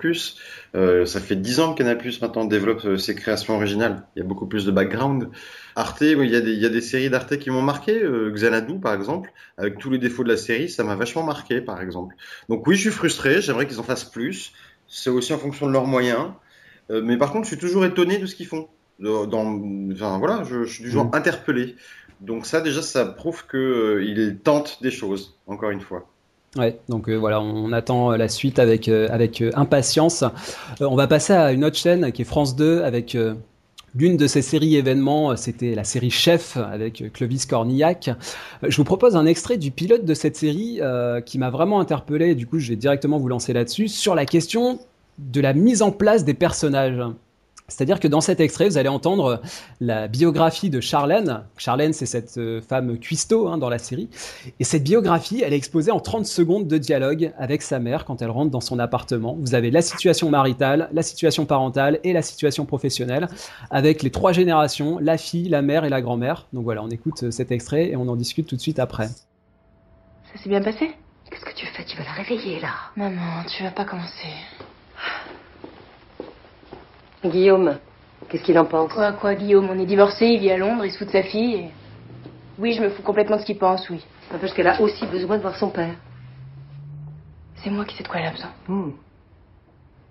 ça 0.72 1.20
fait 1.20 1.36
dix 1.36 1.60
ans 1.60 1.74
que 1.74 1.78
Canal+ 1.78 1.98
maintenant 2.22 2.46
développe 2.46 2.96
ses 2.96 3.14
créations 3.14 3.56
originales. 3.56 4.06
Il 4.16 4.20
y 4.20 4.22
a 4.22 4.24
beaucoup 4.24 4.46
plus 4.46 4.64
de 4.64 4.70
background. 4.70 5.28
Arte, 5.76 6.00
il 6.00 6.30
y 6.30 6.36
a 6.36 6.40
des, 6.40 6.52
il 6.52 6.58
y 6.58 6.66
a 6.66 6.70
des 6.70 6.80
séries 6.80 7.10
d'Arte 7.10 7.36
qui 7.38 7.50
m'ont 7.50 7.62
marqué. 7.62 8.02
Xanadu, 8.32 8.80
par 8.80 8.94
exemple, 8.94 9.30
avec 9.58 9.78
tous 9.78 9.90
les 9.90 9.98
défauts 9.98 10.24
de 10.24 10.30
la 10.30 10.36
série, 10.36 10.68
ça 10.68 10.82
m'a 10.82 10.96
vachement 10.96 11.22
marqué, 11.22 11.60
par 11.60 11.82
exemple. 11.82 12.16
Donc 12.48 12.66
oui, 12.66 12.76
je 12.76 12.82
suis 12.82 12.90
frustré. 12.90 13.42
J'aimerais 13.42 13.66
qu'ils 13.66 13.78
en 13.78 13.84
fassent 13.84 14.10
plus. 14.10 14.52
C'est 14.86 15.10
aussi 15.10 15.34
en 15.34 15.38
fonction 15.38 15.66
de 15.66 15.72
leurs 15.72 15.86
moyens. 15.86 16.30
Euh, 16.90 17.02
mais 17.04 17.16
par 17.16 17.32
contre, 17.32 17.44
je 17.44 17.50
suis 17.54 17.58
toujours 17.58 17.84
étonné 17.84 18.18
de 18.18 18.26
ce 18.26 18.34
qu'ils 18.34 18.46
font. 18.46 18.68
Dans, 19.00 19.60
enfin, 19.92 20.18
voilà, 20.18 20.42
je, 20.42 20.64
suis 20.64 20.82
du 20.82 20.90
genre 20.90 21.06
mm. 21.06 21.14
interpellé. 21.14 21.76
Donc 22.20 22.46
ça, 22.46 22.60
déjà, 22.60 22.82
ça 22.82 23.04
prouve 23.04 23.46
qu'il 23.46 23.58
euh, 23.60 24.36
tente 24.42 24.78
des 24.82 24.90
choses, 24.90 25.36
encore 25.46 25.70
une 25.70 25.80
fois. 25.80 26.08
Ouais, 26.56 26.80
donc 26.88 27.08
euh, 27.08 27.14
voilà, 27.14 27.40
on 27.40 27.72
attend 27.72 28.10
la 28.12 28.28
suite 28.28 28.58
avec, 28.58 28.88
avec 28.88 29.44
impatience. 29.54 30.24
on 30.80 30.96
va 30.96 31.06
passer 31.06 31.32
à 31.32 31.52
une 31.52 31.64
autre 31.64 31.76
chaîne 31.76 32.10
qui 32.10 32.22
est 32.22 32.24
France 32.24 32.56
2 32.56 32.82
avec 32.82 33.16
l'une 33.94 34.16
de 34.16 34.26
ces 34.26 34.42
séries 34.42 34.76
événements, 34.76 35.36
c'était 35.36 35.74
la 35.74 35.84
série 35.84 36.10
Chef 36.10 36.56
avec 36.56 37.12
Clovis 37.12 37.44
Cornillac. 37.46 38.10
Je 38.66 38.76
vous 38.76 38.84
propose 38.84 39.14
un 39.14 39.26
extrait 39.26 39.58
du 39.58 39.70
pilote 39.70 40.06
de 40.06 40.14
cette 40.14 40.36
série 40.36 40.80
qui 41.26 41.38
m'a 41.38 41.50
vraiment 41.50 41.80
interpellé. 41.80 42.34
Du 42.34 42.46
coup, 42.46 42.58
je 42.58 42.70
vais 42.70 42.76
directement 42.76 43.18
vous 43.18 43.28
lancer 43.28 43.52
là-dessus 43.52 43.88
sur 43.88 44.14
la 44.14 44.24
question 44.24 44.80
de 45.18 45.40
la 45.40 45.52
mise 45.52 45.82
en 45.82 45.90
place 45.90 46.24
des 46.24 46.34
personnages. 46.34 47.02
C'est-à-dire 47.68 48.00
que 48.00 48.08
dans 48.08 48.22
cet 48.22 48.40
extrait, 48.40 48.66
vous 48.66 48.78
allez 48.78 48.88
entendre 48.88 49.42
la 49.80 50.08
biographie 50.08 50.70
de 50.70 50.80
Charlène. 50.80 51.42
Charlène, 51.58 51.92
c'est 51.92 52.06
cette 52.06 52.38
euh, 52.38 52.62
femme 52.62 52.98
cuistot 52.98 53.46
hein, 53.46 53.58
dans 53.58 53.68
la 53.68 53.76
série. 53.78 54.08
Et 54.58 54.64
cette 54.64 54.84
biographie, 54.84 55.42
elle 55.44 55.52
est 55.52 55.56
exposée 55.56 55.90
en 55.90 56.00
30 56.00 56.24
secondes 56.24 56.66
de 56.66 56.78
dialogue 56.78 57.32
avec 57.38 57.60
sa 57.60 57.78
mère 57.78 58.06
quand 58.06 58.22
elle 58.22 58.30
rentre 58.30 58.50
dans 58.50 58.62
son 58.62 58.78
appartement. 58.78 59.36
Vous 59.38 59.54
avez 59.54 59.70
la 59.70 59.82
situation 59.82 60.30
maritale, 60.30 60.88
la 60.92 61.02
situation 61.02 61.44
parentale 61.44 62.00
et 62.04 62.14
la 62.14 62.22
situation 62.22 62.64
professionnelle, 62.64 63.28
avec 63.70 64.02
les 64.02 64.10
trois 64.10 64.32
générations, 64.32 64.98
la 64.98 65.18
fille, 65.18 65.50
la 65.50 65.60
mère 65.60 65.84
et 65.84 65.90
la 65.90 66.00
grand-mère. 66.00 66.46
Donc 66.54 66.64
voilà, 66.64 66.82
on 66.82 66.88
écoute 66.88 67.22
euh, 67.24 67.30
cet 67.30 67.52
extrait 67.52 67.90
et 67.90 67.96
on 67.96 68.08
en 68.08 68.16
discute 68.16 68.46
tout 68.46 68.56
de 68.56 68.62
suite 68.62 68.78
après. 68.78 69.08
Ça 69.08 70.42
s'est 70.42 70.48
bien 70.48 70.62
passé? 70.62 70.90
Qu'est-ce 71.30 71.44
que 71.44 71.54
tu 71.54 71.66
fais? 71.66 71.84
Tu 71.84 71.98
vas 71.98 72.04
la 72.04 72.12
réveiller 72.12 72.60
là 72.60 72.70
Maman, 72.96 73.44
tu 73.46 73.62
vas 73.62 73.72
pas 73.72 73.84
commencer. 73.84 74.32
Guillaume, 77.24 77.78
qu'est-ce 78.28 78.42
qu'il 78.42 78.58
en 78.58 78.64
pense 78.64 78.92
Quoi, 78.92 79.12
quoi, 79.12 79.34
Guillaume 79.34 79.68
On 79.70 79.78
est 79.78 79.86
divorcés, 79.86 80.26
il 80.26 80.40
vit 80.40 80.50
à 80.50 80.56
Londres, 80.56 80.84
il 80.84 80.92
se 80.92 80.98
fout 80.98 81.06
de 81.06 81.12
sa 81.12 81.22
fille. 81.22 81.70
Oui, 82.58 82.72
je 82.72 82.82
me 82.82 82.90
fous 82.90 83.02
complètement 83.02 83.36
de 83.36 83.42
ce 83.42 83.46
qu'il 83.46 83.58
pense, 83.58 83.88
oui. 83.90 84.04
Parce 84.30 84.52
qu'elle 84.52 84.68
a 84.68 84.80
aussi 84.80 85.06
besoin 85.06 85.36
de 85.36 85.42
voir 85.42 85.56
son 85.56 85.70
père. 85.70 85.94
C'est 87.56 87.70
moi 87.70 87.84
qui 87.84 87.96
sais 87.96 88.02
de 88.02 88.08
quoi 88.08 88.20
elle 88.20 88.26
a 88.26 88.30
besoin. 88.30 88.50
Hmm. 88.68 88.90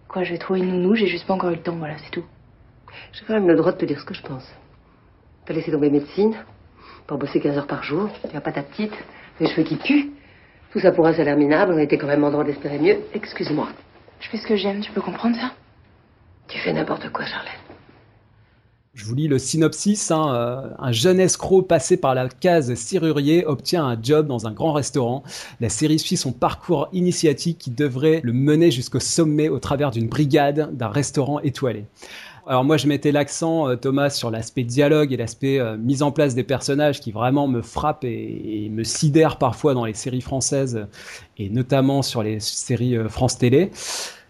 Quoi, 0.08 0.24
je 0.24 0.32
vais 0.32 0.38
trouver 0.38 0.60
une 0.60 0.70
nounou, 0.70 0.96
j'ai 0.96 1.08
juste 1.08 1.26
pas 1.26 1.34
encore 1.34 1.50
eu 1.50 1.56
le 1.56 1.62
temps, 1.62 1.76
voilà, 1.76 1.98
c'est 1.98 2.12
tout. 2.12 2.26
J'ai 3.14 3.26
quand 3.26 3.34
même 3.34 3.48
le 3.48 3.56
droit 3.56 3.72
de 3.72 3.78
te 3.78 3.86
dire 3.86 4.00
ce 4.00 4.06
que 4.06 4.14
je 4.14 4.22
pense. 4.22 4.46
T'as 5.46 5.54
laissé 5.54 5.72
tomber 5.72 5.90
médecine, 5.90 6.36
pour 7.06 7.18
bosser 7.18 7.40
15 7.40 7.58
heures 7.58 7.68
par 7.68 7.84
jour, 7.84 8.10
tu 8.30 8.36
as 8.36 8.42
pas 8.42 8.52
ta 8.52 8.64
petite, 8.64 8.94
les 9.40 9.48
cheveux 9.48 9.64
qui 9.64 9.78
puent. 9.78 10.12
Tout 10.72 10.80
ça 10.80 10.92
pour 10.92 11.08
un 11.08 11.14
salaire 11.14 11.38
minable, 11.38 11.74
on 11.74 11.80
était 11.80 11.98
quand 11.98 12.08
même 12.08 12.24
en 12.24 12.32
droit 12.32 12.44
d'espérer 12.44 12.80
mieux. 12.80 12.98
Excuse-moi. 13.14 13.70
Je 14.20 14.30
fais 14.30 14.38
ce 14.38 14.48
que 14.48 14.56
j'aime, 14.56 14.82
tu 14.82 14.92
peux 14.92 15.02
comprendre 15.02 15.36
ça 15.36 15.52
Tu 16.48 16.60
fais 16.60 16.74
n'importe 16.74 17.10
quoi, 17.12 17.26
Charlotte. 17.26 17.52
Je 18.98 19.06
vous 19.06 19.14
lis 19.14 19.28
le 19.28 19.38
synopsis. 19.38 20.10
Hein, 20.10 20.34
euh, 20.34 20.70
un 20.80 20.92
jeune 20.92 21.20
escroc 21.20 21.62
passé 21.62 21.98
par 21.98 22.16
la 22.16 22.28
case 22.28 22.74
serrurier 22.74 23.46
obtient 23.46 23.86
un 23.86 23.96
job 24.02 24.26
dans 24.26 24.48
un 24.48 24.52
grand 24.52 24.74
restaurant. 24.74 25.22
La 25.60 25.70
série 25.70 26.00
suit 26.00 26.18
son 26.18 26.32
parcours 26.32 26.90
initiatique 26.94 27.60
qui 27.60 27.70
devrait 27.70 28.22
le 28.24 28.34
mener 28.34 28.72
jusqu'au 28.72 29.00
sommet 29.00 29.50
au 29.50 29.60
travers 29.60 29.92
d'une 29.92 30.08
brigade 30.08 30.76
d'un 30.76 30.90
restaurant 30.90 31.40
étoilé. 31.42 31.86
Alors 32.48 32.64
moi, 32.64 32.78
je 32.78 32.88
mettais 32.88 33.12
l'accent, 33.12 33.76
Thomas, 33.76 34.10
sur 34.10 34.32
l'aspect 34.32 34.64
dialogue 34.64 35.12
et 35.12 35.18
l'aspect 35.18 35.60
mise 35.78 36.02
en 36.02 36.12
place 36.12 36.34
des 36.34 36.44
personnages 36.44 37.02
qui 37.02 37.12
vraiment 37.12 37.48
me 37.48 37.62
frappe 37.62 38.04
et, 38.04 38.66
et, 38.66 38.70
me 38.70 38.84
sidère 38.84 39.38
parfois 39.38 39.74
dans 39.74 39.86
les 39.86 39.94
séries 39.94 40.22
françaises 40.22 40.88
et 41.38 41.50
notamment 41.50 42.02
sur 42.02 42.24
les 42.24 42.40
séries 42.40 42.98
France 43.10 43.38
Télé. 43.38 43.72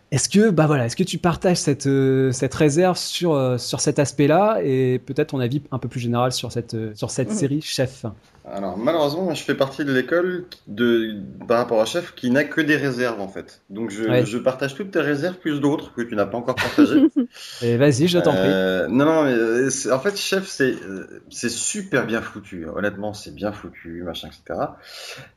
Est-ce 0.09 0.29
que, 0.29 0.51
bah 0.51 0.67
voilà, 0.67 0.85
est-ce 0.85 0.95
que 0.95 1.03
tu 1.03 1.17
partages 1.17 1.57
cette, 1.57 1.85
euh, 1.85 2.31
cette 2.31 2.53
réserve 2.53 2.97
sur, 2.97 3.33
euh, 3.33 3.57
sur 3.57 3.81
cet 3.81 3.99
aspect-là 3.99 4.59
et 4.63 4.99
peut-être 4.99 5.31
ton 5.31 5.41
avis 5.41 5.61
un 5.69 5.79
peu 5.79 5.89
plus 5.89 5.99
général 5.99 6.31
sur 6.31 6.49
cette, 6.53 6.75
euh, 6.75 6.95
sur 6.95 7.11
cette 7.11 7.29
mmh. 7.29 7.35
série 7.35 7.61
Chef? 7.61 8.05
Alors 8.53 8.77
malheureusement, 8.77 9.33
je 9.33 9.43
fais 9.43 9.55
partie 9.55 9.83
de 9.83 9.91
l'école 9.91 10.45
de 10.67 11.15
par 11.47 11.57
rapport 11.57 11.81
à 11.81 11.85
chef 11.85 12.13
qui 12.15 12.29
n'a 12.31 12.43
que 12.43 12.61
des 12.61 12.77
réserves 12.77 13.19
en 13.19 13.27
fait. 13.27 13.61
Donc 13.69 13.89
je, 13.89 14.23
je 14.25 14.37
partage 14.37 14.75
toutes 14.75 14.91
tes 14.91 15.01
réserves 15.01 15.35
plus 15.35 15.59
d'autres 15.59 15.93
que 15.93 16.01
tu 16.01 16.15
n'as 16.15 16.25
pas 16.25 16.37
encore 16.37 16.55
partagées. 16.55 17.07
Et 17.61 17.75
vas-y, 17.77 18.07
je 18.07 18.19
t'en 18.19 18.31
prie. 18.31 18.41
Euh, 18.45 18.87
non 18.87 19.05
non, 19.05 19.23
mais 19.23 19.33
euh, 19.33 19.69
en 19.91 19.99
fait 19.99 20.17
chef 20.17 20.47
c'est 20.47 20.71
euh, 20.71 21.21
c'est 21.29 21.49
super 21.49 22.05
bien 22.05 22.21
foutu. 22.21 22.67
Honnêtement, 22.73 23.13
c'est 23.13 23.35
bien 23.35 23.51
foutu, 23.51 24.03
machin, 24.03 24.29
etc. 24.29 24.59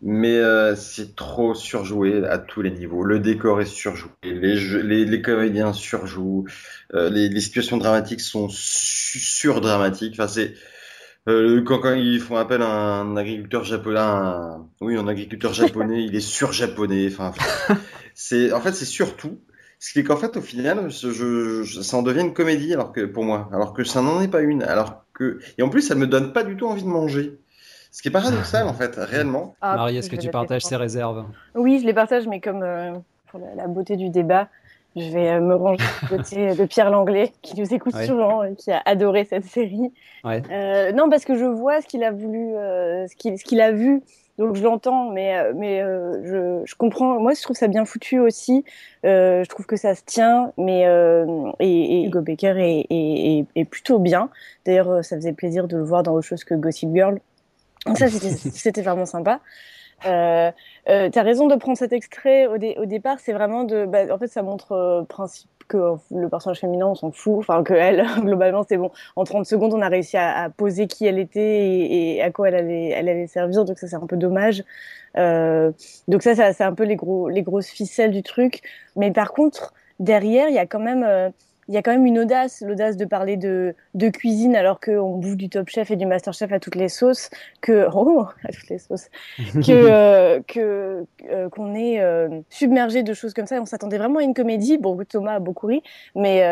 Mais 0.02 0.36
euh, 0.36 0.76
c'est 0.76 1.16
trop 1.16 1.54
surjoué 1.54 2.24
à 2.26 2.38
tous 2.38 2.62
les 2.62 2.70
niveaux. 2.70 3.02
Le 3.02 3.18
décor 3.18 3.60
est 3.60 3.66
surjoué, 3.66 4.10
les 4.22 4.54
les, 4.82 5.04
les 5.04 5.22
comédiens 5.22 5.72
surjouent, 5.72 6.46
les, 6.94 7.28
les 7.28 7.40
situations 7.40 7.76
dramatiques 7.76 8.20
sont 8.20 8.48
surdramatiques. 8.50 10.14
Enfin 10.14 10.28
c'est 10.28 10.54
euh, 11.28 11.62
quand, 11.62 11.78
quand, 11.78 11.94
ils 11.94 12.20
font 12.20 12.36
appel 12.36 12.62
à 12.62 12.68
un 12.68 13.16
agriculteur 13.16 13.64
japonais, 13.64 14.00
oui, 14.80 14.96
un 14.96 15.08
agriculteur 15.08 15.52
japonais, 15.52 16.04
il 16.04 16.14
est 16.14 16.20
sur-japonais. 16.20 17.08
Enfin, 17.08 17.32
c'est, 18.14 18.52
en 18.52 18.60
fait, 18.60 18.72
c'est 18.72 18.84
surtout. 18.84 19.38
Ce 19.78 19.94
qui 19.94 20.00
est 20.00 20.04
qu'en 20.04 20.16
fait, 20.16 20.36
au 20.36 20.42
final, 20.42 20.90
je, 20.90 21.64
ça 21.64 21.96
en 21.96 22.02
devient 22.02 22.20
une 22.20 22.34
comédie, 22.34 22.74
alors 22.74 22.92
que 22.92 23.06
pour 23.06 23.24
moi, 23.24 23.48
alors 23.52 23.72
que 23.72 23.82
ça 23.82 24.02
n'en 24.02 24.20
est 24.20 24.28
pas 24.28 24.42
une. 24.42 24.62
Alors 24.62 25.04
que, 25.14 25.40
et 25.56 25.62
en 25.62 25.70
plus, 25.70 25.80
ça 25.80 25.94
me 25.94 26.06
donne 26.06 26.32
pas 26.32 26.44
du 26.44 26.56
tout 26.56 26.66
envie 26.66 26.82
de 26.82 26.88
manger. 26.88 27.38
Ce 27.90 28.02
qui 28.02 28.08
est 28.08 28.10
paradoxal, 28.10 28.68
en 28.68 28.74
fait, 28.74 28.94
réellement. 28.96 29.56
Ah, 29.60 29.76
Marie, 29.76 29.96
est-ce 29.96 30.10
que 30.10 30.16
tu 30.16 30.30
partages 30.30 30.62
ces 30.62 30.76
réserves? 30.76 31.24
Oui, 31.54 31.80
je 31.80 31.86
les 31.86 31.94
partage, 31.94 32.28
mais 32.28 32.40
comme 32.40 32.62
euh, 32.62 32.92
pour 33.28 33.40
la, 33.56 33.66
beauté 33.66 33.96
du 33.96 34.10
débat, 34.10 34.48
je 34.96 35.10
vais 35.10 35.28
euh, 35.30 35.40
me 35.40 35.54
ranger 35.54 35.84
du 36.02 36.08
côté 36.16 36.54
de 36.54 36.64
Pierre 36.64 36.90
Langlais, 36.90 37.32
qui 37.42 37.58
nous 37.60 37.72
écoute 37.72 37.96
souvent 37.96 38.42
et 38.44 38.54
qui 38.54 38.70
a 38.70 38.82
adoré 38.84 39.24
cette 39.24 39.44
série. 39.44 39.92
Euh, 40.24 40.92
non, 40.92 41.08
parce 41.08 41.24
que 41.24 41.36
je 41.36 41.44
vois 41.44 41.80
ce 41.80 41.86
qu'il 41.86 42.04
a 42.04 42.10
voulu, 42.10 42.54
euh, 42.54 43.06
ce 43.06 43.16
qu'il 43.16 43.38
ce 43.38 43.60
a 43.60 43.72
vu, 43.72 44.02
donc 44.40 44.56
je 44.56 44.64
l'entends, 44.64 45.10
mais, 45.10 45.36
euh, 45.36 45.52
mais 45.54 45.82
euh, 45.82 46.62
je, 46.64 46.66
je, 46.66 46.74
comprends. 46.74 47.20
Moi, 47.20 47.34
je 47.34 47.42
trouve 47.42 47.56
ça 47.56 47.68
bien 47.68 47.84
foutu 47.84 48.18
aussi. 48.18 48.64
Euh, 49.04 49.44
je 49.44 49.48
trouve 49.50 49.66
que 49.66 49.76
ça 49.76 49.94
se 49.94 50.00
tient, 50.02 50.54
mais 50.56 50.84
et, 51.60 52.00
et, 52.00 52.06
Hugo 52.06 52.22
Becker 52.22 52.54
est, 52.56 52.86
est, 52.88 53.44
est 53.54 53.64
plutôt 53.66 53.98
bien. 53.98 54.30
D'ailleurs, 54.64 55.04
ça 55.04 55.16
faisait 55.16 55.34
plaisir 55.34 55.68
de 55.68 55.76
le 55.76 55.84
voir 55.84 56.02
dans 56.02 56.14
autre 56.14 56.26
chose 56.26 56.42
que 56.44 56.54
Gossip 56.54 56.88
Girl. 56.94 57.20
Donc 57.84 57.98
ça, 57.98 58.08
c'était 58.08 58.82
vraiment 58.82 59.04
sympa. 59.04 59.40
Euh, 60.06 60.50
euh, 60.88 61.10
as 61.14 61.22
raison 61.22 61.46
de 61.46 61.56
prendre 61.56 61.78
cet 61.78 61.92
extrait 61.92 62.46
au, 62.46 62.54
au 62.54 62.86
départ, 62.86 63.18
c'est 63.20 63.32
vraiment 63.32 63.64
de. 63.64 63.86
Bah, 63.86 64.00
en 64.10 64.18
fait, 64.18 64.28
ça 64.28 64.42
montre 64.42 64.72
euh, 64.72 65.02
principe 65.02 65.50
que 65.68 65.94
le 66.10 66.28
personnage 66.28 66.60
féminin, 66.60 66.86
on 66.86 66.94
s'en 66.94 67.12
fout. 67.12 67.38
Enfin, 67.38 67.62
que 67.62 67.74
elle, 67.74 68.04
globalement, 68.20 68.64
c'est 68.68 68.76
bon. 68.76 68.90
En 69.16 69.24
30 69.24 69.46
secondes, 69.46 69.72
on 69.74 69.80
a 69.80 69.88
réussi 69.88 70.16
à, 70.16 70.44
à 70.44 70.50
poser 70.50 70.86
qui 70.86 71.06
elle 71.06 71.18
était 71.18 71.40
et, 71.40 72.16
et, 72.16 72.22
à 72.22 72.30
quoi 72.30 72.48
elle 72.48 72.56
allait, 72.56 72.88
elle 72.88 73.08
allait 73.08 73.26
servir. 73.26 73.64
Donc, 73.64 73.78
ça, 73.78 73.86
c'est 73.86 73.96
un 73.96 74.06
peu 74.06 74.16
dommage. 74.16 74.64
Euh, 75.16 75.70
donc, 76.08 76.22
ça, 76.22 76.34
ça 76.34 76.52
c'est 76.52 76.64
un 76.64 76.74
peu 76.74 76.84
les, 76.84 76.96
gros, 76.96 77.28
les 77.28 77.42
grosses 77.42 77.68
ficelles 77.68 78.10
du 78.10 78.22
truc. 78.22 78.62
Mais 78.96 79.12
par 79.12 79.32
contre, 79.32 79.72
derrière, 80.00 80.48
il 80.48 80.54
y 80.54 80.58
a 80.58 80.66
quand 80.66 80.80
même 80.80 81.04
euh, 81.06 81.30
il 81.70 81.74
y 81.74 81.76
a 81.76 81.82
quand 81.82 81.92
même 81.92 82.04
une 82.04 82.18
audace, 82.18 82.64
l'audace 82.66 82.96
de 82.96 83.04
parler 83.04 83.36
de, 83.36 83.76
de 83.94 84.08
cuisine 84.08 84.56
alors 84.56 84.80
qu'on 84.80 85.16
bouffe 85.18 85.36
du 85.36 85.48
Top 85.48 85.68
Chef 85.68 85.92
et 85.92 85.96
du 85.96 86.04
Master 86.04 86.32
Chef 86.32 86.50
à 86.52 86.58
toutes 86.58 86.74
les 86.74 86.88
sauces, 86.88 87.30
que 87.60 87.86
oh 87.94 88.26
à 88.42 88.48
toutes 88.48 88.68
les 88.68 88.78
sauces, 88.78 89.08
que 89.38 89.70
euh, 89.70 90.40
que 90.48 91.06
euh, 91.30 91.48
qu'on 91.48 91.76
est 91.76 92.00
euh, 92.00 92.40
submergé 92.50 93.04
de 93.04 93.14
choses 93.14 93.34
comme 93.34 93.46
ça. 93.46 93.60
on 93.60 93.66
s'attendait 93.66 93.98
vraiment 93.98 94.18
à 94.18 94.24
une 94.24 94.34
comédie. 94.34 94.78
Bon, 94.78 94.98
Thomas 95.08 95.34
a 95.34 95.38
beaucoup 95.38 95.68
ri, 95.68 95.80
mais 96.16 96.42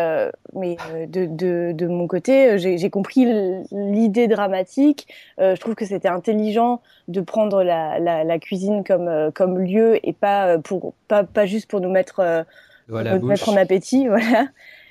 mais 0.55 0.77
de, 1.09 1.27
de, 1.27 1.73
de 1.73 1.87
mon 1.89 2.07
côté, 2.07 2.57
j'ai 2.59 2.91
compris 2.91 3.27
l'idée 3.73 4.29
dramatique. 4.29 5.09
je 5.39 5.59
trouve 5.59 5.75
que 5.75 5.85
c'était 5.85 6.09
intelligent 6.09 6.81
de 7.09 7.21
prendre 7.21 7.65
la, 7.65 7.99
la, 7.99 8.23
la, 8.23 8.39
cuisine 8.39 8.85
comme 8.85 9.33
comme 9.35 9.59
lieu 9.59 9.99
et 10.07 10.13
pas 10.13 10.59
pour 10.59 10.95
pas 11.09 11.25
pas 11.25 11.45
juste 11.47 11.69
pour 11.69 11.81
nous 11.81 11.91
mettre 11.91 12.45
voilà, 12.89 13.19
nous 13.19 13.27
mettre 13.27 13.49
en 13.49 13.57
appétit, 13.57 14.09
voilà. 14.09 14.49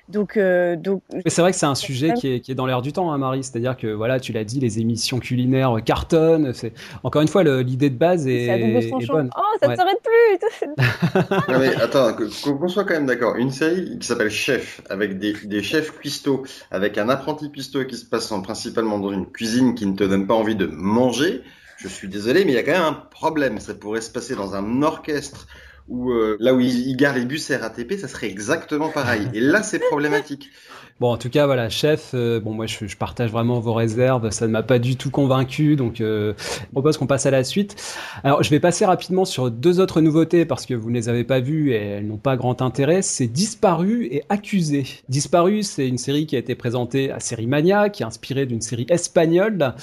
Donc, 0.10 0.38
euh, 0.38 0.78
donc. 0.78 1.02
Mais 1.12 1.30
c'est 1.30 1.42
vrai 1.42 1.52
que 1.52 1.58
c'est 1.58 1.66
un 1.66 1.76
sujet 1.76 2.14
qui 2.14 2.28
est, 2.30 2.40
qui 2.40 2.52
est 2.52 2.56
dans 2.56 2.66
l'air 2.66 2.82
du 2.82 2.94
temps, 2.94 3.12
hein, 3.12 3.18
Marie. 3.18 3.44
C'est-à-dire 3.44 3.76
que 3.76 3.88
voilà, 3.88 4.20
tu 4.20 4.32
l'as 4.32 4.46
dit, 4.46 4.60
les 4.60 4.80
émissions 4.80 5.20
culinaires 5.20 5.76
cartonnent. 5.84 6.54
C'est 6.54 6.74
encore 7.04 7.22
une 7.22 7.28
fois 7.28 7.44
l'idée 7.44 7.90
de 7.90 7.98
base 7.98 8.26
est, 8.28 8.46
est 8.46 9.08
bonne. 9.08 9.30
Oh, 9.38 9.42
ça 9.62 9.68
ne 9.68 9.76
s'arrête 9.76 10.02
plus. 10.02 10.74
non, 11.50 11.60
mais 11.60 11.76
attends, 11.76 12.14
qu'on 12.14 12.68
soit 12.68 12.86
quand 12.86 12.94
même 12.94 13.06
d'accord. 13.06 13.36
Une 13.36 13.52
série 13.52 14.00
qui 14.00 14.08
s'appelle 14.08 14.30
Chef, 14.30 14.82
avec 14.90 15.20
des, 15.20 15.34
des 15.44 15.62
chefs 15.62 15.92
cuistots, 15.92 16.44
avec 16.72 16.98
un 16.98 17.10
apprenti 17.10 17.52
cuistot 17.52 17.86
qui 17.86 17.98
se 17.98 18.06
passe 18.06 18.32
en, 18.32 18.42
principalement 18.42 19.00
dans 19.00 19.12
une 19.12 19.26
cuisine 19.26 19.76
qui 19.76 19.86
ne 19.86 19.96
te 19.96 20.04
donne 20.04 20.26
pas 20.26 20.36
envie 20.36 20.56
de 20.56 20.68
manger. 20.68 21.42
Je 21.78 21.88
suis 21.88 22.08
désolé, 22.08 22.46
mais 22.46 22.54
il 22.54 22.56
y 22.56 22.60
a 22.60 22.64
quand 22.64 22.72
même 22.72 22.82
un 22.82 22.94
problème. 22.94 23.60
Ça 23.60 23.74
pourrait 23.74 24.02
se 24.02 24.10
passer 24.10 24.36
dans 24.36 24.56
un 24.56 24.82
orchestre 24.82 25.48
où 25.88 26.12
euh, 26.12 26.38
là 26.40 26.54
où 26.54 26.60
il, 26.60 26.88
il 26.88 26.96
gare 26.98 27.16
les 27.16 27.26
bus 27.26 27.52
RATP, 27.52 27.94
ça 27.94 28.08
serait 28.08 28.30
exactement 28.30 28.90
pareil. 28.90 29.30
Et 29.34 29.40
là, 29.40 29.64
c'est 29.64 29.80
problématique. 29.80 30.52
Bon, 31.00 31.12
en 31.12 31.18
tout 31.18 31.30
cas, 31.30 31.46
voilà, 31.46 31.70
chef. 31.70 32.12
Euh, 32.16 32.40
bon, 32.40 32.54
moi, 32.54 32.66
je, 32.66 32.96
partage 32.98 33.30
vraiment 33.30 33.60
vos 33.60 33.74
réserves. 33.74 34.32
Ça 34.32 34.48
ne 34.48 34.52
m'a 34.52 34.64
pas 34.64 34.80
du 34.80 34.96
tout 34.96 35.12
convaincu, 35.12 35.76
donc 35.76 36.02
euh, 36.02 36.34
je 36.40 36.66
propose 36.72 36.98
qu'on 36.98 37.06
passe 37.06 37.28
à 37.28 37.32
la 37.32 37.44
suite. 37.44 37.76
Alors, 38.24 38.42
je 38.42 38.50
vais 38.50 38.60
passer 38.60 38.84
rapidement 38.84 39.24
sur 39.24 39.52
deux 39.52 39.80
autres 39.80 40.02
nouveautés 40.02 40.44
parce 40.46 40.66
que 40.66 40.74
vous 40.74 40.90
ne 40.90 40.96
les 40.96 41.08
avez 41.08 41.24
pas 41.24 41.40
vues 41.40 41.74
et 41.74 41.76
elles 41.76 42.08
n'ont 42.08 42.18
pas 42.18 42.36
grand 42.36 42.64
intérêt. 42.64 43.04
C'est 43.04 43.28
Disparu 43.28 44.08
et 44.10 44.24
Accusé. 44.30 44.86
Disparu, 45.08 45.62
c'est 45.62 45.88
une 45.88 46.00
série 46.00 46.26
qui 46.26 46.36
a 46.36 46.40
été 46.40 46.56
présentée 46.56 47.12
à 47.12 47.20
Série 47.20 47.46
Mania, 47.46 47.90
qui 47.90 48.02
est 48.02 48.08
inspirée 48.08 48.48
d'une 48.48 48.62
série 48.62 48.88
espagnole 48.90 49.76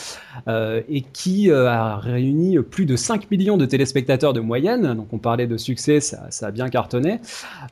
euh, 0.48 0.82
et 0.88 1.02
qui 1.02 1.48
a 1.52 1.96
réuni 1.96 2.58
plus 2.58 2.86
de 2.86 2.96
5 2.96 3.30
millions 3.30 3.56
de 3.56 3.66
téléspectateurs 3.66 4.32
de 4.32 4.40
moyenne. 4.40 4.94
Donc, 4.94 5.12
on 5.12 5.18
parlait 5.18 5.46
de 5.46 5.58
succès, 5.58 6.00
ça, 6.00 6.26
ça 6.30 6.48
a 6.48 6.50
bien 6.50 6.68
cartonné. 6.70 7.20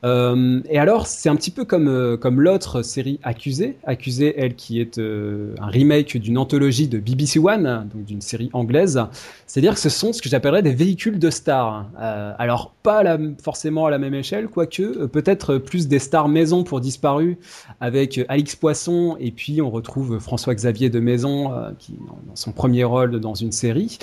Et 0.03 0.79
alors, 0.79 1.07
c'est 1.07 1.27
un 1.27 1.35
petit 1.35 1.51
peu 1.51 1.65
comme 1.65 2.17
comme 2.17 2.39
l'autre 2.39 2.83
série 2.83 3.19
Accusé. 3.23 3.32
Accusé, 3.33 4.33
elle, 4.37 4.55
qui 4.55 4.79
est 4.79 4.97
euh, 4.97 5.55
un 5.59 5.67
remake 5.67 6.17
d'une 6.17 6.37
anthologie 6.37 6.87
de 6.87 6.99
BBC 6.99 7.39
One, 7.39 7.89
donc 7.93 8.05
d'une 8.05 8.21
série 8.21 8.49
anglaise. 8.53 9.01
C'est-à-dire 9.47 9.73
que 9.73 9.79
ce 9.79 9.89
sont 9.89 10.13
ce 10.13 10.21
que 10.21 10.29
j'appellerais 10.29 10.61
des 10.61 10.73
véhicules 10.73 11.19
de 11.19 11.29
stars. 11.29 11.89
Euh, 11.99 12.33
alors, 12.37 12.73
pas 12.83 13.03
forcément 13.41 13.85
à 13.85 13.89
la 13.89 13.97
même 13.97 14.13
échelle, 14.13 14.47
quoique, 14.47 14.81
euh, 14.81 15.07
peut-être 15.07 15.57
plus 15.57 15.87
des 15.87 15.99
stars 15.99 16.27
maison 16.27 16.63
pour 16.63 16.81
disparu, 16.81 17.37
avec 17.79 18.19
Alix 18.27 18.55
Poisson, 18.55 19.17
et 19.19 19.31
puis 19.31 19.61
on 19.61 19.69
retrouve 19.69 20.19
François-Xavier 20.19 20.89
de 20.89 20.99
Maison, 20.99 21.51
qui 21.79 21.93
dans 22.27 22.35
son 22.35 22.51
premier 22.51 22.83
rôle 22.83 23.19
dans 23.19 23.33
une 23.33 23.51
série. 23.51 23.97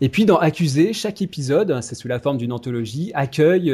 Et 0.00 0.08
puis 0.08 0.24
dans 0.24 0.36
Accusé, 0.36 0.92
chaque 0.92 1.22
épisode, 1.22 1.78
c'est 1.82 1.94
sous 1.94 2.08
la 2.08 2.18
forme 2.18 2.38
d'une 2.38 2.52
anthologie, 2.52 3.12
accueille 3.14 3.72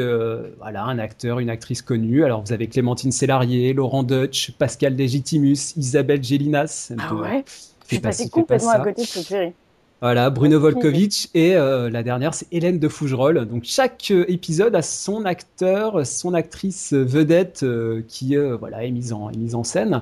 voilà, 0.59 0.83
un 0.83 0.99
acteur, 0.99 1.39
une 1.39 1.49
actrice 1.49 1.81
connue. 1.81 2.23
Alors 2.23 2.43
vous 2.43 2.53
avez 2.53 2.67
Clémentine 2.67 3.11
Célarier, 3.11 3.73
Laurent 3.73 4.03
Deutsch, 4.03 4.51
Pascal 4.57 4.95
Legitimus, 5.01 5.75
Isabelle 5.77 6.23
Gélinas. 6.23 6.93
Ah 6.97 7.15
ouais 7.15 7.43
Je 7.83 7.95
suis 7.95 7.99
passé 7.99 8.29
complètement 8.29 8.69
à 8.69 8.79
côté 8.79 9.01
de 9.01 9.07
cette 9.07 9.25
série. 9.25 9.53
Voilà, 10.01 10.31
Bruno 10.31 10.59
Volkovitch 10.59 11.27
et 11.35 11.55
euh, 11.55 11.91
la 11.91 12.01
dernière 12.01 12.33
c'est 12.33 12.47
Hélène 12.51 12.79
de 12.79 12.87
Fougerolles. 12.87 13.45
Donc 13.45 13.65
chaque 13.65 14.07
euh, 14.09 14.25
épisode 14.27 14.75
a 14.75 14.81
son 14.81 15.25
acteur, 15.25 16.07
son 16.07 16.33
actrice 16.33 16.93
vedette 16.93 17.61
euh, 17.61 18.01
qui 18.07 18.35
euh, 18.35 18.57
voilà 18.57 18.83
est 18.83 18.89
mise 18.89 19.13
en 19.13 19.29
est 19.29 19.37
mise 19.37 19.53
en 19.53 19.63
scène. 19.63 20.01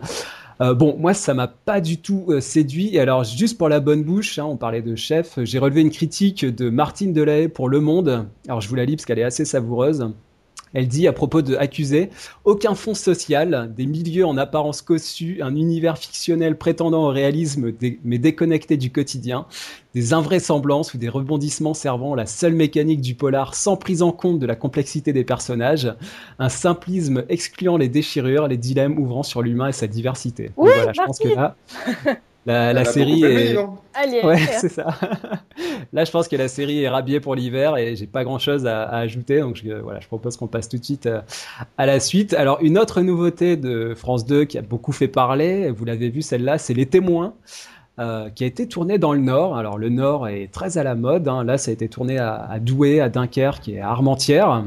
Bon, 0.62 0.98
moi, 0.98 1.14
ça 1.14 1.34
m'a 1.34 1.48
pas 1.48 1.80
du 1.80 2.02
tout 2.02 2.34
séduit. 2.42 2.94
Et 2.94 3.00
alors, 3.00 3.24
juste 3.24 3.58
pour 3.58 3.70
la 3.70 3.80
bonne 3.80 4.04
bouche, 4.04 4.40
hein, 4.40 4.44
on 4.44 4.58
parlait 4.58 4.82
de 4.82 4.94
chef, 4.94 5.40
j'ai 5.44 5.58
relevé 5.58 5.80
une 5.80 5.90
critique 5.90 6.44
de 6.44 6.70
Martine 6.70 7.14
Delahaye 7.14 7.48
pour 7.48 7.70
Le 7.70 7.80
Monde. 7.80 8.26
Alors, 8.46 8.60
je 8.60 8.68
vous 8.68 8.76
la 8.76 8.84
lis 8.84 8.98
parce 8.98 9.06
qu'elle 9.06 9.20
est 9.20 9.24
assez 9.24 9.46
savoureuse. 9.46 10.12
Elle 10.74 10.88
dit 10.88 11.08
à 11.08 11.14
propos 11.14 11.42
de 11.42 11.56
Accusé, 11.56 12.10
aucun 12.44 12.76
fond 12.76 12.94
social, 12.94 13.74
des 13.76 13.86
milieux 13.86 14.26
en 14.26 14.38
apparence 14.38 14.82
cossus, 14.82 15.40
un 15.42 15.56
univers 15.56 15.98
fictionnel 15.98 16.58
prétendant 16.58 17.06
au 17.06 17.10
réalisme 17.10 17.72
mais 18.04 18.18
déconnecté 18.18 18.78
du 18.78 18.92
quotidien, 18.92 19.46
des 19.94 20.14
invraisemblances 20.14 20.94
ou 20.94 20.98
des 20.98 21.10
rebondissements 21.10 21.74
servant 21.74 22.14
la 22.16 22.26
seule 22.26 22.54
mécanique 22.54 23.02
du 23.02 23.16
polar 23.16 23.56
sans 23.56 23.76
prise 23.76 24.02
en 24.02 24.12
compte 24.12 24.40
de 24.40 24.46
la 24.46 24.56
complexité 24.56 25.14
des 25.14 25.24
personnages, 25.24 25.94
un 26.38 26.50
simplisme 26.50 27.24
excluant 27.30 27.78
les 27.78 27.90
déchirures, 27.90 28.48
les 28.48 28.58
dilemmes 28.58 29.00
ouvrant 29.00 29.24
sur 29.24 29.42
l'humain 29.42 29.70
et 29.70 29.74
sa 29.74 29.88
diversité. 29.88 30.52
Oui, 30.58 30.72
voilà, 30.76 30.94
je 30.94 31.02
pense 31.02 31.20
que 31.20 31.30
là, 31.30 31.56
La, 32.46 32.84
série 32.86 33.24
est. 33.24 33.56
Allez, 33.94 34.22
Ouais, 34.24 34.36
allez, 34.36 34.46
c'est 34.60 34.70
ça. 34.70 34.88
Là, 35.94 36.04
je 36.06 36.12
pense 36.12 36.28
que 36.28 36.36
la 36.36 36.48
série 36.48 36.84
est 36.84 36.90
rhabillée 36.90 37.20
pour 37.20 37.36
l'hiver 37.36 37.78
et 37.78 37.96
j'ai 37.96 38.08
pas 38.08 38.24
grand 38.24 38.40
chose 38.40 38.66
à, 38.66 38.84
à 38.84 38.98
ajouter. 39.00 39.40
Donc, 39.42 39.58
je, 39.64 39.74
voilà, 39.74 40.00
je 40.00 40.08
propose 40.08 40.38
qu'on 40.38 40.48
passe 40.48 40.70
tout 40.70 40.78
de 40.78 40.84
suite 40.86 41.06
euh, 41.06 41.22
à 41.78 41.86
la 41.86 42.00
suite. 42.00 42.34
Alors, 42.34 42.58
une 42.62 42.78
autre 42.80 43.02
nouveauté 43.02 43.56
de 43.58 43.94
France 43.96 44.26
2 44.26 44.46
qui 44.46 44.58
a 44.58 44.62
beaucoup 44.62 44.92
fait 44.94 45.08
parler, 45.08 45.70
vous 45.70 45.86
l'avez 45.86 46.10
vu 46.10 46.22
celle-là, 46.22 46.58
c'est 46.58 46.74
Les 46.74 46.86
Témoins. 46.86 47.34
euh, 48.00 48.30
qui 48.30 48.46
a 48.46 48.48
été 48.48 48.68
tournée 48.68 48.98
dans 48.98 49.12
le 49.14 49.20
Nord. 49.20 49.58
Alors 49.58 49.78
le 49.78 49.90
Nord 49.90 50.28
est 50.30 50.50
très 50.52 50.78
à 50.78 50.84
la 50.84 50.96
mode. 50.96 51.28
hein. 51.28 51.44
Là, 51.44 51.58
ça 51.58 51.70
a 51.72 51.74
été 51.74 51.90
tourné 51.90 52.18
à, 52.18 52.36
à 52.50 52.60
Douai, 52.60 53.02
à 53.02 53.10
Dunkerque 53.10 53.68
et 53.70 53.82
à 53.82 53.90
Armentières. 53.90 54.64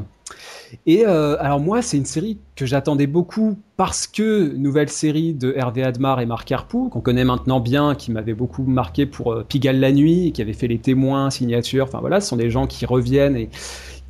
Et 0.85 1.05
euh, 1.05 1.35
alors 1.39 1.59
moi, 1.59 1.81
c'est 1.81 1.97
une 1.97 2.05
série 2.05 2.37
que 2.55 2.65
j'attendais 2.65 3.07
beaucoup 3.07 3.57
parce 3.77 4.07
que 4.07 4.53
nouvelle 4.55 4.89
série 4.89 5.33
de 5.33 5.53
Hervé 5.55 5.83
Admar 5.83 6.21
et 6.21 6.25
Marc 6.25 6.51
Herpoux, 6.51 6.89
qu'on 6.89 7.01
connaît 7.01 7.25
maintenant 7.25 7.59
bien, 7.59 7.95
qui 7.95 8.11
m'avait 8.11 8.33
beaucoup 8.33 8.63
marqué 8.63 9.05
pour 9.05 9.33
euh, 9.33 9.45
Pigalle 9.47 9.79
la 9.79 9.91
nuit, 9.91 10.31
qui 10.31 10.41
avait 10.41 10.53
fait 10.53 10.67
les 10.67 10.79
témoins, 10.79 11.29
signatures. 11.29 11.85
Enfin 11.85 11.99
voilà, 11.99 12.21
ce 12.21 12.29
sont 12.29 12.37
des 12.37 12.49
gens 12.49 12.67
qui 12.67 12.85
reviennent 12.85 13.35
et 13.35 13.49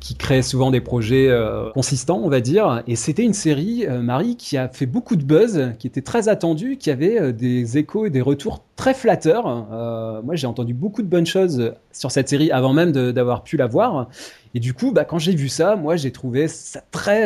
qui 0.04 0.16
créent 0.16 0.42
souvent 0.42 0.70
des 0.70 0.82
projets 0.82 1.28
euh, 1.30 1.70
consistants, 1.72 2.20
on 2.22 2.28
va 2.28 2.42
dire. 2.42 2.82
Et 2.86 2.94
c'était 2.94 3.22
une 3.22 3.32
série, 3.32 3.86
euh, 3.86 4.02
Marie, 4.02 4.36
qui 4.36 4.58
a 4.58 4.68
fait 4.68 4.84
beaucoup 4.84 5.16
de 5.16 5.24
buzz, 5.24 5.72
qui 5.78 5.86
était 5.86 6.02
très 6.02 6.28
attendue, 6.28 6.76
qui 6.76 6.90
avait 6.90 7.18
euh, 7.18 7.32
des 7.32 7.78
échos 7.78 8.04
et 8.04 8.10
des 8.10 8.20
retours 8.20 8.62
très 8.76 8.92
flatteurs. 8.92 9.46
Moi, 10.22 10.34
j'ai 10.34 10.46
entendu 10.46 10.74
beaucoup 10.74 11.00
de 11.00 11.06
bonnes 11.06 11.24
choses 11.24 11.72
sur 11.90 12.10
cette 12.10 12.28
série 12.28 12.50
avant 12.50 12.74
même 12.74 12.92
d'avoir 12.92 13.44
pu 13.44 13.56
la 13.56 13.66
voir. 13.66 14.10
Et 14.54 14.60
du 14.60 14.74
coup, 14.74 14.92
bah, 14.92 15.06
quand 15.06 15.18
j'ai 15.18 15.34
vu 15.34 15.48
ça, 15.48 15.74
moi, 15.74 15.96
j'ai 15.96 16.10
trouvé 16.10 16.48
ça 16.48 16.82
très 16.90 17.24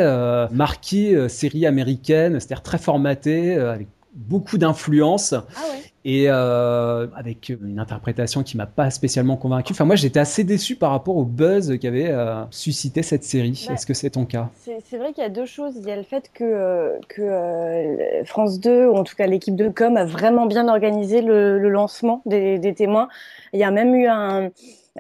marqué 0.53 1.29
série 1.29 1.67
américaine, 1.67 2.35
c'est-à-dire 2.35 2.63
très 2.63 2.79
formaté, 2.79 3.55
avec 3.55 3.89
beaucoup 4.15 4.59
d'influence 4.59 5.33
Ah 5.33 5.45
ouais. 5.73 5.83
Et 6.09 6.25
euh, 6.29 7.07
avec 7.15 7.51
une 7.51 7.79
interprétation 7.79 8.43
qui 8.43 8.57
m'a 8.57 8.65
pas 8.65 8.89
spécialement 8.89 9.37
convaincu. 9.37 9.75
Enfin, 9.75 9.85
moi, 9.85 9.95
j'étais 9.95 10.19
assez 10.19 10.43
déçu 10.43 10.75
par 10.75 10.91
rapport 10.91 11.19
au 11.19 11.27
buzz 11.27 11.79
qu'avait 11.79 12.09
euh, 12.09 12.45
suscité 12.51 13.03
cette 13.03 13.25
série. 13.25 13.67
Ouais. 13.69 13.75
Est-ce 13.75 13.85
que 13.85 13.93
c'est 13.93 14.09
ton 14.09 14.25
cas? 14.25 14.49
C'est 14.65 14.97
vrai 14.97 15.13
qu'il 15.13 15.23
y 15.23 15.27
a 15.27 15.29
deux 15.29 15.45
choses. 15.45 15.75
Il 15.77 15.87
y 15.87 15.91
a 15.91 15.97
le 15.97 16.05
fait 16.05 16.31
que, 16.33 16.45
euh, 16.45 16.99
que 17.11 18.25
France 18.25 18.59
2, 18.59 18.87
ou 18.87 18.97
en 18.97 19.05
tout 19.05 19.17
cas 19.17 19.27
l'équipe 19.27 19.55
de 19.55 19.69
com, 19.69 19.99
a 19.99 20.07
vraiment 20.07 20.47
bien 20.47 20.67
organisé 20.69 21.21
le, 21.21 21.59
le 21.59 21.69
lancement 21.69 22.23
des, 22.25 22.59
des 22.59 22.73
témoins. 22.73 23.09
Il 23.53 23.61
y 23.61 23.65
a 23.65 23.71
même 23.71 23.95
eu 23.95 24.07
un, 24.07 24.51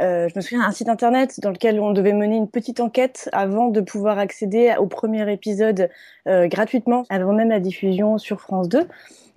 euh, 0.00 0.28
je 0.28 0.34
me 0.36 0.40
souviens, 0.40 0.62
un 0.62 0.70
site 0.70 0.88
internet 0.88 1.40
dans 1.40 1.50
lequel 1.50 1.80
on 1.80 1.92
devait 1.92 2.12
mener 2.12 2.36
une 2.36 2.48
petite 2.48 2.80
enquête 2.80 3.28
avant 3.32 3.68
de 3.68 3.80
pouvoir 3.80 4.18
accéder 4.18 4.74
au 4.78 4.86
premier 4.86 5.30
épisode 5.32 5.90
euh, 6.28 6.46
gratuitement, 6.46 7.04
avant 7.08 7.32
même 7.32 7.48
la 7.48 7.60
diffusion 7.60 8.18
sur 8.18 8.40
France 8.40 8.68
2. 8.68 8.86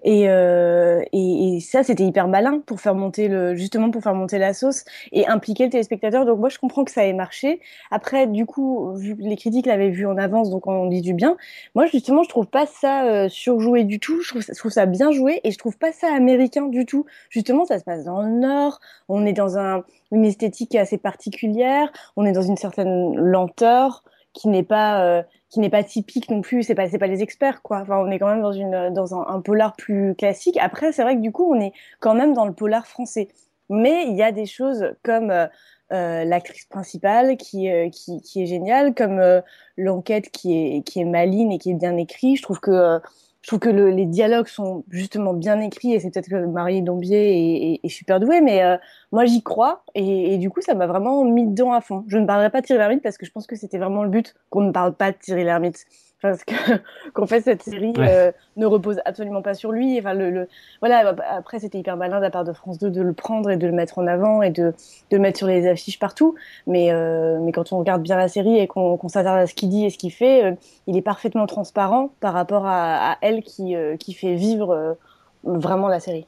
Et, 0.04 0.30
euh, 0.30 1.02
et, 1.12 1.58
et 1.58 1.60
ça, 1.60 1.84
c'était 1.84 2.04
hyper 2.04 2.28
malin 2.28 2.62
pour 2.66 2.80
faire 2.80 2.96
monter 2.96 3.28
le, 3.28 3.56
justement 3.56 3.92
pour 3.92 4.02
faire 4.02 4.16
monter 4.16 4.38
la 4.38 4.54
sauce 4.54 4.84
et 5.12 5.28
impliquer 5.28 5.66
le 5.66 5.70
téléspectateur. 5.70 6.26
Donc 6.26 6.40
moi, 6.40 6.50
je 6.50 6.58
comprends 6.58 6.84
que 6.84 6.92
ça 6.92 7.06
ait 7.06 7.14
marché. 7.14 7.62
Après, 7.92 8.28
du 8.28 8.46
coup, 8.46 8.94
vu 8.96 9.16
les 9.20 9.36
critiques 9.38 9.66
l'avaient 9.66 9.90
vu 9.90 10.06
en 10.08 10.18
avance, 10.18 10.50
donc 10.50 10.68
on 10.68 10.88
dit 10.88 11.02
du 11.02 11.14
bien. 11.14 11.38
Moi, 11.76 11.86
justement, 11.86 12.24
je 12.24 12.30
trouve 12.30 12.48
pas 12.48 12.66
ça 12.66 13.06
euh, 13.06 13.30
surjoué 13.30 13.84
du 13.84 14.00
tout. 14.00 14.22
Je 14.22 14.30
trouve, 14.30 14.42
ça, 14.42 14.54
je 14.54 14.60
trouve 14.60 14.72
ça 14.72 14.86
bien 14.86 15.12
joué 15.12 15.42
et 15.44 15.52
je 15.52 15.58
trouve 15.58 15.78
pas 15.78 15.92
ça 15.92 16.08
américain 16.14 16.68
du 16.68 16.86
tout. 16.86 17.06
Justement, 17.30 17.66
ça 17.66 17.80
se 17.80 17.84
passe 17.84 18.04
dans 18.06 18.22
le 18.22 18.30
Nord. 18.30 18.80
On 19.10 19.26
est 19.26 19.34
dans 19.34 19.58
un, 19.58 19.84
une 20.12 20.26
esthétique 20.26 20.76
assez 20.76 20.98
particulière. 20.98 21.92
On 22.18 22.26
est 22.26 22.32
dans 22.32 22.42
une 22.42 22.58
certaine 22.58 23.16
lenteur 23.16 24.04
qui 24.34 24.48
n'est 24.48 24.64
pas 24.64 25.04
euh, 25.04 25.24
qui 25.50 25.60
n'est 25.60 25.70
pas 25.70 25.84
typique 25.84 26.30
non 26.30 26.42
plus. 26.42 26.64
C'est 26.64 26.76
pas 26.76 26.90
c'est 26.90 26.98
pas 26.98 27.08
les 27.08 27.22
experts 27.22 27.62
quoi. 27.62 27.80
Enfin, 27.82 27.98
on 27.98 28.12
est 28.12 28.20
quand 28.20 28.28
même 28.28 28.42
dans 28.42 28.54
une 28.54 28.94
dans 28.94 29.16
un, 29.16 29.42
polar 29.42 29.76
plus 29.76 30.16
classique. 30.16 30.58
Après, 30.62 30.92
c'est 30.92 31.04
vrai 31.04 31.16
que 31.16 31.22
du 31.22 31.32
coup, 31.32 31.54
on 31.54 31.60
est 31.60 31.74
quand 32.00 32.16
même 32.16 32.34
dans 32.34 32.46
le 32.46 32.54
polar 32.54 32.88
français. 32.88 33.30
Mais 33.70 34.06
il 34.08 34.16
y 34.16 34.24
a 34.24 34.32
des 34.32 34.46
choses 34.46 34.94
comme 35.04 35.32
euh, 35.32 35.48
euh, 35.92 36.24
l'actrice 36.24 36.64
principale 36.66 37.36
qui, 37.36 37.70
euh, 37.70 37.90
qui, 37.90 38.22
qui 38.22 38.42
est 38.42 38.46
géniale, 38.46 38.94
comme 38.96 39.20
euh, 39.20 39.42
l'enquête 39.76 40.32
qui 40.32 40.54
est, 40.54 40.84
qui 40.84 41.02
est 41.02 41.06
maligne 41.06 41.52
et 41.52 41.58
qui 41.58 41.72
est 41.72 41.74
bien 41.74 41.98
écrite. 41.98 42.38
Je 42.38 42.44
trouve 42.44 42.62
que, 42.62 43.02
je 43.42 43.48
trouve 43.48 43.60
que 43.60 43.70
le, 43.70 43.90
les 43.90 44.06
dialogues 44.06 44.48
sont 44.48 44.84
justement 44.90 45.34
bien 45.34 45.60
écrits 45.62 45.94
et 45.94 46.00
c'est 46.00 46.12
peut-être 46.12 46.30
que 46.30 46.46
Marie 46.46 46.82
Dombier 46.84 47.32
est, 47.32 47.74
est, 47.74 47.80
est 47.84 47.90
super 47.90 48.20
douée, 48.20 48.42
mais 48.42 48.64
euh, 48.64 48.78
moi 49.12 49.26
j'y 49.26 49.42
crois 49.42 49.84
et, 49.96 50.34
et 50.34 50.38
du 50.38 50.50
coup 50.50 50.62
ça 50.62 50.76
m'a 50.76 50.86
vraiment 50.86 51.24
mis 51.24 51.48
dedans 51.48 51.74
à 51.74 51.82
fond. 51.82 52.06
Je 52.08 52.18
ne 52.18 52.26
parlerai 52.26 52.52
pas 52.52 52.62
de 52.62 52.68
Thierry 52.68 52.80
Lhermitte 52.80 53.02
parce 53.02 53.18
que 53.18 53.26
je 53.26 53.32
pense 53.32 53.48
que 53.48 53.56
c'était 53.56 53.80
vraiment 53.80 54.04
le 54.04 54.10
but 54.10 54.36
qu'on 54.50 54.62
ne 54.62 54.72
parle 54.72 54.94
pas 54.94 55.12
de 55.12 55.18
Thierry 55.18 55.44
Lhermitte. 55.44 55.86
Parce 56.22 56.44
que 56.44 56.54
qu'en 57.14 57.26
fait 57.26 57.42
cette 57.42 57.64
série 57.64 57.94
Ouais. 57.98 58.08
euh, 58.10 58.32
ne 58.58 58.66
repose 58.66 59.00
absolument 59.06 59.42
pas 59.42 59.54
sur 59.56 59.72
lui. 59.72 59.98
Enfin 60.00 60.14
le, 60.14 60.30
le 60.30 60.48
voilà 60.80 61.16
après 61.30 61.60
c'était 61.60 61.80
hyper 61.80 61.98
malin 61.98 62.18
de 62.18 62.22
la 62.22 62.30
part 62.30 62.44
de 62.44 62.54
France 62.54 62.78
2 62.78 62.90
de 62.92 63.02
le 63.02 63.14
prendre 63.14 63.50
et 63.50 63.58
de 63.58 63.66
le 63.66 63.74
mettre 63.74 63.98
en 63.98 64.06
avant 64.08 64.42
et 64.42 64.52
de, 64.52 64.74
de 65.10 65.18
le 65.18 65.20
mettre 65.20 65.40
sur 65.40 65.48
les 65.48 65.68
affiches 65.68 65.98
partout. 66.00 66.36
Mais 66.68 66.92
euh, 66.92 67.40
mais 67.42 67.52
quand 67.52 67.74
on 67.74 67.80
regarde 67.80 68.04
bien 68.04 68.18
la 68.18 68.28
série 68.28 68.58
et 68.60 68.68
qu'on 68.68 69.00
s'attarde 69.10 69.40
à 69.40 69.48
ce 69.48 69.54
qu'il 69.56 69.70
dit 69.70 69.86
et 69.86 69.90
ce 69.90 69.98
qu'il 69.98 70.12
fait, 70.14 70.46
euh, 70.46 70.52
il 70.88 70.96
est 70.96 71.02
parfaitement 71.02 71.48
transparent 71.48 72.12
par 72.20 72.34
rapport 72.34 72.66
à, 72.68 73.14
à 73.14 73.18
elle 73.22 73.42
qui 73.42 73.76
qui 74.00 74.14
fait 74.14 74.36
vivre 74.36 74.98
vraiment 75.44 75.88
la 75.88 76.00
série. 76.00 76.28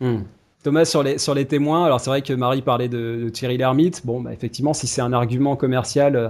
Hmm. 0.00 0.22
Thomas, 0.62 0.84
sur 0.84 1.02
les, 1.02 1.18
sur 1.18 1.34
les 1.34 1.44
témoins, 1.44 1.84
alors 1.84 2.00
c'est 2.00 2.10
vrai 2.10 2.22
que 2.22 2.32
Marie 2.32 2.62
parlait 2.62 2.88
de, 2.88 3.28
Thierry 3.30 3.56
Lhermitte. 3.56 4.02
Bon, 4.06 4.20
bah, 4.20 4.32
effectivement, 4.32 4.72
si 4.72 4.86
c'est 4.86 5.00
un 5.00 5.12
argument 5.12 5.56
commercial, 5.56 6.14
euh, 6.14 6.28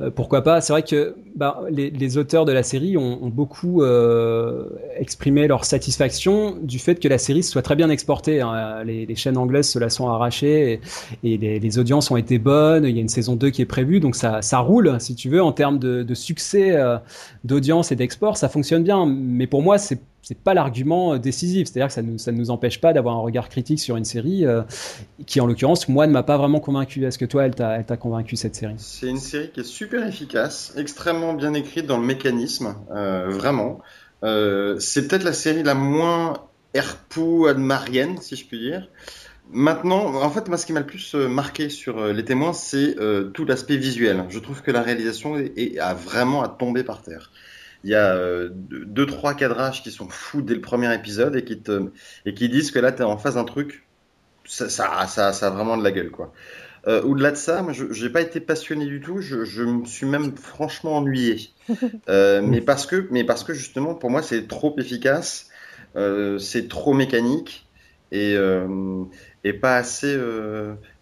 euh, 0.00 0.10
pourquoi 0.10 0.42
pas. 0.42 0.62
C'est 0.62 0.72
vrai 0.72 0.82
que 0.82 1.14
bah, 1.36 1.60
les, 1.70 2.16
auteurs 2.16 2.46
de 2.46 2.52
la 2.52 2.62
série 2.62 2.96
ont, 2.96 3.28
beaucoup 3.28 3.82
euh, 3.82 4.64
exprimé 4.96 5.46
leur 5.46 5.66
satisfaction 5.66 6.56
du 6.62 6.78
fait 6.78 6.94
que 6.94 7.08
la 7.08 7.18
série 7.18 7.42
soit 7.42 7.60
très 7.60 7.76
bien 7.76 7.90
exportée. 7.90 8.40
hein. 8.40 8.82
Les, 8.84 9.14
chaînes 9.16 9.36
anglaises 9.36 9.68
se 9.68 9.78
la 9.78 9.90
sont 9.90 10.08
arrachées 10.08 10.80
et, 11.22 11.36
les, 11.36 11.78
audiences 11.78 12.10
ont 12.10 12.16
été 12.16 12.38
bonnes. 12.38 12.84
Il 12.86 12.94
y 12.94 12.98
a 12.98 13.02
une 13.02 13.08
saison 13.08 13.36
2 13.36 13.50
qui 13.50 13.60
est 13.60 13.66
prévue, 13.66 14.00
donc 14.00 14.16
ça, 14.16 14.40
roule, 14.60 14.96
si 14.98 15.14
tu 15.14 15.28
veux, 15.28 15.42
en 15.42 15.52
termes 15.52 15.78
de, 15.78 16.14
succès 16.14 16.78
d'audience 17.42 17.92
et 17.92 17.96
d'export, 17.96 18.38
ça 18.38 18.48
fonctionne 18.48 18.82
bien. 18.82 19.04
Mais 19.04 19.46
pour 19.46 19.62
moi, 19.62 19.76
c'est 19.76 20.00
c'est 20.24 20.38
pas 20.38 20.54
l'argument 20.54 21.14
euh, 21.14 21.18
décisif, 21.18 21.68
c'est-à-dire 21.68 21.88
que 21.88 22.18
ça 22.18 22.32
ne 22.32 22.38
nous 22.38 22.50
empêche 22.50 22.80
pas 22.80 22.92
d'avoir 22.92 23.14
un 23.14 23.20
regard 23.20 23.48
critique 23.48 23.78
sur 23.78 23.96
une 23.96 24.06
série 24.06 24.46
euh, 24.46 24.62
qui, 25.26 25.40
en 25.40 25.46
l'occurrence, 25.46 25.88
moi, 25.88 26.06
ne 26.06 26.12
m'a 26.12 26.22
pas 26.22 26.38
vraiment 26.38 26.60
convaincu. 26.60 27.04
Est-ce 27.04 27.18
que 27.18 27.26
toi, 27.26 27.44
elle 27.44 27.54
t'a 27.54 27.96
convaincu 27.98 28.36
cette 28.36 28.54
série? 28.54 28.74
C'est 28.78 29.08
une 29.08 29.18
série 29.18 29.50
qui 29.50 29.60
est 29.60 29.64
super 29.64 30.06
efficace, 30.06 30.72
extrêmement 30.76 31.34
bien 31.34 31.52
écrite 31.52 31.86
dans 31.86 31.98
le 31.98 32.06
mécanisme, 32.06 32.74
euh, 32.90 33.28
vraiment. 33.28 33.80
C'est 34.78 35.06
peut-être 35.06 35.22
la 35.22 35.34
série 35.34 35.62
la 35.62 35.74
moins 35.74 36.48
Herpou 36.72 37.46
admarienne, 37.46 38.16
si 38.22 38.36
je 38.36 38.46
puis 38.46 38.58
dire. 38.58 38.88
Maintenant, 39.52 40.14
en 40.14 40.30
fait, 40.30 40.48
moi, 40.48 40.56
ce 40.56 40.64
qui 40.64 40.72
m'a 40.72 40.80
le 40.80 40.86
plus 40.86 41.14
marqué 41.14 41.68
sur 41.68 42.02
les 42.06 42.24
témoins, 42.24 42.54
c'est 42.54 42.96
tout 43.34 43.44
l'aspect 43.44 43.76
visuel. 43.76 44.24
Je 44.30 44.38
trouve 44.38 44.62
que 44.62 44.70
la 44.70 44.80
réalisation 44.80 45.36
est, 45.36 45.78
vraiment 46.06 46.42
à 46.42 46.48
tomber 46.48 46.84
par 46.84 47.02
terre. 47.02 47.30
Il 47.84 47.90
y 47.90 47.94
a 47.94 48.14
euh, 48.14 48.48
deux, 48.52 49.06
trois 49.06 49.34
cadrages 49.34 49.82
qui 49.82 49.90
sont 49.90 50.08
fous 50.08 50.42
dès 50.42 50.54
le 50.54 50.60
premier 50.60 50.92
épisode 50.94 51.36
et 51.36 51.44
qui 51.44 51.60
te 51.60 51.90
et 52.24 52.34
qui 52.34 52.48
disent 52.48 52.70
que 52.70 52.78
là, 52.78 52.92
t'es 52.92 53.04
en 53.04 53.18
face 53.18 53.34
d'un 53.34 53.44
truc, 53.44 53.86
ça, 54.46 54.68
ça, 54.68 55.06
ça, 55.06 55.32
ça 55.32 55.46
a 55.46 55.50
vraiment 55.50 55.76
de 55.76 55.84
la 55.84 55.92
gueule, 55.92 56.10
quoi. 56.10 56.32
Euh, 56.86 57.02
Au-delà 57.02 57.30
de 57.30 57.36
ça, 57.36 57.62
moi, 57.62 57.72
je 57.72 58.04
n'ai 58.04 58.10
pas 58.10 58.20
été 58.20 58.40
passionné 58.40 58.86
du 58.86 59.00
tout. 59.00 59.20
Je, 59.20 59.44
je 59.44 59.62
me 59.62 59.84
suis 59.86 60.06
même 60.06 60.36
franchement 60.36 60.96
ennuyé. 60.96 61.50
Euh, 62.10 62.42
mais 62.42 62.60
parce 62.60 62.84
que, 62.84 63.08
mais 63.10 63.24
parce 63.24 63.42
que 63.44 63.54
justement, 63.54 63.94
pour 63.94 64.10
moi, 64.10 64.22
c'est 64.22 64.46
trop 64.46 64.74
efficace, 64.78 65.48
euh, 65.96 66.38
c'est 66.38 66.68
trop 66.68 66.92
mécanique 66.92 67.66
et 68.12 68.36
et 69.44 69.52
pas 69.54 69.76
assez 69.76 70.14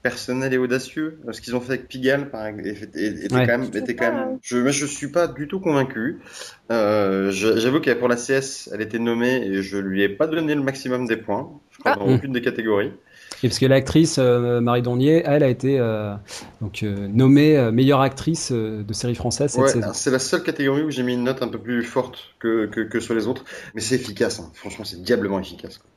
personnel 0.03 0.53
et 0.53 0.59
audacieux. 0.59 1.19
Ce 1.31 1.41
qu'ils 1.41 1.55
ont 1.55 1.61
fait 1.61 1.73
avec 1.75 1.89
Pigalle, 1.89 2.31
par 2.31 2.47
exemple, 2.47 2.67
était, 2.69 3.07
était 3.25 3.35
Ouais. 3.35 3.47
quand 3.47 3.59
même, 3.59 3.71
était 3.75 3.95
quand 3.95 4.13
même. 4.13 4.39
Je, 4.43 4.59
moi, 4.59 4.71
je 4.71 4.87
suis 4.87 5.09
pas 5.09 5.27
du 5.29 5.47
tout 5.49 5.61
convaincu. 5.61 6.19
Euh, 6.71 7.31
J'avoue 7.31 7.81
que 7.81 7.93
pour 7.95 8.09
la 8.09 8.17
CS, 8.17 8.69
elle 8.73 8.81
était 8.81 8.99
nommée 8.99 9.37
et 9.47 9.63
je 9.63 9.79
lui 9.79 10.03
ai 10.03 10.09
pas 10.09 10.27
donné 10.27 10.55
le 10.55 10.63
maximum 10.63 11.07
des 11.07 11.17
points. 11.17 11.51
Je 11.71 11.79
crois 11.79 11.93
Ah. 11.93 11.97
dans 11.99 12.15
aucune 12.15 12.33
des 12.33 12.43
catégories. 12.43 12.93
Et 13.45 13.49
parce 13.49 13.59
que 13.59 13.67
l'actrice 13.67 14.19
euh, 14.19 14.61
Marie 14.61 14.83
Donnier, 14.83 15.23
elle 15.27 15.43
a 15.43 15.49
été 15.49 15.79
euh, 15.81 16.15
donc 16.61 16.83
euh, 16.85 17.09
nommée 17.09 17.57
euh, 17.57 17.73
meilleure 17.73 18.01
actrice 18.01 18.53
euh, 18.53 18.85
de 18.85 18.93
série 18.93 19.17
française 19.17 19.51
cette 19.51 19.61
Ouais, 19.63 19.69
saison. 19.69 19.91
c'est 19.95 20.11
la 20.13 20.21
seule 20.21 20.43
catégorie 20.45 20.83
où 20.83 20.91
j'ai 20.91 21.03
mis 21.03 21.15
une 21.15 21.25
note 21.25 21.43
un 21.43 21.49
peu 21.49 21.59
plus 21.59 21.83
forte 21.83 22.19
que, 22.39 22.67
que, 22.67 22.81
que 22.83 23.01
sur 23.01 23.15
les 23.15 23.27
autres. 23.27 23.45
Mais 23.75 23.81
c'est 23.81 23.97
efficace, 23.97 24.39
hein. 24.39 24.51
franchement, 24.55 24.85
c'est 24.85 25.03
diablement 25.03 25.41
efficace. 25.41 25.79
quoi. 25.79 25.89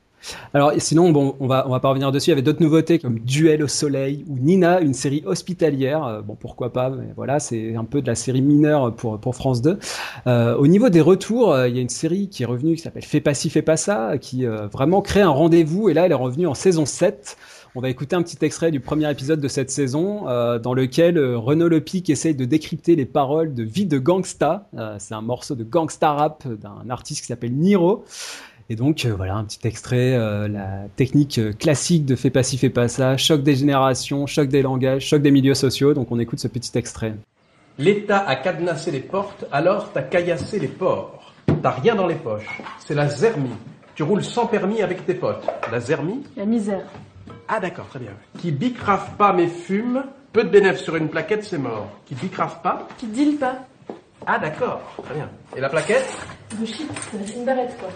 Alors 0.54 0.72
sinon, 0.78 1.10
bon, 1.10 1.36
on 1.40 1.46
va 1.46 1.66
on 1.66 1.70
va 1.70 1.80
pas 1.80 1.88
revenir 1.88 2.12
dessus. 2.12 2.28
Il 2.28 2.30
y 2.30 2.32
avait 2.32 2.42
d'autres 2.42 2.62
nouveautés 2.62 2.98
comme 2.98 3.18
Duel 3.20 3.62
au 3.62 3.68
soleil 3.68 4.24
ou 4.28 4.38
Nina, 4.38 4.80
une 4.80 4.94
série 4.94 5.22
hospitalière. 5.24 6.04
Euh, 6.04 6.22
bon, 6.22 6.34
pourquoi 6.34 6.72
pas 6.72 6.90
Mais 6.90 7.12
voilà, 7.14 7.38
c'est 7.38 7.76
un 7.76 7.84
peu 7.84 8.02
de 8.02 8.06
la 8.06 8.14
série 8.14 8.42
mineure 8.42 8.94
pour 8.94 9.18
pour 9.20 9.34
France 9.34 9.62
2. 9.62 9.78
Euh, 10.26 10.56
au 10.56 10.66
niveau 10.66 10.88
des 10.88 11.00
retours, 11.00 11.52
euh, 11.52 11.68
il 11.68 11.76
y 11.76 11.78
a 11.78 11.82
une 11.82 11.88
série 11.88 12.28
qui 12.28 12.42
est 12.42 12.46
revenue 12.46 12.74
qui 12.74 12.82
s'appelle 12.82 13.04
Fais 13.04 13.20
pas 13.20 13.34
ci, 13.34 13.50
fais 13.50 13.62
pas 13.62 13.76
ça, 13.76 14.18
qui 14.18 14.46
euh, 14.46 14.66
vraiment 14.68 15.02
crée 15.02 15.22
un 15.22 15.30
rendez-vous. 15.30 15.88
Et 15.88 15.94
là, 15.94 16.06
elle 16.06 16.12
est 16.12 16.14
revenue 16.14 16.46
en 16.46 16.54
saison 16.54 16.86
7. 16.86 17.36
On 17.76 17.80
va 17.82 17.90
écouter 17.90 18.16
un 18.16 18.22
petit 18.22 18.42
extrait 18.42 18.70
du 18.70 18.80
premier 18.80 19.10
épisode 19.10 19.38
de 19.38 19.48
cette 19.48 19.70
saison, 19.70 20.30
euh, 20.30 20.58
dans 20.58 20.72
lequel 20.72 21.18
euh, 21.18 21.36
Renaud 21.36 21.68
Lepic 21.68 22.08
essaye 22.08 22.34
de 22.34 22.46
décrypter 22.46 22.96
les 22.96 23.04
paroles 23.04 23.52
de 23.52 23.62
Vie 23.62 23.84
de 23.84 23.98
Gangsta. 23.98 24.66
Euh, 24.78 24.96
c'est 24.98 25.12
un 25.12 25.20
morceau 25.20 25.54
de 25.54 25.62
gangsta 25.62 26.14
rap 26.14 26.48
d'un 26.48 26.88
artiste 26.88 27.20
qui 27.20 27.26
s'appelle 27.26 27.52
Niro. 27.52 28.06
Et 28.68 28.74
donc 28.74 29.04
euh, 29.04 29.14
voilà 29.16 29.36
un 29.36 29.44
petit 29.44 29.66
extrait, 29.66 30.14
euh, 30.14 30.48
la 30.48 30.88
technique 30.96 31.38
euh, 31.38 31.52
classique 31.52 32.04
de 32.04 32.16
fais 32.16 32.30
pas 32.30 32.42
ci, 32.42 32.58
fais 32.58 32.70
pas 32.70 32.88
ça, 32.88 33.16
choc 33.16 33.42
des 33.42 33.54
générations, 33.54 34.26
choc 34.26 34.48
des 34.48 34.62
langages, 34.62 35.06
choc 35.06 35.22
des 35.22 35.30
milieux 35.30 35.54
sociaux. 35.54 35.94
Donc 35.94 36.10
on 36.10 36.18
écoute 36.18 36.40
ce 36.40 36.48
petit 36.48 36.76
extrait. 36.76 37.14
L'État 37.78 38.26
a 38.26 38.34
cadenassé 38.34 38.90
les 38.90 39.00
portes, 39.00 39.44
alors 39.52 39.92
t'as 39.92 40.02
caillassé 40.02 40.58
les 40.58 40.68
ports. 40.68 41.32
T'as 41.62 41.70
rien 41.70 41.94
dans 41.94 42.08
les 42.08 42.16
poches. 42.16 42.60
C'est 42.80 42.94
la 42.94 43.08
zermie. 43.08 43.50
Tu 43.94 44.02
roules 44.02 44.24
sans 44.24 44.46
permis 44.46 44.82
avec 44.82 45.06
tes 45.06 45.14
potes. 45.14 45.46
La 45.70 45.78
zermie? 45.78 46.24
La 46.36 46.44
misère. 46.44 46.86
Ah 47.48 47.60
d'accord, 47.60 47.86
très 47.86 48.00
bien. 48.00 48.12
Qui 48.38 48.50
bicrave 48.50 49.16
pas 49.16 49.32
mais 49.32 49.46
fume, 49.46 50.02
peu 50.32 50.42
de 50.42 50.48
bénéfices 50.48 50.82
sur 50.82 50.96
une 50.96 51.08
plaquette, 51.08 51.44
c'est 51.44 51.58
mort. 51.58 51.88
Qui 52.04 52.16
bicrave 52.16 52.60
pas? 52.62 52.88
Qui 52.98 53.06
deal 53.06 53.36
pas. 53.36 53.58
Ah 54.26 54.40
d'accord, 54.40 54.80
très 55.04 55.14
bien. 55.14 55.30
Et 55.56 55.60
la 55.60 55.68
plaquette? 55.68 56.08
De 56.60 56.66
shit, 56.66 56.90
c'est 57.12 57.36
une 57.36 57.44
barrette 57.44 57.76
quoi. 57.78 57.90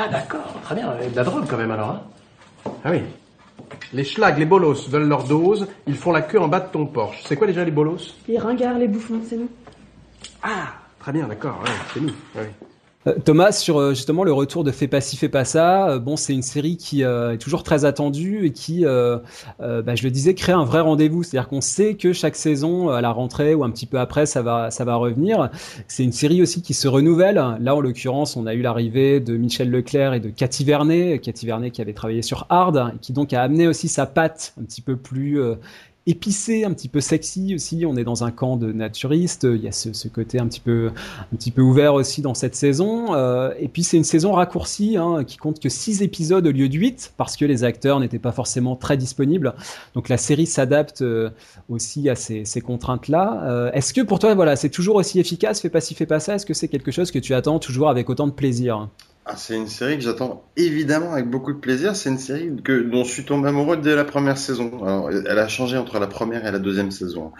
Ah 0.00 0.06
d'accord, 0.06 0.54
très 0.62 0.76
bien. 0.76 0.94
Et 1.00 1.10
de 1.10 1.16
la 1.16 1.24
drogue 1.24 1.44
quand 1.50 1.56
même 1.56 1.72
alors. 1.72 1.90
Hein 1.90 2.02
ah 2.84 2.90
oui. 2.92 3.02
Les 3.92 4.04
schlags, 4.04 4.38
les 4.38 4.44
bolos 4.44 4.88
veulent 4.88 5.08
leur 5.08 5.24
dose, 5.24 5.66
ils 5.88 5.96
font 5.96 6.12
la 6.12 6.22
queue 6.22 6.38
en 6.40 6.46
bas 6.46 6.60
de 6.60 6.68
ton 6.70 6.86
Porsche. 6.86 7.24
C'est 7.24 7.34
quoi 7.34 7.48
déjà 7.48 7.64
les 7.64 7.72
bolos? 7.72 8.14
Les 8.28 8.38
ringards, 8.38 8.78
les 8.78 8.86
bouffons, 8.86 9.20
c'est 9.28 9.36
nous. 9.36 9.48
Ah, 10.40 10.74
très 11.00 11.10
bien, 11.10 11.26
d'accord, 11.26 11.60
ouais, 11.64 11.70
c'est 11.92 12.00
nous. 12.00 12.14
Ouais. 12.36 12.48
Euh, 13.06 13.14
Thomas, 13.24 13.52
sur 13.52 13.78
euh, 13.78 13.94
justement 13.94 14.24
le 14.24 14.32
retour 14.32 14.64
de 14.64 14.72
Fais 14.72 14.88
pas 14.88 15.00
ci, 15.00 15.16
fais 15.16 15.28
pas 15.28 15.44
ça, 15.44 15.90
euh, 15.90 15.98
bon, 15.98 16.16
c'est 16.16 16.32
une 16.32 16.42
série 16.42 16.76
qui 16.76 17.02
est 17.02 17.38
toujours 17.38 17.62
très 17.62 17.84
attendue 17.84 18.46
et 18.46 18.52
qui, 18.52 18.84
bah, 18.84 19.94
je 19.94 20.02
le 20.02 20.10
disais, 20.10 20.34
crée 20.34 20.52
un 20.52 20.64
vrai 20.64 20.80
rendez-vous. 20.80 21.22
C'est-à-dire 21.22 21.48
qu'on 21.48 21.60
sait 21.60 21.94
que 21.94 22.12
chaque 22.12 22.36
saison, 22.36 22.90
à 22.90 23.00
la 23.00 23.10
rentrée 23.10 23.54
ou 23.54 23.64
un 23.64 23.70
petit 23.70 23.86
peu 23.86 23.98
après, 23.98 24.26
ça 24.26 24.42
va, 24.42 24.70
ça 24.70 24.84
va 24.84 24.96
revenir. 24.96 25.50
C'est 25.86 26.04
une 26.04 26.12
série 26.12 26.42
aussi 26.42 26.62
qui 26.62 26.74
se 26.74 26.88
renouvelle. 26.88 27.36
Là, 27.60 27.74
en 27.74 27.80
l'occurrence, 27.80 28.36
on 28.36 28.46
a 28.46 28.54
eu 28.54 28.62
l'arrivée 28.62 29.20
de 29.20 29.36
Michel 29.36 29.70
Leclerc 29.70 30.14
et 30.14 30.20
de 30.20 30.30
Cathy 30.30 30.64
Vernet, 30.64 31.20
Cathy 31.20 31.46
Vernet 31.46 31.70
qui 31.70 31.82
avait 31.82 31.92
travaillé 31.92 32.22
sur 32.22 32.46
Hard, 32.48 32.92
et 32.94 32.98
qui 32.98 33.12
donc 33.12 33.32
a 33.32 33.42
amené 33.42 33.66
aussi 33.66 33.88
sa 33.88 34.06
patte 34.06 34.54
un 34.60 34.64
petit 34.64 34.82
peu 34.82 34.96
plus 34.96 35.40
épicé, 36.08 36.64
un 36.64 36.72
petit 36.72 36.88
peu 36.88 37.00
sexy 37.00 37.54
aussi. 37.54 37.84
On 37.86 37.96
est 37.96 38.04
dans 38.04 38.24
un 38.24 38.30
camp 38.30 38.56
de 38.56 38.72
naturistes. 38.72 39.44
Il 39.44 39.62
y 39.62 39.68
a 39.68 39.72
ce, 39.72 40.08
côté 40.08 40.38
un 40.38 40.46
petit 40.48 40.60
peu, 40.60 40.90
ouvert 41.58 41.94
aussi 41.94 42.22
dans 42.22 42.34
cette 42.34 42.54
saison. 42.54 43.14
Euh, 43.14 43.52
et 43.60 43.68
puis 43.68 43.82
c'est 43.82 43.98
une 43.98 44.04
saison 44.04 44.32
raccourcie 44.32 44.96
hein, 44.96 45.22
qui 45.24 45.36
compte 45.36 45.60
que 45.60 45.68
6 45.68 46.02
épisodes 46.02 46.46
au 46.46 46.50
lieu 46.50 46.68
de 46.68 46.76
8 46.76 47.12
parce 47.16 47.36
que 47.36 47.44
les 47.44 47.62
acteurs 47.62 48.00
n'étaient 48.00 48.18
pas 48.18 48.32
forcément 48.32 48.74
très 48.74 48.96
disponibles. 48.96 49.54
Donc 49.94 50.08
la 50.08 50.16
série 50.16 50.46
s'adapte 50.46 51.02
euh, 51.02 51.30
aussi 51.68 52.08
à 52.08 52.14
ces, 52.14 52.44
ces 52.46 52.62
contraintes-là. 52.62 53.42
Euh, 53.44 53.72
Est-ce 53.72 53.92
que 53.92 54.00
pour 54.00 54.18
toi, 54.18 54.34
voilà, 54.34 54.56
c'est 54.56 54.70
toujours 54.70 54.96
aussi 54.96 55.20
efficace? 55.20 55.60
Fais 55.60 55.70
pas 55.70 55.82
ci, 55.82 55.94
fais 55.94 56.06
pas 56.06 56.20
ça. 56.20 56.36
Est-ce 56.36 56.46
que 56.46 56.54
c'est 56.54 56.68
quelque 56.68 56.90
chose 56.90 57.10
que 57.10 57.18
tu 57.18 57.34
attends 57.34 57.58
toujours 57.58 57.90
avec 57.90 58.08
autant 58.08 58.26
de 58.26 58.32
plaisir? 58.32 58.88
Ah, 59.30 59.36
c'est 59.36 59.54
une 59.54 59.66
série 59.66 59.96
que 59.98 60.04
j'attends 60.04 60.50
évidemment 60.56 61.12
avec 61.12 61.28
beaucoup 61.28 61.52
de 61.52 61.58
plaisir. 61.58 61.94
C'est 61.94 62.08
une 62.08 62.18
série 62.18 62.50
que, 62.64 62.80
dont 62.80 63.04
je 63.04 63.10
suis 63.10 63.24
tombé 63.26 63.48
amoureux 63.48 63.76
dès 63.76 63.94
la 63.94 64.06
première 64.06 64.38
saison. 64.38 64.82
Alors, 64.82 65.10
elle 65.10 65.38
a 65.38 65.48
changé 65.48 65.76
entre 65.76 65.98
la 65.98 66.06
première 66.06 66.46
et 66.46 66.50
la 66.50 66.58
deuxième 66.58 66.90
saison. 66.90 67.32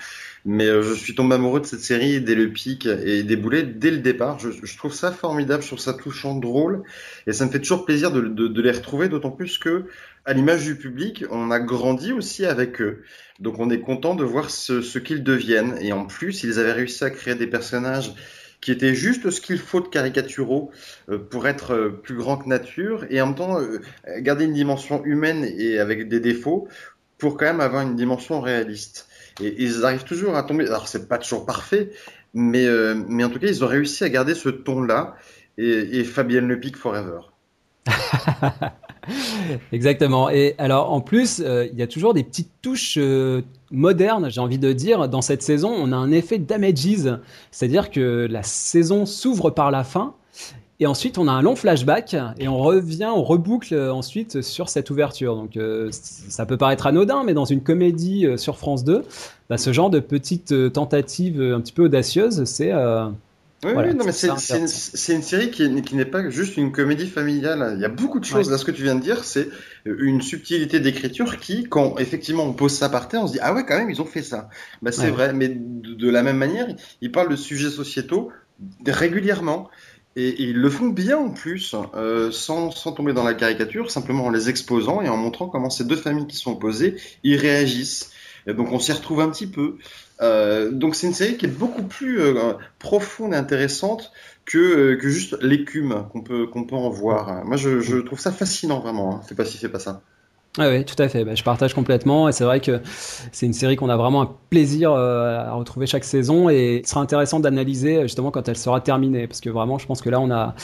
Mais 0.45 0.67
euh, 0.67 0.83
je 0.83 0.93
suis 0.93 1.15
tombé 1.15 1.37
amoureux 1.37 1.61
de 1.61 1.65
cette 1.65 1.81
série 1.81 2.21
dès 2.21 2.35
le 2.35 2.53
pic 2.53 2.85
et 2.85 3.23
des 3.23 3.37
boulets 3.37 3.63
dès 3.63 3.91
le 3.91 3.99
départ. 3.99 4.39
Je, 4.39 4.51
je, 4.51 4.77
trouve 4.77 4.93
ça 4.93 5.13
formidable, 5.13 5.63
je 5.63 5.69
trouve 5.69 5.79
ça 5.79 5.95
touchant, 5.95 6.35
drôle. 6.35 6.83
Et 7.27 7.33
ça 7.33 7.47
me 7.47 7.51
fait 7.51 7.59
toujours 7.59 7.87
plaisir 7.87 8.11
de, 8.11 8.21
de, 8.21 8.49
de 8.49 8.63
les 8.63 8.73
retrouver, 8.73 9.09
d'autant 9.09 9.31
plus 9.31 9.57
que, 9.57 9.87
à 10.27 10.35
l'image 10.35 10.65
du 10.65 10.77
public, 10.77 11.25
on 11.31 11.51
a 11.51 11.59
grandi 11.59 12.13
aussi 12.13 12.45
avec 12.45 12.83
eux. 12.83 13.03
Donc 13.41 13.59
on 13.61 13.71
est 13.71 13.81
content 13.81 14.15
de 14.15 14.25
voir 14.25 14.51
ce, 14.51 14.83
ce 14.83 14.99
qu'ils 14.99 15.23
deviennent. 15.23 15.79
Et 15.81 15.95
en 15.95 16.05
plus, 16.05 16.45
ils 16.45 16.59
avaient 16.59 16.73
réussi 16.73 17.03
à 17.05 17.09
créer 17.11 17.35
des 17.35 17.47
personnages 17.47 18.13
qui 18.61 18.73
était 18.73 18.95
juste 18.95 19.31
ce 19.31 19.41
qu'il 19.41 19.59
faut 19.59 19.81
de 19.81 19.89
caricaturaux 19.89 20.71
euh, 21.09 21.19
pour 21.19 21.47
être 21.47 21.75
euh, 21.75 21.91
plus 21.91 22.17
grand 22.17 22.39
que 22.39 22.49
nature 22.49 23.07
et 23.11 23.21
en 23.21 23.27
même 23.27 23.35
temps 23.35 23.61
euh, 23.61 23.81
garder 24.19 24.47
une 24.47 24.53
dimension 24.53 25.05
humaine 25.05 25.45
et 25.45 25.79
avec 25.79 26.09
des 26.09 26.21
défauts 26.21 26.69
pour 27.19 27.37
quand 27.37 27.47
même 27.47 27.61
avoir 27.61 27.83
une 27.83 27.97
dimension 27.97 28.41
réaliste. 28.41 29.09
Et 29.41 29.63
ils 29.63 29.85
arrivent 29.85 30.05
toujours 30.05 30.37
à 30.37 30.43
tomber. 30.43 30.67
Alors 30.67 30.89
c'est 30.89 31.09
pas 31.09 31.19
toujours 31.19 31.47
parfait, 31.47 31.91
mais 32.35 32.67
mais 33.09 33.25
en 33.25 33.31
tout 33.31 33.39
cas 33.39 33.47
ils 33.47 33.65
ont 33.65 33.69
réussi 33.69 34.03
à 34.05 34.09
garder 34.09 34.35
ce 34.35 34.49
ton-là 34.49 35.17
et, 35.59 35.99
et 35.99 36.05
Fabienne 36.05 36.49
Le 36.49 36.59
Pic 36.59 36.77
forever. 36.77 37.21
Exactement. 39.73 40.29
Et 40.29 40.55
alors, 40.59 40.93
en 40.93 41.01
plus, 41.01 41.39
il 41.39 41.77
y 41.77 41.83
a 41.83 41.87
toujours 41.87 42.15
des 42.15 42.25
petites 42.25 42.53
touches 42.63 42.99
modernes, 43.71 44.31
j'ai 44.31 44.41
envie 44.41 44.59
de 44.59 44.73
dire. 44.73 45.09
Dans 45.09 45.23
cette 45.23 45.43
saison, 45.43 45.71
on 45.71 45.93
a 45.93 45.97
un 45.97 46.11
effet 46.11 46.39
damages, 46.39 47.09
c'est-à-dire 47.51 47.91
que 47.91 48.27
la 48.31 48.43
saison 48.43 49.07
s'ouvre 49.07 49.51
par 49.51 49.71
la 49.71 49.85
fin. 49.85 50.15
Et 50.81 50.87
ensuite, 50.87 51.19
on 51.19 51.27
a 51.27 51.33
un 51.33 51.43
long 51.43 51.57
flashback 51.57 52.15
et 52.39 52.47
on 52.47 52.59
revient, 52.59 53.11
on 53.13 53.25
reboucle 53.25 53.75
ensuite 53.75 54.43
sur 54.43 54.69
cette 54.69 54.91
ouverture. 54.91 55.35
Donc, 55.35 55.57
euh, 55.57 55.89
ça 55.91 56.47
peut 56.47 56.57
paraître 56.57 56.87
anodin, 56.87 57.25
mais 57.25 57.35
dans 57.35 57.45
une 57.45 57.63
comédie 57.63 58.27
euh, 58.27 58.37
sur 58.37 58.59
France 58.59 58.85
2, 58.85 59.03
bah, 59.51 59.59
ce 59.59 59.73
genre 59.73 59.91
de 59.91 59.99
petite 59.99 60.53
euh, 60.53 60.71
tentative 60.71 61.43
un 61.43 61.61
petit 61.61 61.73
peu 61.73 61.85
audacieuse, 61.85 62.45
c'est 62.45 62.73
oui, 63.65 63.73
voilà, 63.73 63.89
oui, 63.89 63.97
non, 63.97 64.05
mais 64.05 64.13
c'est 64.13 64.29
une, 64.29 64.37
une, 65.17 65.23
série 65.23 65.51
qui 65.51 65.69
n'est 65.69 66.05
pas 66.05 66.31
juste 66.31 66.57
une 66.57 66.71
comédie 66.71 67.09
familiale. 67.09 67.73
Il 67.75 67.83
y 67.83 67.85
a 67.85 67.89
beaucoup 67.89 68.21
de 68.21 68.25
choses. 68.25 68.47
Ouais. 68.47 68.53
Là, 68.53 68.59
ce 68.59 68.65
que 68.65 68.71
tu 68.71 68.85
viens 68.85 68.95
de 68.95 69.01
dire, 69.01 69.25
c'est 69.25 69.49
une 69.85 70.23
subtilité 70.23 70.79
d'écriture 70.79 71.39
qui, 71.39 71.65
quand 71.65 71.99
effectivement 71.99 72.45
on 72.45 72.53
pose 72.53 72.73
ça 72.73 72.89
par 72.89 73.09
terre, 73.09 73.23
on 73.23 73.27
se 73.27 73.33
dit 73.33 73.41
ah 73.43 73.53
ouais, 73.53 73.65
quand 73.67 73.77
même, 73.77 73.91
ils 73.91 74.01
ont 74.01 74.07
fait 74.07 74.23
ça. 74.23 74.49
Bah, 74.81 74.93
c'est 74.93 75.07
ouais. 75.07 75.11
vrai, 75.11 75.33
mais 75.33 75.49
de, 75.49 75.95
de, 75.95 76.09
la 76.09 76.23
même 76.23 76.37
manière, 76.37 76.69
ils 77.01 77.11
parlent 77.11 77.31
de 77.31 77.37
sujets 77.37 77.71
sociétaux 77.71 78.31
régulièrement. 78.87 79.69
Et, 80.15 80.29
et 80.29 80.43
ils 80.45 80.57
le 80.57 80.71
font 80.71 80.89
bien 80.89 81.19
en 81.19 81.31
plus, 81.31 81.75
euh, 81.95 82.31
sans, 82.31 82.71
sans 82.71 82.93
tomber 82.93 83.13
dans 83.13 83.25
la 83.25 83.35
caricature, 83.35 83.91
simplement 83.91 84.27
en 84.27 84.31
les 84.31 84.49
exposant 84.49 85.01
et 85.01 85.09
en 85.09 85.17
montrant 85.17 85.49
comment 85.49 85.71
ces 85.71 85.85
deux 85.85 85.97
familles 85.97 86.27
qui 86.27 86.37
sont 86.37 86.53
opposées, 86.53 86.97
ils 87.25 87.37
réagissent. 87.37 88.11
Et 88.47 88.55
donc 88.55 88.73
on 88.73 88.79
s'y 88.79 88.93
retrouve 88.93 89.21
un 89.21 89.29
petit 89.29 89.47
peu. 89.47 89.79
Euh, 90.21 90.71
donc 90.71 90.95
c'est 90.95 91.07
une 91.07 91.15
série 91.15 91.37
qui 91.37 91.47
est 91.47 91.49
beaucoup 91.49 91.83
plus 91.83 92.21
euh, 92.21 92.55
profonde 92.79 93.35
et 93.35 93.37
intéressante 93.37 94.13
que, 94.45 94.59
euh, 94.59 94.97
que 94.97 95.09
juste 95.09 95.37
l'écume 95.43 96.07
qu'on 96.13 96.23
peut, 96.23 96.49
peut 96.51 96.75
en 96.75 96.91
voir. 96.91 97.45
Moi 97.45 97.57
je, 97.57 98.01
trouve 98.01 98.19
ça 98.19 98.33
fascinant 98.33 98.81
vraiment. 98.81 99.17
Hein. 99.17 99.23
Fais 99.29 99.35
pas 99.35 99.45
si, 99.45 99.59
fais 99.59 99.69
pas 99.69 99.79
ça. 99.79 100.03
Ah 100.61 100.69
oui, 100.71 100.85
tout 100.85 101.01
à 101.01 101.09
fait. 101.09 101.25
Bah, 101.25 101.37
je 101.37 101.45
partage 101.45 101.73
complètement. 101.73 102.29
Et 102.29 102.33
c'est 102.33 102.43
vrai 102.43 102.59
que 102.59 102.81
c'est 103.31 103.47
une 103.47 103.53
série 103.53 103.77
qu'on 103.77 103.89
a 103.89 103.97
vraiment 103.97 104.23
un 104.23 104.31
plaisir 104.51 104.91
euh, 104.93 105.39
à 105.39 105.53
retrouver 105.53 105.87
chaque 105.87 106.03
saison. 106.03 106.49
Et 106.49 106.83
ce 106.85 106.91
sera 106.91 107.01
intéressant 107.01 107.39
d'analyser 107.39 108.03
justement 108.03 108.33
quand 108.33 108.49
elle 108.49 108.57
sera 108.57 108.81
terminée. 108.81 109.29
Parce 109.29 109.41
que 109.41 109.51
vraiment, 109.51 109.79
je 109.79 109.87
pense 109.87 110.03
que 110.03 110.11
là, 110.11 110.19
on 110.19 110.33
a, 110.33 110.57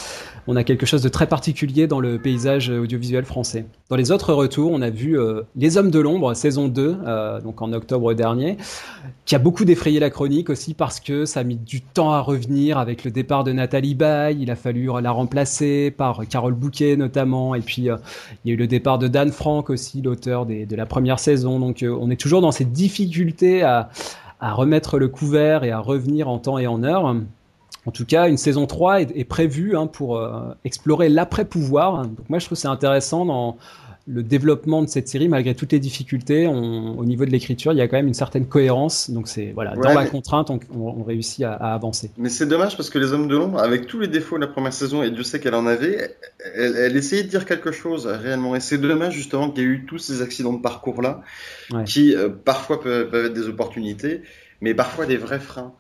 on 0.49 0.57
a 0.57 0.65
quelque 0.65 0.85
chose 0.85 1.03
de 1.03 1.09
très 1.09 1.27
particulier 1.27 1.87
dans 1.87 2.01
le 2.01 2.19
paysage 2.19 2.71
audiovisuel 2.71 3.25
français. 3.25 3.67
Dans 3.89 3.97
les 3.97 4.11
autres 4.11 4.33
retours, 4.33 4.73
on 4.73 4.83
a 4.83 4.91
vu 4.91 5.19
euh, 5.19 5.43
Les 5.57 5.77
Hommes 5.77 5.91
de 5.91 6.01
l'Ombre, 6.01 6.35
saison 6.35 6.69
2, 6.69 6.97
euh, 7.07 7.41
donc 7.41 7.63
en 7.63 7.73
octobre 7.73 8.15
dernier, 8.15 8.57
qui 9.27 9.35
a 9.35 9.39
beaucoup 9.39 9.65
défrayé 9.65 10.01
la 10.01 10.11
chronique 10.11 10.51
aussi 10.51 10.75
parce 10.75 11.01
que 11.01 11.25
ça 11.27 11.41
a 11.41 11.45
mis 11.45 11.57
du 11.57 11.83
temps 11.83 12.13
à 12.13 12.21
revenir 12.21 12.79
avec 12.79 13.05
le 13.05 13.11
départ 13.11 13.45
de 13.45 13.53
Nathalie 13.53 13.95
Baye. 13.95 14.39
Il 14.41 14.51
a 14.51 14.57
fallu 14.57 14.91
la 15.03 15.11
remplacer 15.11 15.91
par 15.91 16.23
Carole 16.29 16.55
Bouquet 16.55 16.97
notamment. 16.97 17.55
Et 17.55 17.61
puis, 17.61 17.91
euh, 17.91 17.97
il 18.45 18.49
y 18.49 18.51
a 18.53 18.55
eu 18.55 18.59
le 18.59 18.67
départ 18.67 18.99
de 18.99 19.07
Dan 19.07 19.31
Frank 19.33 19.71
aussi, 19.71 19.84
l'auteur 20.03 20.47
de 20.47 20.77
la 20.77 20.87
première 20.87 21.19
saison. 21.19 21.59
Donc, 21.59 21.83
euh, 21.83 21.97
on 22.01 22.11
est 22.11 22.21
toujours 22.21 22.41
dans 22.41 22.53
cette 22.53 22.73
difficulté 22.73 23.63
à, 23.63 23.91
remettre 24.41 24.99
le 24.99 25.09
couvert 25.09 25.65
et 25.65 25.71
à 25.71 25.79
revenir 25.79 26.29
en 26.29 26.39
temps 26.39 26.59
et 26.59 26.67
en 26.67 26.83
heure. 26.83 27.07
En 27.87 27.91
tout 27.91 28.05
cas, 28.05 28.29
une 28.29 28.37
saison 28.37 28.67
3 28.67 29.01
est, 29.01 29.17
est 29.17 29.25
prévue 29.25 29.75
hein, 29.75 29.87
pour 29.87 30.19
euh, 30.19 30.53
explorer 30.65 31.09
l'après-pouvoir. 31.09 32.03
Donc 32.03 32.29
moi, 32.29 32.39
je 32.39 32.47
trouve 32.47 32.59
c'est 32.59 32.69
intéressant 32.69 33.25
dans 33.25 33.57
le 34.07 34.23
développement 34.23 34.83
de 34.83 34.89
cette 34.89 35.09
série, 35.09 35.29
malgré 35.29 35.55
toutes 35.55 35.73
les 35.73 35.79
difficultés, 35.79 36.47
on, 36.47 36.99
au 36.99 37.05
niveau 37.07 37.25
de 37.25 37.31
l'écriture, 37.31 37.73
il 37.73 37.79
y 37.79 37.81
a 37.81 37.89
quand 37.89 37.97
même 37.97 38.07
une 38.07 38.15
certaine 38.15 38.47
cohérence. 38.47 39.11
Donc 39.11 39.29
c'est 39.29 39.53
voilà, 39.53 39.75
ouais, 39.75 39.83
dans 39.83 39.95
la 39.95 40.07
contrainte, 40.07 40.51
on, 40.51 40.61
on, 40.75 41.01
on 41.01 41.05
réussit 41.05 41.43
à, 41.45 41.55
à, 41.55 41.75
avancer. 41.75 42.11
Mais 42.19 42.29
c'est 42.29 42.47
dommage 42.47 42.77
parce 42.77 42.91
que 42.91 42.99
les 42.99 43.15
Hommes 43.15 43.29
de 43.29 43.37
l'ombre, 43.37 43.59
avec 43.59 43.87
tous 43.87 44.01
les 44.01 44.09
défauts 44.09 44.37
de 44.37 44.43
la 44.43 44.47
première 44.47 44.75
saison, 44.75 45.03
et 45.03 45.11
Dieu 45.11 45.23
sait 45.23 45.41
qu'elle 45.41 45.55
en 45.55 45.67
avait, 45.67 46.17
elle, 46.55 46.77
elle, 46.77 46.97
essayait 46.97 47.23
de 47.23 47.29
dire 47.29 47.47
quelque 47.47 47.73
chose 47.73 48.07
réellement. 48.07 48.55
Et 48.55 48.61
c'est 48.61 48.79
dommage 48.79 49.15
justement 49.15 49.51
qu'il 49.51 49.63
y 49.63 49.67
ait 49.67 49.71
eu 49.71 49.87
tous 49.87 49.99
ces 49.99 50.21
accidents 50.21 50.53
de 50.53 50.61
parcours 50.61 51.01
là, 51.01 51.23
ouais. 51.73 51.85
qui 51.85 52.15
euh, 52.15 52.29
parfois 52.29 52.83
peuvent, 52.83 53.09
peuvent, 53.09 53.27
être 53.27 53.35
des 53.35 53.49
opportunités, 53.49 54.21
mais 54.61 54.75
parfois 54.75 55.07
des 55.07 55.17
vrais 55.17 55.41
freins. 55.41 55.73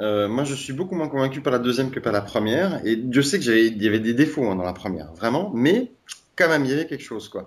Euh, 0.00 0.28
moi, 0.28 0.44
je 0.44 0.54
suis 0.54 0.72
beaucoup 0.72 0.94
moins 0.94 1.08
convaincu 1.08 1.40
par 1.40 1.52
la 1.52 1.58
deuxième 1.58 1.90
que 1.90 2.00
par 2.00 2.12
la 2.12 2.22
première. 2.22 2.80
Et 2.86 2.96
Dieu 2.96 3.22
sait 3.22 3.38
qu'il 3.38 3.82
y 3.82 3.88
avait 3.88 4.00
des 4.00 4.14
défauts 4.14 4.48
hein, 4.48 4.56
dans 4.56 4.64
la 4.64 4.72
première, 4.72 5.12
vraiment. 5.14 5.50
Mais 5.54 5.92
quand 6.40 6.48
même, 6.48 6.64
il 6.64 6.70
y 6.70 6.74
avait 6.74 6.86
quelque 6.86 7.04
chose, 7.04 7.28
quoi. 7.28 7.46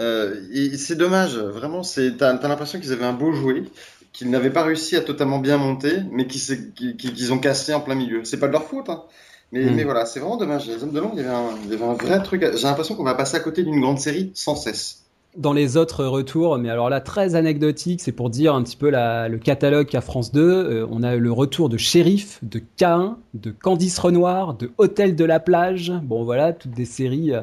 Euh, 0.00 0.36
et 0.52 0.76
c'est 0.78 0.96
dommage, 0.96 1.36
vraiment. 1.36 1.82
T'as, 1.82 2.36
t'as 2.36 2.48
l'impression 2.48 2.80
qu'ils 2.80 2.92
avaient 2.92 3.04
un 3.04 3.12
beau 3.12 3.32
jouet, 3.32 3.64
qu'ils 4.12 4.30
n'avaient 4.30 4.50
pas 4.50 4.62
réussi 4.62 4.96
à 4.96 5.00
totalement 5.00 5.38
bien 5.38 5.58
monter, 5.58 5.98
mais 6.10 6.26
qu'ils, 6.26 6.72
qu'ils, 6.72 6.96
qu'ils 6.96 7.32
ont 7.32 7.38
cassé 7.38 7.74
en 7.74 7.80
plein 7.80 7.94
milieu. 7.94 8.24
C'est 8.24 8.38
pas 8.38 8.46
de 8.46 8.52
leur 8.52 8.64
faute, 8.64 8.88
hein. 8.88 9.02
Mais, 9.50 9.66
mmh. 9.66 9.74
mais 9.74 9.84
voilà, 9.84 10.06
c'est 10.06 10.18
vraiment 10.18 10.38
dommage. 10.38 10.66
Les 10.66 10.82
hommes 10.82 10.92
de 10.92 11.00
l'ombre, 11.00 11.14
il, 11.16 11.20
il 11.20 11.70
y 11.70 11.74
avait 11.74 11.84
un 11.84 11.92
vrai 11.92 12.22
truc. 12.22 12.42
J'ai 12.42 12.62
l'impression 12.62 12.94
qu'on 12.94 13.04
va 13.04 13.14
passer 13.14 13.36
à 13.36 13.40
côté 13.40 13.62
d'une 13.62 13.80
grande 13.82 13.98
série 13.98 14.30
sans 14.34 14.56
cesse. 14.56 15.04
dans 15.36 15.52
les 15.52 15.76
autres 15.76 16.06
retours, 16.06 16.56
mais 16.56 16.70
alors 16.70 16.88
là 16.88 17.02
très 17.02 17.34
anecdotique, 17.34 18.00
c'est 18.00 18.12
pour 18.12 18.30
dire 18.30 18.54
un 18.54 18.62
petit 18.62 18.76
peu 18.76 18.88
la, 18.88 19.28
le 19.28 19.38
catalogue 19.38 19.88
qu'a 19.88 20.00
France 20.00 20.32
2. 20.32 20.40
Euh, 20.40 20.86
on 20.90 21.02
a 21.02 21.16
le 21.16 21.32
retour 21.32 21.68
de 21.68 21.76
Shérif, 21.76 22.38
de 22.42 22.62
K1, 22.78 23.16
de 23.34 23.50
Candice 23.50 23.98
Renoir, 23.98 24.54
de 24.54 24.70
Hôtel 24.78 25.16
de 25.16 25.24
la 25.26 25.38
plage. 25.38 25.92
Bon 26.02 26.24
voilà, 26.24 26.54
toutes 26.54 26.72
des 26.72 26.86
séries. 26.86 27.32
Euh, 27.34 27.42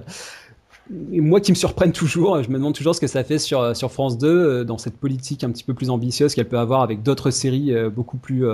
moi 0.90 1.40
qui 1.40 1.52
me 1.52 1.56
surprennent 1.56 1.92
toujours, 1.92 2.42
je 2.42 2.50
me 2.50 2.56
demande 2.56 2.74
toujours 2.74 2.96
ce 2.96 3.02
que 3.02 3.08
ça 3.08 3.24
fait 3.24 3.40
sur, 3.40 3.76
sur 3.76 3.92
France 3.92 4.18
2 4.18 4.28
euh, 4.28 4.64
dans 4.64 4.78
cette 4.78 4.98
politique 4.98 5.44
un 5.44 5.52
petit 5.52 5.64
peu 5.64 5.74
plus 5.74 5.90
ambitieuse 5.90 6.34
qu'elle 6.34 6.48
peut 6.48 6.58
avoir 6.58 6.82
avec 6.82 7.04
d'autres 7.04 7.30
séries 7.30 7.74
beaucoup 7.96 8.18
plus 8.18 8.46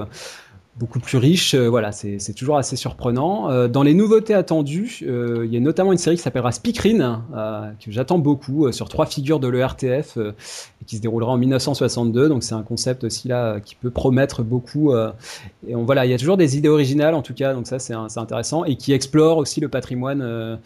beaucoup 0.78 1.00
plus 1.00 1.18
riche. 1.18 1.54
Euh, 1.54 1.70
voilà, 1.70 1.92
c'est 1.92 2.34
toujours 2.36 2.58
assez 2.58 2.76
surprenant. 2.76 3.50
Euh, 3.50 3.68
dans 3.68 3.84
les 3.84 3.94
nouveautés 3.94 4.34
attendues, 4.34 5.00
euh, 5.08 5.44
il 5.46 5.54
y 5.54 5.58
a 5.58 5.60
notamment 5.60 5.92
une 5.92 5.98
série 5.98 6.18
qui 6.18 6.22
s'appellera 6.22 6.52
Speakerine, 6.52 7.22
que 7.84 7.92
j'attends 7.92 8.20
beaucoup, 8.20 8.72
sur 8.72 8.90
trois 8.90 9.06
figures 9.06 9.40
de 9.40 9.48
l'ERTF, 9.48 10.18
et 10.18 10.86
qui 10.86 10.98
se 10.98 11.02
déroulera 11.02 11.32
en 11.32 11.38
1962. 11.38 12.30
Donc 12.30 12.44
c'est 12.44 12.56
un 12.56 12.64
concept 12.64 13.04
aussi 13.04 13.28
là 13.28 13.60
qui 13.60 13.76
peut 13.76 13.90
promettre 13.90 14.44
beaucoup. 14.44 14.94
et 15.68 15.76
on, 15.76 15.84
voilà, 15.84 16.06
il 16.06 16.12
y 16.12 16.14
a 16.14 16.18
toujours 16.18 16.38
des 16.38 16.58
idées 16.58 16.70
originales 16.70 17.16
en 17.16 17.22
tout 17.22 17.34
cas, 17.34 17.54
donc 17.54 17.68
ça 17.68 17.80
c'est 17.80 17.94
intéressant, 17.94 18.66
et 18.66 18.76
qui 18.76 18.94
explore 18.94 19.38
aussi 19.38 19.62
le 19.62 19.70
patrimoine 19.70 20.60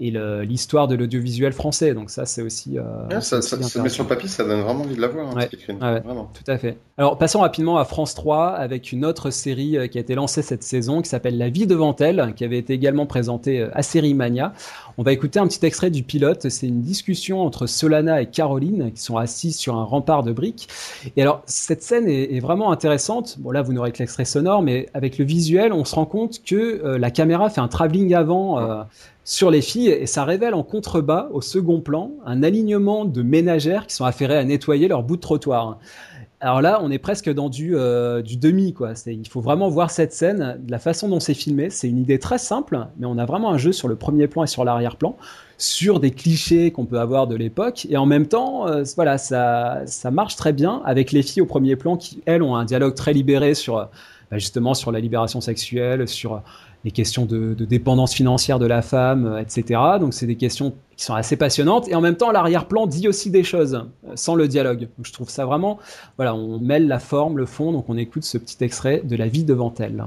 et 0.00 0.10
l'histoire 0.44 0.88
de 0.88 0.94
l'audiovisuel 0.94 1.52
français. 1.52 1.92
Donc 1.92 2.10
ça, 2.10 2.24
c'est 2.24 2.40
aussi. 2.40 2.78
Euh, 2.78 3.20
ça, 3.20 3.42
ça, 3.42 3.62
ça 3.62 3.82
met 3.82 3.90
sur 3.90 4.04
le 4.04 4.08
papier, 4.08 4.28
ça 4.28 4.44
donne 4.44 4.62
vraiment 4.62 4.84
envie 4.84 4.96
de 4.96 5.00
la 5.00 5.08
voir. 5.08 5.28
Hein, 5.28 5.46
ouais, 5.68 6.00
vraiment. 6.00 6.32
Tout 6.32 6.50
à 6.50 6.56
fait. 6.56 6.78
Alors 6.96 7.18
passons 7.18 7.40
rapidement 7.40 7.78
à 7.78 7.84
France 7.84 8.14
3 8.14 8.48
avec 8.48 8.92
une 8.92 9.04
autre 9.04 9.30
série 9.30 9.76
euh, 9.76 9.86
qui 9.88 9.98
a 9.98 10.00
été 10.00 10.14
lancée 10.14 10.42
cette 10.42 10.62
saison 10.62 11.02
qui 11.02 11.08
s'appelle 11.08 11.36
La 11.36 11.50
vie 11.50 11.66
devant 11.66 11.94
elle, 11.96 12.34
qui 12.34 12.44
avait 12.44 12.58
été 12.58 12.72
également 12.72 13.06
présentée 13.06 13.60
euh, 13.60 13.70
à 13.74 13.82
Série 13.82 14.14
Mania. 14.14 14.54
On 14.98 15.02
va 15.02 15.12
écouter 15.12 15.38
un 15.38 15.46
petit 15.46 15.64
extrait 15.64 15.90
du 15.90 16.02
pilote. 16.02 16.48
C'est 16.48 16.66
une 16.66 16.82
discussion 16.82 17.42
entre 17.42 17.66
Solana 17.66 18.22
et 18.22 18.26
Caroline 18.26 18.92
qui 18.92 19.02
sont 19.02 19.16
assises 19.16 19.56
sur 19.56 19.76
un 19.76 19.84
rempart 19.84 20.22
de 20.22 20.32
briques. 20.32 20.68
Et 21.16 21.22
alors 21.22 21.42
cette 21.46 21.82
scène 21.82 22.08
est, 22.08 22.40
vraiment 22.40 22.72
intéressante. 22.72 23.36
Bon 23.38 23.50
là, 23.50 23.62
vous 23.62 23.72
n'aurez 23.72 23.92
que 23.92 23.98
l'extrait 23.98 24.24
sonore, 24.24 24.62
mais 24.62 24.88
avec 24.94 25.18
le 25.18 25.24
visuel, 25.24 25.72
on 25.72 25.84
se 25.84 25.94
rend 25.94 26.06
compte 26.06 26.42
que 26.42 26.56
euh, 26.56 26.98
la 26.98 27.10
caméra 27.10 27.50
fait 27.50 27.60
un 27.60 27.68
travelling 27.68 28.14
avant. 28.14 28.58
Euh, 28.58 28.82
sur 29.22 29.50
les 29.50 29.62
filles 29.62 29.90
et 29.90 30.06
ça 30.06 30.24
révèle 30.24 30.54
en 30.54 30.64
contrebas, 30.64 31.28
au 31.32 31.40
second 31.40 31.80
plan, 31.80 32.10
un 32.24 32.42
alignement 32.42 33.04
de 33.04 33.22
ménagères 33.22 33.86
qui 33.86 33.94
sont 33.94 34.04
affairées 34.04 34.36
à 34.36 34.42
nettoyer 34.42 34.88
leur 34.88 35.04
bout 35.04 35.16
de 35.16 35.20
trottoir. 35.20 35.78
Alors 36.42 36.62
là, 36.62 36.80
on 36.82 36.90
est 36.90 36.98
presque 36.98 37.28
dans 37.30 37.50
du, 37.50 37.76
euh, 37.76 38.22
du 38.22 38.38
demi, 38.38 38.72
quoi. 38.72 38.94
Il 39.06 39.28
faut 39.28 39.42
vraiment 39.42 39.68
voir 39.68 39.90
cette 39.90 40.14
scène, 40.14 40.58
la 40.68 40.78
façon 40.78 41.06
dont 41.06 41.20
c'est 41.20 41.34
filmé. 41.34 41.68
C'est 41.68 41.86
une 41.86 41.98
idée 41.98 42.18
très 42.18 42.38
simple, 42.38 42.86
mais 42.98 43.06
on 43.06 43.18
a 43.18 43.26
vraiment 43.26 43.50
un 43.50 43.58
jeu 43.58 43.72
sur 43.72 43.88
le 43.88 43.96
premier 43.96 44.26
plan 44.26 44.44
et 44.44 44.46
sur 44.46 44.64
l'arrière-plan, 44.64 45.18
sur 45.58 46.00
des 46.00 46.12
clichés 46.12 46.70
qu'on 46.70 46.86
peut 46.86 46.98
avoir 46.98 47.26
de 47.26 47.36
l'époque. 47.36 47.86
Et 47.90 47.98
en 47.98 48.06
même 48.06 48.26
temps, 48.26 48.66
euh, 48.66 48.84
voilà, 48.96 49.18
ça, 49.18 49.82
ça 49.84 50.10
marche 50.10 50.36
très 50.36 50.54
bien 50.54 50.80
avec 50.86 51.12
les 51.12 51.22
filles 51.22 51.42
au 51.42 51.46
premier 51.46 51.76
plan 51.76 51.98
qui, 51.98 52.22
elles, 52.24 52.42
ont 52.42 52.56
un 52.56 52.64
dialogue 52.64 52.94
très 52.94 53.12
libéré 53.12 53.52
sur, 53.52 53.74
bah, 53.76 54.38
justement, 54.38 54.72
sur 54.72 54.92
la 54.92 55.00
libération 55.00 55.42
sexuelle, 55.42 56.08
sur 56.08 56.42
les 56.84 56.90
questions 56.90 57.26
de, 57.26 57.54
dépendance 57.54 58.14
financière 58.14 58.58
de 58.58 58.66
la 58.66 58.82
femme, 58.82 59.26
euh, 59.26 59.38
etc. 59.38 59.80
Donc 60.00 60.14
c'est 60.14 60.26
des 60.26 60.36
questions 60.36 60.74
qui 60.96 61.04
sont 61.04 61.14
assez 61.14 61.36
passionnantes 61.36 61.88
et 61.88 61.94
en 61.94 62.00
même 62.00 62.16
temps 62.16 62.30
l'arrière-plan 62.30 62.86
dit 62.86 63.08
aussi 63.08 63.30
des 63.30 63.44
choses 63.44 63.74
euh, 63.74 64.12
sans 64.14 64.34
le 64.34 64.48
dialogue. 64.48 64.88
je 65.02 65.12
trouve 65.12 65.28
ça 65.28 65.44
vraiment, 65.44 65.78
voilà, 66.16 66.34
on 66.34 66.58
mêle 66.58 66.88
la 66.88 66.98
forme, 66.98 67.38
le 67.38 67.46
fond, 67.46 67.72
donc 67.72 67.86
on 67.88 67.96
écoute 67.96 68.24
ce 68.24 68.38
petit 68.38 68.62
extrait 68.64 69.02
de 69.04 69.16
la 69.16 69.28
vie 69.28 69.44
devant 69.44 69.72
elle. 69.78 70.04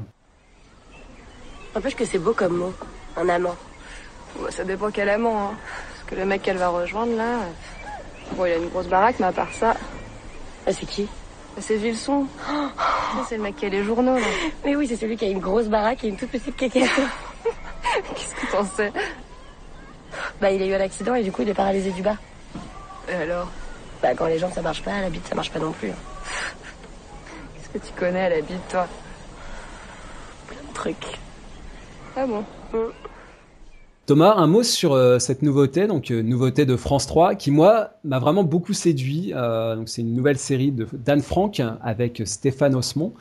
N'empêche 1.75 1.95
que 1.95 2.05
c'est 2.05 2.19
beau 2.19 2.33
comme 2.33 2.57
mot, 2.57 2.73
un 3.17 3.29
amant. 3.29 3.55
ça 4.49 4.63
dépend 4.63 4.89
quel 4.91 5.09
amant, 5.09 5.49
hein. 5.49 5.51
parce 5.93 6.09
que 6.09 6.15
le 6.15 6.25
mec 6.25 6.41
qu'elle 6.41 6.57
va 6.57 6.69
rejoindre 6.69 7.15
là, 7.15 7.39
bon 8.35 8.45
il 8.45 8.51
a 8.51 8.57
une 8.57 8.69
grosse 8.69 8.87
baraque, 8.87 9.17
mais 9.19 9.27
à 9.27 9.31
part 9.31 9.51
ça, 9.53 9.75
ah, 10.65 10.73
c'est 10.73 10.85
qui? 10.85 11.07
C'est 11.59 11.79
Gilson. 11.79 12.27
c'est 13.29 13.37
le 13.37 13.43
mec 13.43 13.55
qui 13.55 13.65
a 13.65 13.69
les 13.69 13.83
journaux, 13.83 14.15
là. 14.15 14.25
Mais 14.65 14.75
oui, 14.75 14.87
c'est 14.87 14.95
celui 14.95 15.17
qui 15.17 15.25
a 15.25 15.29
une 15.29 15.39
grosse 15.39 15.67
baraque 15.67 16.03
et 16.03 16.07
une 16.07 16.17
toute 16.17 16.29
petite 16.29 16.55
cacato. 16.55 17.01
Qu'est-ce 18.15 18.35
que 18.35 18.51
t'en 18.51 18.65
sais? 18.65 18.91
Bah, 20.41 20.51
il 20.51 20.61
a 20.61 20.65
eu 20.65 20.73
un 20.73 20.81
accident 20.81 21.15
et 21.15 21.23
du 21.23 21.31
coup, 21.31 21.41
il 21.43 21.49
est 21.49 21.53
paralysé 21.53 21.91
du 21.91 22.01
bas. 22.01 22.17
Et 23.09 23.13
alors? 23.13 23.49
Bah, 24.01 24.13
quand 24.15 24.25
les 24.25 24.39
jambes, 24.39 24.53
ça 24.53 24.61
marche 24.61 24.83
pas, 24.83 24.99
la 25.01 25.09
bite, 25.09 25.27
ça 25.27 25.35
marche 25.35 25.51
pas 25.51 25.59
non 25.59 25.71
plus. 25.71 25.89
Qu'est-ce 27.55 27.69
que 27.69 27.87
tu 27.87 27.93
connais 27.93 28.25
à 28.25 28.29
la 28.29 28.41
bite, 28.41 28.67
toi? 28.69 28.87
Plein 30.47 30.69
de 30.69 30.73
trucs. 30.73 31.19
Ah 32.15 32.25
bon? 32.25 32.43
Thomas, 34.05 34.33
un 34.35 34.47
mot 34.47 34.63
sur 34.63 34.91
euh, 34.91 35.17
cette 35.17 35.43
nouveauté, 35.43 35.87
donc 35.87 36.11
euh, 36.11 36.21
nouveauté 36.21 36.65
de 36.65 36.75
France 36.75 37.07
3, 37.07 37.35
qui 37.35 37.51
moi 37.51 37.91
m'a 38.03 38.19
vraiment 38.19 38.43
beaucoup 38.43 38.73
séduit. 38.73 39.31
Euh, 39.33 39.77
donc 39.77 39.87
c'est 39.87 40.01
une 40.01 40.13
nouvelle 40.13 40.37
série 40.37 40.73
de 40.73 40.85
d'Anne 40.91 41.21
Frank 41.21 41.61
avec 41.81 42.21
Stéphane 42.25 42.75
Osmond. 42.75 43.13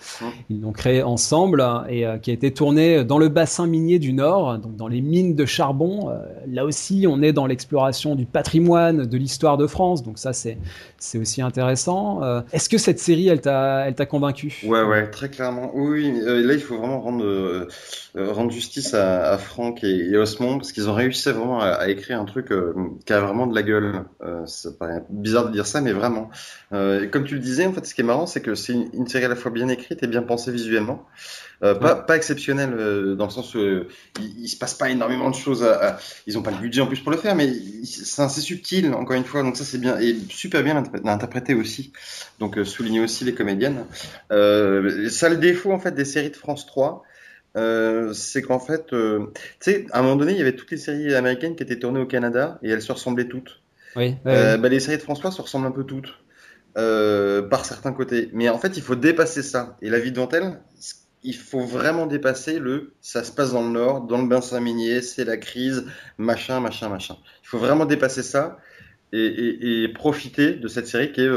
Ils 0.50 0.60
l'ont 0.60 0.72
créée 0.72 1.04
ensemble 1.04 1.64
et 1.88 2.04
qui 2.20 2.30
a 2.30 2.34
été 2.34 2.52
tournée 2.52 3.04
dans 3.04 3.18
le 3.18 3.28
bassin 3.28 3.68
minier 3.68 4.00
du 4.00 4.12
Nord, 4.12 4.58
donc 4.58 4.74
dans 4.74 4.88
les 4.88 5.00
mines 5.00 5.36
de 5.36 5.44
charbon. 5.44 6.12
là 6.48 6.64
aussi, 6.64 7.06
on 7.08 7.22
est 7.22 7.32
dans 7.32 7.46
l'exploration 7.46 8.16
du 8.16 8.26
patrimoine, 8.26 9.06
de 9.06 9.16
l'histoire 9.16 9.58
de 9.58 9.68
France. 9.68 10.02
Donc 10.02 10.18
ça, 10.18 10.32
c'est 10.32 10.58
c'est 10.98 11.18
aussi 11.18 11.42
intéressant. 11.42 12.22
Est-ce 12.52 12.68
que 12.68 12.78
cette 12.78 12.98
série, 12.98 13.28
elle 13.28 13.40
t'a 13.40 13.84
elle 13.86 13.94
t'a 13.94 14.06
convaincu? 14.06 14.62
Ouais, 14.64 14.82
ouais, 14.82 15.08
très 15.10 15.28
clairement. 15.28 15.70
Oui, 15.74 16.12
là 16.24 16.54
il 16.54 16.60
faut 16.60 16.76
vraiment 16.76 17.00
rendre 17.00 17.68
rendre 18.16 18.50
justice 18.50 18.94
à, 18.94 19.30
à 19.30 19.38
Franck 19.38 19.84
et, 19.84 20.10
et 20.10 20.16
Osmond 20.16 20.60
qu'ils 20.72 20.88
ont 20.90 20.94
réussi 20.94 21.30
vraiment 21.30 21.60
à, 21.60 21.88
écrire 21.88 22.20
un 22.20 22.24
truc 22.24 22.50
euh, 22.50 22.72
qui 23.06 23.12
a 23.12 23.20
vraiment 23.20 23.46
de 23.46 23.54
la 23.54 23.62
gueule. 23.62 24.04
Euh, 24.22 24.44
ça 24.46 24.70
paraît 24.72 25.04
bizarre 25.10 25.46
de 25.46 25.52
dire 25.52 25.66
ça, 25.66 25.80
mais 25.80 25.92
vraiment. 25.92 26.30
Euh, 26.72 27.08
comme 27.08 27.24
tu 27.24 27.34
le 27.34 27.40
disais, 27.40 27.66
en 27.66 27.72
fait, 27.72 27.86
ce 27.86 27.94
qui 27.94 28.00
est 28.00 28.04
marrant, 28.04 28.26
c'est 28.26 28.40
que 28.40 28.54
c'est 28.54 28.72
une, 28.72 29.06
série 29.06 29.24
à 29.24 29.28
la 29.28 29.36
fois 29.36 29.50
bien 29.50 29.68
écrite 29.68 30.02
et 30.02 30.06
bien 30.06 30.22
pensée 30.22 30.50
visuellement. 30.50 31.06
Euh, 31.62 31.76
pas, 31.76 31.94
pas 31.94 32.16
exceptionnelle 32.16 32.70
dans 33.16 33.26
le 33.26 33.30
sens 33.30 33.54
où 33.54 33.58
il, 33.60 33.84
il, 34.40 34.48
se 34.48 34.56
passe 34.56 34.74
pas 34.74 34.90
énormément 34.90 35.30
de 35.30 35.34
choses. 35.34 35.62
À, 35.62 35.98
ils 36.26 36.36
ont 36.36 36.42
pas 36.42 36.50
le 36.50 36.56
budget 36.56 36.80
en 36.80 36.86
plus 36.86 37.00
pour 37.00 37.12
le 37.12 37.18
faire, 37.18 37.36
mais 37.36 37.52
c'est 37.84 38.22
assez 38.22 38.40
subtil 38.40 38.92
encore 38.94 39.16
une 39.16 39.24
fois. 39.24 39.42
Donc 39.42 39.56
ça 39.56 39.64
c'est 39.64 39.78
bien 39.78 39.98
et 40.00 40.16
super 40.28 40.64
bien 40.64 40.82
interprété 41.04 41.54
aussi. 41.54 41.92
Donc 42.40 42.58
souligner 42.64 43.00
aussi 43.00 43.24
les 43.24 43.34
comédiennes. 43.34 43.84
ça 44.28 45.28
le 45.28 45.36
défaut 45.36 45.72
en 45.72 45.78
fait 45.78 45.94
des 45.94 46.04
séries 46.04 46.30
de 46.30 46.36
France 46.36 46.66
3 46.66 47.04
euh, 47.56 48.12
c'est 48.12 48.42
qu'en 48.42 48.58
fait, 48.58 48.92
euh, 48.92 49.26
tu 49.60 49.72
sais, 49.72 49.86
à 49.92 49.98
un 49.98 50.02
moment 50.02 50.16
donné, 50.16 50.32
il 50.32 50.38
y 50.38 50.40
avait 50.40 50.56
toutes 50.56 50.70
les 50.70 50.78
séries 50.78 51.14
américaines 51.14 51.54
qui 51.54 51.62
étaient 51.62 51.78
tournées 51.78 52.00
au 52.00 52.06
Canada 52.06 52.58
et 52.62 52.70
elles 52.70 52.82
se 52.82 52.92
ressemblaient 52.92 53.28
toutes. 53.28 53.60
Oui. 53.96 54.16
Euh, 54.26 54.56
bah, 54.56 54.68
les 54.68 54.80
séries 54.80 54.96
de 54.96 55.02
François 55.02 55.30
se 55.30 55.42
ressemblent 55.42 55.66
un 55.66 55.72
peu 55.72 55.84
toutes, 55.84 56.14
euh, 56.78 57.42
par 57.42 57.64
certains 57.64 57.92
côtés. 57.92 58.30
Mais 58.32 58.48
en 58.48 58.58
fait, 58.58 58.76
il 58.76 58.82
faut 58.82 58.94
dépasser 58.94 59.42
ça. 59.42 59.76
Et 59.82 59.90
la 59.90 59.98
vie 59.98 60.10
de 60.10 60.16
dentelle, 60.16 60.60
il 61.22 61.36
faut 61.36 61.60
vraiment 61.60 62.06
dépasser 62.06 62.58
le 62.58 62.94
ça 63.00 63.22
se 63.22 63.30
passe 63.30 63.52
dans 63.52 63.62
le 63.62 63.70
Nord, 63.70 64.02
dans 64.02 64.20
le 64.20 64.28
bassin 64.28 64.60
minier, 64.60 65.02
c'est 65.02 65.24
la 65.24 65.36
crise, 65.36 65.84
machin, 66.18 66.58
machin, 66.60 66.88
machin. 66.88 67.16
Il 67.44 67.48
faut 67.48 67.58
vraiment 67.58 67.84
dépasser 67.84 68.22
ça 68.22 68.58
et, 69.12 69.24
et, 69.24 69.82
et 69.84 69.88
profiter 69.88 70.54
de 70.54 70.68
cette 70.68 70.86
série 70.86 71.12
qui 71.12 71.20
est 71.20 71.30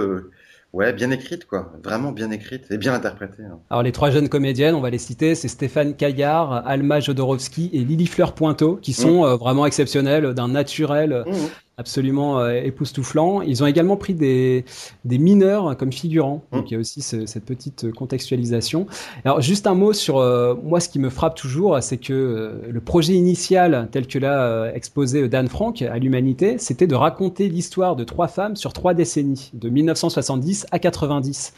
Ouais, 0.75 0.91
bien 0.91 1.09
écrite, 1.09 1.45
quoi. 1.45 1.71
Vraiment 1.81 2.11
bien 2.11 2.31
écrite 2.31 2.65
et 2.69 2.77
bien 2.77 2.93
interprétée. 2.93 3.43
Hein. 3.43 3.59
Alors, 3.69 3.81
les 3.81 3.93
trois 3.93 4.11
jeunes 4.11 4.27
comédiennes, 4.27 4.75
on 4.75 4.81
va 4.81 4.89
les 4.89 4.97
citer, 4.97 5.33
c'est 5.33 5.47
Stéphane 5.47 5.95
Caillard, 5.95 6.67
Alma 6.67 6.99
Jodorowsky 6.99 7.69
et 7.71 7.79
Lily 7.85 8.07
Fleur 8.07 8.33
Pointeau, 8.33 8.77
qui 8.81 8.91
sont 8.91 9.21
mmh. 9.21 9.25
euh, 9.25 9.35
vraiment 9.37 9.65
exceptionnelles, 9.65 10.33
d'un 10.33 10.49
naturel 10.49 11.23
mmh 11.25 11.31
absolument 11.77 12.39
euh, 12.39 12.53
époustouflant. 12.53 13.41
Ils 13.41 13.63
ont 13.63 13.67
également 13.67 13.97
pris 13.97 14.13
des, 14.13 14.65
des 15.03 15.17
mineurs 15.17 15.75
comme 15.77 15.91
figurants. 15.91 16.43
Mmh. 16.51 16.55
Donc 16.57 16.71
il 16.71 16.73
y 16.75 16.77
a 16.77 16.79
aussi 16.79 17.01
ce, 17.01 17.25
cette 17.25 17.45
petite 17.45 17.91
contextualisation. 17.91 18.87
Alors 19.23 19.41
juste 19.41 19.67
un 19.67 19.75
mot 19.75 19.93
sur 19.93 20.17
euh, 20.17 20.55
moi, 20.63 20.79
ce 20.79 20.89
qui 20.89 20.99
me 20.99 21.09
frappe 21.09 21.35
toujours, 21.35 21.81
c'est 21.81 21.97
que 21.97 22.13
euh, 22.13 22.71
le 22.71 22.81
projet 22.81 23.13
initial, 23.13 23.87
tel 23.91 24.07
que 24.07 24.19
l'a 24.19 24.43
euh, 24.43 24.73
exposé 24.73 25.27
Dan 25.27 25.47
Frank 25.47 25.81
à 25.81 25.97
l'humanité, 25.97 26.57
c'était 26.57 26.87
de 26.87 26.95
raconter 26.95 27.49
l'histoire 27.49 27.95
de 27.95 28.03
trois 28.03 28.27
femmes 28.27 28.55
sur 28.55 28.73
trois 28.73 28.93
décennies, 28.93 29.51
de 29.53 29.69
1970 29.69 30.67
à 30.71 30.79
90. 30.79 31.53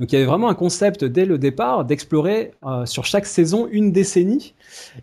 Donc 0.00 0.10
il 0.12 0.14
y 0.14 0.16
avait 0.16 0.26
vraiment 0.26 0.48
un 0.48 0.54
concept 0.54 1.04
dès 1.04 1.26
le 1.26 1.36
départ 1.36 1.84
d'explorer 1.84 2.52
euh, 2.64 2.86
sur 2.86 3.04
chaque 3.04 3.26
saison 3.26 3.68
une 3.70 3.92
décennie 3.92 4.54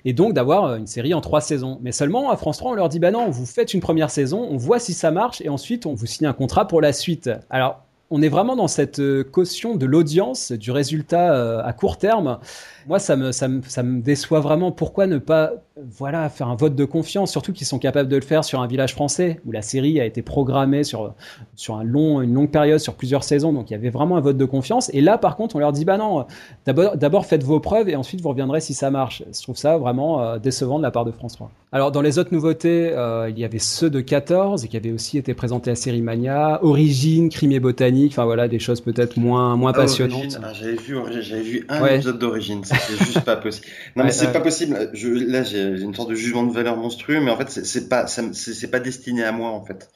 et 0.06 0.12
donc 0.12 0.34
d'avoir 0.34 0.66
euh, 0.66 0.78
une 0.78 0.88
série 0.88 1.14
en 1.14 1.22
trois 1.22 1.40
saisons. 1.40 1.78
Mais 1.84 1.92
seulement 1.92 2.32
à 2.32 2.36
France 2.36 2.58
3, 2.58 2.72
on 2.72 2.74
leur 2.74 2.90
dit 2.90 2.98
bah 2.98 3.12
non, 3.12 3.30
vous 3.30 3.46
faites 3.46 3.76
une 3.76 3.80
première 3.80 4.10
saison, 4.10 4.48
on 4.50 4.58
voit 4.58 4.80
si 4.80 4.94
ça 4.94 5.12
marche 5.12 5.40
et 5.42 5.50
ensuite 5.50 5.86
on 5.86 5.94
vous 5.94 6.08
signe 6.08 6.26
un 6.26 6.34
contrat 6.34 6.68
pour 6.68 6.82
la 6.82 6.94
suite. 6.94 7.30
Alors 7.52 7.84
on 8.10 8.22
est 8.22 8.30
vraiment 8.30 8.56
dans 8.56 8.68
cette 8.68 9.00
euh, 9.00 9.24
caution 9.24 9.76
de 9.76 9.86
l'audience, 9.86 10.52
du 10.52 10.72
résultat 10.72 11.62
à 11.64 11.74
court 11.74 11.98
terme 11.98 12.40
moi, 12.88 13.00
ça 13.00 13.18
me, 13.18 13.34
ça 13.34 13.50
me, 13.50 13.62
ça 13.64 13.84
me 13.84 14.02
déçoit 14.02 14.40
vraiment. 14.40 14.72
Pourquoi 14.72 15.08
ne 15.08 15.18
pas, 15.18 15.52
voilà, 15.76 16.30
faire 16.30 16.48
un 16.48 16.56
vote 16.56 16.74
de 16.74 16.86
confiance, 16.86 17.32
surtout 17.32 17.52
qu'ils 17.52 17.68
sont 17.68 17.80
capables 17.80 18.08
de 18.08 18.16
le 18.16 18.22
faire 18.22 18.46
sur 18.46 18.62
un 18.62 18.68
village 18.68 18.94
français 18.94 19.42
où 19.46 19.52
la 19.52 19.62
série 19.62 20.00
a 20.00 20.06
été 20.06 20.22
programmée 20.22 20.86
sur, 20.86 21.14
sur 21.56 21.76
un 21.76 21.84
long, 21.84 22.22
une 22.22 22.34
longue 22.34 22.50
période, 22.50 22.80
sur 22.80 22.96
plusieurs 22.96 23.26
saisons. 23.26 23.52
Donc 23.52 23.70
il 23.70 23.74
y 23.74 23.76
avait 23.76 23.90
vraiment 23.90 24.16
un 24.16 24.22
vote 24.22 24.38
de 24.38 24.46
confiance. 24.46 24.90
Et 24.94 25.02
là, 25.02 25.18
par 25.18 25.36
contre, 25.36 25.58
on 25.58 25.60
leur 25.60 25.74
dit, 25.74 25.84
bah 25.84 25.98
non, 25.98 26.26
d'abord, 26.66 26.96
d'abord 26.96 27.26
faites 27.26 27.44
vos 27.44 27.60
preuves 27.60 27.90
et 27.90 27.98
ensuite 27.98 28.22
vous 28.22 28.30
reviendrez 28.30 28.62
si 28.62 28.74
ça 28.74 28.90
marche. 28.90 29.22
Je 29.34 29.42
trouve 29.44 29.58
ça 29.58 29.78
vraiment 29.78 30.22
euh, 30.22 30.40
décevant 30.40 30.78
de 30.78 30.84
la 30.84 30.92
part 30.92 31.04
de 31.04 31.12
France 31.12 31.34
3. 31.34 31.52
Alors 31.74 31.92
dans 31.92 32.02
les 32.02 32.18
autres 32.18 32.34
nouveautés, 32.34 32.92
euh, 32.94 33.30
il 33.30 33.38
y 33.38 33.44
avait 33.44 33.60
ceux 33.60 33.90
de 33.90 34.00
14 34.00 34.64
et 34.64 34.68
qui 34.70 34.78
avaient 34.78 34.92
aussi 34.94 35.18
été 35.18 35.34
présentés 35.34 35.70
à 35.70 35.76
Série 35.76 36.02
Mania, 36.02 36.64
Origine, 36.64 37.28
Crime 37.30 37.52
et 37.52 37.60
Botanique, 37.60 38.14
enfin 38.14 38.24
voilà 38.24 38.48
des 38.48 38.58
choses 38.60 38.80
peut-être 38.80 39.18
moins 39.18 39.58
moins 39.58 39.72
Ah, 39.76 39.82
passionnantes. 39.82 40.40
Ah, 40.42 40.54
j'avais 40.54 40.76
vu, 40.78 40.96
j'avais 41.20 41.42
vu 41.42 41.66
un 41.68 41.82
Ouais. 41.82 41.96
épisode 41.96 42.20
d'origine, 42.20 42.64
c'est 42.64 42.98
juste 43.04 43.20
pas 43.26 43.36
possible. 43.36 43.68
Non 43.98 44.04
Ouais, 44.04 44.08
mais 44.08 44.14
c'est 44.14 44.28
ouais. 44.28 44.32
pas 44.34 44.40
possible. 44.40 44.90
Je, 44.94 45.10
là 45.10 45.44
j'ai 45.44 45.62
une 45.82 45.94
sorte 45.94 46.10
de 46.10 46.16
jugement 46.16 46.44
de 46.44 46.54
valeur 46.54 46.78
monstrueux, 46.78 47.20
mais 47.20 47.32
en 47.32 47.38
fait 47.38 47.50
c'est- 47.50 47.90
pas, 47.90 48.08
c'est 48.08 48.72
pas 48.72 48.80
destiné 48.80 49.26
à 49.26 49.34
moi 49.34 49.50
en 49.50 49.66
fait. 49.66 49.90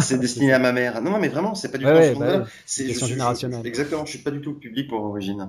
C'est 0.00 0.18
destiné 0.20 0.52
à 0.52 0.58
ma 0.58 0.72
mère. 0.72 1.00
Non 1.00 1.18
mais 1.18 1.28
vraiment 1.28 1.54
c'est 1.54 1.70
pas 1.72 1.78
du 1.78 1.84
tout 1.86 2.18
bah. 2.20 2.44
C'est. 2.66 2.90
Exactement, 2.90 4.04
je 4.04 4.10
suis 4.10 4.18
pas 4.18 4.32
du 4.32 4.42
tout 4.42 4.50
le 4.50 4.58
public 4.58 4.86
pour 4.88 5.02
origine. 5.02 5.48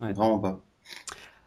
Vraiment 0.00 0.40
pas. 0.40 0.60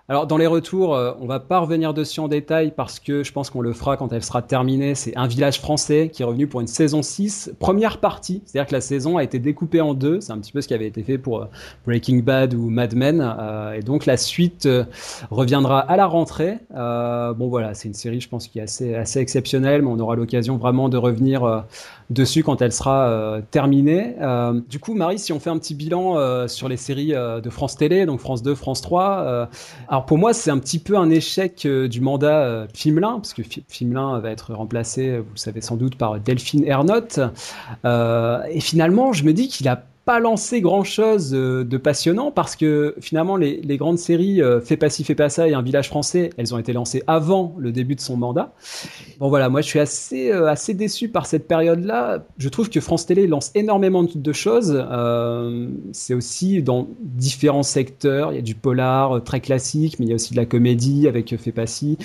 Alors 0.09 0.27
dans 0.27 0.37
les 0.37 0.47
retours, 0.47 0.95
euh, 0.95 1.13
on 1.21 1.25
va 1.25 1.39
pas 1.39 1.59
revenir 1.59 1.93
dessus 1.93 2.19
en 2.19 2.27
détail 2.27 2.73
parce 2.75 2.99
que 2.99 3.23
je 3.23 3.31
pense 3.31 3.49
qu'on 3.49 3.61
le 3.61 3.71
fera 3.71 3.97
quand 3.97 4.11
elle 4.11 4.23
sera 4.23 4.41
terminée. 4.41 4.95
C'est 4.95 5.15
Un 5.15 5.27
village 5.27 5.59
français 5.59 6.09
qui 6.11 6.23
est 6.23 6.25
revenu 6.25 6.47
pour 6.47 6.59
une 6.59 6.67
saison 6.67 7.01
6, 7.01 7.53
première 7.59 7.99
partie. 7.99 8.41
C'est-à-dire 8.45 8.67
que 8.67 8.73
la 8.73 8.81
saison 8.81 9.17
a 9.17 9.23
été 9.23 9.39
découpée 9.39 9.79
en 9.79 9.93
deux. 9.93 10.19
C'est 10.19 10.33
un 10.33 10.39
petit 10.39 10.51
peu 10.51 10.61
ce 10.61 10.67
qui 10.67 10.73
avait 10.73 10.87
été 10.87 11.03
fait 11.03 11.17
pour 11.17 11.41
euh, 11.41 11.45
Breaking 11.85 12.19
Bad 12.19 12.53
ou 12.53 12.69
Mad 12.69 12.95
Men. 12.95 13.21
Euh, 13.21 13.73
et 13.73 13.81
donc 13.81 14.05
la 14.05 14.17
suite 14.17 14.67
reviendra 15.29 15.79
à 15.79 15.95
la 15.95 16.07
rentrée. 16.07 16.57
Bon 16.71 17.47
voilà, 17.47 17.73
c'est 17.73 17.87
une 17.87 17.93
série 17.93 18.19
je 18.19 18.29
pense 18.29 18.47
qui 18.47 18.59
est 18.59 18.63
assez, 18.63 18.95
assez 18.95 19.19
exceptionnelle, 19.19 19.81
mais 19.81 19.89
on 19.89 19.99
aura 19.99 20.15
l'occasion 20.15 20.57
vraiment 20.57 20.89
de 20.89 20.97
revenir 20.97 21.63
dessus 22.11 22.43
quand 22.43 22.61
elle 22.61 22.71
sera 22.71 23.07
euh, 23.09 23.41
terminée. 23.51 24.15
Euh, 24.21 24.59
du 24.69 24.79
coup, 24.79 24.93
Marie, 24.93 25.17
si 25.17 25.33
on 25.33 25.39
fait 25.39 25.49
un 25.49 25.57
petit 25.57 25.73
bilan 25.75 26.17
euh, 26.17 26.47
sur 26.47 26.69
les 26.69 26.77
séries 26.77 27.13
de 27.13 27.49
France 27.49 27.75
Télé, 27.75 28.05
donc 28.05 28.19
France 28.19 28.43
2, 28.43 28.53
France 28.55 28.81
3, 28.81 29.19
euh, 29.21 29.45
alors 29.87 30.05
pour 30.05 30.17
moi, 30.17 30.33
c'est 30.33 30.51
un 30.51 30.59
petit 30.59 30.79
peu 30.79 30.97
un 30.97 31.09
échec 31.09 31.67
du 31.67 32.01
mandat 32.01 32.67
Fimelin, 32.73 33.13
parce 33.15 33.33
que 33.33 33.43
Fi- 33.43 33.63
Fimelin 33.67 34.19
va 34.19 34.29
être 34.31 34.53
remplacé, 34.53 35.17
vous 35.19 35.31
le 35.33 35.39
savez 35.39 35.61
sans 35.61 35.75
doute, 35.75 35.95
par 35.97 36.19
Delphine 36.19 36.65
Ernotte. 36.65 37.19
Et 37.85 38.59
finalement, 38.59 39.13
je 39.13 39.23
me 39.23 39.33
dis 39.33 39.47
qu'il 39.47 39.67
a 39.67 39.83
pas 40.05 40.19
lancé 40.19 40.61
grand 40.61 40.83
chose 40.83 41.31
de 41.31 41.77
passionnant 41.77 42.31
parce 42.31 42.55
que 42.55 42.95
finalement 42.99 43.35
les, 43.35 43.77
grandes 43.77 43.99
séries 43.99 44.41
euh, 44.41 44.59
Fais 44.61 44.77
pas 44.77 44.89
ci, 44.89 45.03
fais 45.03 45.15
pas 45.15 45.29
ça 45.29 45.47
et 45.47 45.53
Un 45.53 45.61
village 45.61 45.87
français, 45.87 46.29
elles 46.37 46.53
ont 46.53 46.57
été 46.57 46.73
lancées 46.73 47.03
avant 47.07 47.55
le 47.57 47.71
début 47.71 47.95
de 47.95 48.01
son 48.01 48.17
mandat. 48.17 48.53
Bon 49.19 49.29
voilà, 49.29 49.49
moi 49.49 49.61
je 49.61 49.67
suis 49.67 49.79
assez 49.79 50.31
euh, 50.31 50.47
assez 50.47 50.73
déçu 50.73 51.09
par 51.09 51.25
cette 51.25 51.47
période-là. 51.47 52.25
Je 52.37 52.49
trouve 52.49 52.69
que 52.69 52.79
France 52.79 53.05
Télé 53.05 53.27
lance 53.27 53.51
énormément 53.55 54.03
de, 54.03 54.33
choses. 54.33 54.83
Euh, 54.91 55.67
c'est 55.91 56.13
aussi 56.13 56.61
dans 56.61 56.87
différents 56.99 57.63
secteurs. 57.63 58.31
Il 58.31 58.35
y 58.35 58.39
a 58.39 58.41
du 58.41 58.55
polar 58.55 59.17
euh, 59.17 59.19
très 59.19 59.39
classique, 59.39 59.97
mais 59.99 60.05
il 60.05 60.09
y 60.09 60.11
a 60.11 60.15
aussi 60.15 60.31
de 60.31 60.37
la 60.37 60.45
comédie 60.45 61.07
avec 61.07 61.33
euh, 61.33 61.37
Fais 61.37 61.51
pas 61.51 61.67
ci. 61.67 61.97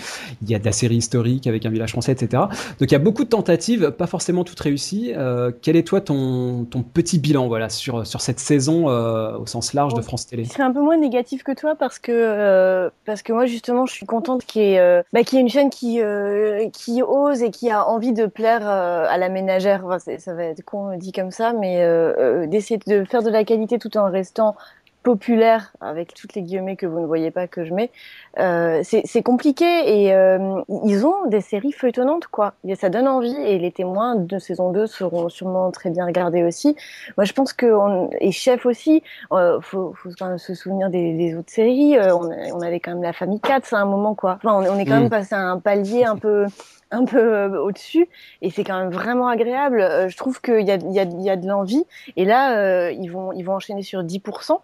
Il 0.43 0.51
y 0.51 0.55
a 0.55 0.59
de 0.59 0.64
la 0.64 0.73
série 0.73 0.97
historique 0.97 1.47
avec 1.47 1.66
Un 1.66 1.70
village 1.70 1.90
français, 1.90 2.12
etc. 2.12 2.44
Donc 2.78 2.90
il 2.90 2.93
y 2.93 2.94
a 2.94 3.01
beaucoup 3.01 3.24
de 3.24 3.28
tentatives, 3.28 3.90
pas 3.93 4.06
forcément 4.06 4.44
toutes 4.44 4.60
réussies. 4.60 5.12
Euh, 5.14 5.51
quel 5.62 5.77
est 5.77 5.82
toi 5.82 6.01
ton 6.01 6.64
ton 6.64 6.82
petit 6.82 7.18
bilan 7.18 7.48
voilà 7.48 7.68
sur 8.04 8.20
cette 8.20 8.40
saison 8.40 8.88
euh, 8.88 9.36
au 9.38 9.46
sens 9.46 9.72
large 9.74 9.94
de 9.94 10.00
France 10.00 10.26
Télé 10.26 10.44
Je 10.44 10.50
serais 10.50 10.62
un 10.62 10.72
peu 10.72 10.80
moins 10.80 10.96
négatif 10.96 11.42
que 11.42 11.52
toi 11.52 11.74
parce 11.74 11.98
que 11.98 12.12
euh, 12.12 12.90
parce 13.04 13.22
que 13.22 13.32
moi 13.32 13.46
justement 13.46 13.86
je 13.86 13.92
suis 13.92 14.06
contente 14.06 14.44
qu'il 14.44 14.62
y 14.62 14.72
ait 14.74 14.78
euh, 14.80 15.02
bah, 15.12 15.20
y 15.20 15.36
ait 15.36 15.40
une 15.40 15.48
chaîne 15.48 15.70
qui 15.70 16.00
qui 16.72 17.02
ose 17.02 17.42
et 17.42 17.50
qui 17.50 17.70
a 17.70 17.86
envie 17.88 18.12
de 18.12 18.26
plaire 18.26 18.66
à 18.68 19.16
la 19.18 19.28
ménagère. 19.28 19.82
Enfin, 19.86 19.98
c'est- 19.98 20.18
ça 20.18 20.34
va 20.34 20.44
être 20.44 20.62
con 20.62 20.96
dit 20.96 21.12
comme 21.12 21.30
ça, 21.30 21.52
mais 21.52 21.76
d'essayer 22.46 22.80
de 22.86 23.04
faire 23.04 23.22
de 23.22 23.30
la 23.30 23.44
qualité 23.44 23.78
tout 23.78 23.96
en 23.96 24.10
restant 24.10 24.56
populaire 25.06 25.72
avec 25.80 26.14
toutes 26.14 26.34
les 26.34 26.42
guillemets 26.42 26.74
que 26.74 26.84
vous 26.84 26.98
ne 26.98 27.06
voyez 27.06 27.30
pas 27.30 27.46
que 27.46 27.64
je 27.64 27.72
mets. 27.72 27.92
Euh, 28.40 28.80
c'est 28.82 29.02
c'est 29.04 29.22
compliqué 29.22 29.64
et 29.64 30.12
euh, 30.12 30.60
ils 30.84 31.06
ont 31.06 31.26
des 31.26 31.40
séries 31.40 31.70
feuilletonnantes 31.70 32.26
quoi. 32.26 32.54
Et 32.66 32.74
ça 32.74 32.88
donne 32.88 33.06
envie 33.06 33.36
et 33.36 33.56
les 33.60 33.70
témoins 33.70 34.16
de 34.16 34.38
saison 34.40 34.72
2 34.72 34.88
seront 34.88 35.28
sûrement 35.28 35.70
très 35.70 35.90
bien 35.90 36.06
regardés 36.06 36.42
aussi. 36.42 36.74
Moi 37.16 37.24
je 37.24 37.32
pense 37.34 37.52
que 37.52 37.66
on, 37.66 38.10
et 38.20 38.32
chef 38.32 38.66
aussi, 38.66 39.04
euh, 39.30 39.60
faut, 39.60 39.92
faut 39.94 40.08
quand 40.18 40.26
même 40.26 40.38
se 40.38 40.54
souvenir 40.54 40.90
des, 40.90 41.12
des 41.12 41.36
autres 41.36 41.52
séries. 41.52 41.96
Euh, 41.96 42.12
on, 42.52 42.60
avait 42.60 42.80
quand 42.80 42.90
même 42.90 43.04
la 43.04 43.12
famille 43.12 43.38
4 43.40 43.74
à 43.74 43.78
un 43.78 43.84
moment 43.84 44.16
quoi. 44.16 44.38
Enfin 44.42 44.56
on, 44.58 44.62
est- 44.64 44.68
on 44.70 44.76
est 44.80 44.86
quand 44.86 44.96
Mm. 44.96 45.00
même 45.02 45.10
passé 45.10 45.36
à 45.36 45.42
un 45.42 45.60
palier 45.60 46.04
un 46.04 46.16
peu 46.16 46.46
un 46.90 47.04
peu 47.04 47.46
au-dessus 47.58 48.08
et 48.42 48.50
c'est 48.50 48.64
quand 48.64 48.78
même 48.80 48.90
vraiment 48.90 49.28
agréable. 49.28 50.08
Je 50.08 50.16
trouve 50.16 50.40
qu'il 50.40 50.66
y 50.66 50.72
a, 50.72 50.76
y, 50.76 50.98
a, 50.98 51.04
y 51.04 51.30
a 51.30 51.36
de 51.36 51.46
l'envie 51.46 51.84
et 52.16 52.24
là 52.24 52.90
ils 52.90 53.08
vont 53.08 53.30
ils 53.32 53.44
vont 53.44 53.54
enchaîner 53.54 53.82
sur 53.82 54.02
10% 54.02 54.58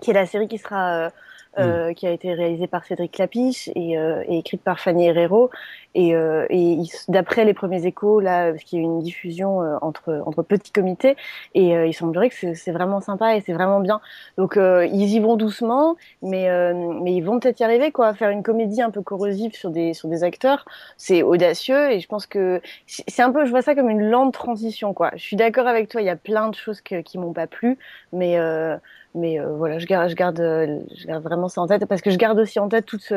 qui 0.00 0.10
est 0.10 0.14
la 0.14 0.26
série 0.26 0.48
qui 0.48 0.58
sera 0.58 1.06
euh, 1.06 1.10
euh, 1.58 1.92
qui 1.94 2.06
a 2.06 2.10
été 2.12 2.32
réalisée 2.32 2.68
par 2.68 2.84
Cédric 2.84 3.12
Clapiche 3.12 3.70
et, 3.74 3.98
euh, 3.98 4.22
et 4.28 4.38
écrite 4.38 4.62
par 4.62 4.78
Fanny 4.78 5.06
Herrero. 5.08 5.50
Et, 5.96 6.14
euh, 6.14 6.46
et 6.50 6.78
d'après 7.08 7.44
les 7.44 7.52
premiers 7.52 7.84
échos 7.84 8.20
là 8.20 8.52
parce 8.52 8.62
qu'il 8.62 8.78
y 8.78 8.80
a 8.80 8.84
eu 8.84 8.86
une 8.86 9.00
diffusion 9.00 9.60
euh, 9.60 9.76
entre 9.82 10.22
entre 10.24 10.44
petits 10.44 10.70
comités 10.70 11.16
et 11.54 11.76
euh, 11.76 11.84
il 11.88 11.92
semblerait 11.92 12.30
que 12.30 12.54
c'est 12.54 12.70
vraiment 12.70 13.00
sympa 13.00 13.34
et 13.34 13.40
c'est 13.40 13.52
vraiment 13.52 13.80
bien. 13.80 14.00
Donc 14.38 14.56
euh, 14.56 14.86
ils 14.86 15.08
y 15.12 15.18
vont 15.18 15.36
doucement 15.36 15.96
mais 16.22 16.48
euh, 16.48 16.74
mais 17.02 17.12
ils 17.14 17.22
vont 17.22 17.40
peut-être 17.40 17.58
y 17.58 17.64
arriver 17.64 17.90
quoi 17.90 18.14
faire 18.14 18.30
une 18.30 18.44
comédie 18.44 18.82
un 18.82 18.90
peu 18.90 19.02
corrosive 19.02 19.52
sur 19.54 19.70
des 19.70 19.92
sur 19.92 20.08
des 20.08 20.22
acteurs. 20.22 20.64
C'est 20.96 21.24
audacieux 21.24 21.90
et 21.90 21.98
je 21.98 22.06
pense 22.06 22.26
que 22.26 22.60
c'est 22.86 23.02
c'est 23.08 23.22
un 23.22 23.32
peu 23.32 23.44
je 23.44 23.50
vois 23.50 23.62
ça 23.62 23.74
comme 23.74 23.90
une 23.90 24.08
lente 24.08 24.32
transition 24.32 24.94
quoi. 24.94 25.10
Je 25.16 25.22
suis 25.24 25.36
d'accord 25.36 25.66
avec 25.66 25.88
toi 25.88 26.00
il 26.00 26.06
y 26.06 26.10
a 26.10 26.16
plein 26.16 26.48
de 26.50 26.54
choses 26.54 26.80
que, 26.80 27.00
qui 27.00 27.18
m'ont 27.18 27.32
pas 27.32 27.48
plu 27.48 27.78
mais 28.12 28.38
euh, 28.38 28.76
mais 29.14 29.40
euh, 29.40 29.52
voilà 29.54 29.78
je 29.78 29.86
garde 29.86 30.08
je 30.08 30.14
garde 30.14 30.40
euh, 30.40 30.78
je 30.94 31.06
garde 31.06 31.22
vraiment 31.22 31.48
ça 31.48 31.60
en 31.60 31.66
tête 31.66 31.84
parce 31.86 32.00
que 32.00 32.10
je 32.10 32.16
garde 32.16 32.38
aussi 32.38 32.58
en 32.58 32.68
tête 32.68 32.86
toute 32.86 33.12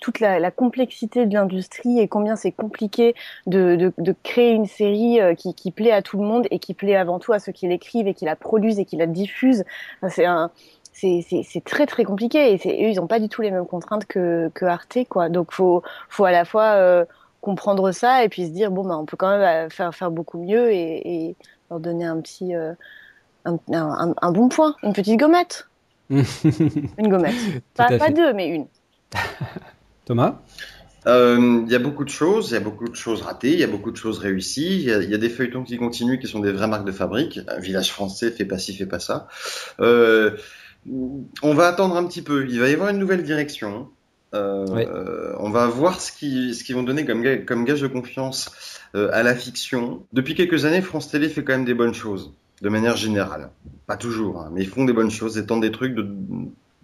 toute 0.00 0.20
la, 0.20 0.38
la 0.38 0.50
complexité 0.50 1.26
de 1.26 1.34
l'industrie 1.34 2.00
et 2.00 2.08
combien 2.08 2.36
c'est 2.36 2.52
compliqué 2.52 3.14
de, 3.46 3.76
de, 3.76 3.92
de 3.96 4.14
créer 4.22 4.52
une 4.52 4.66
série 4.66 5.20
euh, 5.20 5.34
qui, 5.34 5.54
qui 5.54 5.70
plaît 5.70 5.92
à 5.92 6.02
tout 6.02 6.18
le 6.18 6.26
monde 6.26 6.46
et 6.50 6.58
qui 6.58 6.74
plaît 6.74 6.96
avant 6.96 7.18
tout 7.18 7.32
à 7.32 7.38
ceux 7.38 7.52
qui 7.52 7.66
l'écrivent 7.66 8.06
et 8.06 8.14
qui 8.14 8.24
la 8.24 8.36
produisent 8.36 8.78
et 8.78 8.84
qui 8.84 8.96
la 8.96 9.06
diffusent. 9.06 9.64
C'est 10.08 10.26
un 10.26 10.50
c'est 10.92 11.20
c'est 11.44 11.64
très 11.64 11.84
très 11.86 12.04
compliqué 12.04 12.54
et 12.54 12.56
eux 12.56 12.88
ils 12.88 13.00
ont 13.00 13.06
pas 13.06 13.20
du 13.20 13.28
tout 13.28 13.42
les 13.42 13.50
mêmes 13.50 13.66
contraintes 13.66 14.06
que 14.06 14.50
que 14.54 14.64
Arte 14.64 14.98
quoi. 15.08 15.28
Donc 15.28 15.52
faut 15.52 15.82
faut 16.08 16.24
à 16.24 16.32
la 16.32 16.44
fois 16.44 16.74
euh, 16.76 17.04
comprendre 17.42 17.92
ça 17.92 18.24
et 18.24 18.28
puis 18.28 18.46
se 18.46 18.50
dire 18.50 18.70
bon 18.70 18.84
bah 18.84 18.96
on 18.96 19.04
peut 19.04 19.16
quand 19.16 19.30
même 19.30 19.66
euh, 19.66 19.68
faire 19.68 19.94
faire 19.94 20.10
beaucoup 20.10 20.38
mieux 20.38 20.72
et, 20.72 21.26
et 21.28 21.36
leur 21.70 21.80
donner 21.80 22.06
un 22.06 22.20
petit 22.20 22.54
euh, 22.54 22.72
un, 23.46 23.58
un, 23.72 24.14
un 24.20 24.32
bon 24.32 24.48
point, 24.48 24.76
une 24.82 24.92
petite 24.92 25.18
gommette. 25.18 25.68
Une 26.10 27.08
gommette. 27.08 27.34
Pas, 27.74 28.10
deux, 28.10 28.32
mais 28.32 28.48
une. 28.48 28.66
Thomas? 30.04 30.40
Euh, 31.08 31.62
Il 31.66 31.72
y 31.72 31.74
a 31.74 31.80
beaucoup 31.80 32.04
de 32.04 32.10
choses, 32.10 32.50
il 32.50 32.54
y 32.54 32.56
a 32.56 32.60
beaucoup 32.60 32.88
de 32.88 32.94
choses 32.94 33.22
ratées, 33.22 33.52
il 33.52 33.58
y 33.58 33.64
a 33.64 33.66
beaucoup 33.66 33.90
de 33.90 33.96
choses 33.96 34.18
réussies, 34.18 34.76
il 34.76 34.82
y 34.82 34.92
a, 34.92 35.02
il 35.02 35.10
y 35.10 35.14
a 35.14 35.18
des 35.18 35.28
feuilletons 35.28 35.64
qui 35.64 35.76
continuent 35.78 36.18
qui 36.18 36.28
sont 36.28 36.38
des 36.38 36.52
vraies 36.52 36.68
marques 36.68 36.86
de 36.86 36.92
fabrique. 36.92 37.40
Un 37.48 37.58
village 37.58 37.90
français 37.90 38.30
fait 38.30 38.44
pas 38.44 38.58
ci, 38.58 38.72
fait 38.72 38.86
pas 38.86 39.00
ça. 39.00 39.26
Euh, 39.80 40.36
on 41.42 41.54
va 41.54 41.66
attendre 41.66 41.96
un 41.96 42.04
petit 42.04 42.22
peu. 42.22 42.46
Il 42.48 42.60
va 42.60 42.68
y 42.68 42.74
avoir 42.74 42.90
une 42.90 42.98
nouvelle 42.98 43.24
direction. 43.24 43.88
Euh, 44.34 44.66
euh, 44.68 45.34
on 45.38 45.50
va 45.50 45.66
voir 45.66 46.00
ce 46.00 46.12
qu'ils 46.12 46.54
ce 46.54 46.64
qu'ils 46.64 46.74
vont 46.74 46.82
donner 46.82 47.04
comme, 47.04 47.24
comme 47.44 47.64
gage 47.64 47.80
de 47.80 47.86
confiance 47.86 48.50
euh, 48.94 49.08
à 49.12 49.22
la 49.22 49.34
fiction. 49.34 50.04
Depuis 50.12 50.34
quelques 50.34 50.64
années, 50.64 50.82
France 50.82 51.10
Télé 51.10 51.28
fait 51.28 51.44
quand 51.44 51.52
même 51.52 51.64
des 51.64 51.74
bonnes 51.74 51.94
choses, 51.94 52.32
de 52.62 52.68
manière 52.68 52.96
générale. 52.96 53.50
Pas 53.86 53.96
toujours, 53.96 54.40
hein, 54.40 54.50
mais 54.52 54.62
ils 54.62 54.68
font 54.68 54.84
des 54.84 54.92
bonnes 54.92 55.10
choses, 55.10 55.36
ils 55.36 55.46
tentent 55.46 55.60
des 55.60 55.72
trucs 55.72 55.94
de 55.94 56.06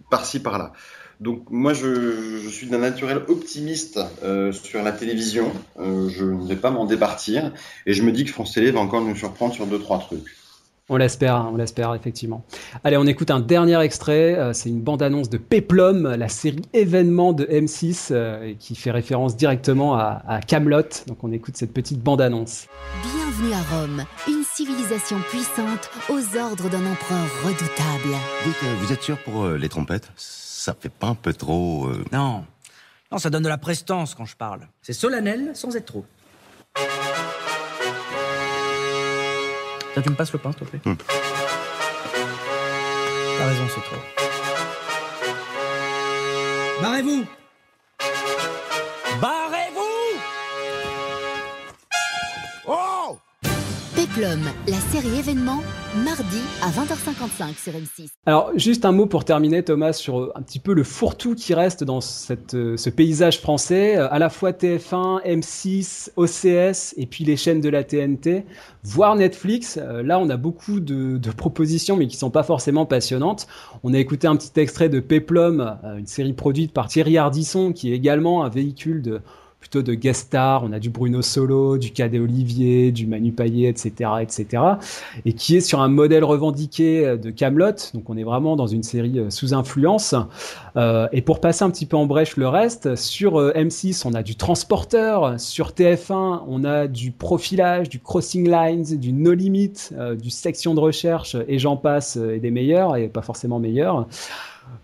par-ci 0.09 0.39
par-là. 0.39 0.73
Donc 1.19 1.49
moi, 1.49 1.73
je, 1.73 2.39
je 2.39 2.49
suis 2.49 2.67
d'un 2.67 2.79
naturel 2.79 3.21
optimiste 3.27 3.99
euh, 4.23 4.51
sur 4.51 4.83
la 4.83 4.91
télévision. 4.91 5.51
Euh, 5.79 6.09
je 6.09 6.25
ne 6.25 6.47
vais 6.47 6.55
pas 6.55 6.71
m'en 6.71 6.85
départir, 6.85 7.51
et 7.85 7.93
je 7.93 8.03
me 8.03 8.11
dis 8.11 8.25
que 8.25 8.31
France 8.31 8.53
Télé 8.53 8.71
va 8.71 8.79
encore 8.79 9.01
nous 9.01 9.15
surprendre 9.15 9.53
sur 9.53 9.65
deux 9.67 9.79
trois 9.79 9.99
trucs. 9.99 10.25
On 10.89 10.97
l'espère, 10.97 11.47
on 11.51 11.55
l'espère 11.55 11.93
effectivement. 11.95 12.43
Allez, 12.83 12.97
on 12.97 13.05
écoute 13.05 13.31
un 13.31 13.39
dernier 13.39 13.79
extrait. 13.81 14.37
euh, 14.37 14.51
c'est 14.51 14.67
une 14.67 14.81
bande-annonce 14.81 15.29
de 15.29 15.37
Peplum, 15.37 16.15
la 16.15 16.27
série 16.27 16.61
événement 16.73 17.31
de 17.31 17.45
M6 17.45 18.09
euh, 18.11 18.53
qui 18.59 18.75
fait 18.75 18.91
référence 18.91 19.37
directement 19.37 19.95
à, 19.95 20.21
à 20.27 20.41
Camelot. 20.41 20.81
Donc 21.07 21.23
on 21.23 21.31
écoute 21.31 21.55
cette 21.55 21.71
petite 21.73 21.99
bande-annonce. 22.01 22.67
Bienvenue 23.01 23.53
à 23.53 23.61
Rome, 23.75 24.03
une 24.27 24.43
civilisation 24.43 25.17
puissante 25.29 25.89
aux 26.09 26.37
ordres 26.37 26.69
d'un 26.69 26.85
empereur 26.85 27.27
redoutable. 27.45 28.17
Dites, 28.45 28.55
euh, 28.65 28.75
vous 28.81 28.91
êtes 28.91 29.01
sûr 29.01 29.17
pour 29.19 29.47
les 29.47 29.69
trompettes? 29.69 30.11
Ça 30.17 30.75
fait 30.77 30.89
pas 30.91 31.07
un 31.07 31.15
peu 31.15 31.31
trop... 31.33 31.85
euh, 31.87 32.03
Non. 32.11 32.43
Non, 33.09 33.19
ça 33.19 33.29
donne 33.29 33.43
de 33.43 33.49
la 33.49 33.57
prestance 33.57 34.15
quand 34.15 34.25
je 34.25 34.35
parle. 34.35 34.67
C'est 34.81 34.91
solennel 34.93 35.51
sans 35.53 35.73
être 35.77 35.85
trop. 35.85 36.05
Toi, 39.93 40.01
tu 40.03 40.09
me 40.09 40.15
passes 40.15 40.33
le 40.33 40.39
pain, 40.39 40.51
s'il 40.51 40.61
te 40.61 40.65
plaît 40.65 40.79
Hmm. 40.85 40.95
T'as 43.37 43.45
raison, 43.45 43.63
c'est 43.73 43.81
trop. 43.81 43.95
Barrez-vous 46.81 47.25
Peplum 54.13 54.37
Péplum, 54.37 54.53
la 54.67 54.79
série 54.79 55.19
événement, 55.19 55.61
mardi 56.03 56.39
à 56.61 56.69
20h55 56.69 57.57
sur 57.57 57.73
M6. 57.73 58.09
Alors, 58.25 58.51
juste 58.55 58.85
un 58.85 58.91
mot 58.91 59.05
pour 59.05 59.25
terminer, 59.25 59.63
Thomas, 59.63 59.93
sur 59.93 60.19
euh, 60.19 60.31
un 60.35 60.41
petit 60.41 60.59
peu 60.59 60.73
le 60.73 60.83
fourre-tout 60.83 61.35
qui 61.35 61.53
reste 61.53 61.83
dans 61.83 61.99
euh, 61.99 62.77
ce 62.77 62.89
paysage 62.89 63.39
français, 63.39 63.97
euh, 63.97 64.11
à 64.11 64.19
la 64.19 64.29
fois 64.29 64.51
TF1, 64.51 65.23
M6, 65.25 66.11
OCS 66.15 66.93
et 66.97 67.05
puis 67.05 67.23
les 67.23 67.37
chaînes 67.37 67.61
de 67.61 67.69
la 67.69 67.83
TNT, 67.83 68.45
voire 68.83 69.15
Netflix. 69.15 69.77
Là, 69.77 70.19
on 70.19 70.29
a 70.29 70.37
beaucoup 70.37 70.79
de, 70.79 71.19
propositions, 71.31 71.95
mais 71.95 72.07
qui 72.07 72.17
sont 72.17 72.31
pas 72.31 72.43
forcément 72.43 72.85
passionnantes. 72.85 73.47
On 73.83 73.93
a 73.93 73.99
écouté 73.99 74.27
un 74.27 74.35
petit 74.35 74.59
extrait 74.59 74.89
de 74.89 74.99
Péplum, 74.99 75.77
une 75.97 76.07
série 76.07 76.33
produite 76.33 76.73
par 76.73 76.87
Thierry 76.87 77.17
Ardisson, 77.17 77.73
qui 77.73 77.91
est 77.91 77.95
également 77.95 78.43
un 78.43 78.49
véhicule 78.49 79.01
de 79.01 79.21
plutôt 79.63 79.81
de 79.81 79.93
guest 79.93 80.27
stars. 80.27 80.65
On 80.65 80.73
a 80.73 80.79
du 80.79 80.89
Bruno 80.89 81.21
Solo, 81.21 81.77
du 81.77 81.91
Cadet 81.91 82.19
Olivier, 82.19 82.91
du 82.91 83.07
Manu 83.07 83.31
Payet, 83.31 83.69
etc., 83.69 84.09
etc. 84.21 84.61
Et 85.23 85.31
qui 85.31 85.55
est 85.55 85.61
sur 85.61 85.79
un 85.79 85.87
modèle 85.87 86.25
revendiqué 86.25 87.05
euh, 87.05 87.15
de 87.15 87.29
Camelot. 87.29 87.71
Donc 87.93 88.09
on 88.09 88.17
est 88.17 88.25
vraiment 88.25 88.57
dans 88.57 88.67
une 88.67 88.83
série 88.83 89.19
euh, 89.19 89.29
sous 89.29 89.53
influence. 89.53 90.15
Euh, 90.75 91.07
et 91.13 91.21
pour 91.21 91.39
passer 91.39 91.63
un 91.63 91.69
petit 91.69 91.85
peu 91.85 91.95
en 91.95 92.05
brèche 92.05 92.35
le 92.35 92.49
reste, 92.49 92.97
sur 92.97 93.39
M6 93.39 94.03
on 94.05 94.13
a 94.13 94.21
du 94.21 94.35
transporteur, 94.35 95.39
sur 95.39 95.69
TF1 95.69 96.41
on 96.45 96.65
a 96.65 96.87
du 96.87 97.11
profilage, 97.11 97.87
du 97.87 98.01
crossing 98.01 98.49
lines, 98.49 98.97
du 98.97 99.13
no 99.13 99.33
limit, 99.33 99.91
du 100.19 100.29
section 100.29 100.73
de 100.73 100.81
recherche 100.81 101.37
et 101.47 101.57
j'en 101.57 101.77
passe 101.77 102.17
et 102.17 102.39
des 102.39 102.51
meilleurs 102.51 102.97
et 102.97 103.07
pas 103.07 103.21
forcément 103.21 103.59
meilleurs. 103.59 104.07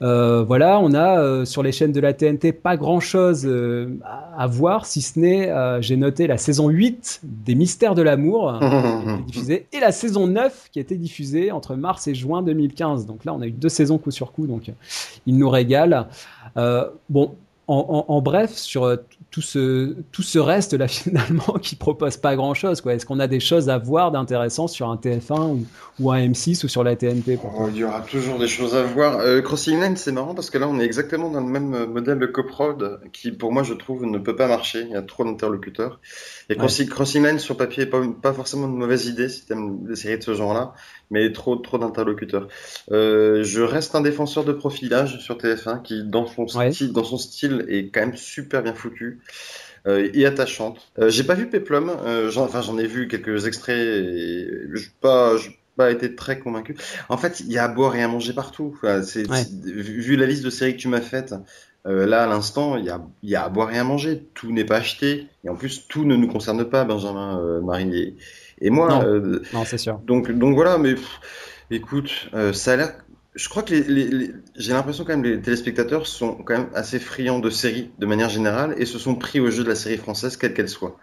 Euh, 0.01 0.43
voilà, 0.43 0.80
on 0.80 0.93
a 0.93 1.19
euh, 1.19 1.45
sur 1.45 1.61
les 1.61 1.72
chaînes 1.72 1.91
de 1.91 1.99
la 1.99 2.14
TNT 2.14 2.53
pas 2.53 2.77
grand 2.77 2.99
chose 2.99 3.45
euh, 3.45 3.97
à, 4.38 4.47
voir, 4.47 4.85
si 4.85 5.01
ce 5.01 5.19
n'est, 5.19 5.51
j'ai 5.81 5.97
noté 5.97 6.27
la 6.27 6.38
saison 6.38 6.69
8 6.69 7.22
des 7.23 7.56
Mystères 7.56 7.95
de 7.95 8.01
l'amour, 8.01 8.60
diffusée, 9.27 9.68
et 9.73 9.80
la 9.80 9.91
saison 9.91 10.27
9 10.27 10.69
qui 10.72 10.80
a 10.80 10.81
été 10.81 10.95
diffusée 10.95 11.51
entre 11.51 11.76
mars 11.76 12.07
et 12.07 12.15
juin 12.15 12.41
2015. 12.41 13.06
Donc 13.06 13.26
là, 13.26 13.34
on 13.34 13.41
a 13.41 13.47
eu 13.47 13.51
deux 13.51 13.69
saisons 13.69 13.97
coup 13.97 14.11
sur 14.11 14.31
coup, 14.31 14.47
donc 14.47 14.72
il 15.26 15.38
nous 15.38 15.49
régale. 15.49 16.07
bon, 17.10 17.35
en, 17.68 18.22
bref, 18.22 18.53
sur 18.53 18.97
tout 19.31 19.41
ce, 19.41 20.39
reste 20.39 20.73
là 20.73 20.88
finalement 20.88 21.60
qui 21.61 21.76
propose 21.76 22.18
pas 22.18 22.35
grand 22.35 22.53
chose. 22.53 22.81
Est-ce 22.85 23.06
qu'on 23.06 23.19
a 23.19 23.27
des 23.27 23.39
choses 23.39 23.69
à 23.69 23.77
voir 23.77 24.11
d'intéressant 24.11 24.68
sur 24.68 24.89
un 24.89 24.95
TF1 24.95 25.65
ou, 25.99 26.11
un 26.11 26.27
M6 26.27 26.65
ou 26.65 26.68
sur 26.68 26.84
la 26.84 26.95
TNT 26.95 27.39
Il 27.69 27.77
y 27.77 27.84
aura 27.84 28.01
toujours 28.01 28.39
des 28.39 28.47
choses 28.47 28.76
à 28.76 28.84
voir. 28.84 29.19
Euh, 29.19 29.41
Crossing 29.41 29.80
Line, 29.80 29.97
c'est 29.97 30.11
marrant 30.11 30.34
parce 30.34 30.49
que 30.49 30.57
là, 30.57 30.68
on 30.68 30.80
est 30.80 30.85
exactement 30.85 31.30
dans 31.30 31.41
le 31.41 31.47
même 31.47 31.85
modèle 31.85 32.19
de 32.19 32.26
coprod 32.26 32.99
qui, 33.14 33.31
pour 33.31 33.51
moi, 33.51 33.64
je 33.64 33.73
trouve, 33.73 34.06
ne 34.06 34.18
peut 34.18 34.35
pas 34.35 34.47
marcher. 34.47 34.81
Il 34.81 34.91
y 34.91 34.95
a 34.95 35.01
trop 35.01 35.23
d'interlocuteurs. 35.23 35.99
Et 36.49 36.55
Crossing, 36.55 37.23
Line 37.23 37.38
sur 37.38 37.55
papier 37.55 37.85
pas, 37.85 38.01
pas 38.21 38.34
forcément 38.34 38.67
une 38.67 38.76
mauvaise 38.76 39.05
idée 39.05 39.30
si 39.30 39.45
tu 39.45 39.53
aimes 39.53 39.85
des 39.85 39.95
séries 39.95 40.17
de 40.17 40.23
ce 40.23 40.34
genre-là 40.34 40.73
mais 41.11 41.31
trop 41.31 41.55
trop 41.55 41.77
d'interlocuteurs. 41.77 42.47
Euh, 42.91 43.43
je 43.43 43.61
reste 43.61 43.95
un 43.95 44.01
défenseur 44.01 44.45
de 44.45 44.51
profilage 44.51 45.19
sur 45.19 45.38
TF1 45.38 45.81
qui 45.84 46.03
dans 46.03 46.26
son 46.26 46.47
style 46.47 46.91
dans 46.91 47.03
son 47.03 47.17
style 47.17 47.65
est 47.69 47.89
quand 47.89 48.01
même 48.01 48.17
super 48.17 48.63
bien 48.63 48.73
foutu 48.73 49.19
euh, 49.88 50.09
et 50.13 50.26
attachante. 50.26 50.91
Euh, 50.99 51.09
j'ai 51.09 51.23
pas 51.23 51.35
vu 51.35 51.47
Peplum, 51.47 51.89
euh, 51.89 52.31
enfin 52.38 52.61
j'en 52.61 52.77
ai 52.77 52.88
vu 52.88 53.07
quelques 53.07 53.45
extraits 53.45 53.77
et 53.77 54.47
je 54.73 54.89
pas 55.01 55.35
pas 55.77 55.91
été 55.91 56.13
très 56.13 56.39
convaincu. 56.39 56.76
En 57.07 57.17
fait, 57.17 57.39
il 57.39 57.49
y 57.51 57.57
a 57.57 57.63
à 57.63 57.67
boire 57.69 57.95
et 57.95 58.03
à 58.03 58.07
manger 58.09 58.34
partout. 58.34 58.73
Enfin, 58.76 59.01
c'est 59.01 59.23
vu 59.63 60.17
la 60.17 60.26
liste 60.26 60.43
de 60.43 60.49
séries 60.49 60.76
que 60.76 60.81
tu 60.81 60.89
m'as 60.89 60.99
faite. 60.99 61.34
Euh, 61.88 62.06
là, 62.06 62.23
à 62.23 62.27
l'instant, 62.27 62.76
il 62.76 62.85
y 62.85 62.89
a, 62.89 63.01
y 63.23 63.35
a 63.35 63.45
à 63.45 63.49
boire 63.49 63.73
et 63.73 63.77
à 63.77 63.84
manger. 63.84 64.27
Tout 64.34 64.51
n'est 64.51 64.65
pas 64.65 64.77
acheté. 64.77 65.27
Et 65.43 65.49
en 65.49 65.56
plus, 65.56 65.88
tout 65.88 66.06
ne 66.06 66.15
nous 66.15 66.27
concerne 66.27 66.64
pas, 66.65 66.84
Benjamin, 66.84 67.39
euh, 67.39 67.61
Marie 67.61 67.97
et, 67.97 68.18
et 68.61 68.69
moi. 68.69 68.89
Non, 68.89 69.03
euh, 69.06 69.41
c'est 69.65 69.77
sûr. 69.77 69.99
Donc, 70.06 70.31
donc 70.31 70.56
voilà, 70.56 70.77
mais 70.77 70.95
écoute, 71.72 72.30
euh, 72.34 72.53
ça 72.53 72.73
a 72.73 72.76
l'air. 72.76 72.93
Je 73.35 73.47
crois 73.47 73.64
que 73.64 73.73
les, 73.73 73.84
les, 73.84 74.31
j'ai 74.56 74.73
l'impression 74.73 75.06
quand 75.06 75.15
même 75.15 75.23
les 75.23 75.39
téléspectateurs 75.39 76.07
sont 76.07 76.34
quand 76.34 76.57
même 76.57 76.69
assez 76.73 76.99
friands 76.99 77.39
de 77.39 77.49
séries 77.49 77.91
de 77.99 78.06
manière 78.06 78.27
générale 78.27 78.73
et 78.77 78.85
se 78.85 78.97
sont 78.97 79.15
pris 79.15 79.39
au 79.39 79.49
jeu 79.49 79.64
de 79.64 79.69
la 79.69 79.76
série 79.76 79.97
française 79.97 80.35
quelle 80.35 80.53
qu'elle 80.53 80.68
soit. 80.68 80.97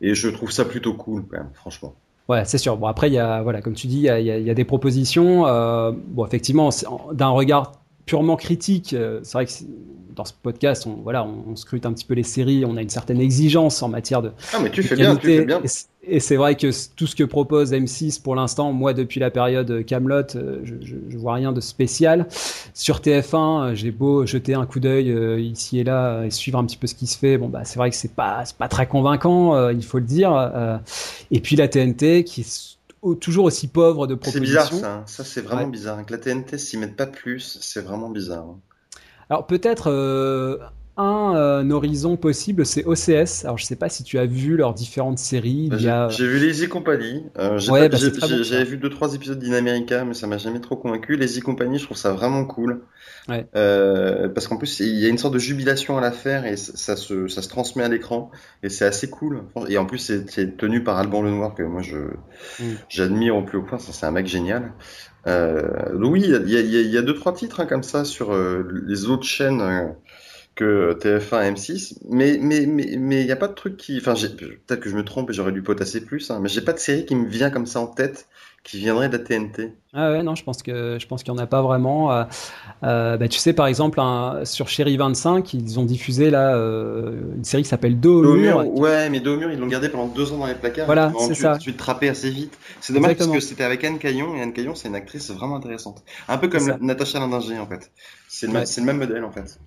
Et 0.00 0.14
je 0.14 0.28
trouve 0.28 0.52
ça 0.52 0.64
plutôt 0.64 0.94
cool 0.94 1.24
quand 1.28 1.38
même, 1.38 1.50
franchement. 1.54 1.94
Ouais, 2.28 2.44
c'est 2.44 2.58
sûr. 2.58 2.76
Bon, 2.76 2.86
après, 2.86 3.08
il 3.08 3.14
y 3.14 3.18
a, 3.18 3.42
voilà, 3.42 3.60
comme 3.60 3.74
tu 3.74 3.88
dis, 3.88 3.96
il 3.96 4.02
y 4.02 4.10
a, 4.10 4.20
y 4.20 4.50
a, 4.50 4.54
des 4.54 4.64
propositions. 4.64 5.42
Bon, 5.92 6.24
effectivement, 6.24 6.68
d'un 7.12 7.28
regard 7.28 7.72
purement 8.06 8.36
critique, 8.36 8.94
c'est 9.22 9.32
vrai 9.32 9.46
que 9.46 9.52
dans 10.20 10.26
ce 10.26 10.34
podcast, 10.34 10.86
on, 10.86 10.96
voilà, 11.02 11.24
on, 11.24 11.56
scrute 11.56 11.86
un 11.86 11.94
petit 11.94 12.04
peu 12.04 12.12
les 12.12 12.22
séries, 12.22 12.64
on 12.66 12.76
a 12.76 12.82
une 12.82 12.90
certaine 12.90 13.20
exigence 13.20 13.82
en 13.82 13.88
matière 13.88 14.20
de. 14.20 14.32
Ah, 14.52 14.58
mais 14.62 14.70
tu 14.70 14.82
fais 14.82 14.94
bien, 14.94 15.16
tu 15.16 15.26
fais 15.26 15.44
bien. 15.46 15.62
Et, 16.06 16.20
c'est 16.20 16.36
vrai 16.36 16.56
que 16.56 16.70
tout 16.94 17.06
ce 17.06 17.16
que 17.16 17.24
propose 17.24 17.72
M6 17.72 18.20
pour 18.20 18.34
l'instant, 18.34 18.72
moi, 18.72 18.92
depuis 18.92 19.18
la 19.18 19.30
période 19.30 19.84
Camelot, 19.86 20.36
euh, 20.36 20.60
je, 20.64 20.74
je, 20.82 21.16
vois 21.16 21.34
rien 21.34 21.52
de 21.52 21.60
spécial. 21.60 22.26
Sur 22.74 23.00
TF1, 23.00 23.34
euh, 23.70 23.74
j'ai 23.74 23.90
beau 23.90 24.26
jeter 24.26 24.54
un 24.54 24.66
coup 24.66 24.80
d'œil 24.80 25.10
euh, 25.10 25.40
ici 25.40 25.78
et 25.78 25.84
là 25.84 26.24
et 26.24 26.30
suivre 26.30 26.58
un 26.58 26.64
petit 26.66 26.76
peu 26.76 26.86
ce 26.86 26.94
qui 26.94 27.06
se 27.06 27.16
fait. 27.16 27.38
Bon, 27.38 27.48
bah, 27.48 27.64
c'est 27.64 27.78
vrai 27.78 27.88
que 27.88 27.96
c'est 27.96 28.14
pas, 28.14 28.44
pas 28.58 28.68
très 28.68 28.86
convaincant, 28.86 29.70
il 29.70 29.84
faut 29.84 29.98
le 29.98 30.04
dire. 30.04 30.80
et 31.30 31.40
puis 31.40 31.56
la 31.56 31.68
TNT 31.68 32.24
qui 32.24 32.44
toujours 33.18 33.46
aussi 33.46 33.68
pauvre 33.68 34.06
de 34.06 34.14
propositions. 34.14 34.60
C'est 34.60 34.76
bizarre 34.76 35.04
ça, 35.06 35.22
ça 35.22 35.24
c'est 35.24 35.40
vraiment 35.40 35.68
bizarre. 35.68 36.04
Que 36.04 36.12
la 36.12 36.18
TNT 36.18 36.58
s'y 36.58 36.76
mette 36.76 36.96
pas 36.96 37.06
plus, 37.06 37.58
c'est 37.62 37.80
vraiment 37.80 38.10
bizarre. 38.10 38.56
Alors 39.30 39.46
peut-être 39.46 39.90
euh, 39.90 40.58
un, 40.96 41.34
euh, 41.36 41.70
horizon 41.70 42.16
possible, 42.16 42.66
c'est 42.66 42.84
OCS. 42.84 43.44
Alors 43.44 43.58
je 43.58 43.64
sais 43.64 43.76
pas 43.76 43.88
si 43.88 44.02
tu 44.02 44.18
as 44.18 44.26
vu 44.26 44.56
leurs 44.56 44.74
différentes 44.74 45.18
séries. 45.18 45.68
Bah, 45.70 46.08
j'ai 46.08 46.26
vu 46.26 46.44
Lazy 46.44 46.68
Company. 46.68 47.24
Euh, 47.38 47.58
bah, 47.68 47.88
J'avais 48.42 48.64
vu 48.64 48.76
deux 48.76 48.90
trois 48.90 49.14
épisodes 49.14 49.38
d'Inamerica, 49.38 50.04
mais 50.04 50.14
ça 50.14 50.26
m'a 50.26 50.38
jamais 50.38 50.60
trop 50.60 50.76
convaincu. 50.76 51.16
Lazy 51.16 51.40
Company, 51.40 51.78
je 51.78 51.84
trouve 51.84 51.96
ça 51.96 52.12
vraiment 52.12 52.44
cool. 52.44 52.82
Ouais. 53.28 53.46
Euh, 53.54 54.28
parce 54.28 54.48
qu'en 54.48 54.56
plus, 54.56 54.80
il 54.80 54.98
y 54.98 55.06
a 55.06 55.08
une 55.08 55.18
sorte 55.18 55.34
de 55.34 55.38
jubilation 55.38 55.96
à 55.96 56.00
la 56.00 56.10
faire 56.10 56.44
et 56.46 56.56
ça 56.56 56.96
se, 56.96 57.28
ça 57.28 57.42
se 57.42 57.48
transmet 57.48 57.84
à 57.84 57.88
l'écran 57.88 58.30
et 58.62 58.68
c'est 58.68 58.84
assez 58.84 59.08
cool. 59.08 59.42
Et 59.68 59.78
en 59.78 59.86
plus, 59.86 59.98
c'est 59.98 60.56
tenu 60.56 60.82
par 60.82 60.98
Alban 60.98 61.22
Lenoir 61.22 61.54
que 61.54 61.62
moi 61.62 61.82
je 61.82 61.98
mm. 62.58 62.76
j'admire 62.88 63.36
au 63.36 63.42
plus 63.42 63.58
haut 63.58 63.62
point. 63.62 63.78
C'est 63.78 64.06
un 64.06 64.10
mec 64.10 64.26
génial. 64.26 64.72
Euh, 65.26 65.92
oui, 65.94 66.22
il 66.24 66.50
y 66.50 66.56
a, 66.56 66.60
y 66.60 66.98
a, 66.98 67.02
deux 67.02 67.14
trois 67.14 67.34
titres 67.34 67.60
hein, 67.60 67.66
comme 67.66 67.82
ça 67.82 68.04
sur 68.04 68.32
euh, 68.32 68.66
les 68.86 69.06
autres 69.06 69.24
chaînes 69.24 69.60
euh, 69.60 69.88
que 70.54 70.96
TF1 70.98 71.54
M6, 71.54 71.98
mais 72.08 72.38
mais 72.40 72.66
mais 72.66 72.96
mais 72.98 73.20
il 73.20 73.26
n'y 73.26 73.32
a 73.32 73.36
pas 73.36 73.48
de 73.48 73.54
truc 73.54 73.76
qui, 73.76 73.98
enfin 73.98 74.14
peut-être 74.14 74.80
que 74.80 74.88
je 74.88 74.96
me 74.96 75.04
trompe 75.04 75.30
et 75.30 75.32
j'aurais 75.32 75.52
dû 75.52 75.62
potasser 75.62 76.04
plus, 76.04 76.30
hein, 76.30 76.38
mais 76.40 76.48
j'ai 76.48 76.62
pas 76.62 76.72
de 76.72 76.78
série 76.78 77.06
qui 77.06 77.14
me 77.14 77.28
vient 77.28 77.50
comme 77.50 77.66
ça 77.66 77.80
en 77.80 77.86
tête 77.86 78.28
qui 78.62 78.78
viendrait 78.78 79.08
de 79.08 79.16
la 79.16 79.24
TNT. 79.24 79.72
Ah 79.94 80.12
ouais, 80.12 80.22
non, 80.22 80.34
je 80.34 80.44
pense 80.44 80.62
que 80.62 80.98
je 81.00 81.06
pense 81.06 81.22
qu'il 81.22 81.32
y 81.32 81.36
en 81.36 81.38
a 81.38 81.46
pas 81.46 81.62
vraiment. 81.62 82.12
Euh, 82.12 82.24
euh, 82.84 83.16
bah, 83.16 83.26
tu 83.26 83.38
sais, 83.38 83.52
par 83.52 83.66
exemple, 83.66 84.00
sur 84.44 84.68
Chéri 84.68 84.96
25, 84.96 85.54
ils 85.54 85.80
ont 85.80 85.84
diffusé 85.84 86.30
là 86.30 86.54
euh, 86.54 87.34
une 87.36 87.44
série 87.44 87.62
qui 87.62 87.68
s'appelle 87.68 87.98
Dos 87.98 88.24
au 88.24 88.34
mur. 88.36 88.66
Ouais, 88.78 89.08
mais 89.08 89.20
Dos 89.20 89.34
au 89.34 89.38
mur, 89.38 89.50
ils 89.50 89.58
l'ont 89.58 89.66
gardé 89.66 89.88
pendant 89.88 90.06
deux 90.06 90.32
ans 90.32 90.38
dans 90.38 90.46
les 90.46 90.54
placards. 90.54 90.86
Voilà, 90.86 91.12
c'est 91.18 91.34
ça. 91.34 91.58
Tu 91.58 91.74
te 91.74 91.82
rappais 91.82 92.08
assez 92.08 92.30
vite. 92.30 92.56
C'est 92.80 92.92
dommage 92.92 93.16
parce 93.16 93.30
que 93.30 93.40
c'était 93.40 93.64
avec 93.64 93.82
Anne 93.84 93.98
Caillon 93.98 94.36
et 94.36 94.42
Anne 94.42 94.52
Caillon, 94.52 94.74
c'est 94.74 94.88
une 94.88 94.94
actrice 94.94 95.30
vraiment 95.30 95.56
intéressante. 95.56 96.02
Un 96.28 96.38
peu 96.38 96.48
comme 96.48 96.76
Natacha 96.80 97.18
Lindinger 97.18 97.58
en 97.58 97.66
fait. 97.66 97.90
C'est 98.28 98.46
le, 98.46 98.52
le, 98.52 98.82
même 98.84 98.98
modèle 98.98 99.24
en 99.24 99.32
fait. 99.32 99.58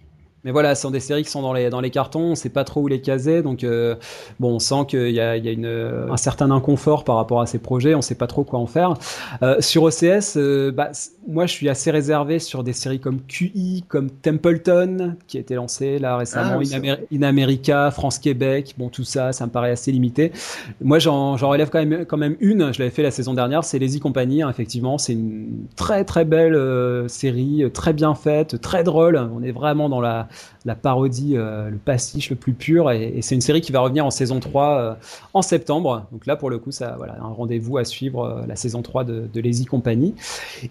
Mais 0.44 0.52
voilà, 0.52 0.76
ce 0.76 0.82
sont 0.82 0.92
des 0.92 1.00
séries 1.00 1.24
qui 1.24 1.30
sont 1.30 1.42
dans 1.42 1.54
les, 1.54 1.70
dans 1.70 1.80
les 1.80 1.90
cartons, 1.90 2.32
on 2.32 2.36
sait 2.36 2.50
pas 2.50 2.66
trop 2.66 2.82
où 2.82 2.88
les 2.88 3.00
caser, 3.00 3.42
donc 3.42 3.64
euh, 3.64 3.96
bon, 4.42 4.56
on 4.56 4.60
sent 4.60 4.86
qu'il 4.90 5.12
y 5.12 5.22
a, 5.22 5.38
il 5.38 5.46
y 5.46 5.48
a 5.48 5.52
une, 5.52 5.66
un 5.66 6.18
certain 6.18 6.52
inconfort 6.52 7.06
par 7.06 7.16
rapport 7.16 7.40
à 7.40 7.46
ces 7.46 7.60
projets, 7.60 7.96
on 7.96 8.02
sait 8.02 8.16
pas 8.16 8.28
trop 8.28 8.44
quoi 8.44 8.60
en 8.60 8.68
faire. 8.68 8.96
Euh, 9.42 9.62
sur 9.62 9.84
OCS, 9.84 10.36
euh, 10.36 10.72
bah, 10.72 10.92
moi 11.28 11.46
je 11.46 11.54
suis 11.54 11.70
assez 11.70 11.92
réservé 11.92 12.40
sur 12.40 12.64
des 12.66 12.74
séries 12.74 13.00
comme 13.00 13.22
QI, 13.22 13.86
comme 13.88 14.10
Templeton, 14.10 15.16
qui 15.28 15.38
a 15.38 15.40
été 15.40 15.56
lancé 15.56 15.98
là 15.98 16.18
récemment, 16.18 16.60
ah, 16.62 16.98
In, 17.14 17.22
America, 17.22 17.90
France-Québec, 17.92 18.76
bon 18.78 18.90
tout 18.90 19.06
ça, 19.06 19.32
ça 19.32 19.46
me 19.46 19.52
paraît 19.52 19.72
assez 19.72 19.94
limité. 19.94 20.34
Moi 20.82 21.00
j'en 21.00 21.36
relève 21.36 21.70
quand 21.70 21.84
même, 21.86 22.06
quand 22.06 22.18
même 22.18 22.36
une, 22.42 22.74
je 22.74 22.80
l'avais 22.80 22.92
fait 22.92 23.04
la 23.04 23.12
saison 23.12 23.34
dernière, 23.34 23.64
c'est 23.64 23.80
Lazy 23.80 24.02
Company, 24.02 24.42
hein, 24.42 24.50
effectivement, 24.50 24.98
c'est 24.98 25.14
une 25.14 25.68
très 25.78 26.04
très 26.04 26.26
belle 26.26 26.56
euh, 26.56 27.08
série, 27.08 27.64
très 27.74 27.94
bien 27.94 28.14
faite, 28.14 28.60
très 28.60 28.84
drôle, 28.84 29.18
on 29.34 29.42
est 29.42 29.54
vraiment 29.54 29.88
dans 29.88 30.02
la 30.02 30.28
la 30.66 30.76
parodie, 30.76 31.34
euh, 31.36 31.70
le 31.70 31.78
pastiche 31.78 32.30
le 32.30 32.36
plus 32.36 32.54
pur. 32.54 32.92
Et, 32.92 33.20
c'est 33.22 33.36
une 33.36 33.42
série 33.42 33.62
qui 33.62 33.72
va 33.72 33.80
revenir 33.80 34.06
en 34.06 34.12
saison 34.12 34.40
3 34.40 34.80
euh, 34.80 34.94
en 35.34 35.42
septembre. 35.42 36.06
Donc 36.12 36.26
là, 36.26 36.36
pour 36.36 36.50
le 36.50 36.58
coup, 36.58 36.72
ça, 36.72 36.96
voilà, 36.98 37.18
un 37.22 37.28
rendez-vous 37.28 37.78
à 37.78 37.86
suivre 37.86 38.24
euh, 38.24 38.46
la 38.48 38.56
saison 38.56 38.82
3 38.82 39.04
de, 39.04 39.28
de 39.32 39.42
Lazy 39.42 39.66
Company. 39.66 40.16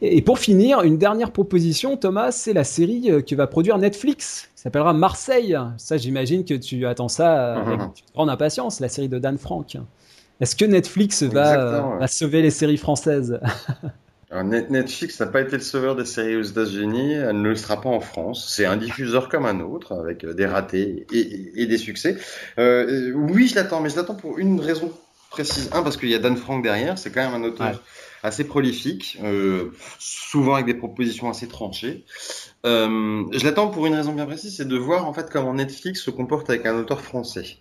Et, 0.00 0.22
pour 0.22 0.38
finir, 0.38 0.82
une 0.82 0.98
dernière 0.98 1.30
proposition, 1.30 1.96
Thomas, 1.96 2.32
c'est 2.32 2.52
la 2.52 2.64
série 2.64 3.24
que 3.26 3.34
va 3.34 3.46
produire 3.46 3.78
Netflix. 3.78 4.50
Qui 4.54 4.62
s'appellera 4.62 4.92
Marseille. 4.92 5.56
Ça, 5.76 5.96
j'imagine 5.96 6.44
que 6.44 6.54
tu 6.54 6.86
attends 6.86 7.08
ça 7.08 7.54
avec 7.54 7.80
grande 8.14 8.30
impatience, 8.30 8.80
la 8.80 8.88
série 8.88 9.08
de 9.08 9.18
Dan 9.18 9.38
Frank. 9.38 9.76
Est-ce 10.40 10.56
que 10.56 10.64
Netflix 10.64 11.22
va, 11.22 11.96
va 11.98 12.06
sauver 12.06 12.42
les 12.42 12.50
séries 12.50 12.76
françaises? 12.76 13.40
Netflix 14.32 15.20
n'a 15.20 15.26
pas 15.26 15.42
été 15.42 15.56
le 15.56 15.62
sauveur 15.62 15.94
des 15.94 16.04
séries 16.04 16.36
aux 16.36 16.42
États-Unis, 16.42 17.12
elle 17.12 17.42
ne 17.42 17.48
le 17.50 17.54
sera 17.54 17.80
pas 17.80 17.90
en 17.90 18.00
France. 18.00 18.50
C'est 18.54 18.64
un 18.64 18.76
diffuseur 18.76 19.28
comme 19.28 19.44
un 19.44 19.60
autre, 19.60 19.92
avec 19.92 20.24
euh, 20.24 20.32
des 20.32 20.46
ratés 20.46 21.06
et, 21.12 21.66
des 21.66 21.78
succès. 21.78 22.16
Euh, 22.58 23.12
oui, 23.14 23.48
je 23.48 23.54
l'attends, 23.54 23.80
mais 23.80 23.90
je 23.90 23.96
l'attends 23.96 24.14
pour 24.14 24.38
une 24.38 24.60
raison 24.60 24.92
précise 25.32 25.70
un 25.72 25.82
parce 25.82 25.96
qu'il 25.96 26.10
y 26.10 26.14
a 26.14 26.18
Dan 26.18 26.36
Frank 26.36 26.62
derrière, 26.62 26.98
c'est 26.98 27.10
quand 27.10 27.22
même 27.22 27.42
un 27.42 27.44
auteur 27.44 27.82
assez 28.22 28.44
prolifique, 28.44 29.18
euh, 29.24 29.72
souvent 29.98 30.54
avec 30.54 30.66
des 30.66 30.74
propositions 30.74 31.28
assez 31.28 31.48
tranchées. 31.48 32.04
Euh, 32.64 33.24
je 33.32 33.44
l'attends 33.44 33.68
pour 33.68 33.86
une 33.86 33.94
raison 33.94 34.12
bien 34.12 34.26
précise, 34.26 34.56
c'est 34.56 34.68
de 34.68 34.76
voir 34.76 35.06
en 35.06 35.12
fait 35.12 35.28
comment 35.30 35.54
Netflix 35.54 36.00
se 36.00 36.10
comporte 36.10 36.48
avec 36.50 36.66
un 36.66 36.76
auteur 36.76 37.00
français. 37.00 37.56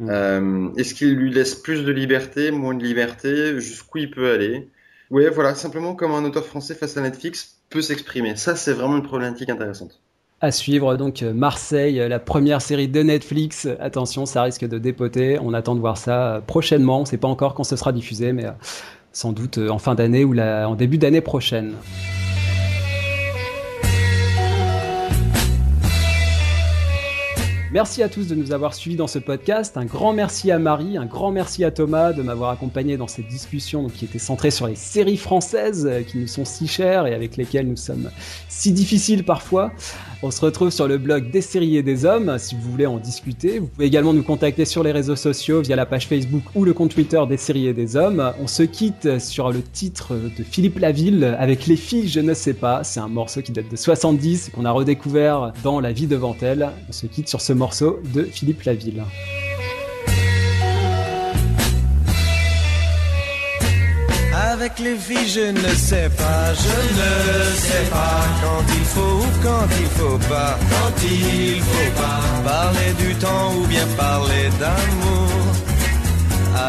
Mm. 0.00 0.08
Euh, 0.10 0.68
Est-ce 0.76 0.94
qu'il 0.94 1.14
lui 1.14 1.32
laisse 1.32 1.54
plus 1.54 1.84
de 1.84 1.92
liberté, 1.92 2.50
moins 2.50 2.74
de 2.74 2.82
liberté, 2.82 3.60
jusqu'où 3.60 3.98
il 3.98 4.10
peut 4.10 4.32
aller? 4.32 4.68
Ouais, 5.10 5.30
voilà, 5.30 5.54
simplement 5.54 5.94
comment 5.94 6.16
un 6.16 6.24
auteur 6.24 6.44
français 6.44 6.74
face 6.74 6.96
à 6.96 7.00
Netflix 7.00 7.58
peut 7.70 7.82
s'exprimer. 7.82 8.36
Ça, 8.36 8.56
c'est 8.56 8.72
vraiment 8.72 8.96
une 8.96 9.02
problématique 9.02 9.50
intéressante. 9.50 10.00
À 10.42 10.50
suivre 10.50 10.96
donc 10.96 11.22
euh, 11.22 11.32
Marseille, 11.32 11.98
euh, 11.98 12.08
la 12.08 12.18
première 12.18 12.60
série 12.60 12.88
de 12.88 13.02
Netflix. 13.02 13.66
Attention, 13.80 14.26
ça 14.26 14.42
risque 14.42 14.66
de 14.66 14.78
dépoter. 14.78 15.38
On 15.40 15.54
attend 15.54 15.74
de 15.74 15.80
voir 15.80 15.96
ça 15.96 16.34
euh, 16.34 16.40
prochainement. 16.40 16.98
On 16.98 17.00
ne 17.02 17.06
sait 17.06 17.16
pas 17.16 17.28
encore 17.28 17.54
quand 17.54 17.64
ce 17.64 17.76
sera 17.76 17.92
diffusé, 17.92 18.34
mais 18.34 18.44
sans 19.12 19.32
doute 19.32 19.56
en 19.56 19.78
fin 19.78 19.94
d'année 19.94 20.24
ou 20.24 20.38
en 20.38 20.74
début 20.74 20.98
d'année 20.98 21.22
prochaine. 21.22 21.72
Merci 27.72 28.04
à 28.04 28.08
tous 28.08 28.28
de 28.28 28.36
nous 28.36 28.52
avoir 28.52 28.74
suivis 28.74 28.96
dans 28.96 29.08
ce 29.08 29.18
podcast. 29.18 29.76
Un 29.76 29.86
grand 29.86 30.12
merci 30.12 30.52
à 30.52 30.58
Marie, 30.58 30.96
un 30.96 31.04
grand 31.04 31.32
merci 31.32 31.64
à 31.64 31.72
Thomas 31.72 32.12
de 32.12 32.22
m'avoir 32.22 32.50
accompagné 32.50 32.96
dans 32.96 33.08
cette 33.08 33.26
discussion 33.26 33.88
qui 33.88 34.04
était 34.04 34.20
centrée 34.20 34.52
sur 34.52 34.68
les 34.68 34.76
séries 34.76 35.16
françaises 35.16 35.90
qui 36.06 36.18
nous 36.18 36.28
sont 36.28 36.44
si 36.44 36.68
chères 36.68 37.06
et 37.06 37.14
avec 37.14 37.36
lesquelles 37.36 37.66
nous 37.66 37.76
sommes 37.76 38.10
si 38.48 38.70
difficiles 38.70 39.24
parfois. 39.24 39.72
On 40.22 40.30
se 40.30 40.40
retrouve 40.40 40.70
sur 40.70 40.88
le 40.88 40.96
blog 40.96 41.30
des 41.30 41.42
séries 41.42 41.82
des 41.82 42.04
hommes 42.06 42.38
si 42.38 42.54
vous 42.54 42.70
voulez 42.70 42.86
en 42.86 42.96
discuter. 42.98 43.58
Vous 43.58 43.66
pouvez 43.66 43.86
également 43.86 44.14
nous 44.14 44.22
contacter 44.22 44.64
sur 44.64 44.82
les 44.82 44.90
réseaux 44.90 45.16
sociaux 45.16 45.60
via 45.60 45.76
la 45.76 45.84
page 45.84 46.06
Facebook 46.06 46.42
ou 46.54 46.64
le 46.64 46.72
compte 46.72 46.94
Twitter 46.94 47.20
des 47.28 47.36
séries 47.36 47.74
des 47.74 47.96
hommes. 47.96 48.32
On 48.40 48.46
se 48.46 48.62
quitte 48.62 49.18
sur 49.18 49.52
le 49.52 49.62
titre 49.62 50.14
de 50.14 50.42
Philippe 50.42 50.78
Laville 50.78 51.36
avec 51.38 51.66
Les 51.66 51.76
filles, 51.76 52.08
je 52.08 52.20
ne 52.20 52.32
sais 52.32 52.54
pas. 52.54 52.82
C'est 52.82 53.00
un 53.00 53.08
morceau 53.08 53.42
qui 53.42 53.52
date 53.52 53.70
de 53.70 53.76
70 53.76 54.48
et 54.48 54.50
qu'on 54.52 54.64
a 54.64 54.70
redécouvert 54.70 55.52
dans 55.62 55.80
La 55.80 55.92
vie 55.92 56.06
devant 56.06 56.34
elle. 56.40 56.70
On 56.88 56.92
se 56.92 57.06
quitte 57.06 57.28
sur 57.28 57.42
ce 57.42 57.52
morceau 57.52 58.00
de 58.14 58.22
Philippe 58.22 58.62
Laville. 58.62 59.02
Avec 64.58 64.78
les 64.78 64.96
filles, 64.96 65.28
je 65.28 65.50
ne 65.50 65.74
sais 65.74 66.08
pas, 66.16 66.54
je 66.54 66.76
ne 67.00 67.56
sais 67.56 67.90
pas 67.90 68.24
quand 68.42 68.64
il 68.74 68.84
faut 68.84 69.18
ou 69.24 69.30
quand 69.42 69.68
il 69.78 69.86
faut 69.98 70.18
pas, 70.30 70.58
quand 70.70 70.96
il 71.04 71.60
faut 71.60 71.92
pas 72.00 72.20
parler 72.42 72.90
du 72.98 73.14
temps 73.16 73.52
ou 73.54 73.66
bien 73.66 73.86
parler 73.98 74.48
d'amour. 74.58 75.30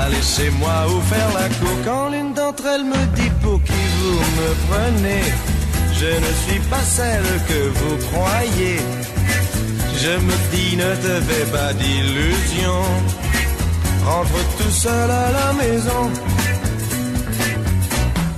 Aller 0.01 0.22
chez 0.22 0.49
moi 0.59 0.85
ou 0.89 0.99
faire 1.03 1.31
la 1.34 1.47
cour 1.59 1.77
quand 1.85 2.09
l'une 2.09 2.34
d'entre 2.34 2.65
elles 2.65 2.84
me 2.84 3.01
dit 3.15 3.31
pour 3.41 3.64
qui 3.64 3.84
vous 3.99 4.19
me 4.39 4.49
prenez? 4.68 5.23
Je 5.93 6.11
ne 6.26 6.31
suis 6.43 6.59
pas 6.69 6.84
celle 6.84 7.30
que 7.47 7.69
vous 7.69 7.97
croyez. 8.11 8.80
Je 10.03 10.14
me 10.27 10.35
dis 10.51 10.76
ne 10.76 10.93
te 11.05 11.22
fais 11.27 11.45
pas 11.55 11.72
d'illusions. 11.72 12.89
Rentre 14.05 14.57
tout 14.57 14.72
seul 14.72 15.09
à 15.09 15.31
la 15.31 15.53
maison. 15.53 16.11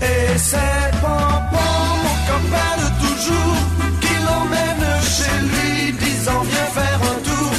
Et 0.01 0.37
c'est 0.37 0.91
Pompon, 1.01 1.73
mon 2.03 2.17
copain 2.29 2.73
de 2.81 2.87
toujours, 3.03 3.57
qui 4.01 4.13
l'emmène 4.25 4.85
chez 5.15 5.37
lui, 5.51 5.91
disant 5.93 6.41
viens 6.41 6.69
faire 6.77 6.99
un 7.13 7.19
tour. 7.27 7.51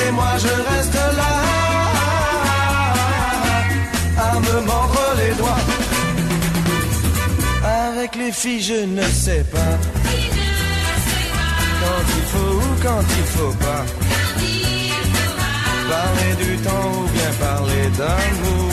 Et 0.00 0.10
moi 0.12 0.32
je 0.38 0.52
reste 0.70 0.94
là, 1.20 1.34
à 4.18 4.40
me 4.40 4.66
mordre 4.66 5.06
les 5.18 5.34
doigts. 5.34 5.64
Avec 7.64 8.16
les 8.16 8.32
filles, 8.32 8.62
je 8.62 8.84
ne 8.84 9.02
sais 9.02 9.44
pas. 9.52 9.74
Quand 11.82 12.04
il 12.16 12.24
faut 12.32 12.54
ou 12.56 12.70
quand 12.82 13.04
il 13.18 13.26
faut 13.36 13.54
pas. 13.66 13.84
Parler 15.88 16.34
du 16.44 16.56
temps 16.58 16.90
ou 16.96 17.08
bien 17.08 17.32
parler 17.38 17.84
d'amour. 17.98 18.71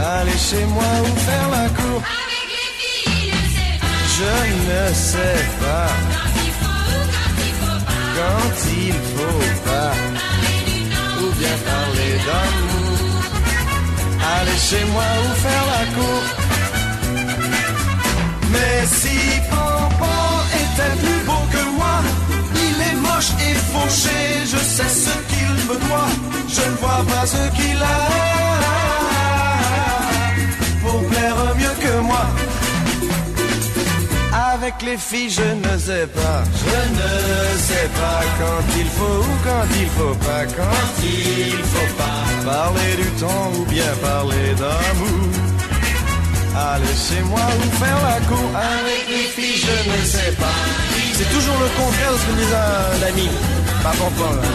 Aller 0.00 0.38
chez 0.38 0.64
moi 0.66 0.84
ou 1.02 1.16
faire 1.26 1.48
la 1.50 1.68
cour. 1.70 2.02
Je 4.16 4.34
ne 4.68 4.94
sais 4.94 5.44
pas. 5.60 5.90
Quand 8.16 8.54
il 8.84 8.92
faut 9.14 9.46
pas. 9.68 9.92
Ou 11.20 11.30
bien 11.38 11.56
parler 11.70 12.12
d'amour. 12.26 12.78
Aller 14.36 14.58
chez 14.68 14.84
moi 14.92 15.08
ou 15.24 15.28
faire 15.44 15.66
la 15.74 15.84
cour. 15.96 16.22
Mais 18.52 18.86
si 18.86 19.18
Pompon 19.50 20.30
était 20.62 20.96
plus 21.02 21.20
beau 21.26 21.42
que 21.52 21.62
moi, 21.76 21.96
il 22.54 22.76
est 22.88 22.98
moche 23.06 23.32
et 23.46 23.54
fauché, 23.72 24.20
je 24.44 24.56
sais 24.56 24.92
ce 25.04 25.14
qu'il 25.28 25.54
me 25.68 25.76
doit, 25.86 26.12
je 26.48 26.70
ne 26.70 26.76
vois 26.76 27.04
pas 27.08 27.26
ce 27.26 27.42
qu'il 27.56 27.82
a 27.82 28.57
Avec 34.54 34.82
les 34.82 34.96
filles, 34.96 35.30
je 35.30 35.42
ne 35.42 35.78
sais 35.78 36.06
pas, 36.08 36.42
je 36.64 36.78
ne 36.98 37.58
sais 37.58 37.88
pas 38.00 38.20
quand 38.38 38.64
il 38.78 38.86
faut 38.86 39.20
ou 39.22 39.36
quand 39.44 39.66
il 39.82 39.88
faut 39.96 40.14
pas, 40.26 40.44
quand 40.56 41.02
il 41.02 41.62
faut 41.72 41.94
pas 41.96 42.20
parler 42.44 42.96
du 42.96 43.08
temps 43.20 43.50
ou 43.58 43.64
bien 43.64 43.90
parler 44.02 44.54
d'amour. 44.60 45.28
Aller 46.56 46.96
chez 47.08 47.22
moi 47.22 47.46
ou 47.58 47.70
faire 47.82 48.00
la 48.10 48.20
cour 48.26 48.50
avec 48.54 49.02
les 49.08 49.28
filles, 49.34 49.62
je 49.66 49.90
ne 49.90 50.04
sais 50.04 50.32
pas. 50.32 50.58
C'est 51.14 51.30
toujours 51.34 51.58
le 51.60 51.68
contraire 51.80 52.12
de 52.12 52.18
ce 52.18 52.26
que 52.26 52.32
me 52.32 52.36
disait 52.38 52.56
un 52.56 53.08
ami, 53.08 53.28
pas 53.82 53.92
là. 53.92 54.48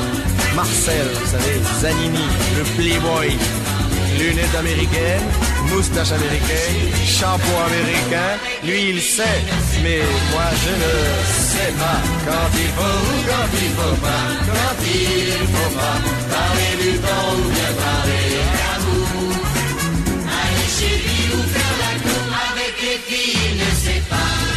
Marcel, 0.56 1.08
vous 1.14 1.32
savez, 1.32 1.62
Zanini, 1.82 2.28
le 2.58 2.64
playboy, 2.76 3.38
lunettes 4.18 4.56
américaines, 4.56 5.30
moustache 5.70 6.12
américaine, 6.12 6.76
chapeau 7.06 7.56
américain. 7.68 8.32
Lui, 8.64 8.90
il 8.92 9.02
sait, 9.02 9.42
mais 9.84 10.02
moi, 10.32 10.48
je 10.64 10.74
ne 10.84 10.94
sais 11.52 11.74
pas. 11.82 12.00
Quand 12.26 12.50
il 12.64 12.72
faut 12.78 13.04
quand 13.30 13.50
il 13.64 13.72
faut 13.78 13.98
pas, 14.08 14.26
quand 14.50 14.78
il 14.86 15.48
faut 15.54 15.74
pas, 15.80 15.98
parler 16.36 16.74
du 16.82 16.94
temps 17.00 17.30
ou 17.38 17.50
bien 17.56 17.72
parler 17.86 18.26
d'amour. 18.60 19.34
Aller 20.40 20.70
chez 20.78 20.96
lui 21.06 21.22
ou 21.36 21.42
faire 21.54 21.76
la 21.82 21.92
avec 22.50 22.74
les 22.82 23.00
filles, 23.08 23.62
il 23.96 24.02
pas. 24.10 24.53